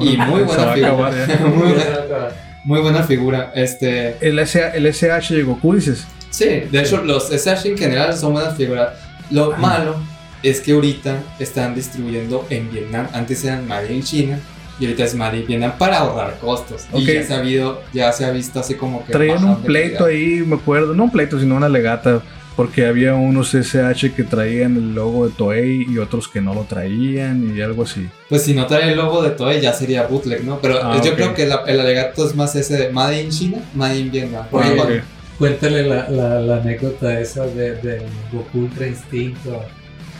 Y 0.00 0.16
muy 0.16 0.42
buena 0.42 0.72
figura. 0.72 1.10
muy, 1.54 1.68
buena, 1.68 2.28
muy 2.64 2.80
buena 2.80 3.02
figura. 3.04 3.52
Este, 3.54 4.16
El, 4.20 4.38
SH, 4.38 4.76
el 4.76 4.86
SH 4.86 5.34
de 5.34 5.42
Goku, 5.42 5.74
dices. 5.74 6.06
sí, 6.30 6.44
de 6.70 6.80
hecho, 6.80 7.02
los 7.02 7.30
SH 7.30 7.68
en 7.70 7.78
general 7.78 8.16
son 8.16 8.32
buenas 8.34 8.56
figuras. 8.56 8.90
Lo 9.30 9.56
malo 9.56 9.96
es 10.42 10.60
que 10.60 10.72
ahorita 10.72 11.22
están 11.38 11.74
distribuyendo 11.74 12.46
en 12.50 12.70
Vietnam. 12.70 13.06
Antes 13.12 13.44
eran 13.44 13.66
Made 13.66 13.92
in 13.94 14.02
China 14.02 14.38
y 14.78 14.84
ahorita 14.84 15.04
es 15.04 15.14
Made 15.14 15.38
in 15.40 15.46
Vietnam 15.46 15.72
para 15.78 15.98
ahorrar 15.98 16.38
costos. 16.38 16.86
Y 16.94 17.04
ya 17.04 17.22
se, 17.24 17.34
ha 17.34 17.38
habido, 17.38 17.82
ya 17.92 18.12
se 18.12 18.24
ha 18.24 18.30
visto 18.30 18.60
así 18.60 18.74
como 18.74 19.04
que. 19.04 19.12
Traían 19.12 19.42
un 19.44 19.62
pleito 19.62 20.04
ahí, 20.04 20.42
me 20.46 20.56
acuerdo. 20.56 20.94
No 20.94 21.04
un 21.04 21.10
pleito, 21.10 21.38
sino 21.40 21.56
una 21.56 21.68
legata. 21.68 22.22
Porque 22.56 22.86
había 22.86 23.14
unos 23.14 23.52
SH 23.54 24.14
que 24.14 24.22
traían 24.22 24.76
el 24.76 24.94
logo 24.94 25.26
de 25.28 25.34
Toei 25.34 25.84
y 25.90 25.98
otros 25.98 26.26
que 26.26 26.40
no 26.40 26.54
lo 26.54 26.62
traían 26.62 27.54
y 27.54 27.60
algo 27.60 27.82
así. 27.82 28.08
Pues 28.30 28.44
si 28.44 28.54
no 28.54 28.66
trae 28.66 28.92
el 28.92 28.96
logo 28.96 29.22
de 29.22 29.28
Toei 29.32 29.60
ya 29.60 29.74
sería 29.74 30.04
bootleg, 30.06 30.42
¿no? 30.42 30.58
Pero 30.62 30.80
Ah, 30.82 30.98
yo 31.04 31.14
creo 31.16 31.34
que 31.34 31.44
la- 31.44 31.64
el 31.66 31.78
alegato 31.80 32.26
es 32.26 32.34
más 32.34 32.56
ese 32.56 32.78
de 32.78 32.90
Made 32.90 33.20
in 33.20 33.28
China, 33.30 33.58
Made 33.74 33.98
in 33.98 34.10
Vietnam. 34.10 34.46
Porque 34.50 34.68
Ah, 34.68 34.72
cuando- 34.74 34.94
ok. 34.94 35.00
Cuéntale 35.38 35.82
la, 35.86 36.08
la, 36.08 36.40
la 36.40 36.56
anécdota 36.56 37.20
esa 37.20 37.46
de, 37.46 37.74
del 37.76 38.02
Goku 38.32 38.60
Ultra 38.60 38.86
Instinto, 38.86 39.62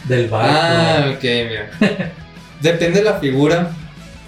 del 0.05 0.29
barco. 0.29 0.55
Ah, 0.55 1.13
ok, 1.15 1.23
mira. 1.23 1.71
Depende 2.61 2.99
de 2.99 3.05
la 3.05 3.15
figura, 3.15 3.71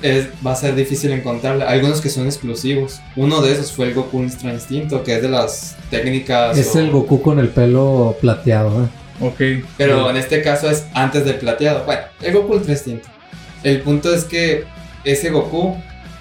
es, 0.01 0.29
va 0.47 0.53
a 0.53 0.57
ser 0.57 0.75
difícil 0.75 1.11
encontrarla. 1.11 1.69
Algunos 1.69 2.01
que 2.01 2.09
son 2.09 2.27
exclusivos. 2.27 3.01
Uno 3.17 3.43
de 3.43 3.53
esos 3.53 3.73
fue 3.73 3.87
el 3.89 3.95
Goku 3.95 4.19
Ultra 4.19 4.53
Instinto, 4.53 5.03
que 5.05 5.17
es 5.17 5.23
de 5.23 5.29
las 5.29 5.77
técnicas. 5.91 6.57
es 6.57 6.75
o- 6.75 6.79
el 6.81 6.91
Goku 6.91 7.21
con 7.21 7.39
el 7.39 7.49
pelo 7.49 8.17
plateado, 8.21 8.85
¿eh? 8.85 8.89
Ok. 9.21 9.65
Pero 9.77 10.09
en 10.09 10.17
este 10.17 10.43
caso 10.43 10.71
es 10.71 10.87
antes 10.95 11.25
del 11.25 11.35
plateado. 11.37 11.85
Bueno, 11.85 12.03
el 12.23 12.33
Goku 12.33 12.55
Ultra 12.55 12.73
Instinto. 12.73 13.09
El 13.63 13.81
punto 13.83 14.15
es 14.15 14.25
que 14.25 14.65
ese 15.05 15.31
Goku 15.31 15.77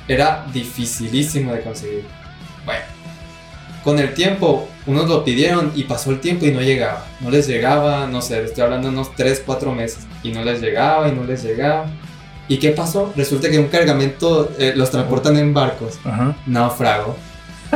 era 0.10 0.46
dificilísimo 0.54 1.54
de 1.54 1.62
conseguir. 1.62 2.04
Con 3.88 4.00
el 4.00 4.14
tiempo, 4.14 4.68
unos 4.86 5.08
lo 5.08 5.24
pidieron 5.24 5.72
y 5.74 5.84
pasó 5.84 6.12
el 6.12 6.20
tiempo 6.20 6.46
y 6.46 6.52
no 6.52 6.60
llegaba. 6.62 7.06
No 7.22 7.30
les 7.32 7.48
llegaba, 7.48 8.06
no 8.06 8.22
sé, 8.22 8.44
estoy 8.44 8.66
hablando 8.66 8.90
de 8.90 8.94
unos 8.94 9.16
3, 9.16 9.44
4 9.46 9.72
meses. 9.74 10.06
Y 10.24 10.32
no 10.34 10.44
les 10.44 10.60
llegaba 10.62 11.08
y 11.08 11.14
no 11.14 11.24
les 11.24 11.42
llegaba. 11.42 11.86
¿Y 12.50 12.58
qué 12.58 12.72
pasó? 12.72 13.14
Resulta 13.16 13.50
que 13.50 13.58
un 13.60 13.68
cargamento 13.70 14.52
eh, 14.60 14.74
los 14.76 14.92
transportan 14.92 15.38
en 15.38 15.54
barcos. 15.54 16.00
Ajá. 16.04 16.36
Naufrago. 16.46 17.16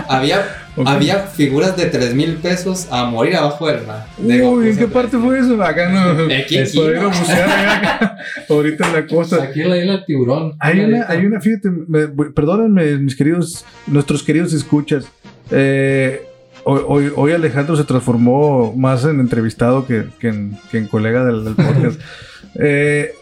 Había, 0.09 0.43
había 0.85 1.19
figuras 1.27 1.77
de 1.77 1.85
3 1.85 2.13
mil 2.13 2.33
pesos 2.35 2.89
a 2.91 3.05
morir 3.05 3.37
abajo 3.37 3.67
del 3.67 3.87
mar. 3.87 4.05
de 4.17 4.33
Uy, 4.33 4.39
Goku 4.41 4.61
¿en 4.63 4.77
qué 4.77 4.83
Ultra 4.83 5.01
parte 5.01 5.17
fue 5.17 5.39
eso? 5.39 5.63
Acá 5.63 5.89
no. 5.91 6.29
Es 6.29 6.75
para 6.75 6.89
ir 6.91 6.97
a 6.97 7.07
bucear 7.07 7.49
allá, 7.49 8.17
ahorita 8.49 8.87
en 8.87 8.93
la 8.95 9.07
costa. 9.07 9.43
Aquí 9.43 9.61
en 9.61 9.69
la 9.69 9.77
isla 9.77 9.93
del 9.93 10.03
tiburón. 10.05 10.55
Hay 10.59 10.77
una, 10.81 11.05
hay 11.07 11.25
una, 11.25 11.39
fíjate, 11.39 11.69
me- 11.69 12.07
perdónenme, 12.35 12.97
mis 12.97 13.15
queridos, 13.15 13.63
nuestros 13.87 14.21
queridos 14.23 14.51
escuchas. 14.51 15.05
Eh, 15.51 16.21
hoy, 16.63 17.31
Alejandro 17.31 17.75
se 17.75 17.83
transformó 17.83 18.73
más 18.75 19.03
en 19.05 19.19
entrevistado 19.19 19.85
que, 19.85 20.05
que 20.19 20.29
en, 20.29 20.57
que 20.69 20.77
en 20.77 20.87
colega 20.87 21.23
del, 21.25 21.43
del 21.43 21.55
podcast. 21.55 21.99
Eh, 22.55 23.13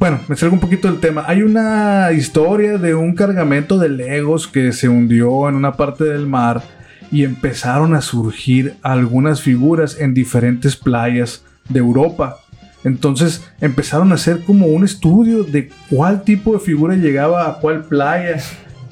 bueno, 0.00 0.18
me 0.26 0.34
salgo 0.34 0.54
un 0.54 0.60
poquito 0.60 0.88
del 0.88 0.98
tema. 0.98 1.24
Hay 1.28 1.42
una 1.42 2.10
historia 2.10 2.76
de 2.76 2.94
un 2.94 3.14
cargamento 3.14 3.78
de 3.78 3.88
Legos 3.88 4.48
que 4.48 4.72
se 4.72 4.88
hundió 4.88 5.48
en 5.48 5.54
una 5.54 5.74
parte 5.74 6.02
del 6.02 6.26
mar 6.26 6.62
y 7.10 7.24
empezaron 7.24 7.94
a 7.94 8.00
surgir 8.00 8.74
algunas 8.82 9.42
figuras 9.42 9.98
en 10.00 10.14
diferentes 10.14 10.76
playas 10.76 11.44
de 11.68 11.78
Europa. 11.78 12.38
Entonces 12.84 13.44
empezaron 13.60 14.12
a 14.12 14.16
hacer 14.16 14.44
como 14.44 14.66
un 14.66 14.84
estudio 14.84 15.42
de 15.44 15.70
cuál 15.90 16.22
tipo 16.22 16.52
de 16.52 16.60
figura 16.60 16.94
llegaba 16.94 17.48
a 17.48 17.54
cuál 17.54 17.84
playa 17.84 18.40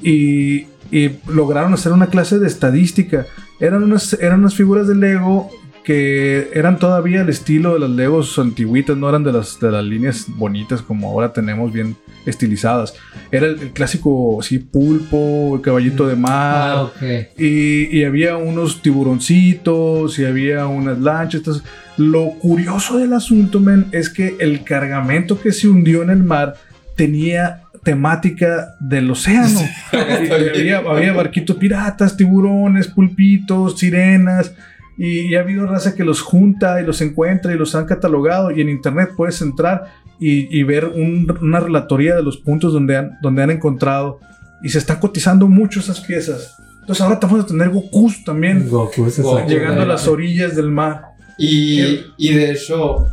y, 0.03 0.67
y 0.91 1.11
lograron 1.29 1.75
hacer 1.75 1.93
una 1.93 2.09
clase 2.09 2.39
de 2.39 2.47
estadística. 2.47 3.27
Eran 3.61 3.83
unas, 3.83 4.15
eran 4.15 4.41
unas 4.41 4.55
figuras 4.55 4.87
de 4.87 4.95
Lego 4.95 5.51
que 5.87 6.51
eran 6.53 6.81
todavía 6.81 7.21
el 7.21 7.29
estilo 7.29 7.75
de 7.75 7.79
las 7.79 7.91
Legos 7.91 8.37
antiguitas, 8.41 8.97
no 8.97 9.09
eran 9.09 9.23
de 9.23 9.33
las, 9.33 9.61
de 9.61 9.71
las 9.71 9.85
líneas 9.85 10.27
bonitas 10.27 10.83
como 10.83 11.09
ahora 11.09 11.33
tenemos 11.33 11.73
bien 11.73 11.97
estilizadas. 12.27 12.95
Era 13.31 13.47
el, 13.47 13.61
el 13.61 13.71
clásico, 13.71 14.41
sí, 14.43 14.59
pulpo, 14.59 15.55
el 15.55 15.61
caballito 15.61 16.09
de 16.09 16.17
mar. 16.17 16.73
Ah, 16.77 16.83
ok. 16.83 17.39
Y, 17.39 17.99
y 17.99 18.05
había 18.05 18.37
unos 18.37 18.83
tiburoncitos 18.83 20.19
y 20.19 20.25
había 20.25 20.67
unas 20.67 20.99
lanchas. 20.99 21.39
entonces, 21.39 21.63
lo 21.97 22.31
curioso 22.31 22.99
del 22.99 23.13
asunto, 23.13 23.61
men, 23.61 23.87
es 23.93 24.11
que 24.11 24.37
el 24.41 24.65
cargamento 24.65 25.41
que 25.41 25.53
se 25.53 25.69
hundió 25.69 26.03
en 26.03 26.11
el 26.11 26.25
mar 26.25 26.57
tenía 26.97 27.63
temática 27.87 28.75
del 28.81 29.11
océano. 29.11 29.61
Había, 29.93 30.79
había 30.79 31.13
barquitos 31.15 31.57
piratas, 31.57 32.17
tiburones, 32.17 32.89
pulpitos, 32.89 33.79
sirenas. 33.79 34.53
Y, 34.99 35.21
y 35.29 35.35
ha 35.37 35.41
habido 35.41 35.67
raza 35.67 35.95
que 35.95 36.05
los 36.05 36.21
junta 36.21 36.81
y 36.81 36.85
los 36.85 37.01
encuentra 37.01 37.53
y 37.55 37.57
los 37.59 37.75
han 37.75 37.87
catalogado. 37.87 38.51
Y 38.51 38.61
en 38.61 38.69
internet 38.69 39.11
puedes 39.17 39.41
entrar 39.41 39.85
y, 40.19 40.59
y 40.59 40.63
ver 40.65 40.87
un- 40.87 41.33
una 41.41 41.61
relatoría 41.61 42.17
de 42.17 42.23
los 42.23 42.37
puntos 42.39 42.73
donde 42.73 42.97
han, 42.97 43.11
donde 43.23 43.43
han 43.43 43.51
encontrado. 43.51 44.21
Y 44.63 44.69
se 44.71 44.79
están 44.79 44.99
cotizando 44.99 45.47
mucho 45.49 45.81
esas 45.81 46.01
piezas. 46.01 46.57
Entonces 46.81 47.03
ahora 47.03 47.21
te 47.21 47.27
vamos 47.27 47.45
a 47.45 47.47
tener 47.47 47.69
Gokus 47.71 48.25
también 48.25 48.69
Goku 48.69 49.49
llegando 49.49 49.83
a 49.83 49.87
las 49.87 50.07
orillas 50.09 50.55
del 50.57 50.71
mar. 50.71 51.03
Y, 51.39 52.01
y 52.17 52.33
de 52.33 52.53
hecho, 52.53 53.07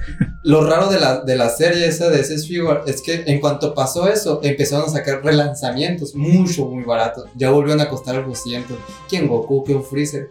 lo 0.43 0.65
raro 0.65 0.89
de 0.89 0.99
la, 0.99 1.21
de 1.21 1.35
la 1.35 1.49
serie 1.49 1.85
esa 1.87 2.09
de 2.09 2.21
ese 2.21 2.37
Figure 2.39 2.81
es 2.87 3.01
que 3.01 3.23
en 3.27 3.39
cuanto 3.41 3.73
pasó 3.73 4.07
eso, 4.07 4.39
empezaron 4.43 4.85
a 4.85 4.89
sacar 4.89 5.21
relanzamientos 5.23 6.15
mucho, 6.15 6.65
muy 6.67 6.83
baratos. 6.83 7.25
Ya 7.35 7.49
volvieron 7.49 7.81
a 7.81 7.89
costar 7.89 8.15
algo 8.15 8.29
200. 8.29 8.77
Que 9.09 9.21
un 9.21 9.27
Goku, 9.27 9.63
que 9.65 9.75
un 9.75 9.83
Freezer. 9.83 10.29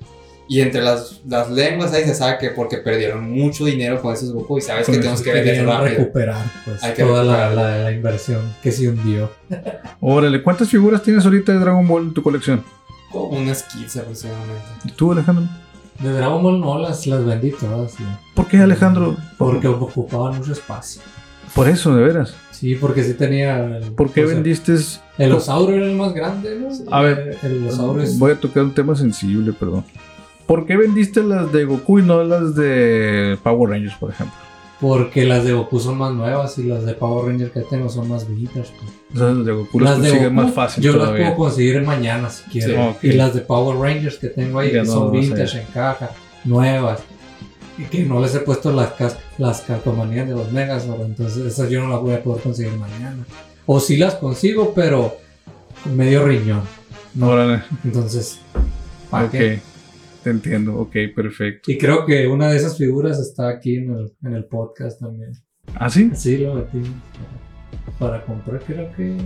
Y 0.48 0.60
entre 0.60 0.82
las, 0.82 1.20
las 1.26 1.50
lenguas 1.50 1.92
ahí 1.92 2.04
se 2.04 2.14
sabe 2.14 2.36
que 2.38 2.50
porque 2.50 2.78
perdieron 2.78 3.30
mucho 3.30 3.64
dinero 3.64 4.02
con 4.02 4.12
esos 4.12 4.32
Goku 4.32 4.58
y 4.58 4.60
sabes 4.60 4.84
Con 4.86 4.94
que 4.94 5.00
tenemos 5.00 5.22
que 5.22 5.32
vender 5.32 5.64
rápido. 5.66 5.98
recuperar 5.98 6.44
pues, 6.64 6.82
Hay 6.82 6.92
que 6.94 7.02
toda 7.04 7.22
la- 7.22 7.50
la 7.84 7.92
inversión 7.92 8.40
que 8.62 8.72
se 8.72 8.88
hundió. 8.88 9.30
Órale, 10.00 10.42
¿cuántas 10.42 10.68
figuras 10.68 11.02
tienes 11.02 11.24
ahorita 11.24 11.52
de 11.52 11.58
Dragon 11.58 11.86
Ball 11.86 12.02
en 12.04 12.14
tu 12.14 12.22
colección? 12.22 12.64
Como 13.10 13.38
unas 13.38 13.62
15 13.64 14.00
aproximadamente. 14.00 14.62
¿Y 14.84 14.90
tú, 14.92 15.12
Alejandro? 15.12 15.44
De 16.00 16.12
Dragon 16.12 16.42
Ball 16.42 16.60
no 16.60 16.78
las, 16.78 17.06
las 17.06 17.24
vendí 17.24 17.50
todas. 17.52 17.98
¿no? 18.00 18.18
¿Por 18.34 18.46
qué, 18.46 18.58
Alejandro? 18.58 19.16
Porque 19.38 19.68
ocupaban 19.68 20.36
mucho 20.38 20.52
espacio. 20.52 21.02
Por 21.54 21.68
eso, 21.68 21.94
de 21.94 22.02
veras. 22.02 22.34
Sí, 22.50 22.76
porque 22.76 23.02
sí 23.04 23.14
tenía. 23.14 23.76
el- 23.78 23.92
¿Por 23.92 24.10
qué 24.10 24.24
o 24.24 24.26
sea, 24.26 24.34
vendiste? 24.36 24.74
El 25.18 25.32
osauro 25.32 25.74
era 25.74 25.86
el 25.86 25.96
más 25.96 26.14
grande, 26.14 26.58
¿no? 26.58 26.68
A 26.94 27.02
ver, 27.02 27.36
El 27.42 27.66
osauro 27.66 28.00
es. 28.02 28.18
Voy 28.18 28.32
a 28.32 28.40
tocar 28.40 28.62
un 28.64 28.72
tema 28.74 28.94
sensible, 28.96 29.52
perdón. 29.52 29.84
¿Por 30.46 30.66
qué 30.66 30.76
vendiste 30.76 31.22
las 31.22 31.52
de 31.52 31.64
Goku 31.64 31.98
y 32.00 32.02
no 32.02 32.22
las 32.24 32.54
de 32.54 33.38
Power 33.42 33.70
Rangers, 33.70 33.94
por 33.96 34.10
ejemplo? 34.10 34.36
Porque 34.82 35.24
las 35.24 35.44
de 35.44 35.52
Goku 35.52 35.78
son 35.78 35.96
más 35.96 36.12
nuevas 36.12 36.58
y 36.58 36.64
las 36.64 36.84
de 36.84 36.92
Power 36.94 37.26
Ranger 37.32 37.52
que 37.52 37.60
tengo 37.60 37.88
son 37.88 38.08
más 38.08 38.26
viejitas. 38.28 38.70
pues. 38.78 38.90
Las 39.14 39.44
de 39.46 39.52
Goku 39.52 39.78
las, 39.80 39.90
Las 39.92 40.02
de 40.02 40.08
consigues 40.10 40.30
Goku, 40.34 40.42
más 40.42 40.54
fácil 40.54 40.82
Yo 40.84 40.96
las 40.96 41.10
puedo 41.10 41.36
conseguir 41.36 41.82
mañana 41.82 42.28
si 42.28 42.42
quiero. 42.50 42.96
Sí. 43.00 43.06
Y 43.08 43.12
las 43.12 43.32
de 43.32 43.42
Power 43.42 43.78
Rangers 43.78 44.18
que 44.18 44.26
tengo 44.28 44.58
ahí, 44.58 44.72
que 44.72 44.78
no 44.82 44.84
son 44.86 45.12
vintage 45.12 45.60
en 45.60 45.66
caja, 45.68 46.10
nuevas. 46.44 46.98
Y 47.78 47.84
que 47.84 48.02
no 48.04 48.20
les 48.20 48.34
he 48.34 48.40
puesto 48.40 48.72
las, 48.72 48.90
cas- 48.94 49.16
las 49.38 49.60
calcomanías 49.62 50.26
de 50.28 50.34
los 50.34 50.50
Megazord. 50.50 51.02
Entonces 51.02 51.46
esas 51.46 51.70
yo 51.70 51.80
no 51.80 51.88
las 51.88 52.00
voy 52.00 52.14
a 52.14 52.22
poder 52.22 52.42
conseguir 52.42 52.72
mañana. 52.76 53.24
O 53.66 53.78
sí 53.78 53.96
las 53.96 54.16
consigo, 54.16 54.72
pero 54.74 55.16
medio 55.94 56.24
riñón. 56.26 56.62
No, 57.14 57.28
Órale, 57.28 57.62
entonces, 57.84 58.40
¿para 59.10 59.26
ok. 59.26 59.30
qué? 59.30 59.60
Te 60.22 60.30
entiendo, 60.30 60.76
ok, 60.78 60.96
perfecto. 61.14 61.70
Y 61.72 61.78
creo 61.78 62.06
que 62.06 62.26
una 62.28 62.48
de 62.50 62.56
esas 62.56 62.78
figuras 62.78 63.18
está 63.18 63.48
aquí 63.48 63.76
en 63.76 63.90
el, 63.92 64.12
en 64.24 64.34
el 64.34 64.44
podcast 64.44 65.00
también. 65.00 65.32
¿Ah, 65.74 65.90
sí? 65.90 66.10
Sí, 66.14 66.38
lo 66.38 66.54
metí 66.54 66.80
para, 67.98 68.24
comprar, 68.24 68.60
creo 68.66 68.90
que 68.96 69.16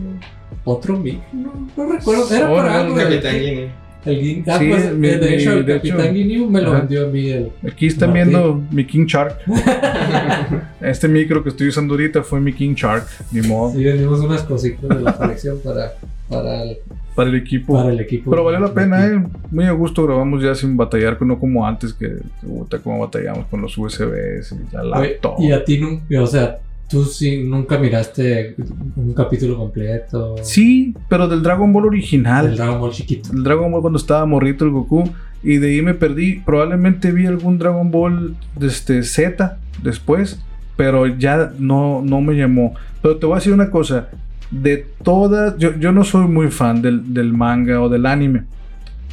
otro 0.65 0.99
mic, 0.99 1.21
no, 1.33 1.69
no 1.77 1.93
recuerdo. 1.93 2.35
Era 2.35 2.51
Oh, 2.51 2.57
para 2.57 2.81
algo 2.83 2.95
del- 2.97 3.09
Capitán 3.09 3.39
Guinea. 3.39 3.83
El 4.07 4.21
Guin- 4.23 4.45
ah, 4.47 4.59
Sí, 4.59 4.69
pues, 4.69 4.95
mi- 4.95 5.09
de 5.09 5.19
mi- 5.19 5.27
hecho, 5.35 5.53
el 5.55 5.67
de 5.67 5.75
Capitán. 5.77 6.15
Guinea 6.15 6.47
me 6.49 6.61
lo 6.63 6.71
Ajá. 6.71 6.79
vendió 6.81 7.07
a 7.07 7.09
mí 7.11 7.29
el. 7.29 7.51
Aquí 7.69 7.87
están 7.89 8.11
Martín. 8.11 8.29
viendo 8.29 8.63
mi 8.71 8.85
King 8.87 9.05
Shark. 9.07 9.37
este 10.81 11.09
micro 11.09 11.43
que 11.43 11.49
estoy 11.51 11.69
usando 11.69 11.95
ahorita 11.95 12.23
fue 12.23 12.41
mi 12.41 12.53
King 12.53 12.75
Shark, 12.75 13.07
ni 13.33 13.41
modo. 13.43 13.73
Sí, 13.77 13.83
vendimos 13.85 14.21
unas 14.21 14.43
cositas 14.43 14.89
de 14.89 15.01
la 15.01 15.13
colección 15.17 15.59
para, 15.65 15.95
para 16.29 16.63
el, 16.63 16.79
para 17.17 17.31
el 17.31 17.35
equipo. 17.35 17.73
para 17.75 17.91
el 17.91 17.99
equipo. 17.99 18.31
Pero 18.31 18.45
valió 18.45 18.61
la 18.61 18.73
pena, 18.73 19.07
¿eh? 19.07 19.25
Muy 19.51 19.65
a 19.65 19.73
gusto 19.73 20.05
grabamos 20.05 20.43
ya 20.43 20.55
sin 20.55 20.77
batallar, 20.77 21.21
no 21.23 21.41
como 21.41 21.67
antes, 21.67 21.95
que, 21.95 22.19
puta, 22.47 22.79
como 22.79 23.01
batallamos 23.01 23.47
con 23.47 23.63
los 23.63 23.77
USBs 23.77 24.53
y 24.53 24.75
la 24.75 24.85
laptop. 24.85 25.41
Y 25.41 25.51
a 25.51 25.65
ti 25.65 25.79
nunca, 25.79 26.05
o 26.23 26.27
sea, 26.27 26.59
tú 26.89 27.05
sí 27.05 27.43
nunca 27.43 27.79
miraste 27.79 28.55
un 28.97 29.15
capítulo 29.15 29.57
completo. 29.57 30.37
Sí, 30.43 30.95
pero 31.09 31.27
del 31.27 31.43
Dragon 31.43 31.73
Ball 31.73 31.87
original. 31.87 32.47
El 32.49 32.57
Dragon 32.57 32.81
Ball 32.81 32.93
chiquito. 32.93 33.33
el 33.33 33.43
Dragon 33.43 33.73
Ball 33.73 33.81
cuando 33.81 33.99
estaba 33.99 34.25
morrito 34.27 34.67
el 34.67 34.71
Goku 34.71 35.11
y 35.43 35.57
de 35.57 35.69
ahí 35.69 35.83
me 35.83 35.95
perdí. 35.95 36.41
Probablemente 36.41 37.13
vi 37.13 37.27
algún 37.27 37.59
Dragon 37.59 37.91
Ball 37.91 38.37
este 38.61 39.03
Z 39.03 39.59
después, 39.83 40.41
pero 40.77 41.07
ya 41.07 41.53
no, 41.59 42.03
no 42.03 42.21
me 42.21 42.35
llamó. 42.35 42.75
Pero 43.01 43.17
te 43.17 43.27
voy 43.27 43.35
a 43.35 43.37
decir 43.37 43.53
una 43.53 43.71
cosa, 43.71 44.09
de 44.51 44.87
todas, 45.03 45.57
yo, 45.59 45.77
yo 45.79 45.93
no 45.93 46.05
soy 46.05 46.27
muy 46.29 46.51
fan 46.51 46.81
del, 46.83 47.13
del 47.13 47.33
manga 47.33 47.81
o 47.81 47.89
del 47.89 48.07
anime. 48.07 48.45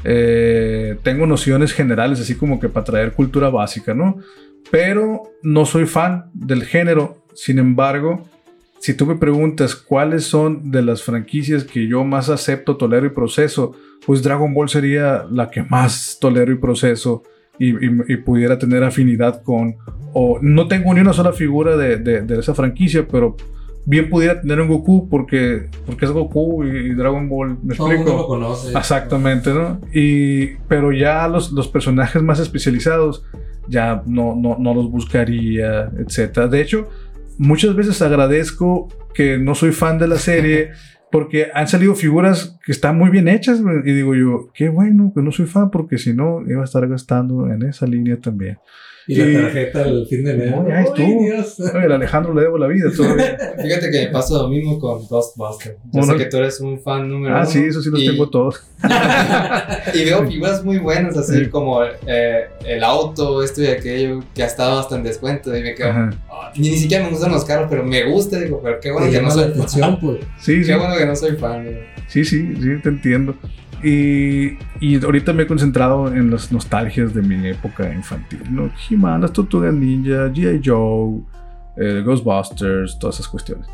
Eh, 0.04 0.98
tengo 1.04 1.26
nociones 1.26 1.72
generales, 1.74 2.20
así 2.20 2.36
como 2.36 2.60
que 2.60 2.70
para 2.70 2.84
traer 2.86 3.14
cultura 3.14 3.50
básica, 3.50 3.94
¿no? 3.94 4.18
Pero 4.70 5.24
no 5.42 5.66
soy 5.66 5.86
fan 5.86 6.26
del 6.34 6.64
género. 6.64 7.18
Sin 7.34 7.58
embargo, 7.60 8.28
si 8.80 8.94
tú 8.94 9.06
me 9.06 9.16
preguntas 9.16 9.76
cuáles 9.76 10.26
son 10.26 10.72
de 10.72 10.82
las 10.82 11.04
franquicias 11.04 11.64
que 11.64 11.88
yo 11.88 12.04
más 12.04 12.30
acepto, 12.30 12.76
tolero 12.76 13.06
y 13.06 13.10
proceso, 13.10 13.74
pues 14.06 14.22
Dragon 14.22 14.54
Ball 14.54 14.70
sería 14.70 15.26
la 15.32 15.50
que 15.50 15.64
más 15.64 16.18
tolero 16.20 16.52
y 16.52 16.56
proceso 16.58 17.24
y, 17.58 17.72
pudiera 18.18 18.58
tener 18.58 18.84
afinidad 18.84 19.42
con. 19.44 19.76
O 20.12 20.38
no 20.42 20.68
tengo 20.68 20.94
ni 20.94 21.00
una 21.02 21.14
sola 21.14 21.32
figura 21.34 21.78
de- 21.78 21.98
de 21.98 22.40
esa 22.40 22.54
franquicia, 22.54 23.08
pero 23.08 23.36
bien 23.86 24.10
pudiera 24.10 24.42
tener 24.42 24.62
un 24.62 24.68
Goku 24.68 25.10
porque, 25.10 25.70
porque 25.86 26.06
es 26.06 26.12
Goku 26.12 26.64
y, 26.64 26.94
Dragon 26.94 27.28
Ball. 27.28 27.58
¿Me 27.64 27.76
Todo 27.76 27.88
mundo 27.88 28.04
lo 28.04 28.12
explico? 28.12 28.28
conoce. 28.28 28.78
Exactamente, 28.78 29.54
¿no? 29.54 29.82
Y, 29.94 30.56
pero 30.68 30.92
ya 30.92 31.28
los, 31.28 31.52
los 31.52 31.68
personajes 31.68 32.22
más 32.22 32.40
especializados 32.40 33.26
ya 33.68 34.04
no, 34.06 34.36
no, 34.36 34.58
no 34.60 34.74
los 34.74 34.90
buscaría, 34.90 35.92
etc. 36.00 36.50
De 36.50 36.62
hecho, 36.62 36.90
muchas 37.38 37.76
veces 37.76 38.02
agradezco 38.02 38.88
que 39.14 39.38
no 39.38 39.56
soy 39.56 39.72
fan 39.72 39.98
de 40.00 40.08
la 40.08 40.18
serie 40.18 40.72
porque 41.12 41.48
han 41.54 41.68
salido 41.68 41.96
figuras 41.96 42.58
que 42.66 42.72
están 42.72 42.98
muy 42.98 43.10
bien 43.10 43.28
hechas 43.28 43.62
y 43.86 43.92
digo 43.92 44.16
yo, 44.16 44.50
qué 44.54 44.70
bueno 44.70 45.12
que 45.16 45.22
no 45.22 45.32
soy 45.32 45.46
fan 45.46 45.70
porque 45.70 45.98
si 45.98 46.14
no 46.14 46.42
iba 46.48 46.62
a 46.62 46.66
estar 46.66 46.88
gastando 46.88 47.48
en 47.52 47.64
esa 47.64 47.86
línea 47.86 48.18
también. 48.20 48.58
Y 49.08 49.16
la 49.16 49.42
tarjeta 49.42 49.82
al 49.82 50.06
fin 50.08 50.24
de 50.24 50.34
mes. 50.34 50.52
No, 50.52 50.68
ya 50.68 50.78
Ay, 50.78 50.86
estuvo. 50.86 51.24
Dios. 51.24 51.60
Oye, 51.60 51.94
Alejandro 51.94 52.34
le 52.34 52.42
debo 52.42 52.58
la 52.58 52.68
vida 52.68 52.90
todavía. 52.96 53.38
Fíjate 53.62 53.92
que 53.92 54.06
me 54.06 54.08
pasa 54.08 54.34
lo 54.36 54.48
mismo 54.48 54.80
con 54.80 55.06
Ghostbusters. 55.08 55.76
Yo 55.92 56.02
Uno- 56.04 56.14
sé 56.14 56.18
que 56.18 56.26
tú 56.30 56.38
eres 56.38 56.60
un 56.62 56.80
fan 56.82 57.10
número 57.10 57.36
ah, 57.36 57.42
uno. 57.42 57.50
sí, 57.50 57.60
eso 57.66 57.82
sí 57.82 57.90
los 57.90 58.02
y- 58.02 58.08
tengo 58.08 58.30
todos. 58.30 58.64
y 59.94 60.06
veo 60.06 60.26
figuras 60.28 60.64
muy 60.64 60.78
buenas, 60.78 61.18
así 61.18 61.46
Sí. 61.46 61.50
como 61.50 61.84
eh, 61.84 62.46
el 62.66 62.84
auto, 62.84 63.44
esto 63.44 63.62
y 63.62 63.68
aquello, 63.68 64.22
que 64.34 64.44
ha 64.44 64.48
estado 64.48 64.80
hasta 64.80 64.96
en 64.96 65.04
descuento. 65.04 65.56
Y 65.56 65.62
me 65.64 65.76
quedo. 65.76 65.90
"Ah, 65.92 66.52
ni, 66.56 66.70
ni 66.70 66.78
siquiera 66.78 67.04
me 67.04 67.10
gustan 67.12 67.32
los 67.32 67.44
carros, 67.46 67.68
pero 67.70 67.84
me 67.84 68.04
gusta. 68.06 68.40
Digo, 68.40 68.62
pero 68.64 68.80
qué 68.80 68.92
bueno 68.92 69.08
Te 69.08 69.14
que 69.18 69.22
no 69.22 69.32
soy 69.32 69.44
atención, 69.46 70.00
pues. 70.00 70.20
Sí, 70.40 70.64
sí. 70.64 70.70
Qué 70.72 70.78
bueno 70.78 70.96
que 70.98 71.06
no 71.06 71.16
soy 71.16 71.36
fan. 71.36 71.66
digo. 71.68 71.80
Sí, 72.08 72.24
sí, 72.24 72.56
sí, 72.62 72.70
te 72.82 72.90
entiendo. 72.90 73.36
Y, 73.84 74.58
y 74.80 75.04
ahorita 75.04 75.34
me 75.34 75.44
he 75.44 75.48
concentrado 75.48 76.08
en 76.08 76.32
las 76.32 76.52
nostalgias 76.52 77.14
de 77.14 77.22
mi 77.22 77.48
época 77.48 77.94
infantil, 77.94 78.44
¿no? 78.50 78.70
He-Man, 78.90 79.22
las 79.22 79.34
Tortugas 79.34 79.74
Ninja, 79.74 80.30
G.I. 80.30 80.62
Joe, 80.64 81.22
eh, 81.76 82.02
Ghostbusters, 82.06 82.98
todas 82.98 83.16
esas 83.16 83.28
cuestiones. 83.28 83.68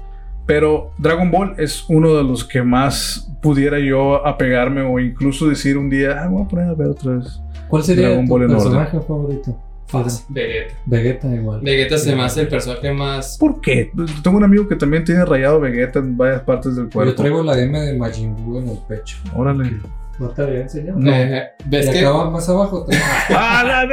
Pero 0.46 0.92
Dragon 0.98 1.30
Ball 1.30 1.54
es 1.58 1.86
uno 1.90 2.16
de 2.16 2.24
los 2.24 2.44
que 2.44 2.64
más 2.64 3.32
pudiera 3.40 3.78
yo 3.78 4.26
apegarme 4.26 4.82
o 4.82 5.00
incluso 5.00 5.48
decir 5.48 5.78
un 5.78 5.90
día, 5.90 6.24
ah, 6.24 6.28
voy 6.28 6.44
a 6.44 6.48
poner 6.48 6.70
a 6.70 6.74
ver 6.74 6.88
otra 6.88 7.18
vez. 7.18 7.40
¿Cuál 7.68 7.84
sería 7.84 8.08
Dragon 8.08 8.26
tu 8.26 8.32
Ball 8.32 8.48
personaje 8.48 9.00
favorito? 9.00 9.69
Fácil. 9.90 10.24
Vegeta. 10.30 10.76
Vegeta 10.86 11.28
igual. 11.28 11.62
Vegeta 11.62 11.98
se 11.98 12.16
me 12.16 12.24
hace 12.24 12.42
el 12.42 12.48
personaje 12.48 12.92
más. 12.94 13.38
¿Por 13.40 13.60
qué? 13.60 13.92
Tengo 14.24 14.38
un 14.38 14.44
amigo 14.44 14.68
que 14.68 14.76
también 14.76 15.04
tiene 15.04 15.26
rayado 15.26 15.60
Vegeta 15.60 15.98
en 16.00 16.16
varias 16.16 16.42
partes 16.42 16.76
del 16.76 16.90
cuerpo. 16.90 17.12
Yo 17.12 17.16
traigo 17.16 17.42
la 17.44 17.58
M 17.60 17.80
de 17.80 17.98
Majin 17.98 18.36
Buu 18.36 18.60
en 18.60 18.70
el 18.70 18.78
pecho. 18.88 19.18
Órale. 19.36 19.72
¿No 20.20 20.30
te 20.30 20.42
había 20.44 20.62
enseñado? 20.62 21.00
No. 21.00 21.12
Eh, 21.12 21.44
¿Ves 21.66 21.88
y 21.88 21.92
que 21.92 22.00
acaba 22.00 22.30
más 22.30 22.48
abajo. 22.50 22.86
tengo- 22.90 23.02
¡Ah, 23.32 23.84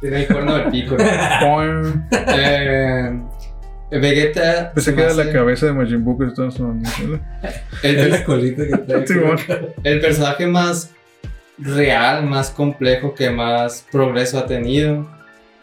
tiene 0.00 0.20
el 0.20 0.26
cuerno 0.26 0.54
del 0.58 0.68
pico? 0.70 0.96
¿no? 0.98 1.04
Eh, 2.12 3.20
Vegeta. 3.90 4.72
Pensé 4.74 4.90
se 4.90 4.96
que 4.96 5.02
era 5.02 5.14
la 5.14 5.32
cabeza 5.32 5.66
de 5.66 5.72
Majin 5.72 6.04
Buu 6.04 6.18
que 6.18 6.26
estaba 6.26 6.50
sonando. 6.50 6.88
el, 7.82 7.96
Es 7.98 8.10
la 8.10 8.24
colita 8.24 8.64
que 8.66 8.76
trae. 8.76 9.74
El 9.82 10.00
personaje 10.00 10.46
más 10.46 10.90
real, 11.58 12.26
más 12.26 12.50
complejo, 12.50 13.14
que 13.14 13.30
más 13.30 13.86
progreso 13.90 14.38
ha 14.38 14.46
tenido. 14.46 15.08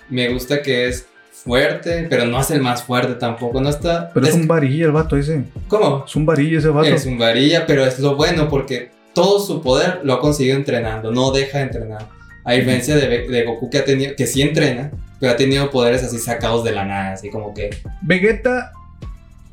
Me 0.09 0.29
gusta 0.29 0.61
que 0.61 0.87
es 0.87 1.07
fuerte, 1.31 2.07
pero 2.09 2.25
no 2.25 2.39
es 2.39 2.49
el 2.51 2.61
más 2.61 2.83
fuerte 2.83 3.15
tampoco. 3.15 3.61
No 3.61 3.69
está. 3.69 4.09
Pero 4.13 4.25
es 4.25 4.33
es- 4.35 4.41
un 4.41 4.47
varilla 4.47 4.85
el 4.85 4.91
vato 4.91 5.15
ese. 5.17 5.43
¿Cómo? 5.67 6.03
Es 6.07 6.15
un 6.15 6.25
varilla 6.25 6.59
ese 6.59 6.69
vato. 6.69 6.87
Es 6.87 7.05
un 7.05 7.17
varilla, 7.17 7.65
pero 7.65 7.85
es 7.85 7.99
lo 7.99 8.15
bueno 8.15 8.47
porque 8.49 8.91
todo 9.13 9.39
su 9.39 9.61
poder 9.61 10.01
lo 10.03 10.13
ha 10.13 10.19
conseguido 10.19 10.57
entrenando, 10.57 11.11
no 11.11 11.31
deja 11.31 11.59
de 11.59 11.63
entrenar. 11.65 12.07
A 12.43 12.53
diferencia 12.53 12.95
de, 12.95 13.27
de 13.27 13.43
Goku 13.43 13.69
que 13.69 13.79
ha 13.79 13.85
tenido, 13.85 14.15
que 14.15 14.27
sí 14.27 14.41
entrena, 14.41 14.91
pero 15.19 15.31
ha 15.31 15.35
tenido 15.35 15.69
poderes 15.71 16.03
así 16.03 16.19
sacados 16.19 16.63
de 16.63 16.71
la 16.73 16.85
nada, 16.85 17.13
así 17.13 17.29
como 17.29 17.53
que. 17.53 17.71
Vegeta 18.03 18.71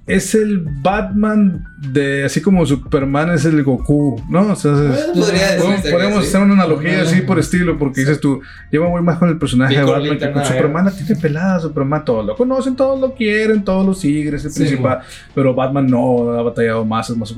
es 0.06 0.34
el 0.34 0.58
Batman 0.82 1.64
de 1.92 2.24
así 2.24 2.40
como 2.40 2.66
Superman 2.66 3.30
es 3.30 3.44
el 3.44 3.62
Goku, 3.62 4.20
¿no? 4.28 4.52
O 4.52 4.56
sea, 4.56 4.72
es- 4.72 4.78
Bueno, 5.14 5.26
podría 5.26 5.90
podemos, 5.90 6.26
hacer 6.26 6.40
una 6.42 6.54
analogía 6.54 7.02
así 7.02 7.20
por 7.22 7.38
estilo, 7.38 7.78
porque 7.78 8.00
dices 8.00 8.20
tú, 8.20 8.40
yo 8.72 8.82
me 8.82 8.88
voy 8.88 9.02
más 9.02 9.18
con 9.18 9.28
el 9.28 9.38
personaje 9.38 9.76
de 9.76 9.84
Batman 9.84 10.18
que 10.18 10.32
con 10.32 10.44
Superman, 10.44 10.84
la 10.86 10.90
tiene 10.90 11.16
pelada, 11.20 11.60
Superman 11.60 12.04
todos 12.04 12.26
lo 12.26 12.36
conocen, 12.36 12.74
todos 12.76 13.00
lo 13.00 13.14
quieren, 13.14 13.64
todos 13.64 13.86
lo 13.86 13.94
siguen, 13.94 14.34
es 14.34 14.44
el 14.44 14.50
Sí, 14.52 14.60
principal, 14.60 15.00
pero 15.34 15.54
Batman 15.54 15.86
no, 15.86 16.32
ha 16.32 16.42
batallado 16.42 16.84
más, 16.84 17.08
es 17.10 17.16
más 17.16 17.34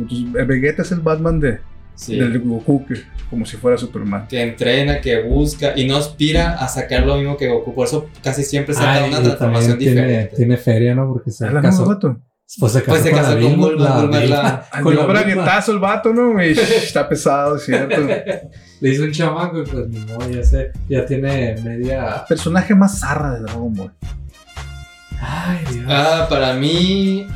Vegeta 0.47 0.83
es 0.83 0.93
el 0.93 1.01
Batman 1.01 1.41
de, 1.41 1.59
Sí. 1.97 2.17
del 2.19 2.41
Goku, 2.41 2.85
que, 2.87 2.95
como 3.31 3.47
si 3.47 3.57
fuera 3.57 3.77
Superman. 3.79 4.27
Que 4.27 4.43
entrena, 4.43 5.01
que 5.01 5.23
busca 5.23 5.75
y 5.77 5.87
no 5.87 5.97
aspira 5.97 6.55
a 6.55 6.67
sacar 6.67 7.07
lo 7.07 7.17
mismo 7.19 7.37
que 7.37 7.49
Goku. 7.49 7.73
Por 7.75 7.87
eso 7.87 8.09
casi 8.23 8.43
siempre 8.43 8.75
saca 8.75 8.95
Ay, 9.05 9.11
una 9.11 9.23
transformación 9.23 9.79
tiene, 9.79 10.01
diferente. 10.03 10.37
tiene 10.37 10.57
feria, 10.57 10.95
¿no? 10.95 11.07
Porque 11.13 11.31
se 11.31 11.47
¿Es 11.47 11.53
la 11.53 11.61
misma 11.61 11.71
casó. 11.71 11.85
Pues 12.61 12.73
se 12.73 12.79
casó, 12.81 12.91
Pues 12.91 13.03
se 13.03 13.11
con, 13.11 13.19
casó 13.21 13.35
la 13.35 13.41
con 13.41 13.57
Bulma, 13.57 13.85
la 13.85 14.25
la- 14.27 14.69
Con 14.83 14.95
la 14.97 15.07
braguetazo 15.07 15.73
el 15.73 15.79
vato, 15.81 16.13
¿no? 16.13 16.43
Y, 16.45 16.51
está 16.85 17.09
pesado, 17.09 17.57
es 17.57 17.65
cierto. 17.65 18.01
Le 18.81 18.91
hizo 18.91 19.03
un 19.05 19.13
chamaco 19.13 19.61
y 19.63 19.67
pues 19.67 19.89
ni 19.89 19.99
modo, 20.01 20.29
ya 20.31 20.43
sé. 20.45 20.71
Ya 20.89 21.05
tiene 21.05 21.57
media. 21.65 22.25
Personaje 22.29 22.75
más 22.75 23.01
zarra 23.01 23.33
de 23.35 23.41
Dragon 23.41 23.75
Ball. 23.75 23.93
Ay, 25.21 25.59
Dios. 25.73 25.87
Ah, 25.89 26.27
para 26.29 26.55
mí, 26.55 27.27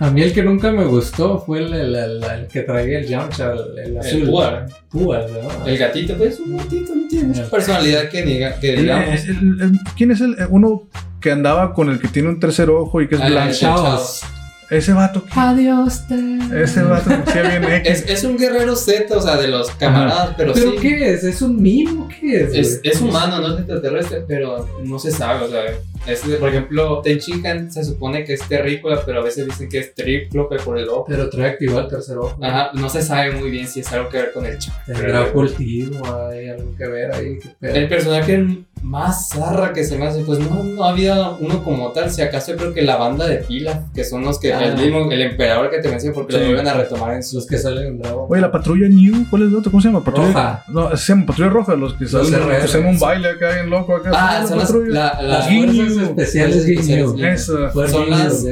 A 0.00 0.10
mí 0.10 0.22
el 0.22 0.32
que 0.32 0.42
nunca 0.42 0.72
me 0.72 0.84
gustó 0.84 1.38
fue 1.38 1.60
el, 1.60 1.72
el, 1.72 1.94
el- 1.94 2.24
el 2.24 2.46
que 2.48 2.62
traía 2.62 2.98
el 2.98 3.06
Yamcha, 3.06 3.52
el, 3.52 3.78
el 3.78 3.98
azul. 3.98 4.22
el 4.22 4.28
Puar, 4.30 4.66
Púas, 4.90 5.24
¿no? 5.30 5.66
el 5.66 5.78
gatito, 5.78 6.14
pues 6.16 6.40
un 6.40 6.56
gatito, 6.56 6.94
no 6.96 7.06
tiene 7.08 7.28
mucha 7.28 7.48
personalidad 7.48 8.08
que, 8.08 8.22
diga, 8.22 8.58
que 8.58 8.74
El- 8.74 8.80
digamos. 8.82 9.24
el- 9.24 9.60
el- 9.62 9.78
¿Quién 9.96 10.10
es 10.10 10.20
el 10.20 10.36
uno 10.50 10.88
que 11.20 11.30
andaba 11.30 11.72
con 11.72 11.90
el 11.90 12.00
que 12.00 12.08
tiene 12.08 12.28
un 12.28 12.40
tercer 12.40 12.70
ojo 12.70 13.00
y 13.02 13.08
que 13.08 13.14
es 13.14 13.20
Ah, 13.20 13.28
blanco? 13.28 13.50
el 13.50 13.56
Chavos. 13.56 14.20
Ese 14.70 14.92
vato. 14.92 15.22
Adiós, 15.34 16.06
te. 16.08 16.14
Ese 16.62 16.82
vato 16.82 17.10
que 17.32 17.42
bien 17.42 17.64
X. 17.84 17.90
Es, 17.90 18.10
es 18.10 18.24
un 18.24 18.36
guerrero 18.36 18.76
Z, 18.76 19.16
o 19.16 19.20
sea, 19.20 19.36
de 19.36 19.48
los 19.48 19.70
camaradas, 19.72 20.34
pero, 20.36 20.52
¿Pero 20.52 20.72
sí. 20.72 20.76
qué 20.80 21.12
es? 21.12 21.24
¿Es 21.24 21.42
un 21.42 21.60
mimo? 21.60 22.08
¿Qué 22.08 22.44
es? 22.44 22.80
Es 22.82 23.00
humano, 23.00 23.40
no 23.40 23.54
es 23.54 23.58
extraterrestre, 23.60 24.24
pero 24.26 24.68
no 24.84 24.98
se 24.98 25.10
sabe, 25.10 25.44
o 25.44 25.48
sea, 25.48 25.60
es 26.06 26.26
de- 26.26 26.36
por 26.36 26.48
ejemplo, 26.48 27.00
Tenchinhan 27.02 27.70
se 27.72 27.84
supone 27.84 28.24
que 28.24 28.34
es 28.34 28.46
terrícola, 28.48 29.00
pero 29.04 29.20
a 29.20 29.24
veces 29.24 29.46
dicen 29.46 29.68
que 29.68 29.78
es 29.78 29.94
tríplope 29.94 30.56
por 30.56 30.78
el 30.78 30.88
ojo. 30.88 31.04
Pero 31.08 31.28
trae 31.30 31.50
activado 31.50 31.80
el 31.80 31.88
tercer 31.88 32.18
ojo. 32.18 32.36
Ajá, 32.42 32.70
no 32.74 32.88
se 32.88 33.02
sabe 33.02 33.32
muy 33.32 33.50
bien 33.50 33.66
si 33.68 33.80
es 33.80 33.92
algo 33.92 34.08
que 34.08 34.18
ver 34.18 34.32
con 34.32 34.44
el 34.46 34.58
chakra. 34.58 34.82
Tendrá 34.94 35.32
cultivo, 35.32 36.02
hay 36.30 36.48
algo 36.48 36.74
que 36.76 36.86
ver 36.86 37.12
ahí. 37.14 37.38
El 37.60 37.88
personaje 37.88 38.46
más 38.82 39.30
zarra 39.30 39.72
que 39.72 39.82
se 39.82 39.96
me 39.96 40.06
hace, 40.06 40.22
pues 40.24 40.38
no, 40.40 40.62
no 40.62 40.84
había 40.84 41.30
uno 41.40 41.64
como 41.64 41.90
tal, 41.92 42.10
si 42.10 42.20
acaso 42.20 42.52
yo 42.52 42.58
creo 42.58 42.74
que 42.74 42.82
la 42.82 42.96
banda 42.96 43.26
de 43.26 43.36
Pilaf, 43.38 43.78
que 43.94 44.04
son 44.04 44.24
los 44.24 44.38
que, 44.38 44.52
Ah. 44.52 44.62
el 44.62 44.76
mismo, 44.76 45.10
el 45.10 45.22
emperador 45.22 45.70
que 45.70 45.78
te 45.78 45.88
mencioné, 45.88 46.14
porque 46.14 46.34
Sí. 46.34 46.38
lo 46.40 46.44
vuelven 46.46 46.68
a 46.68 46.74
retomar 46.74 47.14
en 47.14 47.22
sus... 47.22 47.34
Los 47.34 47.46
que 47.46 47.56
salen 47.58 47.86
en 47.86 47.98
Dragon. 47.98 48.26
Oye, 48.28 48.40
la 48.42 48.52
patrulla 48.52 48.86
New, 48.88 49.24
¿cuál 49.30 49.42
es 49.42 49.48
el 49.48 49.56
otro? 49.56 49.70
¿Cómo 49.70 49.80
se 49.80 49.88
llama? 49.88 50.04
Patrulla 50.04 50.28
Roja. 50.28 50.64
No, 50.68 50.96
se 50.96 51.12
llama 51.12 51.26
Patrulla 51.26 51.50
Roja, 51.50 51.74
los 51.76 51.94
que 51.94 52.06
salen, 52.06 52.34
hacen 52.34 52.86
un 52.86 52.98
baile 52.98 53.28
acá 53.30 53.58
en 53.60 53.70
loco 53.70 53.96
acá. 53.96 54.10
Ah, 54.12 54.44
son 54.46 54.58
las, 54.58 54.66
patrulla. 54.68 54.90
la, 54.92 55.22
la- 55.22 55.28
Las. 55.38 55.48
Fuerzas 55.94 56.18
especiales. 56.18 57.72
Fuerzas 57.72 57.90
son 57.90 58.10
las- 58.10 58.44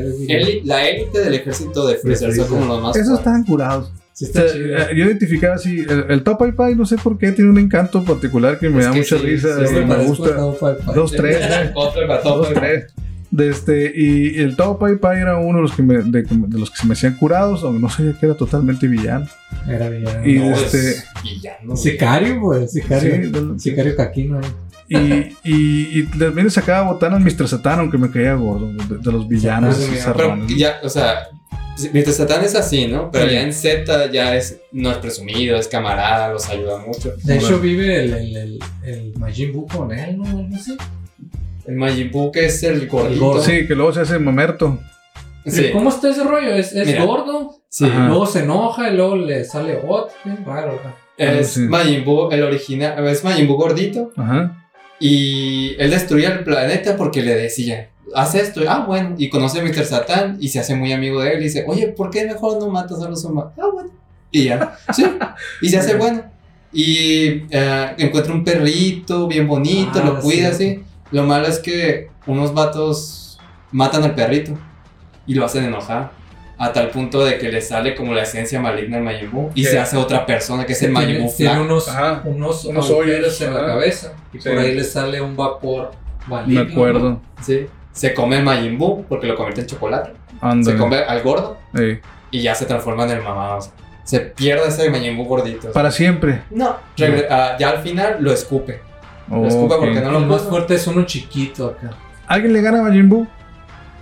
la 0.64 0.89
élite 0.89 1.19
del 1.20 1.35
ejército 1.35 1.86
de 1.86 1.97
Freezer, 1.97 2.35
son 2.35 2.48
como 2.48 2.64
los 2.66 2.82
más 2.82 2.97
Esos 2.97 3.19
estaban 3.19 3.44
curados. 3.44 3.93
Sí, 4.14 4.27
O 4.27 4.28
está 4.28 4.43
sea, 4.43 4.52
chido. 4.52 4.77
eh, 4.77 4.86
yo 4.94 5.05
identificaba 5.06 5.55
así, 5.55 5.81
el, 5.89 6.05
el 6.10 6.23
Top 6.23 6.39
Pai 6.39 6.52
Pai, 6.52 6.74
no 6.74 6.85
sé 6.85 6.97
por 6.97 7.16
qué, 7.16 7.32
tiene 7.32 7.51
un 7.51 7.59
encanto 7.59 8.05
particular 8.05 8.59
que 8.59 8.69
me 8.69 8.81
Es 8.81 8.85
da 8.86 8.93
que 8.93 8.98
mucha 8.98 9.19
sí, 9.19 9.24
risa, 9.24 9.66
sí, 9.66 9.74
me 9.74 9.86
parezco 9.86 10.09
gusta. 10.16 10.93
Dos, 10.94 11.12
tres, 11.12 11.36
eh. 11.40 11.73
Dos, 12.24 12.48
tres. 12.52 12.86
De 13.31 13.48
este, 13.48 13.90
y 13.97 14.39
el 14.40 14.56
Tao 14.56 14.78
Pai 14.78 14.97
Pai 14.97 15.19
era 15.19 15.39
uno 15.39 15.56
de 15.56 15.62
los 15.62 15.73
que 15.73 15.82
me, 15.82 15.94
de, 16.02 16.23
de 16.23 16.59
los 16.59 16.70
que 16.70 16.77
se 16.77 16.86
me 16.86 16.93
hacían 16.93 17.14
curados, 17.16 17.62
aunque 17.64 17.81
no 17.81 17.89
sabía 17.89 18.12
que 18.12 18.27
era 18.27 18.35
totalmente 18.35 18.86
villano. 18.86 19.27
Era 19.66 19.89
villano. 19.89 20.27
Y 20.28 20.35
No, 20.39 20.51
este- 20.55 20.90
es 20.90 21.05
villano. 21.24 21.74
Sicario, 21.74 22.39
pues, 22.43 22.73
sicario. 22.73 23.23
Sí, 23.56 23.70
Sicario 23.70 23.97
caquino. 23.97 24.39
Y, 24.93 25.36
y, 25.44 26.01
y 26.01 26.02
también 26.19 26.44
le 26.47 26.51
sacaba 26.51 26.93
botanas 26.93 27.20
Mr. 27.20 27.48
Satan, 27.48 27.81
aunque 27.81 27.98
me 27.98 28.10
caía 28.10 28.35
gordo, 28.35 28.73
de, 28.73 28.98
de 28.98 29.12
los 29.12 29.27
villanos. 29.28 29.77
Pues, 29.77 30.06
pero 30.16 30.36
ya, 30.48 30.81
o 30.82 30.89
sea, 30.89 31.28
mientras 31.93 32.16
Satán 32.16 32.44
es 32.44 32.55
así, 32.55 32.86
¿no? 32.86 33.10
Pero 33.10 33.27
Sí. 33.28 33.32
ya 33.35 33.43
en 33.43 33.52
Z 33.52 34.10
ya 34.12 34.36
es, 34.36 34.59
no 34.73 34.90
es 34.90 34.98
presumido, 34.98 35.56
es 35.56 35.69
camarada, 35.69 36.32
los 36.32 36.48
ayuda 36.48 36.78
mucho. 36.78 37.12
De 37.24 37.36
hecho, 37.36 37.59
vive 37.59 38.05
el, 38.05 38.12
el, 38.14 38.36
el, 38.36 38.59
el 38.85 39.14
Majin 39.19 39.52
Buu 39.52 39.66
con 39.66 39.93
él, 39.93 40.19
¿no? 40.19 40.24
Algo 40.27 40.48
así. 40.55 40.77
El 41.66 41.77
Majin 41.77 42.10
Buu 42.10 42.31
que 42.32 42.47
es 42.47 42.62
el 42.64 42.86
gordito. 42.89 43.24
gordo. 43.24 43.43
Sí, 43.43 43.66
que 43.66 43.74
luego 43.74 43.93
se 43.93 44.01
hace 44.01 44.19
mamerto. 44.19 44.78
Sí. 45.47 45.70
¿Cómo 45.73 45.89
está 45.90 46.10
ese 46.10 46.23
rollo? 46.23 46.55
¿Es, 46.55 46.73
es 46.73 46.86
Mira. 46.86 47.05
gordo? 47.05 47.56
Sí. 47.69 47.85
Ajá. 47.86 48.09
Luego 48.09 48.27
se 48.27 48.40
enoja 48.40 48.90
y 48.90 48.97
luego 48.97 49.16
le 49.16 49.44
sale 49.44 49.78
Ot. 49.89 50.10
Bien 50.24 50.44
raro. 50.44 50.78
¿no? 50.85 50.93
Es 51.16 51.48
Sí. 51.55 51.60
Majin 51.60 52.05
Buu, 52.05 52.31
el 52.31 52.43
original, 52.43 53.06
es 53.09 53.24
Majin 53.24 53.47
Buu 53.48 53.56
gordito. 53.56 54.12
Ajá. 54.16 54.59
Y 55.05 55.74
él 55.81 55.91
destruía 55.91 56.29
el 56.29 56.45
planeta 56.45 56.97
porque 56.97 57.23
le 57.23 57.35
decía, 57.35 57.89
haz 58.15 58.37
esto, 58.37 58.61
ah, 58.69 58.85
bueno, 58.87 59.16
y 59.19 59.29
conoce 59.31 59.59
a 59.59 59.65
Mr. 59.65 59.85
Satan 59.85 60.37
y 60.39 60.47
se 60.49 60.61
hace 60.61 60.77
muy 60.77 60.93
amigo 60.93 61.20
de 61.20 61.33
él 61.33 61.41
y 61.41 61.45
dice, 61.45 61.65
oye, 61.66 61.89
¿por 61.89 62.11
qué 62.11 62.24
mejor 62.24 62.61
no 62.61 62.69
matas 62.69 63.03
a 63.03 63.09
los 63.09 63.24
humanos? 63.24 63.53
Ah, 63.61 63.66
bueno. 63.73 63.91
Y 64.31 64.45
ya, 64.45 64.77
sí, 64.95 65.05
y 65.61 65.69
se 65.69 65.79
hace 65.79 65.97
bueno. 65.97 66.23
Y 66.73 67.43
eh, 67.51 67.95
encuentra 67.99 68.33
un 68.33 68.45
perrito 68.45 69.27
bien 69.27 69.49
bonito, 69.49 70.01
Ah, 70.01 70.07
lo 70.07 70.20
cuida 70.20 70.53
sí. 70.53 70.65
así. 70.69 70.85
Lo 71.11 71.24
malo 71.24 71.49
es 71.49 71.59
que 71.59 72.09
unos 72.27 72.55
vatos 72.55 73.39
matan 73.73 74.05
al 74.05 74.15
perrito 74.15 74.57
y 75.27 75.35
lo 75.35 75.45
hacen 75.45 75.65
enojar. 75.65 76.12
A 76.64 76.72
tal 76.72 76.90
punto 76.90 77.24
de 77.24 77.39
que 77.39 77.51
le 77.51 77.60
sale 77.60 77.94
como 77.97 78.14
la 78.14 78.22
esencia 78.22 78.60
maligna 78.60 78.98
al 78.98 79.02
Majin 79.02 79.30
Buu 79.32 79.51
y 79.55 79.64
¿Qué? 79.64 79.70
se 79.70 79.78
hace 79.80 79.97
otra 79.97 80.24
persona 80.24 80.64
que 80.64 80.74
es 80.74 80.82
el 80.82 80.93
Majin 80.93 81.09
tiene, 81.09 81.24
Buu 81.24 81.34
tiene 81.36 81.60
unos, 81.60 81.89
Ajá. 81.89 82.22
unos, 82.24 82.64
Unos 82.66 82.89
agujeros 82.89 83.40
en 83.40 83.52
la 83.55 83.66
cabeza. 83.66 84.12
Y 84.32 84.40
Sí. 84.40 84.48
por 84.48 84.59
ahí 84.59 84.72
le 84.74 84.84
sale 84.84 85.20
un 85.20 85.34
vapor 85.36 85.90
Me 86.28 86.34
maligno. 86.36 86.62
acuerdo. 86.62 87.20
Sí. 87.40 87.66
Se 87.90 88.14
come 88.14 88.36
el 88.39 88.44
Majin 88.44 88.78
Buu 88.78 89.05
porque 89.09 89.26
lo 89.26 89.34
convierte 89.34 89.62
en 89.62 89.66
chocolate. 89.66 90.12
Se 90.62 90.76
come 90.76 90.98
al 90.98 91.20
gordo 91.22 91.56
y 92.30 92.40
ya 92.43 92.55
se 92.55 92.64
transforma 92.66 93.05
en 93.05 93.10
el 93.10 93.22
mamado. 93.22 93.60
sea, 93.60 93.72
se 94.05 94.20
pierde 94.20 94.68
ese 94.68 94.89
Majin 94.89 95.16
Buu 95.16 95.26
gordito. 95.26 95.72
Para 95.72 95.90
siempre. 95.90 96.43
No, 96.51 96.76
ah, 97.30 97.56
ya 97.59 97.70
al 97.70 97.78
final 97.78 98.18
lo 98.20 98.32
escupe. 98.32 98.80
Lo 99.28 99.47
escupe 99.48 99.74
porque 99.80 100.01
no 100.01 100.06
El 100.09 100.12
lo 100.12 100.20
más 100.20 100.43
fuerte 100.43 100.74
es 100.76 100.86
uno 100.86 101.05
chiquito 101.06 101.66
acá. 101.66 101.90
¿Alguien 102.28 102.52
le 102.52 102.60
gana 102.62 102.78
a 102.78 102.82
Majin 102.82 103.09
Buu? 103.09 103.26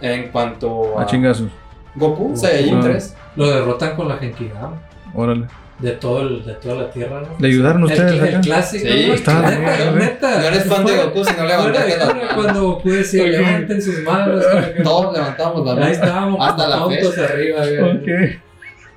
En 0.02 0.28
cuanto 0.28 0.98
A 0.98 1.02
a 1.02 1.06
chingazos. 1.06 1.48
Goku, 1.94 2.36
Saiyajin 2.36 2.76
Ah. 2.78 2.80
3. 2.82 3.16
Lo 3.36 3.50
derrotan 3.50 3.96
con 3.96 4.08
la 4.08 4.16
Genkidama. 4.18 4.80
Órale. 5.14 5.46
De, 5.78 5.92
todo 5.92 6.20
el, 6.20 6.44
de 6.44 6.52
toda 6.54 6.74
la 6.82 6.90
tierra, 6.90 7.22
¿no? 7.22 7.28
¿Le 7.38 7.48
ayudaron 7.48 7.80
El, 7.84 7.88
ustedes 7.88 8.12
el 8.12 8.28
acá? 8.28 8.40
clásico. 8.42 8.86
Sí, 8.86 9.04
¿no? 9.08 9.14
está 9.14 9.40
neta, 9.50 9.76
bien, 9.76 9.98
neta. 9.98 10.38
No 10.38 10.46
eres 10.46 10.64
fan 10.66 10.84
de 10.84 10.96
Goku 10.96 11.24
si 11.24 11.36
no 11.36 11.46
levantaste 11.46 11.92
cura, 11.94 12.06
manos. 12.06 12.34
Cuando 12.34 12.62
Goku 12.64 12.90
decía, 12.90 13.24
levanten 13.26 13.82
sus 13.82 14.02
manos. 14.02 14.44
Todos 14.84 15.12
levantamos 15.14 15.64
las 15.66 15.74
Ahí 15.76 15.80
manos. 15.82 15.92
estábamos 15.96 16.46
Hasta 16.48 16.68
la 16.68 16.76
tontos 16.76 17.18
arriba. 17.18 17.62
Ok. 17.94 18.40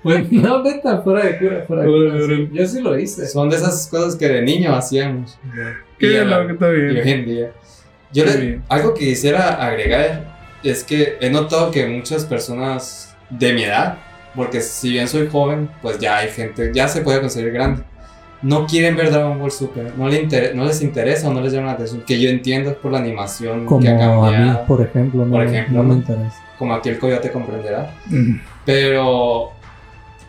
Pues, 0.03 0.29
no, 0.33 0.61
neta, 0.61 1.01
fuera 1.01 1.23
de 1.25 1.37
cura, 1.37 1.63
fuera 1.65 1.83
de 1.83 1.87
cura. 1.87 2.49
Yo 2.51 2.65
sí 2.67 2.81
lo 2.81 2.99
hice. 2.99 3.25
Son 3.27 3.49
de 3.49 3.55
esas 3.55 3.87
cosas 3.87 4.17
que 4.17 4.27
de 4.27 4.41
niño 4.41 4.75
hacíamos. 4.75 5.39
Qué 5.97 6.07
la- 6.25 6.39
loco, 6.41 6.51
está 6.53 6.67
y 6.67 6.69
hoy 6.71 6.93
bien. 6.95 7.07
en 7.07 7.25
día. 7.25 7.51
Yo 8.11 8.25
le- 8.25 8.35
bien. 8.37 8.63
algo 8.67 8.93
que 8.93 9.05
quisiera 9.05 9.53
agregar 9.65 10.32
es 10.63 10.83
que 10.83 11.17
he 11.21 11.29
notado 11.29 11.71
que 11.71 11.85
muchas 11.87 12.25
personas 12.25 13.15
de 13.29 13.53
mi 13.53 13.63
edad, 13.63 13.97
porque 14.35 14.61
si 14.61 14.91
bien 14.91 15.07
soy 15.07 15.27
joven, 15.27 15.69
pues 15.81 15.99
ya 15.99 16.17
hay 16.17 16.29
gente, 16.29 16.71
ya 16.73 16.87
se 16.87 17.01
puede 17.01 17.19
considerar 17.21 17.53
grande, 17.53 17.83
no 18.41 18.65
quieren 18.67 18.95
ver 18.97 19.09
Dragon 19.11 19.39
Ball 19.39 19.51
Super, 19.51 19.93
no, 19.97 20.09
le 20.09 20.21
inter- 20.21 20.53
no 20.55 20.65
les 20.65 20.81
interesa 20.81 21.29
o 21.29 21.33
no 21.33 21.39
les 21.41 21.53
llama 21.53 21.67
la 21.67 21.73
atención, 21.73 22.01
que 22.05 22.19
yo 22.19 22.29
entiendo 22.29 22.71
es 22.71 22.75
por 22.77 22.91
la 22.91 22.97
animación 22.99 23.65
Como 23.65 23.79
que 23.81 23.89
ha 23.89 23.95
a 23.95 23.99
cambiado, 23.99 24.51
mí, 24.53 24.59
por 24.67 24.81
ejemplo, 24.81 25.25
no, 25.25 25.31
Por 25.31 25.43
ejemplo, 25.45 25.77
no 25.77 25.83
me 25.83 25.93
interesa. 25.95 26.41
como 26.57 26.73
aquí 26.73 26.89
el 26.89 26.99
coyote 26.99 27.31
comprenderá. 27.31 27.91
Mm. 28.07 28.35
Pero 28.65 29.51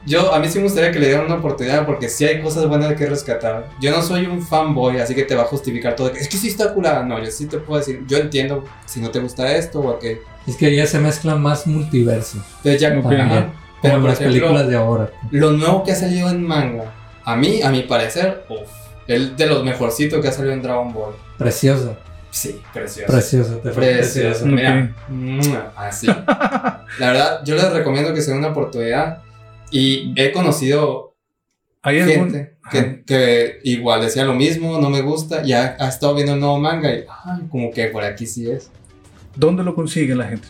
yo, 0.07 0.35
a 0.35 0.39
mí 0.39 0.49
sí 0.49 0.59
me 0.59 0.65
gustaría 0.65 0.93
que 0.93 0.99
le 0.99 1.07
dieran 1.07 1.27
una 1.27 1.37
oportunidad 1.37 1.87
porque 1.87 2.09
sí 2.09 2.25
hay 2.25 2.43
cosas 2.43 2.69
buenas 2.69 2.95
que 2.95 3.07
rescatar. 3.07 3.71
Yo 3.81 3.91
no 3.91 4.03
soy 4.03 4.27
un 4.27 4.43
fanboy, 4.43 4.99
así 4.99 5.15
que 5.15 5.25
te 5.25 5.35
va 5.35 5.43
a 5.43 5.47
justificar 5.47 5.97
todo. 5.97 6.11
Es 6.11 6.29
que 6.29 6.37
sí 6.37 6.49
está 6.49 6.73
curada. 6.75 7.05
No, 7.05 7.23
yo 7.23 7.31
sí 7.31 7.47
te 7.47 7.59
puedo 7.59 7.79
decir, 7.79 8.05
yo 8.07 8.19
entiendo 8.19 8.65
si 8.85 9.01
no 9.01 9.11
te 9.11 9.21
gusta 9.21 9.55
esto 9.57 9.81
o 9.81 9.97
aquello. 9.97 10.21
Es 10.47 10.57
que 10.57 10.75
ya 10.75 10.87
se 10.87 10.99
mezclan 10.99 11.41
más 11.41 11.67
multiversos. 11.67 12.43
Entonces 12.59 12.81
ya, 12.81 12.89
ajá. 12.89 13.53
Pero 13.81 14.01
por 14.01 14.11
las 14.11 14.21
ejemplo, 14.21 14.41
películas 14.41 14.69
de 14.69 14.77
ahora. 14.77 15.11
lo 15.31 15.53
nuevo 15.53 15.85
que 15.85 15.93
ha 15.93 15.95
salido 15.95 16.31
en 16.31 16.43
manga, 16.43 16.95
a 17.23 17.37
mí, 17.37 17.61
a 17.63 17.71
mi 17.71 17.83
parecer, 17.83 18.47
uff, 18.49 18.71
el 19.07 19.37
de 19.37 19.47
los 19.47 19.63
mejorcitos 19.63 20.21
que 20.23 20.29
ha 20.29 20.33
salido 20.33 20.55
en 20.55 20.63
Dragon 20.63 20.93
Ball. 20.93 21.15
Precioso. 21.37 21.95
Sí, 22.31 22.61
precioso. 22.73 23.13
Precioso. 23.13 23.57
Te 23.59 23.71
Precioso. 23.71 24.47
Mira, 24.47 24.93
mua, 25.09 25.73
así. 25.77 26.07
La 26.07 27.09
verdad, 27.09 27.41
yo 27.45 27.55
les 27.55 27.73
recomiendo 27.73 28.13
que 28.13 28.23
se 28.23 28.31
den 28.31 28.39
una 28.39 28.49
oportunidad. 28.49 29.19
Y 29.77 30.13
he 30.15 30.31
conocido 30.31 31.17
¿Hay 31.83 32.01
gente 32.05 32.57
que, 32.71 33.03
que 33.05 33.59
igual 33.65 34.03
decía 34.03 34.25
lo 34.25 34.33
mismo, 34.35 34.79
no 34.79 34.89
me 34.89 35.03
gusta, 35.03 35.43
y 35.45 35.53
ha, 35.53 35.75
estado 35.89 36.15
viendo 36.15 36.35
el 36.35 36.39
nuevo 36.41 36.61
manga 36.61 36.95
y 36.95 37.05
ay, 37.25 37.43
como 37.51 37.73
que 37.73 37.87
por 37.89 38.05
aquí 38.05 38.25
sí 38.25 38.49
es. 38.49 38.71
¿Dónde 39.35 39.65
lo 39.65 39.75
consigue 39.75 40.15
la 40.15 40.29
gente? 40.29 40.47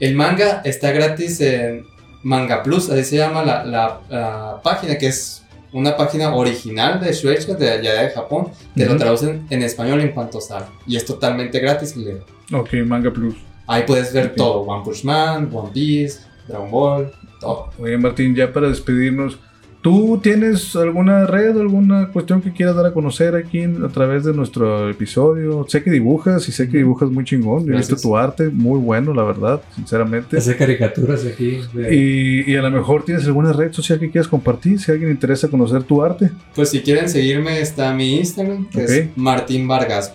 El 0.00 0.14
manga 0.14 0.62
está 0.64 0.90
gratis 0.90 1.38
en 1.42 1.84
Manga 2.22 2.62
Plus, 2.62 2.88
así 2.88 3.04
se 3.04 3.16
llama 3.18 3.44
la, 3.44 3.62
la- 3.64 4.00
la 4.08 4.60
página, 4.62 4.96
que 4.96 5.08
es 5.08 5.42
una 5.72 5.94
página 5.94 6.34
original 6.34 6.98
de 6.98 7.12
Shueisha, 7.12 7.52
de 7.54 7.70
allá 7.70 8.02
de 8.04 8.10
Japón, 8.10 8.48
que 8.74 8.86
lo 8.86 8.92
Ujú. 8.92 8.98
traducen 9.00 9.46
en 9.50 9.62
español 9.62 10.00
en 10.00 10.12
cuanto 10.12 10.40
sale. 10.40 10.64
Y 10.86 10.96
es 10.96 11.04
totalmente 11.04 11.58
gratis 11.60 11.94
y 11.94 12.04
le- 12.06 12.22
Ok, 12.56 12.72
Manga 12.86 13.12
Plus. 13.12 13.34
ahí 13.66 13.82
puedes 13.86 14.12
ver 14.14 14.28
Ok. 14.28 14.36
todo, 14.36 14.60
One 14.62 14.82
Punch 14.82 15.04
Man, 15.04 15.50
One 15.52 15.70
Piece, 15.74 16.20
Dragon 16.48 16.70
Ball, 16.70 17.10
todo. 17.40 17.70
Oye, 17.78 17.96
Martín, 17.98 18.34
ya 18.34 18.52
para 18.52 18.68
despedirnos, 18.68 19.38
¿tú 19.82 20.18
tienes 20.22 20.74
alguna 20.74 21.26
red 21.26 21.56
alguna 21.60 22.08
cuestión 22.08 22.40
que 22.42 22.52
quieras 22.52 22.74
dar 22.76 22.86
a 22.86 22.92
conocer 22.92 23.36
aquí 23.36 23.62
a 23.62 23.88
través 23.88 24.24
de 24.24 24.32
nuestro 24.32 24.88
episodio? 24.90 25.64
Sé 25.68 25.82
que 25.82 25.90
dibujas 25.90 26.48
y 26.48 26.52
sé 26.52 26.68
que 26.68 26.78
dibujas 26.78 27.08
muy 27.10 27.24
chingón. 27.24 27.64
Yo 27.66 27.72
he 27.72 27.76
visto 27.76 27.94
tu 27.96 28.16
arte, 28.16 28.48
muy 28.48 28.78
bueno, 28.80 29.14
la 29.14 29.22
verdad, 29.22 29.60
sinceramente. 29.74 30.38
Hace 30.38 30.56
caricaturas 30.56 31.24
aquí. 31.24 31.60
de- 31.72 31.94
Y, 31.94 32.50
y 32.52 32.56
a 32.56 32.62
lo 32.62 32.70
mejor 32.70 33.04
tienes 33.04 33.24
alguna 33.26 33.52
red 33.52 33.72
social 33.72 33.98
que 34.00 34.10
quieras 34.10 34.28
compartir, 34.28 34.80
si 34.80 34.90
alguien 34.90 35.10
interesa 35.10 35.48
conocer 35.48 35.82
tu 35.84 36.02
arte. 36.02 36.30
Pues 36.54 36.70
si 36.70 36.80
quieren 36.80 37.08
seguirme 37.08 37.60
está 37.60 37.92
mi 37.94 38.16
Instagram, 38.16 38.68
que 38.70 38.84
es 38.84 39.06
Martín 39.16 39.68
Vargas. 39.68 40.14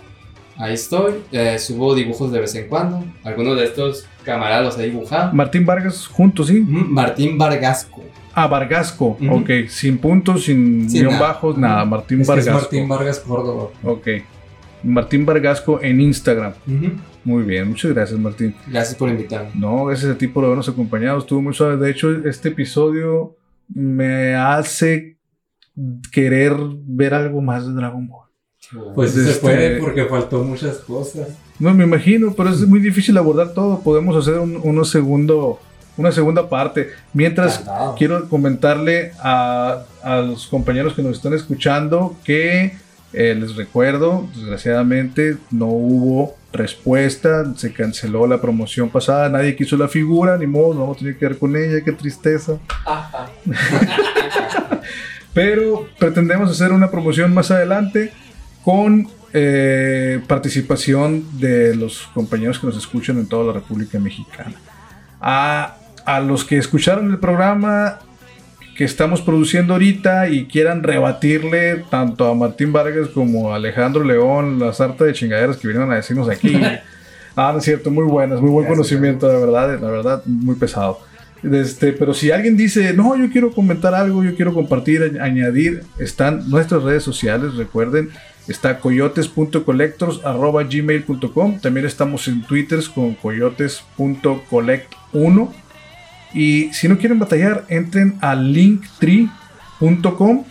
Ahí 0.58 0.74
estoy, 0.76 1.14
eh, 1.32 1.58
subo 1.58 1.96
dibujos 1.96 2.32
de 2.32 2.40
vez 2.40 2.54
en 2.56 2.68
cuando. 2.68 3.04
Algunos 3.24 3.58
de 3.58 3.64
estos 3.66 4.06
camaradas 4.24 4.64
los 4.66 4.80
he 4.80 4.84
dibujado. 4.90 5.34
Martín 5.34 5.66
Vargas 5.66 6.08
juntos, 6.08 6.48
¿sí? 6.48 6.60
Martín 6.68 7.38
Vargasco. 7.38 8.04
Ah, 8.34 8.48
Vargasco, 8.48 9.18
Ujú. 9.22 9.36
ok, 9.42 9.50
sin 9.68 9.98
puntos, 9.98 10.46
sin 10.46 10.90
Sin 10.90 11.02
guion 11.02 11.14
nada. 11.14 11.28
bajos, 11.28 11.58
nada, 11.58 11.84
Martín 11.86 12.22
es 12.22 12.28
que 12.30 12.40
es 12.40 12.46
Vargasco. 12.46 12.62
Martín 12.62 12.88
Vargas 12.88 13.20
Córdoba. 13.20 13.70
Ok, 13.84 14.08
Martín 14.84 15.26
Vargasco 15.26 15.82
en 15.82 16.00
Instagram. 16.02 16.54
Ujú. 16.68 16.92
Muy 17.24 17.44
bien, 17.44 17.68
muchas 17.68 17.92
gracias 17.94 18.20
Martín. 18.20 18.56
Gracias 18.68 18.96
por 18.96 19.10
invitarme. 19.10 19.52
No, 19.54 19.86
gracias 19.86 20.12
a 20.12 20.18
ti 20.18 20.28
por 20.28 20.44
habernos 20.46 20.68
acompañado, 20.70 21.20
estuvo 21.20 21.42
muy 21.42 21.54
suave. 21.54 21.78
De 21.78 21.92
hecho, 21.92 22.10
este 22.28 22.50
episodio 22.50 23.36
me 23.68 24.34
hace 24.36 25.18
querer 26.12 26.54
ver 26.86 27.14
algo 27.14 27.42
más 27.42 27.66
de 27.68 27.74
Dragon 27.74 28.08
Ball. 28.08 28.28
Pues 28.96 29.12
sí 29.12 29.20
Este- 29.20 29.34
se 29.34 29.40
puede 29.40 29.80
porque 29.80 30.06
faltó 30.06 30.44
muchas 30.44 30.78
cosas. 30.78 31.28
No, 31.60 31.74
me 31.74 31.84
imagino, 31.84 32.34
pero 32.36 32.50
es 32.50 32.66
muy 32.68 32.80
difícil 32.80 33.18
abordar 33.18 33.54
todo. 33.54 33.82
Podemos 33.82 34.16
hacer 34.16 34.40
un, 34.40 34.60
uno 34.64 34.86
segundo, 34.86 35.60
una 35.98 36.12
segunda 36.12 36.50
parte. 36.50 36.90
Mientras 37.14 37.64
quiero 37.98 38.28
comentarle 38.30 39.12
a, 39.20 39.84
a 40.04 40.18
los 40.18 40.48
compañeros 40.48 40.94
que 40.94 41.04
nos 41.04 41.18
están 41.18 41.34
escuchando 41.34 42.16
que 42.24 42.74
eh, 43.14 43.36
les 43.38 43.56
recuerdo, 43.58 44.26
desgraciadamente 44.34 45.36
no 45.52 45.66
hubo 45.68 46.36
respuesta, 46.54 47.44
se 47.58 47.74
canceló 47.74 48.26
la 48.26 48.40
promoción 48.42 48.90
pasada, 48.90 49.28
nadie 49.30 49.56
quiso 49.56 49.76
la 49.78 49.88
figura, 49.90 50.38
ni 50.38 50.48
modo, 50.48 50.74
no 50.74 50.80
vamos 50.82 50.98
a 50.98 51.00
tener 51.00 51.18
que 51.18 51.28
ver 51.28 51.38
con 51.38 51.56
ella, 51.56 51.82
qué 51.84 51.92
tristeza. 51.92 52.58
Pero 55.34 55.88
pretendemos 55.98 56.52
hacer 56.52 56.74
una 56.74 56.92
promoción 56.92 57.34
más 57.34 57.52
adelante 57.52 58.12
con 58.64 59.08
eh, 59.34 60.20
participación 60.28 61.24
de 61.40 61.76
los 61.76 62.08
compañeros 62.14 62.60
que 62.60 62.68
nos 62.68 62.78
escuchan 62.78 63.18
en 63.18 63.28
toda 63.28 63.46
la 63.48 63.54
República 63.54 64.00
Mexicana. 64.00 64.54
A, 65.20 65.78
a 66.06 66.20
los 66.20 66.44
que 66.44 66.58
escucharon 66.58 67.10
el 67.12 67.18
programa 67.20 68.00
que 68.76 68.84
estamos 68.86 69.22
produciendo 69.22 69.74
ahorita 69.74 70.30
y 70.30 70.46
quieran 70.46 70.82
rebatirle 70.84 71.84
tanto 71.90 72.28
a 72.28 72.34
Martín 72.36 72.74
Vargas 72.74 73.10
como 73.10 73.52
a 73.54 73.58
Alejandro 73.58 74.04
León 74.04 74.60
la 74.60 74.74
sarta 74.74 75.04
de 75.06 75.14
chingaderas 75.14 75.58
que 75.58 75.68
vinieron 75.68 75.92
a 75.92 75.96
decirnos 75.96 76.30
aquí. 76.30 76.60
Ah, 77.34 77.52
no 77.54 77.60
es 77.60 77.64
cierto, 77.64 77.90
muy 77.90 78.04
buenas, 78.04 78.42
muy 78.42 78.50
buen 78.50 78.66
Gracias, 78.66 78.90
conocimiento, 78.90 79.26
de 79.30 79.40
verdad, 79.40 79.80
la 79.80 79.90
verdad, 79.90 80.22
muy 80.26 80.56
pesado. 80.56 81.00
Este, 81.50 81.94
pero 81.94 82.14
si 82.14 82.30
alguien 82.30 82.58
dice, 82.58 82.92
no, 82.94 83.16
yo 83.16 83.32
quiero 83.32 83.54
comentar 83.54 83.96
algo, 83.96 84.22
yo 84.22 84.36
quiero 84.36 84.54
compartir, 84.54 85.00
añ- 85.02 85.22
añadir, 85.22 85.82
están 85.98 86.50
nuestras 86.50 86.84
redes 86.84 87.04
sociales, 87.04 87.56
recuerden, 87.56 88.10
está 88.52 88.80
coyotes.collectors.gmail.com, 88.80 91.60
también 91.60 91.86
estamos 91.86 92.28
en 92.28 92.42
Twitter 92.44 92.80
con 92.94 93.16
coyotes.collect1 93.16 95.50
y 96.34 96.74
si 96.74 96.88
no 96.88 96.98
quieren 96.98 97.20
batallar, 97.20 97.66
entren 97.70 98.18
a 98.22 98.34
linktree.com 98.36 100.46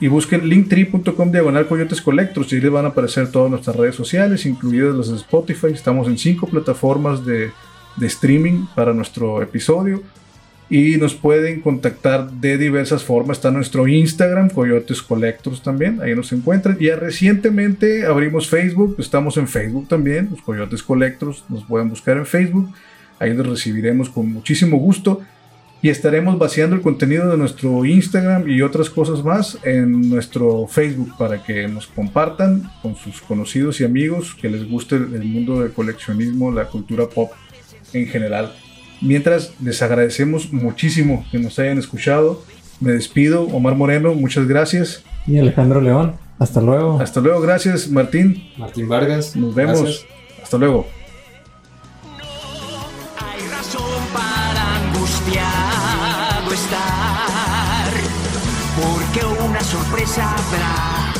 y 0.00 0.08
busquen 0.08 0.48
linktree.com 0.48 1.30
diagonal 1.30 1.68
coyotes 1.68 2.02
collectors. 2.02 2.52
Y 2.52 2.56
ahí 2.56 2.62
les 2.62 2.72
van 2.72 2.86
a 2.86 2.88
aparecer 2.88 3.30
todas 3.30 3.48
nuestras 3.50 3.76
redes 3.76 3.94
sociales, 3.94 4.44
incluidas 4.46 4.96
las 4.96 5.08
de 5.08 5.16
Spotify. 5.16 5.68
Estamos 5.68 6.08
en 6.08 6.18
cinco 6.18 6.48
plataformas 6.48 7.24
de, 7.24 7.52
de 7.96 8.06
streaming 8.06 8.66
para 8.74 8.92
nuestro 8.92 9.40
episodio 9.42 10.02
y 10.70 10.96
nos 10.96 11.14
pueden 11.14 11.60
contactar 11.60 12.30
de 12.30 12.56
diversas 12.56 13.04
formas. 13.04 13.38
Está 13.38 13.50
nuestro 13.50 13.86
Instagram, 13.86 14.50
Coyotes 14.50 15.02
Collectors 15.02 15.62
también, 15.62 16.00
ahí 16.02 16.14
nos 16.14 16.32
encuentran. 16.32 16.78
Ya 16.78 16.96
recientemente 16.96 18.06
abrimos 18.06 18.48
Facebook, 18.48 18.96
estamos 18.98 19.36
en 19.36 19.48
Facebook 19.48 19.88
también, 19.88 20.28
los 20.30 20.42
Coyotes 20.42 20.82
Collectors, 20.82 21.44
nos 21.48 21.64
pueden 21.64 21.88
buscar 21.88 22.16
en 22.16 22.26
Facebook, 22.26 22.72
ahí 23.18 23.34
los 23.34 23.46
recibiremos 23.46 24.08
con 24.08 24.32
muchísimo 24.32 24.78
gusto 24.78 25.20
y 25.82 25.88
estaremos 25.88 26.38
vaciando 26.38 26.76
el 26.76 26.82
contenido 26.82 27.28
de 27.28 27.36
nuestro 27.36 27.84
Instagram 27.84 28.48
y 28.48 28.62
otras 28.62 28.88
cosas 28.88 29.24
más 29.24 29.58
en 29.64 30.08
nuestro 30.08 30.68
Facebook 30.68 31.16
para 31.18 31.42
que 31.42 31.66
nos 31.66 31.88
compartan 31.88 32.70
con 32.80 32.94
sus 32.94 33.20
conocidos 33.20 33.80
y 33.80 33.84
amigos 33.84 34.36
que 34.40 34.48
les 34.48 34.66
guste 34.68 34.94
el 34.94 35.24
mundo 35.24 35.60
del 35.60 35.72
coleccionismo, 35.72 36.52
la 36.52 36.66
cultura 36.66 37.08
pop 37.08 37.32
en 37.92 38.06
general. 38.06 38.52
Mientras 39.02 39.52
les 39.60 39.82
agradecemos 39.82 40.52
muchísimo 40.52 41.24
que 41.30 41.38
nos 41.38 41.58
hayan 41.58 41.78
escuchado. 41.78 42.42
Me 42.80 42.92
despido, 42.92 43.42
Omar 43.48 43.74
Moreno, 43.74 44.14
muchas 44.14 44.46
gracias. 44.46 45.02
Y 45.26 45.38
Alejandro 45.38 45.80
León, 45.80 46.14
hasta 46.38 46.60
luego. 46.60 47.00
Hasta 47.00 47.20
luego, 47.20 47.40
gracias 47.40 47.88
Martín. 47.88 48.50
Martín 48.56 48.88
Vargas. 48.88 49.36
Nos 49.36 49.54
vemos. 49.54 49.82
gracias. 49.82 50.06
Hasta 50.42 50.58
luego. 50.58 50.86
Hay 53.18 53.48
razón 53.48 54.02
para 54.12 54.76
angustiado 54.86 56.52
estar, 56.52 57.92
porque 58.76 59.44
una 59.44 59.60
sorpresa 59.60 60.34
habrá 60.34 61.12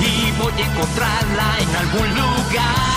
y 0.00 0.32
voy 0.40 0.62
a 0.62 0.72
encontrarla 0.72 1.58
en 1.60 1.76
algún 1.76 2.08
lugar. 2.10 2.93